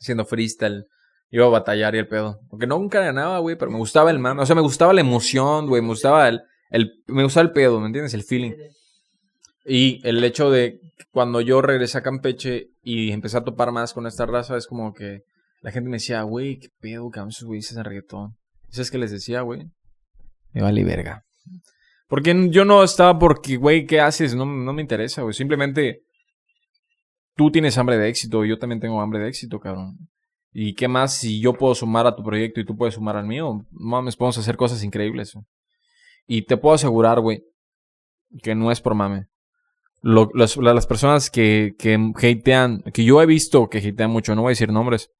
haciendo 0.00 0.24
freestyle. 0.24 0.86
Iba 1.30 1.44
a 1.44 1.50
batallar 1.50 1.94
y 1.94 1.98
el 1.98 2.08
pedo. 2.08 2.40
Porque 2.48 2.66
nunca 2.66 3.00
ganaba, 3.00 3.38
güey, 3.40 3.56
pero 3.56 3.70
me 3.70 3.76
gustaba 3.76 4.10
el 4.10 4.18
mame. 4.18 4.40
O 4.40 4.46
sea, 4.46 4.56
me 4.56 4.62
gustaba 4.62 4.94
la 4.94 5.02
emoción, 5.02 5.66
güey. 5.66 5.82
Me 5.82 5.88
gustaba 5.88 6.26
el, 6.26 6.40
el, 6.70 7.02
me 7.06 7.22
gustaba 7.22 7.46
el 7.46 7.52
pedo, 7.52 7.80
¿me 7.80 7.86
entiendes? 7.86 8.14
El 8.14 8.24
feeling. 8.24 8.52
Y 9.64 10.00
el 10.06 10.22
hecho 10.24 10.50
de 10.50 10.80
cuando 11.10 11.40
yo 11.40 11.60
regresé 11.60 11.98
a 11.98 12.02
Campeche 12.02 12.68
y 12.82 13.10
empecé 13.12 13.36
a 13.38 13.44
topar 13.44 13.72
más 13.72 13.92
con 13.92 14.06
esta 14.06 14.26
raza, 14.26 14.56
es 14.56 14.66
como 14.66 14.94
que 14.94 15.22
la 15.60 15.72
gente 15.72 15.90
me 15.90 15.96
decía, 15.96 16.22
güey, 16.22 16.58
qué 16.58 16.68
pedo, 16.80 17.10
cabrón, 17.10 17.30
esos 17.30 17.44
güeyes 17.46 17.70
hacen 17.70 17.84
reggaetón. 17.84 18.36
¿Sabes 18.70 18.90
qué 18.90 18.98
les 18.98 19.10
decía, 19.10 19.42
güey? 19.42 19.66
Me 20.52 20.62
vale 20.62 20.84
verga. 20.84 21.24
Porque 22.06 22.34
yo 22.50 22.64
no 22.64 22.82
estaba 22.82 23.18
porque, 23.18 23.56
güey, 23.56 23.86
¿qué 23.86 24.00
haces? 24.00 24.34
No, 24.34 24.46
no 24.46 24.72
me 24.72 24.82
interesa, 24.82 25.22
güey. 25.22 25.34
Simplemente 25.34 26.02
tú 27.36 27.50
tienes 27.50 27.76
hambre 27.76 27.98
de 27.98 28.08
éxito 28.08 28.44
y 28.44 28.48
yo 28.48 28.58
también 28.58 28.80
tengo 28.80 29.00
hambre 29.00 29.20
de 29.20 29.28
éxito, 29.28 29.60
cabrón. 29.60 30.08
¿Y 30.52 30.74
qué 30.74 30.88
más 30.88 31.14
si 31.14 31.40
yo 31.40 31.52
puedo 31.52 31.74
sumar 31.74 32.06
a 32.06 32.16
tu 32.16 32.22
proyecto 32.22 32.60
y 32.60 32.64
tú 32.64 32.76
puedes 32.76 32.94
sumar 32.94 33.16
al 33.16 33.26
mío? 33.26 33.66
Mames, 33.70 34.16
podemos 34.16 34.38
hacer 34.38 34.56
cosas 34.56 34.82
increíbles. 34.82 35.34
güey. 35.34 35.44
Y 36.28 36.42
te 36.42 36.58
puedo 36.58 36.74
asegurar, 36.74 37.20
güey, 37.20 37.42
que 38.42 38.54
no 38.54 38.70
es 38.70 38.80
por 38.80 38.94
mame. 38.94 39.26
Las, 40.02 40.86
personas 40.86 41.30
que, 41.30 41.74
que 41.78 41.94
hatean, 42.30 42.82
que 42.92 43.02
yo 43.02 43.20
he 43.20 43.26
visto 43.26 43.68
que 43.68 43.78
hatean 43.78 44.10
mucho, 44.10 44.34
no 44.36 44.42
voy 44.42 44.50
a 44.50 44.52
decir 44.52 44.70
nombres 44.70 45.10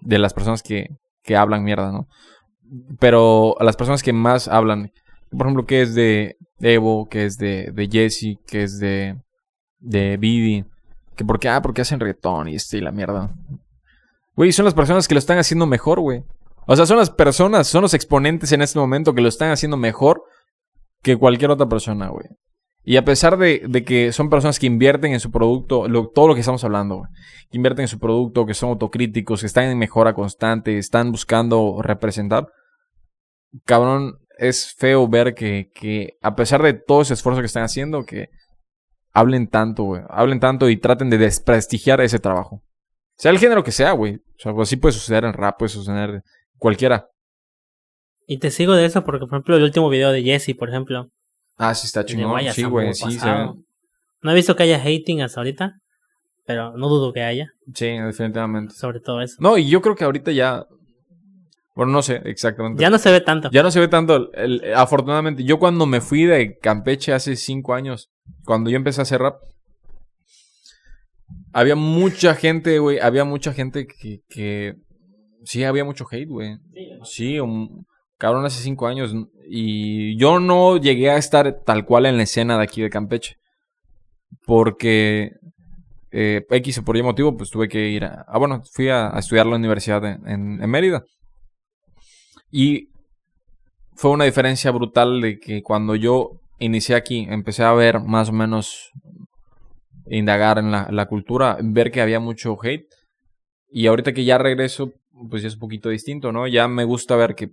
de 0.00 0.18
las 0.18 0.34
personas 0.34 0.62
que, 0.62 0.96
que 1.22 1.36
hablan 1.36 1.62
mierda, 1.62 1.92
¿no? 1.92 2.08
Pero 2.98 3.54
a 3.60 3.64
las 3.64 3.76
personas 3.76 4.02
que 4.02 4.12
más 4.12 4.48
hablan, 4.48 4.92
por 5.30 5.42
ejemplo, 5.42 5.66
que 5.66 5.82
es 5.82 5.94
de 5.94 6.38
Evo, 6.58 7.08
que 7.08 7.26
es 7.26 7.36
de, 7.36 7.70
de 7.72 7.88
Jesse, 7.88 8.38
que 8.46 8.62
es 8.62 8.78
de, 8.78 9.20
de 9.78 10.16
Vivi, 10.16 10.64
que 11.16 11.24
porque, 11.24 11.48
ah, 11.48 11.60
porque 11.60 11.82
hacen 11.82 12.00
reggaetón 12.00 12.48
y 12.48 12.54
este 12.54 12.78
y 12.78 12.80
la 12.80 12.92
mierda. 12.92 13.30
Güey, 14.36 14.52
son 14.52 14.64
las 14.64 14.74
personas 14.74 15.06
que 15.06 15.14
lo 15.14 15.18
están 15.18 15.38
haciendo 15.38 15.66
mejor, 15.66 16.00
güey. 16.00 16.24
O 16.66 16.74
sea, 16.76 16.86
son 16.86 16.96
las 16.96 17.10
personas, 17.10 17.66
son 17.66 17.82
los 17.82 17.94
exponentes 17.94 18.52
en 18.52 18.62
este 18.62 18.78
momento 18.78 19.14
que 19.14 19.20
lo 19.20 19.28
están 19.28 19.50
haciendo 19.50 19.76
mejor 19.76 20.22
que 21.02 21.16
cualquier 21.16 21.50
otra 21.50 21.68
persona, 21.68 22.08
güey. 22.08 22.26
Y 22.82 22.96
a 22.96 23.04
pesar 23.04 23.36
de, 23.36 23.84
que 23.84 24.12
son 24.12 24.30
personas 24.30 24.58
que 24.58 24.66
invierten 24.66 25.12
en 25.12 25.20
su 25.20 25.30
producto, 25.30 25.86
todo 26.14 26.28
lo 26.28 26.34
que 26.34 26.40
estamos 26.40 26.64
hablando, 26.64 26.96
güey. 26.96 27.10
Que 27.50 27.58
invierten 27.58 27.82
en 27.82 27.88
su 27.88 27.98
producto, 27.98 28.46
que 28.46 28.54
son 28.54 28.70
autocríticos, 28.70 29.40
que 29.40 29.46
están 29.46 29.64
en 29.64 29.78
mejora 29.78 30.14
constante, 30.14 30.78
están 30.78 31.12
buscando 31.12 31.80
representar. 31.82 32.48
Cabrón, 33.64 34.18
es 34.38 34.74
feo 34.74 35.06
ver 35.08 35.34
que, 35.34 36.16
a 36.22 36.34
pesar 36.34 36.62
de 36.62 36.72
todo 36.72 37.02
ese 37.02 37.14
esfuerzo 37.14 37.40
que 37.40 37.46
están 37.46 37.64
haciendo, 37.64 38.04
que 38.04 38.30
hablen 39.12 39.48
tanto, 39.48 39.84
güey. 39.84 40.02
Hablen 40.08 40.40
tanto 40.40 40.70
y 40.70 40.78
traten 40.78 41.10
de 41.10 41.18
desprestigiar 41.18 42.00
ese 42.00 42.18
trabajo. 42.18 42.62
Sea 43.16 43.30
el 43.30 43.38
género 43.38 43.62
que 43.62 43.72
sea, 43.72 43.92
güey. 43.92 44.16
O 44.16 44.38
sea, 44.38 44.54
pues 44.54 44.68
así 44.68 44.76
puede 44.76 44.94
suceder 44.94 45.24
en 45.24 45.34
rap, 45.34 45.58
puede 45.58 45.68
suceder 45.68 46.22
cualquiera. 46.56 47.10
Y 48.32 48.38
te 48.38 48.52
sigo 48.52 48.74
de 48.74 48.84
eso 48.84 49.02
porque, 49.04 49.26
por 49.26 49.30
ejemplo, 49.38 49.56
el 49.56 49.64
último 49.64 49.88
video 49.88 50.12
de 50.12 50.22
Jesse, 50.22 50.54
por 50.56 50.68
ejemplo. 50.68 51.08
Ah, 51.58 51.74
sí 51.74 51.86
está 51.88 52.04
chingón. 52.04 52.30
Guaya 52.30 52.52
Sí, 52.52 52.62
güey, 52.62 52.94
sí, 52.94 53.18
se. 53.18 53.26
No 53.28 54.30
he 54.30 54.34
visto 54.34 54.54
que 54.54 54.62
haya 54.62 54.78
hating 54.80 55.20
hasta 55.22 55.40
ahorita, 55.40 55.80
pero 56.46 56.76
no 56.76 56.88
dudo 56.88 57.12
que 57.12 57.22
haya, 57.22 57.50
Sí, 57.74 57.86
definitivamente. 57.88 58.72
sobre 58.74 59.00
todo 59.00 59.20
eso. 59.20 59.34
No, 59.40 59.58
y 59.58 59.68
yo 59.68 59.80
creo 59.82 59.96
que 59.96 60.04
ahorita 60.04 60.30
ya. 60.30 60.64
Bueno, 61.74 61.90
no 61.90 62.02
sé 62.02 62.20
exactamente. 62.24 62.80
Ya 62.80 62.88
no 62.88 62.98
se 62.98 63.10
ve 63.10 63.20
tanto. 63.20 63.50
Ya 63.50 63.64
no 63.64 63.70
se 63.72 63.80
ve 63.80 63.88
tanto. 63.88 64.30
el- 64.34 64.62
el- 64.62 64.74
afortunadamente, 64.74 65.42
yo 65.42 65.58
cuando 65.58 65.84
me 65.86 66.00
fui 66.00 66.22
de 66.24 66.56
Campeche 66.58 67.12
hace 67.12 67.34
cinco 67.34 67.74
años, 67.74 68.10
cuando 68.44 68.70
yo 68.70 68.76
empecé 68.76 69.00
a 69.00 69.02
hacer 69.02 69.20
rap, 69.20 69.40
había 71.52 71.74
mucha 71.74 72.34
gente, 72.36 72.78
güey. 72.78 73.00
Había 73.00 73.24
mucha 73.24 73.52
gente 73.52 73.88
que, 73.88 74.20
que. 74.28 74.74
Sí, 75.44 75.64
había 75.64 75.84
mucho 75.84 76.06
hate, 76.08 76.28
güey. 76.28 76.58
Sí, 77.02 77.40
un- 77.40 77.86
cabrón, 78.20 78.44
hace 78.46 78.62
cinco 78.62 78.86
años. 78.86 79.12
Y 79.48 80.16
yo 80.18 80.38
no 80.40 80.76
llegué 80.76 81.10
a 81.10 81.16
estar 81.16 81.62
tal 81.64 81.84
cual 81.84 82.06
en 82.06 82.16
la 82.18 82.22
escena 82.24 82.56
de 82.58 82.64
aquí 82.64 82.82
de 82.82 82.90
Campeche. 82.90 83.36
Porque. 84.46 85.32
eh, 86.12 86.44
X 86.50 86.78
o 86.78 86.84
por 86.84 86.96
Y 86.96 87.02
motivo, 87.02 87.36
pues 87.36 87.50
tuve 87.50 87.68
que 87.68 87.88
ir 87.88 88.04
a. 88.04 88.24
Ah, 88.28 88.38
bueno, 88.38 88.62
fui 88.72 88.88
a, 88.88 89.14
a 89.14 89.18
estudiar 89.20 89.46
la 89.46 89.56
universidad 89.56 90.04
en- 90.04 90.26
en- 90.28 90.62
en 90.62 90.70
Mérida. 90.70 91.04
Y 92.50 92.88
fue 93.94 94.10
una 94.10 94.24
diferencia 94.24 94.70
brutal 94.70 95.20
de 95.20 95.38
que 95.38 95.62
cuando 95.62 95.94
yo 95.94 96.40
inicié 96.58 96.96
aquí, 96.96 97.26
empecé 97.28 97.62
a 97.62 97.72
ver 97.72 98.00
más 98.00 98.28
o 98.30 98.32
menos, 98.32 98.90
indagar 100.06 100.58
en 100.58 100.70
la, 100.70 100.88
la 100.90 101.06
cultura, 101.06 101.56
ver 101.62 101.90
que 101.90 102.00
había 102.00 102.20
mucho 102.20 102.56
hate. 102.62 102.86
Y 103.70 103.86
ahorita 103.86 104.12
que 104.12 104.24
ya 104.24 104.38
regreso, 104.38 104.92
pues 105.30 105.42
ya 105.42 105.48
es 105.48 105.54
un 105.54 105.60
poquito 105.60 105.88
distinto, 105.90 106.32
¿no? 106.32 106.48
Ya 106.48 106.66
me 106.68 106.84
gusta 106.84 107.14
ver 107.16 107.34
que, 107.34 107.50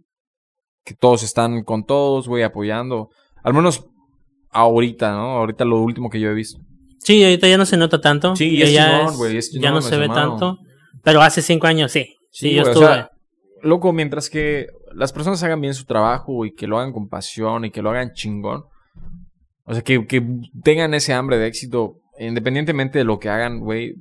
que 0.88 0.96
todos 0.96 1.22
están 1.22 1.64
con 1.66 1.86
todos, 1.86 2.30
güey, 2.30 2.44
apoyando. 2.44 3.10
Al 3.44 3.54
menos 3.54 3.86
ahorita, 4.52 5.12
¿no? 5.12 5.32
Ahorita 5.38 5.66
lo 5.66 5.82
último 5.82 6.10
que 6.10 6.22
yo 6.22 6.30
he 6.30 6.34
visto. 6.34 6.62
Sí, 7.00 7.22
ahorita 7.26 7.46
ya 7.50 7.58
no 7.58 7.66
se 7.66 7.76
nota 7.76 8.00
tanto. 8.00 8.38
Sí, 8.38 8.58
Ya 8.58 8.66
es 8.66 8.72
ya 8.74 8.86
chingón, 8.92 9.12
es- 9.14 9.18
güey, 9.18 9.38
es 9.38 9.52
Ya 9.52 9.72
no 9.72 9.82
se 9.82 9.98
ve 9.98 10.08
tanto. 10.08 10.58
Pero 11.04 11.22
hace 11.22 11.42
cinco 11.42 11.68
años 11.68 11.92
sí. 11.92 12.16
Sí, 12.32 12.54
yo 12.54 12.64
o 12.64 12.68
estuve. 12.68 12.86
sea, 12.86 13.12
loco, 13.62 13.92
mientras 13.92 14.30
que 14.30 14.68
las 14.94 15.12
personas 15.12 15.44
hagan 15.44 15.60
bien 15.60 15.74
su 15.74 15.84
trabajo 15.84 16.46
y 16.46 16.54
que 16.54 16.68
lo 16.68 16.80
hagan 16.80 16.94
con 16.94 17.10
pasión 17.10 17.66
y 17.66 17.72
que 17.72 17.82
lo 17.82 17.90
hagan 17.90 18.14
chingón. 18.14 18.64
O 19.66 19.74
sea, 19.74 19.82
que, 19.84 20.06
que 20.06 20.26
tengan 20.64 20.94
ese 20.94 21.14
hambre 21.14 21.38
de 21.38 21.48
éxito, 21.48 21.96
independientemente 22.18 22.98
de 23.00 23.04
lo 23.04 23.20
que 23.20 23.28
hagan, 23.28 23.60
güey. 23.60 23.96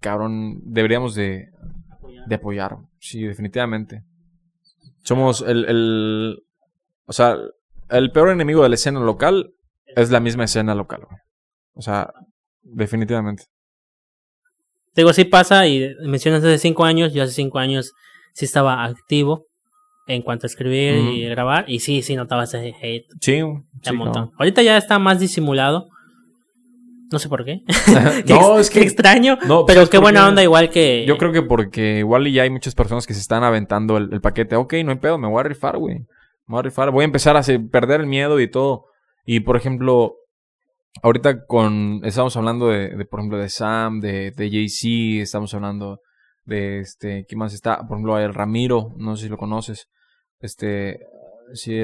Cabrón, 0.00 0.60
deberíamos 0.64 1.14
de, 1.14 1.46
de 2.26 2.34
apoyar. 2.34 2.76
Sí, 2.98 3.22
definitivamente. 3.22 4.02
Somos 5.02 5.42
el, 5.42 5.64
el... 5.66 6.42
O 7.06 7.12
sea, 7.12 7.36
el 7.88 8.12
peor 8.12 8.30
enemigo 8.30 8.62
de 8.62 8.68
la 8.68 8.74
escena 8.76 9.00
local 9.00 9.52
es 9.86 10.10
la 10.10 10.20
misma 10.20 10.44
escena 10.44 10.74
local, 10.74 11.02
güey. 11.08 11.20
O 11.74 11.82
sea, 11.82 12.12
definitivamente. 12.62 13.44
Te 14.92 15.02
digo, 15.02 15.12
sí 15.12 15.24
pasa 15.24 15.66
y 15.66 15.94
mencionas 16.02 16.42
hace 16.42 16.58
cinco 16.58 16.84
años, 16.84 17.12
yo 17.12 17.22
hace 17.22 17.32
cinco 17.32 17.58
años 17.58 17.92
sí 18.34 18.44
estaba 18.44 18.84
activo 18.84 19.46
en 20.06 20.22
cuanto 20.22 20.46
a 20.46 20.48
escribir 20.48 20.96
y 20.96 21.28
grabar 21.28 21.64
y 21.68 21.78
sí, 21.80 22.02
sí 22.02 22.16
notaba 22.16 22.44
ese 22.44 22.74
hate. 22.80 23.06
Sí, 23.20 23.40
sí, 23.82 23.92
montón. 23.92 24.24
no. 24.24 24.32
Ahorita 24.38 24.62
ya 24.62 24.76
está 24.76 24.98
más 24.98 25.20
disimulado. 25.20 25.88
No 27.10 27.18
sé 27.18 27.28
por 27.28 27.44
qué. 27.44 27.62
Qué 28.26 28.34
no, 28.34 28.58
ex- 28.58 28.60
es 28.68 28.70
que 28.70 28.80
qué 28.80 28.86
extraño. 28.86 29.36
no, 29.46 29.64
pero 29.66 29.78
¿sabes 29.80 29.90
qué 29.90 29.98
buena 29.98 30.20
qué? 30.22 30.28
onda 30.28 30.42
igual 30.42 30.70
que... 30.70 31.04
Yo 31.06 31.18
creo 31.18 31.32
que 31.32 31.42
porque 31.42 31.98
igual 31.98 32.30
ya 32.32 32.42
hay 32.44 32.50
muchas 32.50 32.74
personas 32.74 33.06
que 33.06 33.14
se 33.14 33.20
están 33.20 33.42
aventando 33.42 33.96
el, 33.96 34.12
el 34.12 34.20
paquete. 34.20 34.56
Ok, 34.56 34.74
no 34.84 34.92
hay 34.92 34.98
pedo, 34.98 35.18
me 35.18 35.28
voy 35.28 35.40
a 35.40 35.44
rifar, 35.44 35.76
güey. 35.78 35.96
Me 35.98 36.06
voy 36.54 36.58
a 36.60 36.62
rifar. 36.62 36.90
Voy 36.90 37.02
a 37.02 37.04
empezar 37.06 37.36
a 37.36 37.42
perder 37.70 38.00
el 38.00 38.06
miedo 38.06 38.38
y 38.40 38.48
todo. 38.50 38.86
Y 39.24 39.40
por 39.40 39.56
ejemplo, 39.56 40.14
ahorita 41.02 41.46
con. 41.46 42.00
Estamos 42.04 42.36
hablando 42.36 42.68
de, 42.68 42.88
de, 42.96 43.04
por 43.04 43.20
ejemplo, 43.20 43.38
de 43.38 43.48
Sam, 43.48 44.00
de, 44.00 44.30
de 44.32 44.50
Jay-Z, 44.50 45.22
estamos 45.22 45.52
hablando 45.54 46.00
de 46.44 46.80
este. 46.80 47.24
¿Quién 47.28 47.38
más 47.38 47.54
está? 47.54 47.78
Por 47.86 47.96
ejemplo, 47.96 48.18
el 48.18 48.34
Ramiro, 48.34 48.92
no 48.96 49.16
sé 49.16 49.24
si 49.24 49.28
lo 49.28 49.36
conoces. 49.36 49.88
Este. 50.40 50.98
Sí, 51.54 51.80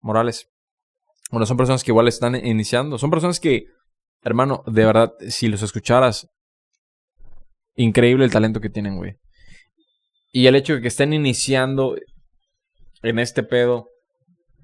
Morales. 0.00 0.48
Bueno, 1.30 1.46
son 1.46 1.56
personas 1.56 1.82
que 1.84 1.90
igual 1.90 2.08
están 2.08 2.34
iniciando. 2.34 2.98
Son 2.98 3.10
personas 3.10 3.40
que, 3.40 3.64
hermano, 4.22 4.62
de 4.66 4.84
verdad, 4.84 5.12
si 5.28 5.48
los 5.48 5.62
escucharas, 5.62 6.28
increíble 7.74 8.24
el 8.24 8.30
talento 8.30 8.60
que 8.60 8.70
tienen, 8.70 8.96
güey. 8.96 9.16
Y 10.32 10.46
el 10.46 10.54
hecho 10.56 10.74
de 10.74 10.80
que 10.80 10.88
estén 10.88 11.12
iniciando 11.12 11.96
en 13.02 13.18
este 13.18 13.42
pedo, 13.42 13.88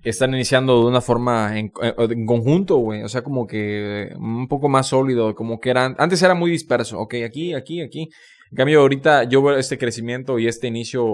están 0.03 0.33
iniciando 0.33 0.81
de 0.81 0.87
una 0.87 1.01
forma 1.01 1.59
en, 1.59 1.71
conjunto, 1.71 2.77
güey. 2.77 3.03
O 3.03 3.09
sea, 3.09 3.23
como 3.23 3.47
que 3.47 4.11
un 4.17 4.49
poco 4.49 4.69
más 4.69 4.87
sólido, 4.87 5.35
como 5.35 5.61
que 5.61 5.71
eran... 5.71 5.97
Antes 5.99 6.23
era 6.23 6.35
muy 6.35 6.51
disperso, 6.51 6.99
ok, 6.99 7.15
aquí, 7.27 7.53
aquí, 7.55 7.81
aquí. 7.81 8.09
En 8.51 8.57
cambio, 8.57 8.81
ahorita 8.81 9.25
yo 9.25 9.43
veo 9.43 9.59
este 9.59 9.77
crecimiento 9.77 10.39
y 10.39 10.47
este 10.47 10.69
inicio 10.69 11.05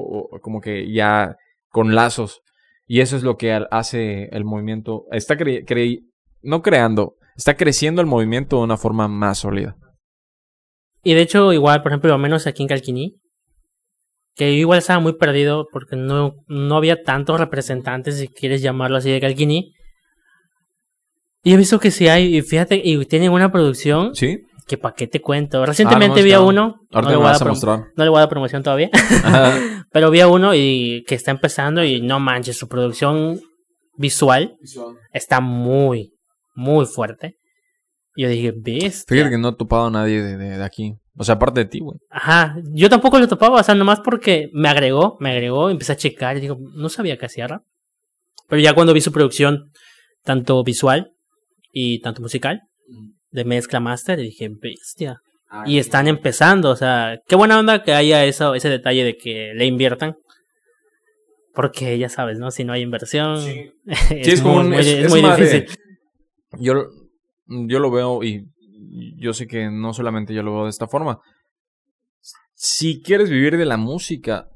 como 0.42 0.60
que 0.60 0.92
ya 0.92 1.36
con 1.70 1.94
lazos. 1.94 2.42
Y 2.86 3.00
eso 3.00 3.16
es 3.16 3.22
lo 3.22 3.36
que 3.36 3.52
hace 3.70 4.24
el 4.26 4.44
movimiento. 4.44 5.06
Está 5.10 5.36
cre- 5.36 6.04
no 6.42 6.62
creando, 6.62 7.16
está 7.36 7.56
creciendo 7.56 8.00
el 8.00 8.06
movimiento 8.06 8.56
de 8.58 8.62
una 8.62 8.76
forma 8.76 9.08
más 9.08 9.38
sólida. 9.38 9.76
Y 11.02 11.14
de 11.14 11.22
hecho, 11.22 11.52
igual, 11.52 11.82
por 11.82 11.92
ejemplo, 11.92 12.10
lo 12.10 12.18
menos 12.18 12.46
aquí 12.46 12.62
en 12.62 12.68
Calquiní, 12.68 13.16
que 14.34 14.52
yo 14.54 14.60
igual 14.60 14.78
estaba 14.78 15.00
muy 15.00 15.14
perdido 15.14 15.66
porque 15.70 15.96
no, 15.96 16.34
no 16.46 16.76
había 16.76 17.02
tantos 17.02 17.38
representantes, 17.38 18.18
si 18.18 18.28
quieres 18.28 18.62
llamarlo 18.62 18.96
así, 18.96 19.10
de 19.10 19.20
Calquiní. 19.20 19.72
Y 21.42 21.52
he 21.52 21.56
visto 21.56 21.78
que 21.78 21.90
sí 21.90 22.08
hay, 22.08 22.36
y 22.36 22.42
fíjate, 22.42 22.80
y 22.82 23.04
tienen 23.04 23.30
una 23.30 23.52
producción 23.52 24.14
¿Sí? 24.14 24.38
que 24.66 24.78
pa' 24.78 24.94
qué 24.94 25.06
te 25.06 25.20
cuento. 25.20 25.64
Recientemente 25.66 26.20
Ah, 26.20 26.22
no, 26.22 26.24
vi 26.24 26.32
a 26.32 26.40
uno, 26.40 26.68
no 26.90 26.98
Ahorita 26.98 27.10
le, 27.10 27.16
voy 27.18 27.26
a 27.26 27.44
mostrar. 27.44 27.78
no 27.94 28.04
le 28.04 28.08
voy 28.08 28.16
a 28.16 28.20
dar 28.20 28.28
promoción 28.30 28.62
todavía, 28.62 28.88
pero 29.92 30.10
vi 30.10 30.20
a 30.20 30.28
uno 30.28 30.54
y 30.54 31.04
que 31.06 31.14
está 31.14 31.30
empezando 31.30 31.84
y 31.84 32.00
no 32.00 32.18
manches, 32.18 32.56
su 32.56 32.66
producción 32.66 33.40
visual 33.96 34.56
está 35.12 35.40
muy, 35.40 36.13
muy 36.54 36.86
fuerte. 36.86 37.36
Y 38.16 38.22
yo 38.22 38.28
dije, 38.28 38.52
bestia. 38.56 39.14
Fíjate 39.16 39.30
que 39.30 39.38
no 39.38 39.48
he 39.50 39.56
topado 39.56 39.86
a 39.86 39.90
nadie 39.90 40.22
de, 40.22 40.36
de- 40.36 40.56
de 40.58 40.64
aquí. 40.64 40.94
O 41.16 41.24
sea, 41.24 41.36
aparte 41.36 41.60
de 41.60 41.66
ti, 41.66 41.80
güey. 41.80 41.98
Ajá, 42.10 42.56
yo 42.72 42.88
tampoco 42.88 43.18
lo 43.18 43.28
topaba, 43.28 43.60
o 43.60 43.62
sea, 43.62 43.74
nomás 43.74 44.00
porque 44.00 44.48
me 44.52 44.68
agregó, 44.68 45.16
me 45.20 45.30
agregó, 45.30 45.70
empecé 45.70 45.92
a 45.92 45.96
checar 45.96 46.36
y 46.36 46.40
digo, 46.40 46.56
no 46.74 46.88
sabía 46.88 47.16
que 47.18 47.26
hacía 47.26 47.46
rap. 47.46 47.62
Pero 48.48 48.60
ya 48.60 48.74
cuando 48.74 48.92
vi 48.92 49.00
su 49.00 49.12
producción, 49.12 49.70
tanto 50.24 50.62
visual 50.64 51.12
y 51.72 52.00
tanto 52.00 52.20
musical, 52.22 52.62
de 53.30 53.44
mezcla 53.44 53.80
master, 53.80 54.18
dije, 54.18 54.48
bestia. 54.60 55.18
Y 55.66 55.78
están 55.78 56.08
empezando, 56.08 56.70
o 56.70 56.76
sea, 56.76 57.18
qué 57.28 57.36
buena 57.36 57.58
onda 57.60 57.82
que 57.84 57.92
haya 57.94 58.24
eso, 58.24 58.54
ese 58.56 58.68
detalle 58.68 59.04
de 59.04 59.16
que 59.16 59.52
le 59.54 59.66
inviertan. 59.66 60.16
Porque 61.54 61.96
ya 61.98 62.08
sabes, 62.08 62.38
¿no? 62.38 62.50
Si 62.50 62.64
no 62.64 62.72
hay 62.72 62.82
inversión, 62.82 63.40
Sí. 63.40 63.70
es, 63.86 63.98
Sí, 64.08 64.30
es 64.32 64.40
como 64.42 64.54
muy, 64.56 64.64
un- 64.64 64.70
muy- 64.70 64.78
es- 64.80 65.10
muy 65.10 65.22
de- 65.22 65.36
difícil. 65.36 65.66
Yo, 66.58 66.74
yo 67.46 67.78
lo 67.78 67.90
veo 67.90 68.22
y 68.22 68.46
yo 69.18 69.32
sé 69.32 69.46
que 69.46 69.70
no 69.70 69.92
solamente 69.92 70.34
yo 70.34 70.42
lo 70.42 70.54
veo 70.54 70.64
de 70.64 70.70
esta 70.70 70.88
forma. 70.88 71.20
Si 72.54 73.02
quieres 73.02 73.30
vivir 73.30 73.56
de 73.56 73.64
la 73.64 73.76
música, 73.76 74.48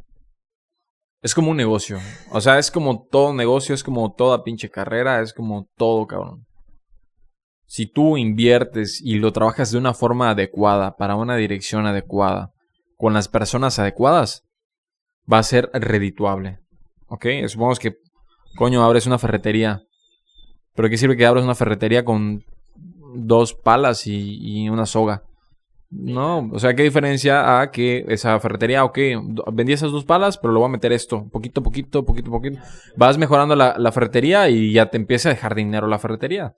es 1.20 1.34
como 1.34 1.50
un 1.50 1.56
negocio. 1.56 1.98
O 2.30 2.40
sea, 2.40 2.58
es 2.58 2.70
como 2.70 3.06
todo 3.10 3.34
negocio, 3.34 3.74
es 3.74 3.82
como 3.82 4.14
toda 4.14 4.44
pinche 4.44 4.70
carrera, 4.70 5.20
es 5.20 5.32
como 5.32 5.68
todo, 5.76 6.06
cabrón. 6.06 6.46
Si 7.66 7.86
tú 7.86 8.16
inviertes 8.16 9.00
y 9.02 9.16
lo 9.16 9.32
trabajas 9.32 9.72
de 9.72 9.78
una 9.78 9.94
forma 9.94 10.30
adecuada, 10.30 10.96
para 10.96 11.16
una 11.16 11.36
dirección 11.36 11.86
adecuada, 11.86 12.52
con 12.96 13.12
las 13.14 13.28
personas 13.28 13.78
adecuadas, 13.78 14.44
va 15.30 15.38
a 15.38 15.42
ser 15.42 15.70
redituable. 15.74 16.60
¿Ok? 17.08 17.26
Supongamos 17.46 17.78
que, 17.78 17.96
coño, 18.56 18.82
abres 18.82 19.06
una 19.06 19.18
ferretería. 19.18 19.82
Pero 20.78 20.90
¿qué 20.90 20.96
sirve 20.96 21.16
que 21.16 21.26
abras 21.26 21.42
una 21.42 21.56
ferretería 21.56 22.04
con 22.04 22.44
dos 23.12 23.52
palas 23.52 24.06
y, 24.06 24.68
una 24.68 24.86
soga? 24.86 25.24
No, 25.90 26.48
o 26.52 26.60
sea, 26.60 26.74
¿qué 26.74 26.84
diferencia 26.84 27.60
a 27.60 27.72
que 27.72 28.04
esa 28.06 28.38
ferretería, 28.38 28.84
ok, 28.84 28.96
vendí 29.52 29.72
esas 29.72 29.90
dos 29.90 30.04
palas, 30.04 30.38
pero 30.38 30.52
le 30.52 30.60
voy 30.60 30.68
a 30.68 30.70
meter 30.70 30.92
esto, 30.92 31.26
poquito 31.32 31.62
a 31.62 31.64
poquito, 31.64 32.04
poquito 32.04 32.28
a 32.28 32.32
poquito. 32.32 32.60
Vas 32.94 33.18
mejorando 33.18 33.56
la, 33.56 33.74
la 33.76 33.90
ferretería 33.90 34.50
y 34.50 34.72
ya 34.72 34.88
te 34.88 34.98
empieza 34.98 35.30
a 35.30 35.32
dejar 35.32 35.56
dinero 35.56 35.88
la 35.88 35.98
ferretería. 35.98 36.54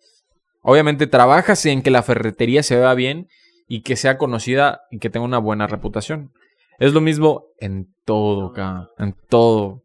Obviamente 0.61 1.07
trabajas 1.07 1.65
en 1.65 1.81
que 1.81 1.91
la 1.91 2.03
ferretería 2.03 2.63
se 2.63 2.77
vea 2.77 2.93
bien 2.93 3.27
y 3.69 3.81
que 3.81 3.97
sea 3.97 4.19
conocida 4.19 4.83
y 4.91 4.99
que 4.99 5.09
tenga 5.09 5.25
una 5.25 5.39
buena 5.39 5.67
reputación. 5.67 6.31
Es 6.79 6.93
lo 6.93 7.01
mismo 7.01 7.47
en 7.59 7.89
todo, 8.05 8.49
acá, 8.49 8.91
en 8.99 9.15
todo. 9.31 9.83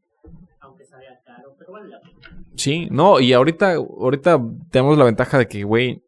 Sí, 2.55 2.87
no, 2.91 3.19
y 3.19 3.33
ahorita, 3.33 3.73
ahorita 3.73 4.41
tenemos 4.71 4.97
la 4.97 5.05
ventaja 5.05 5.37
de 5.37 5.47
que, 5.47 5.63
güey, 5.63 6.01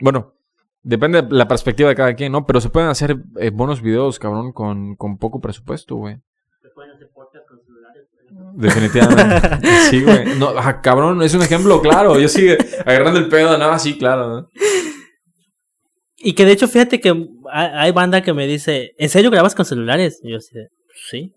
bueno, 0.00 0.34
depende 0.82 1.22
de 1.22 1.28
la 1.30 1.46
perspectiva 1.46 1.88
de 1.88 1.94
cada 1.94 2.14
quien, 2.14 2.32
¿no? 2.32 2.46
Pero 2.46 2.60
se 2.60 2.70
pueden 2.70 2.88
hacer 2.88 3.16
eh, 3.38 3.50
buenos 3.50 3.82
videos, 3.82 4.18
cabrón, 4.18 4.52
con, 4.52 4.96
con 4.96 5.18
poco 5.18 5.40
presupuesto, 5.40 5.96
güey. 5.96 6.16
Se 6.62 6.68
pueden 6.70 6.92
hacer 6.92 7.10
podcast 7.14 7.46
con 7.46 7.60
celulares, 7.64 8.08
Definitivamente. 8.54 9.66
sí, 9.90 10.02
güey. 10.02 10.38
No, 10.38 10.48
ah, 10.56 10.80
cabrón, 10.80 11.22
es 11.22 11.34
un 11.34 11.42
ejemplo, 11.42 11.80
claro. 11.80 12.18
Yo 12.18 12.28
sigue 12.28 12.58
agarrando 12.84 13.20
el 13.20 13.28
pedo, 13.28 13.56
no, 13.58 13.78
sí, 13.78 13.98
claro, 13.98 14.28
¿no? 14.28 14.48
Y 16.22 16.34
que 16.34 16.44
de 16.44 16.52
hecho, 16.52 16.68
fíjate 16.68 17.00
que 17.00 17.28
hay 17.50 17.92
banda 17.92 18.22
que 18.22 18.34
me 18.34 18.46
dice, 18.46 18.92
¿en 18.98 19.08
serio 19.08 19.30
grabas 19.30 19.54
con 19.54 19.64
celulares? 19.64 20.20
Y 20.22 20.32
yo 20.32 20.36
así 20.36 20.54
de, 20.54 20.68
sí. 21.10 21.32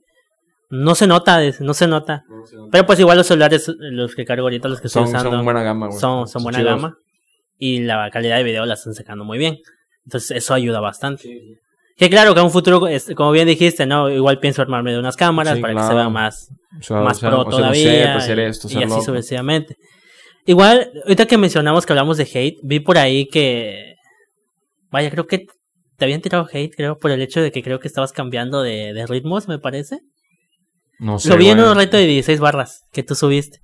No 0.76 0.96
se 0.96 1.06
nota, 1.06 1.40
no 1.60 1.74
se 1.76 1.88
nota. 1.88 2.24
Pero 2.72 2.86
pues 2.88 3.00
igual 3.00 3.18
los 3.18 3.28
celulares, 3.28 3.72
los 3.78 4.16
que 4.16 4.26
cargo 4.26 4.44
ahorita, 4.48 4.68
los 4.68 4.82
que 4.82 4.88
estoy 4.88 5.04
Son, 5.04 5.10
usando, 5.16 5.30
son 5.32 5.46
buena 5.46 5.62
gama, 5.62 5.88
güey. 5.88 6.00
son, 6.00 6.28
son 6.28 6.42
buena 6.42 6.58
chidos. 6.58 6.76
gama. 6.76 6.98
Y 7.60 7.82
la 7.82 8.10
calidad 8.12 8.38
de 8.38 8.44
video 8.44 8.66
la 8.66 8.74
están 8.74 8.94
sacando 8.96 9.24
muy 9.24 9.38
bien. 9.38 9.60
Entonces 10.06 10.32
eso 10.32 10.54
ayuda 10.56 10.80
bastante. 10.80 11.30
Que 11.96 12.10
claro, 12.10 12.34
que 12.34 12.40
en 12.40 12.48
un 12.48 12.52
futuro, 12.52 12.88
es- 12.88 13.12
como 13.16 13.32
bien 13.32 13.48
dijiste, 13.48 13.86
¿no? 13.86 14.10
Igual 14.10 14.40
pienso 14.40 14.64
armarme 14.64 14.92
de 14.94 14.98
unas 15.00 15.16
cámaras 15.16 15.56
Sí, 15.58 15.62
para 15.62 15.76
que 15.76 15.84
se 15.84 15.94
vea 15.94 16.10
más, 16.10 16.50
O 16.80 16.84
sea, 16.84 16.98
más 17.02 17.18
o 17.18 17.20
sea, 17.20 17.30
pro 17.30 17.46
todavía. 17.46 18.16
hacer 18.16 18.40
y, 18.40 18.42
esto, 18.42 18.68
y 18.72 18.84
lo 18.86 18.96
así 18.96 19.06
sucesivamente. 19.06 19.78
Igual, 20.48 20.92
ahorita 21.04 21.28
que 21.28 21.38
mencionamos 21.38 21.86
que 21.86 21.94
hablamos 21.94 22.18
de 22.18 22.24
hate, 22.34 22.58
vi 22.64 22.80
por 22.80 22.98
ahí 22.98 23.28
que. 23.28 23.94
Vaya, 24.90 25.12
creo 25.12 25.28
que 25.28 25.46
te 25.98 26.06
habían 26.06 26.22
tirado 26.22 26.48
hate, 26.52 26.74
creo, 26.76 26.98
por 26.98 27.12
el 27.12 27.22
hecho 27.22 27.42
de 27.42 27.52
que 27.52 27.62
creo 27.62 27.80
que 27.80 27.88
estabas 27.88 28.12
cambiando 28.12 28.64
de, 28.64 28.94
de 28.94 29.06
ritmos, 29.06 29.48
me 29.48 29.60
parece. 29.60 30.00
No 31.04 31.20
sé, 31.20 31.30
Lo 31.30 31.38
vi 31.38 31.50
en 31.50 31.60
un 31.60 31.76
reto 31.76 31.98
de 31.98 32.06
16 32.06 32.40
barras 32.40 32.88
que 32.94 33.04
tú 33.04 33.14
subiste. 33.14 33.60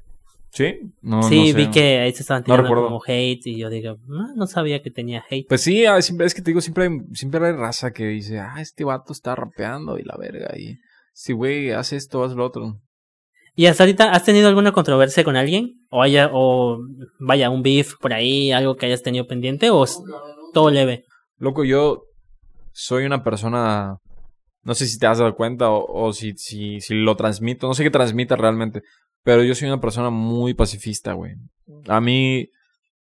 ¿Sí? 0.51 0.79
No, 1.01 1.23
sí, 1.23 1.39
no 1.39 1.45
sé. 1.45 1.53
vi 1.53 1.69
que 1.69 1.99
ahí 1.99 2.11
se 2.11 2.23
estaban 2.23 2.43
tirando 2.43 2.67
como 2.67 3.01
hate 3.05 3.45
y 3.45 3.57
yo 3.57 3.69
digo, 3.69 3.97
no, 4.07 4.35
no 4.35 4.45
sabía 4.45 4.81
que 4.81 4.91
tenía 4.91 5.23
hate. 5.29 5.47
Pues 5.47 5.61
sí, 5.61 5.85
ah, 5.85 5.97
es 5.97 6.09
que 6.09 6.41
te 6.41 6.51
digo, 6.51 6.59
siempre 6.59 6.85
hay, 6.85 6.97
siempre 7.13 7.45
hay 7.45 7.53
raza 7.53 7.91
que 7.91 8.07
dice, 8.07 8.39
ah, 8.39 8.55
este 8.59 8.83
vato 8.83 9.13
está 9.13 9.35
rapeando 9.35 9.97
y 9.97 10.03
la 10.03 10.17
verga. 10.17 10.57
Y 10.57 10.79
si, 11.13 11.31
güey, 11.31 11.71
haz 11.71 11.93
esto, 11.93 12.23
haz 12.23 12.33
lo 12.33 12.45
otro. 12.45 12.81
¿Y 13.55 13.67
hasta 13.67 13.83
ahorita 13.83 14.11
has 14.11 14.25
tenido 14.25 14.49
alguna 14.49 14.73
controversia 14.73 15.23
con 15.23 15.37
alguien? 15.37 15.85
¿O 15.89 16.01
haya, 16.01 16.29
o 16.33 16.79
vaya, 17.19 17.49
un 17.49 17.61
beef 17.61 17.93
por 18.01 18.13
ahí, 18.13 18.51
algo 18.51 18.75
que 18.75 18.87
hayas 18.87 19.01
tenido 19.01 19.27
pendiente? 19.27 19.69
¿O 19.69 19.85
todo 20.53 20.71
leve? 20.71 21.05
Loco, 21.37 21.63
yo 21.63 22.03
soy 22.73 23.05
una 23.05 23.23
persona, 23.23 23.97
no 24.69 24.75
sé 24.75 24.85
si 24.85 24.99
te 24.99 25.07
has 25.07 25.17
dado 25.17 25.35
cuenta 25.35 25.71
o, 25.71 26.13
si, 26.13 26.33
si, 26.37 26.79
si 26.79 26.93
lo 26.93 27.15
transmito, 27.15 27.67
no 27.67 27.73
sé 27.73 27.83
qué 27.83 27.89
transmita 27.89 28.35
realmente, 28.35 28.83
pero 29.23 29.41
yo 29.43 29.55
soy 29.55 29.67
una 29.67 29.81
persona 29.81 30.11
muy 30.11 30.53
pacifista, 30.53 31.13
güey. 31.13 31.33
A 31.87 31.99
mí, 31.99 32.49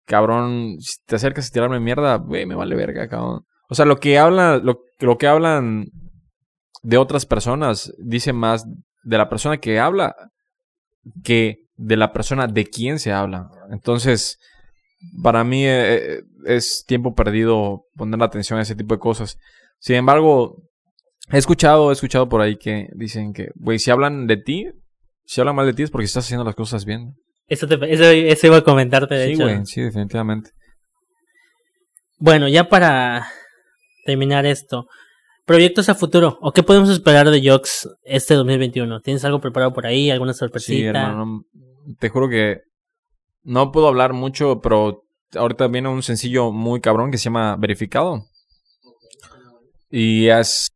cabrón, 0.06 0.76
si 0.80 0.96
te 1.04 1.16
acercas 1.16 1.48
a 1.48 1.52
tirarme 1.52 1.78
mierda, 1.78 2.16
güey, 2.16 2.46
me 2.46 2.54
vale 2.54 2.74
verga, 2.74 3.06
cabrón. 3.06 3.44
O 3.68 3.74
sea, 3.74 3.84
lo 3.84 3.98
que 3.98 4.18
hablan, 4.18 4.64
lo, 4.64 4.80
lo 4.98 5.18
que 5.18 5.26
hablan 5.26 5.90
de 6.82 6.96
otras 6.96 7.26
personas 7.26 7.92
dice 7.98 8.32
más 8.32 8.64
de 9.02 9.18
la 9.18 9.28
persona 9.28 9.58
que 9.58 9.78
habla 9.78 10.16
que 11.22 11.66
de 11.76 11.98
la 11.98 12.14
persona 12.14 12.46
de 12.46 12.64
quien 12.64 12.98
se 12.98 13.12
habla. 13.12 13.50
Entonces, 13.70 14.38
para 15.22 15.44
mí 15.44 15.66
eh, 15.66 15.96
eh, 15.96 16.22
es 16.46 16.86
tiempo 16.86 17.14
perdido 17.14 17.82
poner 17.94 18.22
atención 18.22 18.58
a 18.58 18.62
ese 18.62 18.74
tipo 18.74 18.94
de 18.94 19.00
cosas. 19.00 19.36
Sin 19.80 19.96
embargo, 19.96 20.62
he 21.32 21.38
escuchado, 21.38 21.90
he 21.90 21.92
escuchado 21.92 22.28
por 22.28 22.40
ahí 22.40 22.56
que 22.56 22.88
dicen 22.94 23.32
que, 23.32 23.48
güey, 23.56 23.78
si 23.78 23.90
hablan 23.90 24.26
de 24.26 24.36
ti, 24.36 24.66
si 25.24 25.40
hablan 25.40 25.56
mal 25.56 25.66
de 25.66 25.72
ti 25.74 25.82
es 25.82 25.90
porque 25.90 26.04
estás 26.06 26.24
haciendo 26.24 26.44
las 26.44 26.54
cosas 26.54 26.84
bien. 26.84 27.14
Eso, 27.46 27.66
te, 27.66 27.74
eso, 27.92 28.04
eso 28.04 28.46
iba 28.46 28.58
a 28.58 28.64
comentarte, 28.64 29.14
de 29.14 29.26
Sí, 29.26 29.32
hecho. 29.32 29.42
güey, 29.44 29.64
sí, 29.66 29.80
definitivamente. 29.80 30.50
Bueno, 32.18 32.48
ya 32.48 32.68
para 32.68 33.26
terminar 34.04 34.44
esto, 34.46 34.86
proyectos 35.44 35.88
a 35.88 35.94
futuro, 35.94 36.38
¿o 36.40 36.52
qué 36.52 36.62
podemos 36.62 36.88
esperar 36.90 37.30
de 37.30 37.48
Jox 37.48 37.88
este 38.04 38.34
2021? 38.34 39.00
¿Tienes 39.00 39.24
algo 39.24 39.40
preparado 39.40 39.72
por 39.72 39.86
ahí? 39.86 40.10
¿Alguna 40.10 40.32
sorpresita? 40.34 40.72
Sí, 40.72 40.84
hermano. 40.84 41.24
no- 41.26 41.42
te 41.98 42.08
juro 42.10 42.28
que 42.28 42.58
no 43.44 43.72
puedo 43.72 43.88
hablar 43.88 44.12
mucho, 44.12 44.60
pero 44.60 45.04
ahorita 45.34 45.68
viene 45.68 45.88
un 45.88 46.02
sencillo 46.02 46.52
muy 46.52 46.80
cabrón 46.82 47.10
que 47.10 47.16
se 47.18 47.24
llama 47.24 47.56
Verificado. 47.56 48.24
Y 49.90 50.26
es 50.28 50.68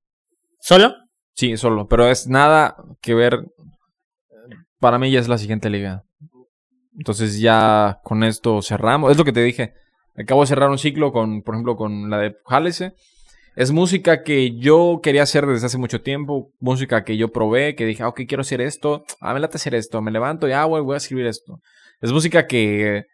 ¿Solo? 0.62 0.94
Sí, 1.34 1.56
solo, 1.56 1.88
pero 1.88 2.08
es 2.08 2.28
nada 2.28 2.76
que 3.00 3.14
ver. 3.14 3.46
Para 4.78 4.96
mí 4.96 5.10
ya 5.10 5.18
es 5.18 5.26
la 5.26 5.36
siguiente 5.36 5.68
liga. 5.68 6.04
Entonces 6.96 7.40
ya 7.40 7.98
con 8.04 8.22
esto 8.22 8.62
cerramos. 8.62 9.10
Es 9.10 9.18
lo 9.18 9.24
que 9.24 9.32
te 9.32 9.42
dije. 9.42 9.74
Acabo 10.16 10.42
de 10.42 10.46
cerrar 10.46 10.70
un 10.70 10.78
ciclo 10.78 11.10
con, 11.10 11.42
por 11.42 11.56
ejemplo, 11.56 11.76
con 11.76 12.10
la 12.10 12.18
de 12.18 12.36
Jálese. 12.46 12.94
Es 13.56 13.72
música 13.72 14.22
que 14.22 14.56
yo 14.56 15.00
quería 15.02 15.24
hacer 15.24 15.46
desde 15.46 15.66
hace 15.66 15.78
mucho 15.78 16.00
tiempo. 16.00 16.52
Música 16.60 17.02
que 17.02 17.16
yo 17.16 17.32
probé, 17.32 17.74
que 17.74 17.84
dije, 17.84 18.04
ah, 18.04 18.08
ok, 18.08 18.20
quiero 18.28 18.42
hacer 18.42 18.60
esto. 18.60 19.04
Ah, 19.20 19.34
me 19.34 19.40
late 19.40 19.56
hacer 19.56 19.74
esto. 19.74 20.00
Me 20.00 20.12
levanto 20.12 20.46
y, 20.46 20.52
ah, 20.52 20.64
voy 20.66 20.94
a 20.94 20.96
escribir 20.96 21.26
esto. 21.26 21.58
Es 22.00 22.12
música 22.12 22.46
que 22.46 23.06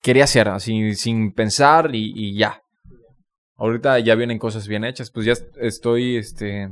quería 0.00 0.24
hacer, 0.24 0.48
así, 0.48 0.94
sin 0.94 1.32
pensar 1.32 1.90
y 1.92 2.36
ya. 2.36 2.61
Ahorita 3.62 3.96
ya 4.00 4.16
vienen 4.16 4.40
cosas 4.40 4.66
bien 4.66 4.82
hechas. 4.82 5.12
Pues 5.12 5.24
ya 5.24 5.34
estoy, 5.60 6.16
este... 6.16 6.68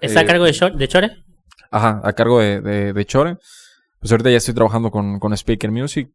¿Está 0.00 0.20
a 0.20 0.22
eh, 0.22 0.26
cargo 0.26 0.44
de, 0.44 0.52
de 0.76 0.88
Chore? 0.88 1.16
Ajá, 1.72 2.00
a 2.04 2.12
cargo 2.12 2.38
de, 2.38 2.60
de, 2.60 2.92
de 2.92 3.04
Chore. 3.04 3.38
Pues 3.98 4.12
ahorita 4.12 4.30
ya 4.30 4.36
estoy 4.36 4.54
trabajando 4.54 4.92
con, 4.92 5.18
con 5.18 5.36
Speaker 5.36 5.72
Music. 5.72 6.10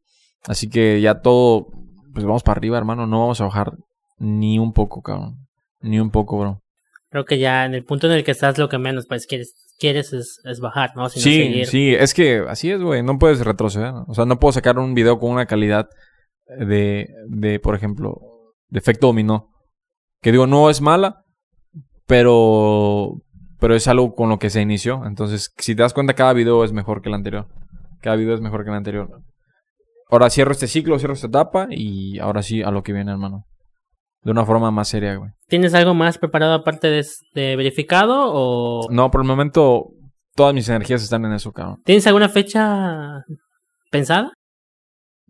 Así 0.46 0.70
que 0.70 1.02
ya 1.02 1.20
todo, 1.20 1.68
pues 2.14 2.26
vamos 2.26 2.42
para 2.42 2.58
arriba, 2.58 2.78
hermano. 2.78 3.06
No 3.06 3.20
vamos 3.20 3.42
a 3.42 3.44
bajar 3.44 3.74
ni 4.18 4.60
un 4.60 4.72
poco, 4.72 5.02
cabrón. 5.02 5.46
Ni 5.82 6.00
un 6.00 6.10
poco, 6.10 6.40
bro. 6.40 6.62
Creo 7.10 7.26
que 7.26 7.38
ya 7.38 7.66
en 7.66 7.74
el 7.74 7.84
punto 7.84 8.08
en 8.08 8.14
el 8.14 8.24
que 8.24 8.32
estás, 8.32 8.58
lo 8.58 8.70
que 8.70 8.78
menos 8.78 9.08
pues 9.08 9.28
quieres, 9.28 9.56
quieres 9.78 10.14
es, 10.14 10.40
es 10.46 10.62
bajar, 10.62 10.96
¿no? 10.96 11.10
Sí, 11.10 11.20
seguir. 11.20 11.68
sí, 11.68 11.94
es 11.94 12.14
que 12.14 12.46
así 12.48 12.72
es, 12.72 12.82
güey. 12.82 13.04
No 13.04 13.20
puedes 13.20 13.42
retroceder. 13.42 13.92
O 14.08 14.14
sea, 14.14 14.24
no 14.24 14.40
puedo 14.40 14.54
sacar 14.54 14.80
un 14.80 14.94
video 14.94 15.20
con 15.20 15.32
una 15.32 15.48
calidad 15.48 15.90
de, 16.48 17.10
de 17.28 17.60
por 17.60 17.76
ejemplo, 17.76 18.22
de 18.70 18.80
efecto 18.80 19.08
dominó. 19.08 19.52
Que 20.22 20.32
digo, 20.32 20.48
no 20.48 20.70
es 20.70 20.82
mala, 20.82 21.24
pero, 22.06 23.22
pero 23.60 23.76
es 23.76 23.88
algo 23.88 24.16
con 24.16 24.30
lo 24.30 24.40
que 24.40 24.50
se 24.50 24.62
inició. 24.62 25.06
Entonces, 25.06 25.54
si 25.58 25.76
te 25.76 25.84
das 25.84 25.94
cuenta, 25.94 26.14
cada 26.14 26.34
video 26.34 26.64
es 26.64 26.74
mejor 26.74 27.02
que 27.02 27.10
el 27.10 27.16
anterior. 27.16 27.48
Cada 28.02 28.16
video 28.16 28.34
es 28.34 28.42
mejor 28.42 28.64
que 28.64 28.70
el 28.70 28.76
anterior. 28.76 29.10
Ahora 30.10 30.30
cierro 30.30 30.52
este 30.52 30.68
ciclo, 30.68 30.98
cierro 31.00 31.14
esta 31.14 31.28
etapa 31.28 31.68
y 31.70 32.18
ahora 32.20 32.42
sí 32.42 32.64
a 32.64 32.72
lo 32.72 32.82
que 32.84 32.94
viene, 32.94 33.12
hermano. 33.12 33.44
De 34.22 34.32
una 34.32 34.46
forma 34.46 34.72
más 34.72 34.88
seria, 34.88 35.16
güey. 35.16 35.32
¿Tienes 35.48 35.74
algo 35.74 35.94
más 35.94 36.18
preparado 36.18 36.54
aparte 36.54 36.88
de, 36.88 37.06
de 37.34 37.56
verificado 37.56 38.32
o 38.34 38.88
No, 38.90 39.12
por 39.12 39.22
el 39.22 39.28
momento 39.28 39.90
todas 40.36 40.54
mis 40.54 40.68
energías 40.70 41.04
están 41.04 41.26
en 41.26 41.34
eso, 41.34 41.52
cabrón. 41.52 41.82
tienes 41.84 42.06
alguna 42.08 42.30
fecha 42.30 43.24
pensada? 43.92 44.32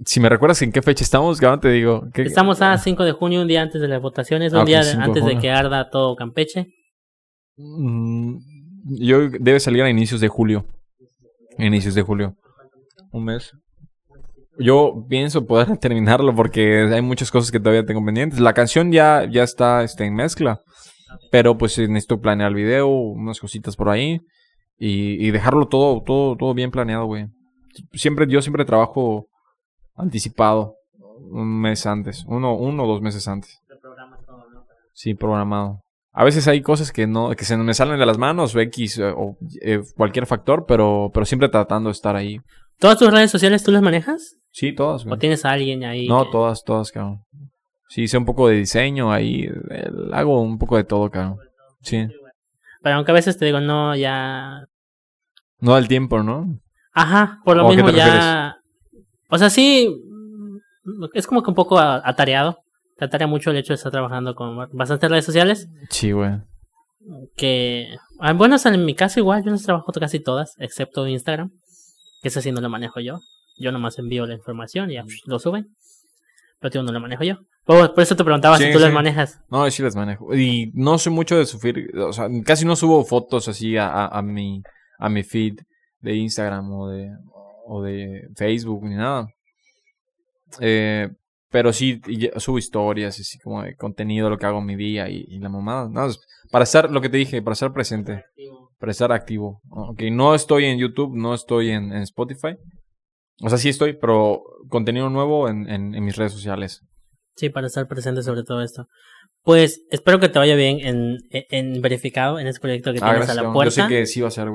Si 0.06 0.20
me 0.20 0.30
recuerdas 0.30 0.62
en 0.62 0.72
qué 0.72 0.82
fecha 0.82 1.04
estamos, 1.04 1.40
te 1.62 1.70
digo. 1.70 2.08
¿qué- 2.14 2.22
Estamos 2.24 2.62
a 2.62 2.78
5 2.78 3.04
de 3.04 3.14
junio, 3.14 3.42
un 3.42 3.48
día 3.48 3.62
antes 3.64 3.82
de 3.82 3.88
las 3.88 4.02
votaciones, 4.02 4.54
un 4.54 4.60
Ah, 4.60 4.66
día 4.66 4.84
5 4.84 4.98
de 5.00 5.04
antes 5.04 5.24
de 5.24 5.30
junio. 5.32 5.42
que 5.42 5.50
arda 5.52 5.90
todo 5.90 6.16
Campeche. 6.16 6.68
Mm, 7.58 8.38
Yo 9.00 9.30
debe 9.30 9.60
salir 9.60 9.82
a 9.84 9.90
inicios 9.90 10.22
de 10.22 10.28
julio. 10.30 10.66
Inicios 11.58 11.94
de 11.96 12.04
julio. 12.04 12.36
Un 13.12 13.26
mes. 13.26 13.52
Yo 14.60 15.06
pienso 15.10 15.46
poder 15.46 15.78
terminarlo 15.80 16.34
porque 16.36 16.88
hay 16.94 17.02
muchas 17.02 17.30
cosas 17.32 17.52
que 17.52 17.60
todavía 17.60 17.86
tengo 17.86 18.04
pendientes. 18.06 18.40
La 18.40 18.54
canción 18.54 18.92
ya, 18.92 19.28
ya 19.30 19.44
está 19.44 19.84
este, 19.84 20.06
en 20.06 20.14
mezcla. 20.16 20.62
Pero 21.32 21.58
pues 21.58 21.78
necesito 21.80 22.20
planear 22.22 22.50
el 22.50 22.56
video, 22.56 22.88
unas 22.88 23.40
cositas 23.40 23.76
por 23.76 23.90
ahí. 23.90 24.20
Y, 24.78 25.26
y 25.26 25.32
dejarlo 25.32 25.68
todo, 25.68 26.02
todo, 26.04 26.36
todo 26.38 26.54
bien 26.54 26.70
planeado, 26.72 27.06
güey. 27.06 27.26
Siempre, 27.94 28.26
yo 28.30 28.42
siempre 28.42 28.64
trabajo 28.66 29.28
anticipado. 29.98 30.76
Un 31.30 31.60
mes 31.60 31.86
antes. 31.86 32.24
Uno, 32.28 32.56
uno 32.56 32.84
o 32.84 32.88
dos 32.88 33.02
meses 33.02 33.28
antes. 33.28 33.60
Sí, 34.94 35.14
programado. 35.14 35.82
A 36.14 36.24
veces 36.24 36.48
hay 36.48 36.62
cosas 36.62 36.92
que 36.92 37.06
no, 37.06 37.30
que 37.36 37.46
se 37.46 37.58
me 37.58 37.74
salen 37.74 38.00
de 38.00 38.06
las 38.06 38.18
manos, 38.18 38.56
o 38.56 38.60
X, 38.60 38.98
eh, 38.98 39.14
o 39.16 39.38
eh, 39.62 39.82
cualquier 39.96 40.26
factor, 40.26 40.66
pero, 40.68 41.12
pero 41.14 41.26
siempre 41.26 41.50
tratando 41.50 41.90
de 41.90 41.92
estar 41.94 42.16
ahí. 42.16 42.40
¿Todas 42.80 42.98
tus 42.98 43.12
redes 43.12 43.30
sociales 43.30 43.64
tú 43.64 43.72
las 43.72 43.82
manejas? 43.84 44.36
Sí, 44.52 44.74
todas, 44.74 45.06
¿O 45.06 45.18
tienes 45.18 45.46
a 45.46 45.52
alguien 45.52 45.84
ahí? 45.84 46.08
No, 46.08 46.26
que- 46.26 46.32
todas, 46.32 46.64
todas, 46.64 46.92
cabrón. 46.92 47.24
Sí, 47.90 48.08
sé 48.08 48.18
un 48.18 48.26
poco 48.26 48.48
de 48.48 48.56
diseño 48.56 49.12
ahí, 49.12 49.44
eh, 49.70 49.90
hago 50.12 50.42
un 50.42 50.58
poco 50.58 50.78
de 50.78 50.84
todo, 50.84 51.10
cabrón. 51.12 51.38
Sí. 51.82 52.08
Pero 52.82 52.96
aunque 52.96 53.12
a 53.12 53.16
veces 53.16 53.38
te 53.38 53.46
digo, 53.46 53.60
no, 53.60 53.96
ya... 53.96 54.66
No 55.60 55.74
da 55.74 55.78
el 55.78 55.88
tiempo, 55.88 56.24
¿no? 56.24 56.60
Ajá, 56.94 57.40
por 57.46 57.58
lo 57.58 57.66
¿O 57.66 57.68
a 57.68 57.70
qué 57.72 57.76
mismo 57.84 57.92
ya... 57.92 58.57
O 59.30 59.38
sea, 59.38 59.50
sí, 59.50 59.90
es 61.14 61.28
como 61.28 61.44
que 61.44 61.50
un 61.50 61.56
poco 61.56 61.78
a- 61.80 62.02
atareado. 62.08 62.60
Te 62.98 63.06
atarea 63.06 63.28
mucho 63.28 63.52
el 63.52 63.58
hecho 63.58 63.74
de 63.74 63.76
estar 63.76 63.92
trabajando 63.92 64.34
con 64.34 64.56
bastantes 64.74 65.10
redes 65.10 65.26
sociales. 65.26 65.68
Sí, 65.90 66.12
güey. 66.12 66.32
Que, 67.36 67.96
ah, 68.20 68.34
bueno, 68.34 68.56
o 68.56 68.58
sea, 68.58 68.74
en 68.74 68.84
mi 68.86 68.96
caso 68.96 69.20
igual, 69.20 69.44
yo 69.44 69.52
las 69.52 69.64
trabajo 69.64 69.92
casi 69.94 70.20
todas, 70.20 70.56
excepto 70.58 71.08
Instagram, 71.08 71.52
que 72.22 72.28
ese 72.30 72.42
sí 72.42 72.52
no 72.52 72.60
lo 72.62 72.70
manejo 72.70 73.00
yo. 73.00 73.20
Yo 73.60 73.72
nomás 73.72 73.98
envío 74.00 74.26
la 74.26 74.34
información 74.34 74.92
y 74.92 74.96
ya 74.96 75.04
psh, 75.04 75.24
lo 75.28 75.40
suben. 75.40 75.68
Pero 76.60 76.72
tío, 76.72 76.84
no 76.84 76.92
lo 76.92 77.00
manejo 77.00 77.24
yo. 77.24 77.36
Oh, 77.66 77.94
por 77.94 78.02
eso 78.02 78.16
te 78.16 78.24
preguntaba 78.24 78.58
si 78.58 78.66
Sí, 78.66 78.74
tú 78.74 78.80
las 78.80 78.92
manejas. 78.94 79.40
No, 79.50 79.70
sí 79.70 79.84
las 79.84 79.96
manejo. 79.96 80.34
Y 80.34 80.72
no 80.74 80.98
soy 80.98 81.12
mucho 81.14 81.38
de 81.38 81.46
subir, 81.46 81.92
o 82.00 82.14
sea, 82.14 82.28
casi 82.46 82.66
no 82.66 82.76
subo 82.76 83.04
fotos 83.06 83.48
así 83.48 83.78
a, 83.78 83.90
a, 83.90 84.08
a 84.08 84.22
mi, 84.22 84.64
a 85.00 85.10
mi 85.10 85.24
feed 85.24 85.60
de 86.02 86.16
Instagram 86.16 86.72
o 86.72 86.90
de, 86.90 87.10
o 87.68 87.82
de 87.84 88.28
Facebook 88.36 88.84
ni 88.86 88.96
nada. 88.96 89.28
Eh, 90.60 91.10
pero 91.50 91.72
sí 91.74 92.02
subo 92.38 92.58
historias, 92.58 93.20
así 93.20 93.40
como 93.40 93.64
de 93.64 93.76
contenido, 93.76 94.30
lo 94.30 94.38
que 94.38 94.46
hago 94.46 94.60
en 94.60 94.66
mi 94.66 94.76
día 94.76 95.10
y, 95.10 95.26
y 95.28 95.40
la 95.40 95.50
mamada. 95.50 95.90
No, 95.90 96.08
para 96.52 96.64
estar, 96.64 96.92
lo 96.92 97.02
que 97.02 97.10
te 97.10 97.18
dije, 97.18 97.42
para 97.42 97.54
estar 97.54 97.72
presente, 97.74 98.24
para 98.80 98.92
estar 98.92 99.12
activo. 99.12 99.62
Ok, 99.70 100.02
no 100.12 100.36
estoy 100.36 100.66
en 100.66 100.78
YouTube, 100.78 101.16
no 101.16 101.34
estoy 101.34 101.70
en, 101.72 101.92
en 101.94 102.02
Spotify. 102.04 102.56
O 103.42 103.50
sea, 103.50 103.58
sí 103.58 103.70
estoy, 103.70 103.94
pero 103.94 104.42
contenido 104.70 105.10
nuevo 105.10 105.48
en, 105.48 105.70
en, 105.70 105.94
en 105.96 106.04
mis 106.04 106.16
redes 106.18 106.34
sociales. 106.34 106.82
Sí, 107.36 107.50
para 107.50 107.68
estar 107.68 107.88
presente 107.88 108.24
sobre 108.24 108.44
todo 108.44 108.62
esto. 108.62 108.88
Pues 109.44 109.86
espero 109.92 110.20
que 110.20 110.28
te 110.28 110.40
vaya 110.40 110.56
bien 110.56 110.80
en, 110.82 111.82
verificado, 111.82 112.40
en 112.40 112.48
ese 112.48 112.60
proyecto 112.60 112.92
que 112.92 112.98
Ah, 112.98 113.12
tienes 113.12 113.18
gracias. 113.20 113.38
a 113.38 113.42
la 113.42 113.48
cabrón. 113.48 113.64
Yo 113.66 113.72
sé 113.72 113.82
puerta. 113.82 113.90
que 113.96 114.06
sí 114.06 114.22
va 114.22 114.28
a 114.28 114.32
ser. 114.32 114.50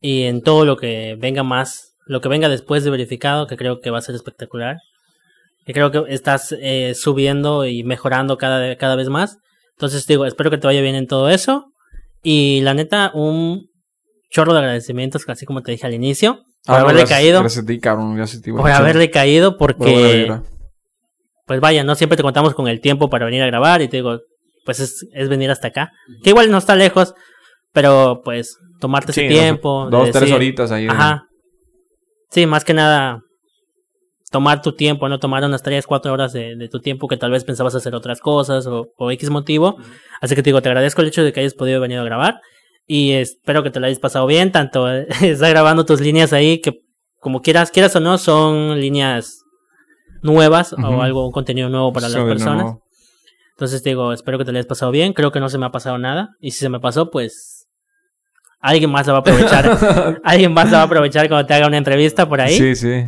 Y 0.00 0.22
en 0.24 0.42
todo 0.42 0.64
lo 0.64 0.76
que 0.76 1.16
venga 1.20 1.42
más, 1.44 1.91
lo 2.06 2.20
que 2.20 2.28
venga 2.28 2.48
después 2.48 2.84
de 2.84 2.90
verificado, 2.90 3.46
que 3.46 3.56
creo 3.56 3.80
que 3.80 3.90
va 3.90 3.98
a 3.98 4.02
ser 4.02 4.14
espectacular. 4.14 4.76
Que 5.64 5.72
creo 5.72 5.90
que 5.92 6.02
estás 6.08 6.54
eh, 6.60 6.94
subiendo 6.94 7.64
y 7.66 7.84
mejorando 7.84 8.36
cada, 8.36 8.76
cada 8.76 8.96
vez 8.96 9.08
más. 9.08 9.38
Entonces 9.76 10.06
digo, 10.06 10.26
espero 10.26 10.50
que 10.50 10.58
te 10.58 10.66
vaya 10.66 10.80
bien 10.80 10.96
en 10.96 11.06
todo 11.06 11.28
eso. 11.28 11.66
Y 12.22 12.60
la 12.62 12.74
neta, 12.74 13.10
un 13.14 13.68
chorro 14.30 14.52
de 14.54 14.58
agradecimientos, 14.60 15.22
así 15.28 15.46
como 15.46 15.62
te 15.62 15.70
dije 15.72 15.86
al 15.86 15.94
inicio, 15.94 16.40
por 16.64 16.76
Ah, 16.76 16.80
haberle 16.80 17.00
gracias- 17.02 17.18
caído. 17.18 17.40
Gracias 17.40 17.64
a 17.64 17.66
ti, 17.66 17.78
cabrón. 17.80 18.16
Gracias 18.16 18.40
a 18.40 18.44
ti, 18.44 18.50
güey. 18.50 18.62
Por 18.62 18.70
haberle 18.72 19.10
caído, 19.10 19.56
porque, 19.58 20.32
pues 21.46 21.60
vaya, 21.60 21.84
no 21.84 21.94
siempre 21.94 22.16
te 22.16 22.22
contamos 22.22 22.54
con 22.54 22.66
el 22.68 22.80
tiempo 22.80 23.08
para 23.10 23.24
venir 23.26 23.42
a 23.42 23.46
grabar. 23.46 23.82
Y 23.82 23.88
te 23.88 23.98
digo, 23.98 24.20
pues 24.64 24.80
es, 24.80 25.06
es 25.12 25.28
venir 25.28 25.50
hasta 25.50 25.68
acá. 25.68 25.90
Que 26.22 26.30
igual 26.30 26.50
no 26.50 26.58
está 26.58 26.74
lejos, 26.76 27.14
pero 27.72 28.20
pues 28.24 28.56
tomarte 28.80 29.12
Sí, 29.12 29.22
ese 29.22 29.28
tiempo. 29.34 29.88
de 29.90 29.96
Dos, 29.96 30.10
tres 30.10 30.32
horitas 30.32 30.70
ahí. 30.72 30.86
Ajá. 30.88 31.26
Sí, 32.32 32.46
más 32.46 32.64
que 32.64 32.72
nada, 32.72 33.20
tomar 34.30 34.62
tu 34.62 34.72
tiempo, 34.72 35.06
no 35.06 35.18
tomar 35.18 35.44
unas 35.44 35.62
3, 35.62 35.86
4 35.86 36.10
horas 36.10 36.32
de, 36.32 36.56
de 36.56 36.68
tu 36.70 36.80
tiempo 36.80 37.06
que 37.06 37.18
tal 37.18 37.30
vez 37.30 37.44
pensabas 37.44 37.74
hacer 37.74 37.94
otras 37.94 38.20
cosas 38.20 38.66
o, 38.66 38.88
o 38.96 39.10
X 39.10 39.28
motivo. 39.28 39.76
Así 40.22 40.34
que 40.34 40.42
te 40.42 40.48
digo, 40.48 40.62
te 40.62 40.70
agradezco 40.70 41.02
el 41.02 41.08
hecho 41.08 41.22
de 41.22 41.34
que 41.34 41.40
hayas 41.40 41.52
podido 41.52 41.78
venir 41.78 41.98
a 41.98 42.04
grabar 42.04 42.40
y 42.86 43.12
espero 43.12 43.62
que 43.62 43.70
te 43.70 43.80
lo 43.80 43.86
hayas 43.86 43.98
pasado 43.98 44.26
bien, 44.26 44.50
tanto 44.50 44.90
eh, 44.90 45.06
estás 45.20 45.50
grabando 45.50 45.84
tus 45.84 46.00
líneas 46.00 46.32
ahí 46.32 46.62
que 46.62 46.80
como 47.20 47.42
quieras, 47.42 47.70
quieras 47.70 47.94
o 47.96 48.00
no, 48.00 48.16
son 48.16 48.80
líneas 48.80 49.42
nuevas 50.22 50.72
o 50.72 51.02
algo, 51.02 51.26
un 51.26 51.32
contenido 51.32 51.68
nuevo 51.68 51.92
para 51.92 52.08
las 52.08 52.24
personas. 52.24 52.62
nuevo. 52.62 52.82
Entonces 53.50 53.82
te 53.82 53.90
digo, 53.90 54.14
espero 54.14 54.38
que 54.38 54.46
te 54.46 54.52
lo 54.52 54.56
hayas 54.56 54.66
pasado 54.66 54.90
bien, 54.90 55.12
creo 55.12 55.32
que 55.32 55.38
no 55.38 55.50
se 55.50 55.58
me 55.58 55.66
ha 55.66 55.70
pasado 55.70 55.98
nada 55.98 56.30
y 56.40 56.52
si 56.52 56.60
se 56.60 56.70
me 56.70 56.80
pasó, 56.80 57.10
pues 57.10 57.51
alguien 58.62 58.90
más 58.90 59.06
la 59.06 59.12
va 59.12 59.18
a 59.18 59.20
aprovechar. 59.20 60.20
alguien 60.24 60.54
más 60.54 60.70
la 60.70 60.78
va 60.78 60.82
a 60.84 60.86
aprovechar 60.86 61.28
cuando 61.28 61.46
te 61.46 61.52
haga 61.54 61.66
una 61.66 61.76
entrevista 61.76 62.26
por 62.28 62.40
ahí. 62.40 62.56
Sí, 62.56 62.74
sí. 62.74 63.04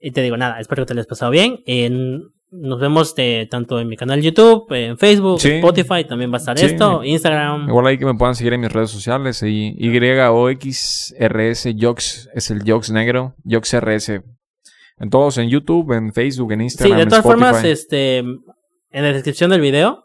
Y 0.00 0.12
te 0.12 0.22
digo, 0.22 0.36
nada, 0.36 0.60
espero 0.60 0.82
que 0.84 0.88
te 0.88 0.94
lo 0.94 1.00
hayas 1.00 1.08
pasado 1.08 1.32
bien. 1.32 1.58
En- 1.66 2.20
nos 2.50 2.80
vemos 2.80 3.14
de, 3.14 3.46
tanto 3.50 3.78
en 3.78 3.88
mi 3.88 3.96
canal 3.96 4.22
YouTube, 4.22 4.72
en 4.72 4.96
Facebook, 4.96 5.38
Sí. 5.38 5.50
Spotify, 5.56 6.04
también 6.08 6.30
va 6.32 6.36
a 6.36 6.38
estar 6.38 6.56
Sí. 6.56 6.64
esto, 6.64 7.04
Instagram. 7.04 7.68
Igual 7.68 7.86
ahí 7.88 7.98
que 7.98 8.06
me 8.06 8.14
puedan 8.14 8.34
seguir 8.34 8.54
en 8.54 8.60
mis 8.62 8.72
redes 8.72 8.90
sociales. 8.90 9.42
Ahí 9.42 9.74
YOXRS, 9.78 11.74
Yox 11.76 12.28
es 12.34 12.50
el 12.50 12.64
Yox 12.64 12.90
negro, 12.90 13.34
YoxRS. 13.44 14.22
En 15.00 15.10
todos, 15.10 15.38
en 15.38 15.48
YouTube, 15.48 15.92
en 15.92 16.12
Facebook, 16.12 16.52
en 16.52 16.60
Sí, 16.60 16.64
Instagram, 16.64 16.96
de 16.96 17.02
en 17.02 17.08
todas 17.08 17.24
Spotify. 17.24 17.44
formas, 17.44 17.64
este, 17.64 18.18
en 18.18 18.40
la 18.92 19.12
descripción 19.12 19.50
del 19.50 19.60
video, 19.60 20.04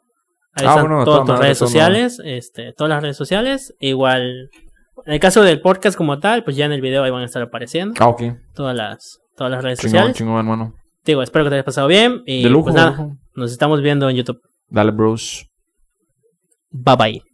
ahí 0.53 0.65
Ah, 0.67 0.69
están 0.69 0.81
bueno, 0.81 0.99
de 0.99 1.05
todas 1.05 1.25
tus 1.25 1.39
redes 1.39 1.59
de 1.59 1.65
sociales, 1.65 2.21
este, 2.23 2.73
todas 2.73 2.89
las 2.89 3.01
redes 3.01 3.17
sociales, 3.17 3.73
igual, 3.79 4.49
en 5.05 5.13
el 5.13 5.19
caso 5.19 5.41
del 5.43 5.61
podcast 5.61 5.97
como 5.97 6.19
tal, 6.19 6.43
pues 6.43 6.55
ya 6.55 6.65
en 6.65 6.71
el 6.71 6.81
video 6.81 7.03
ahí 7.03 7.11
van 7.11 7.21
a 7.21 7.25
estar 7.25 7.41
apareciendo 7.41 7.95
Ah, 7.99 8.07
ok. 8.07 8.21
todas 8.53 8.75
las, 8.75 9.19
todas 9.35 9.51
las 9.51 9.63
redes 9.63 9.79
Chingón, 9.79 9.91
sociales. 9.93 10.17
chingón, 10.17 10.37
hermano. 10.37 10.73
Digo, 11.05 11.21
espero 11.23 11.43
que 11.45 11.49
te 11.49 11.55
haya 11.55 11.65
pasado 11.65 11.87
bien 11.87 12.21
y 12.25 12.43
De 12.43 12.49
lujo, 12.49 12.65
pues 12.65 12.75
de 12.75 12.81
nada, 12.81 12.91
lujo. 12.91 13.17
nos 13.35 13.51
estamos 13.51 13.81
viendo 13.81 14.09
en 14.09 14.15
YouTube. 14.15 14.39
Dale, 14.69 14.91
bros. 14.91 15.45
Bye 16.71 16.95
bye. 16.95 17.32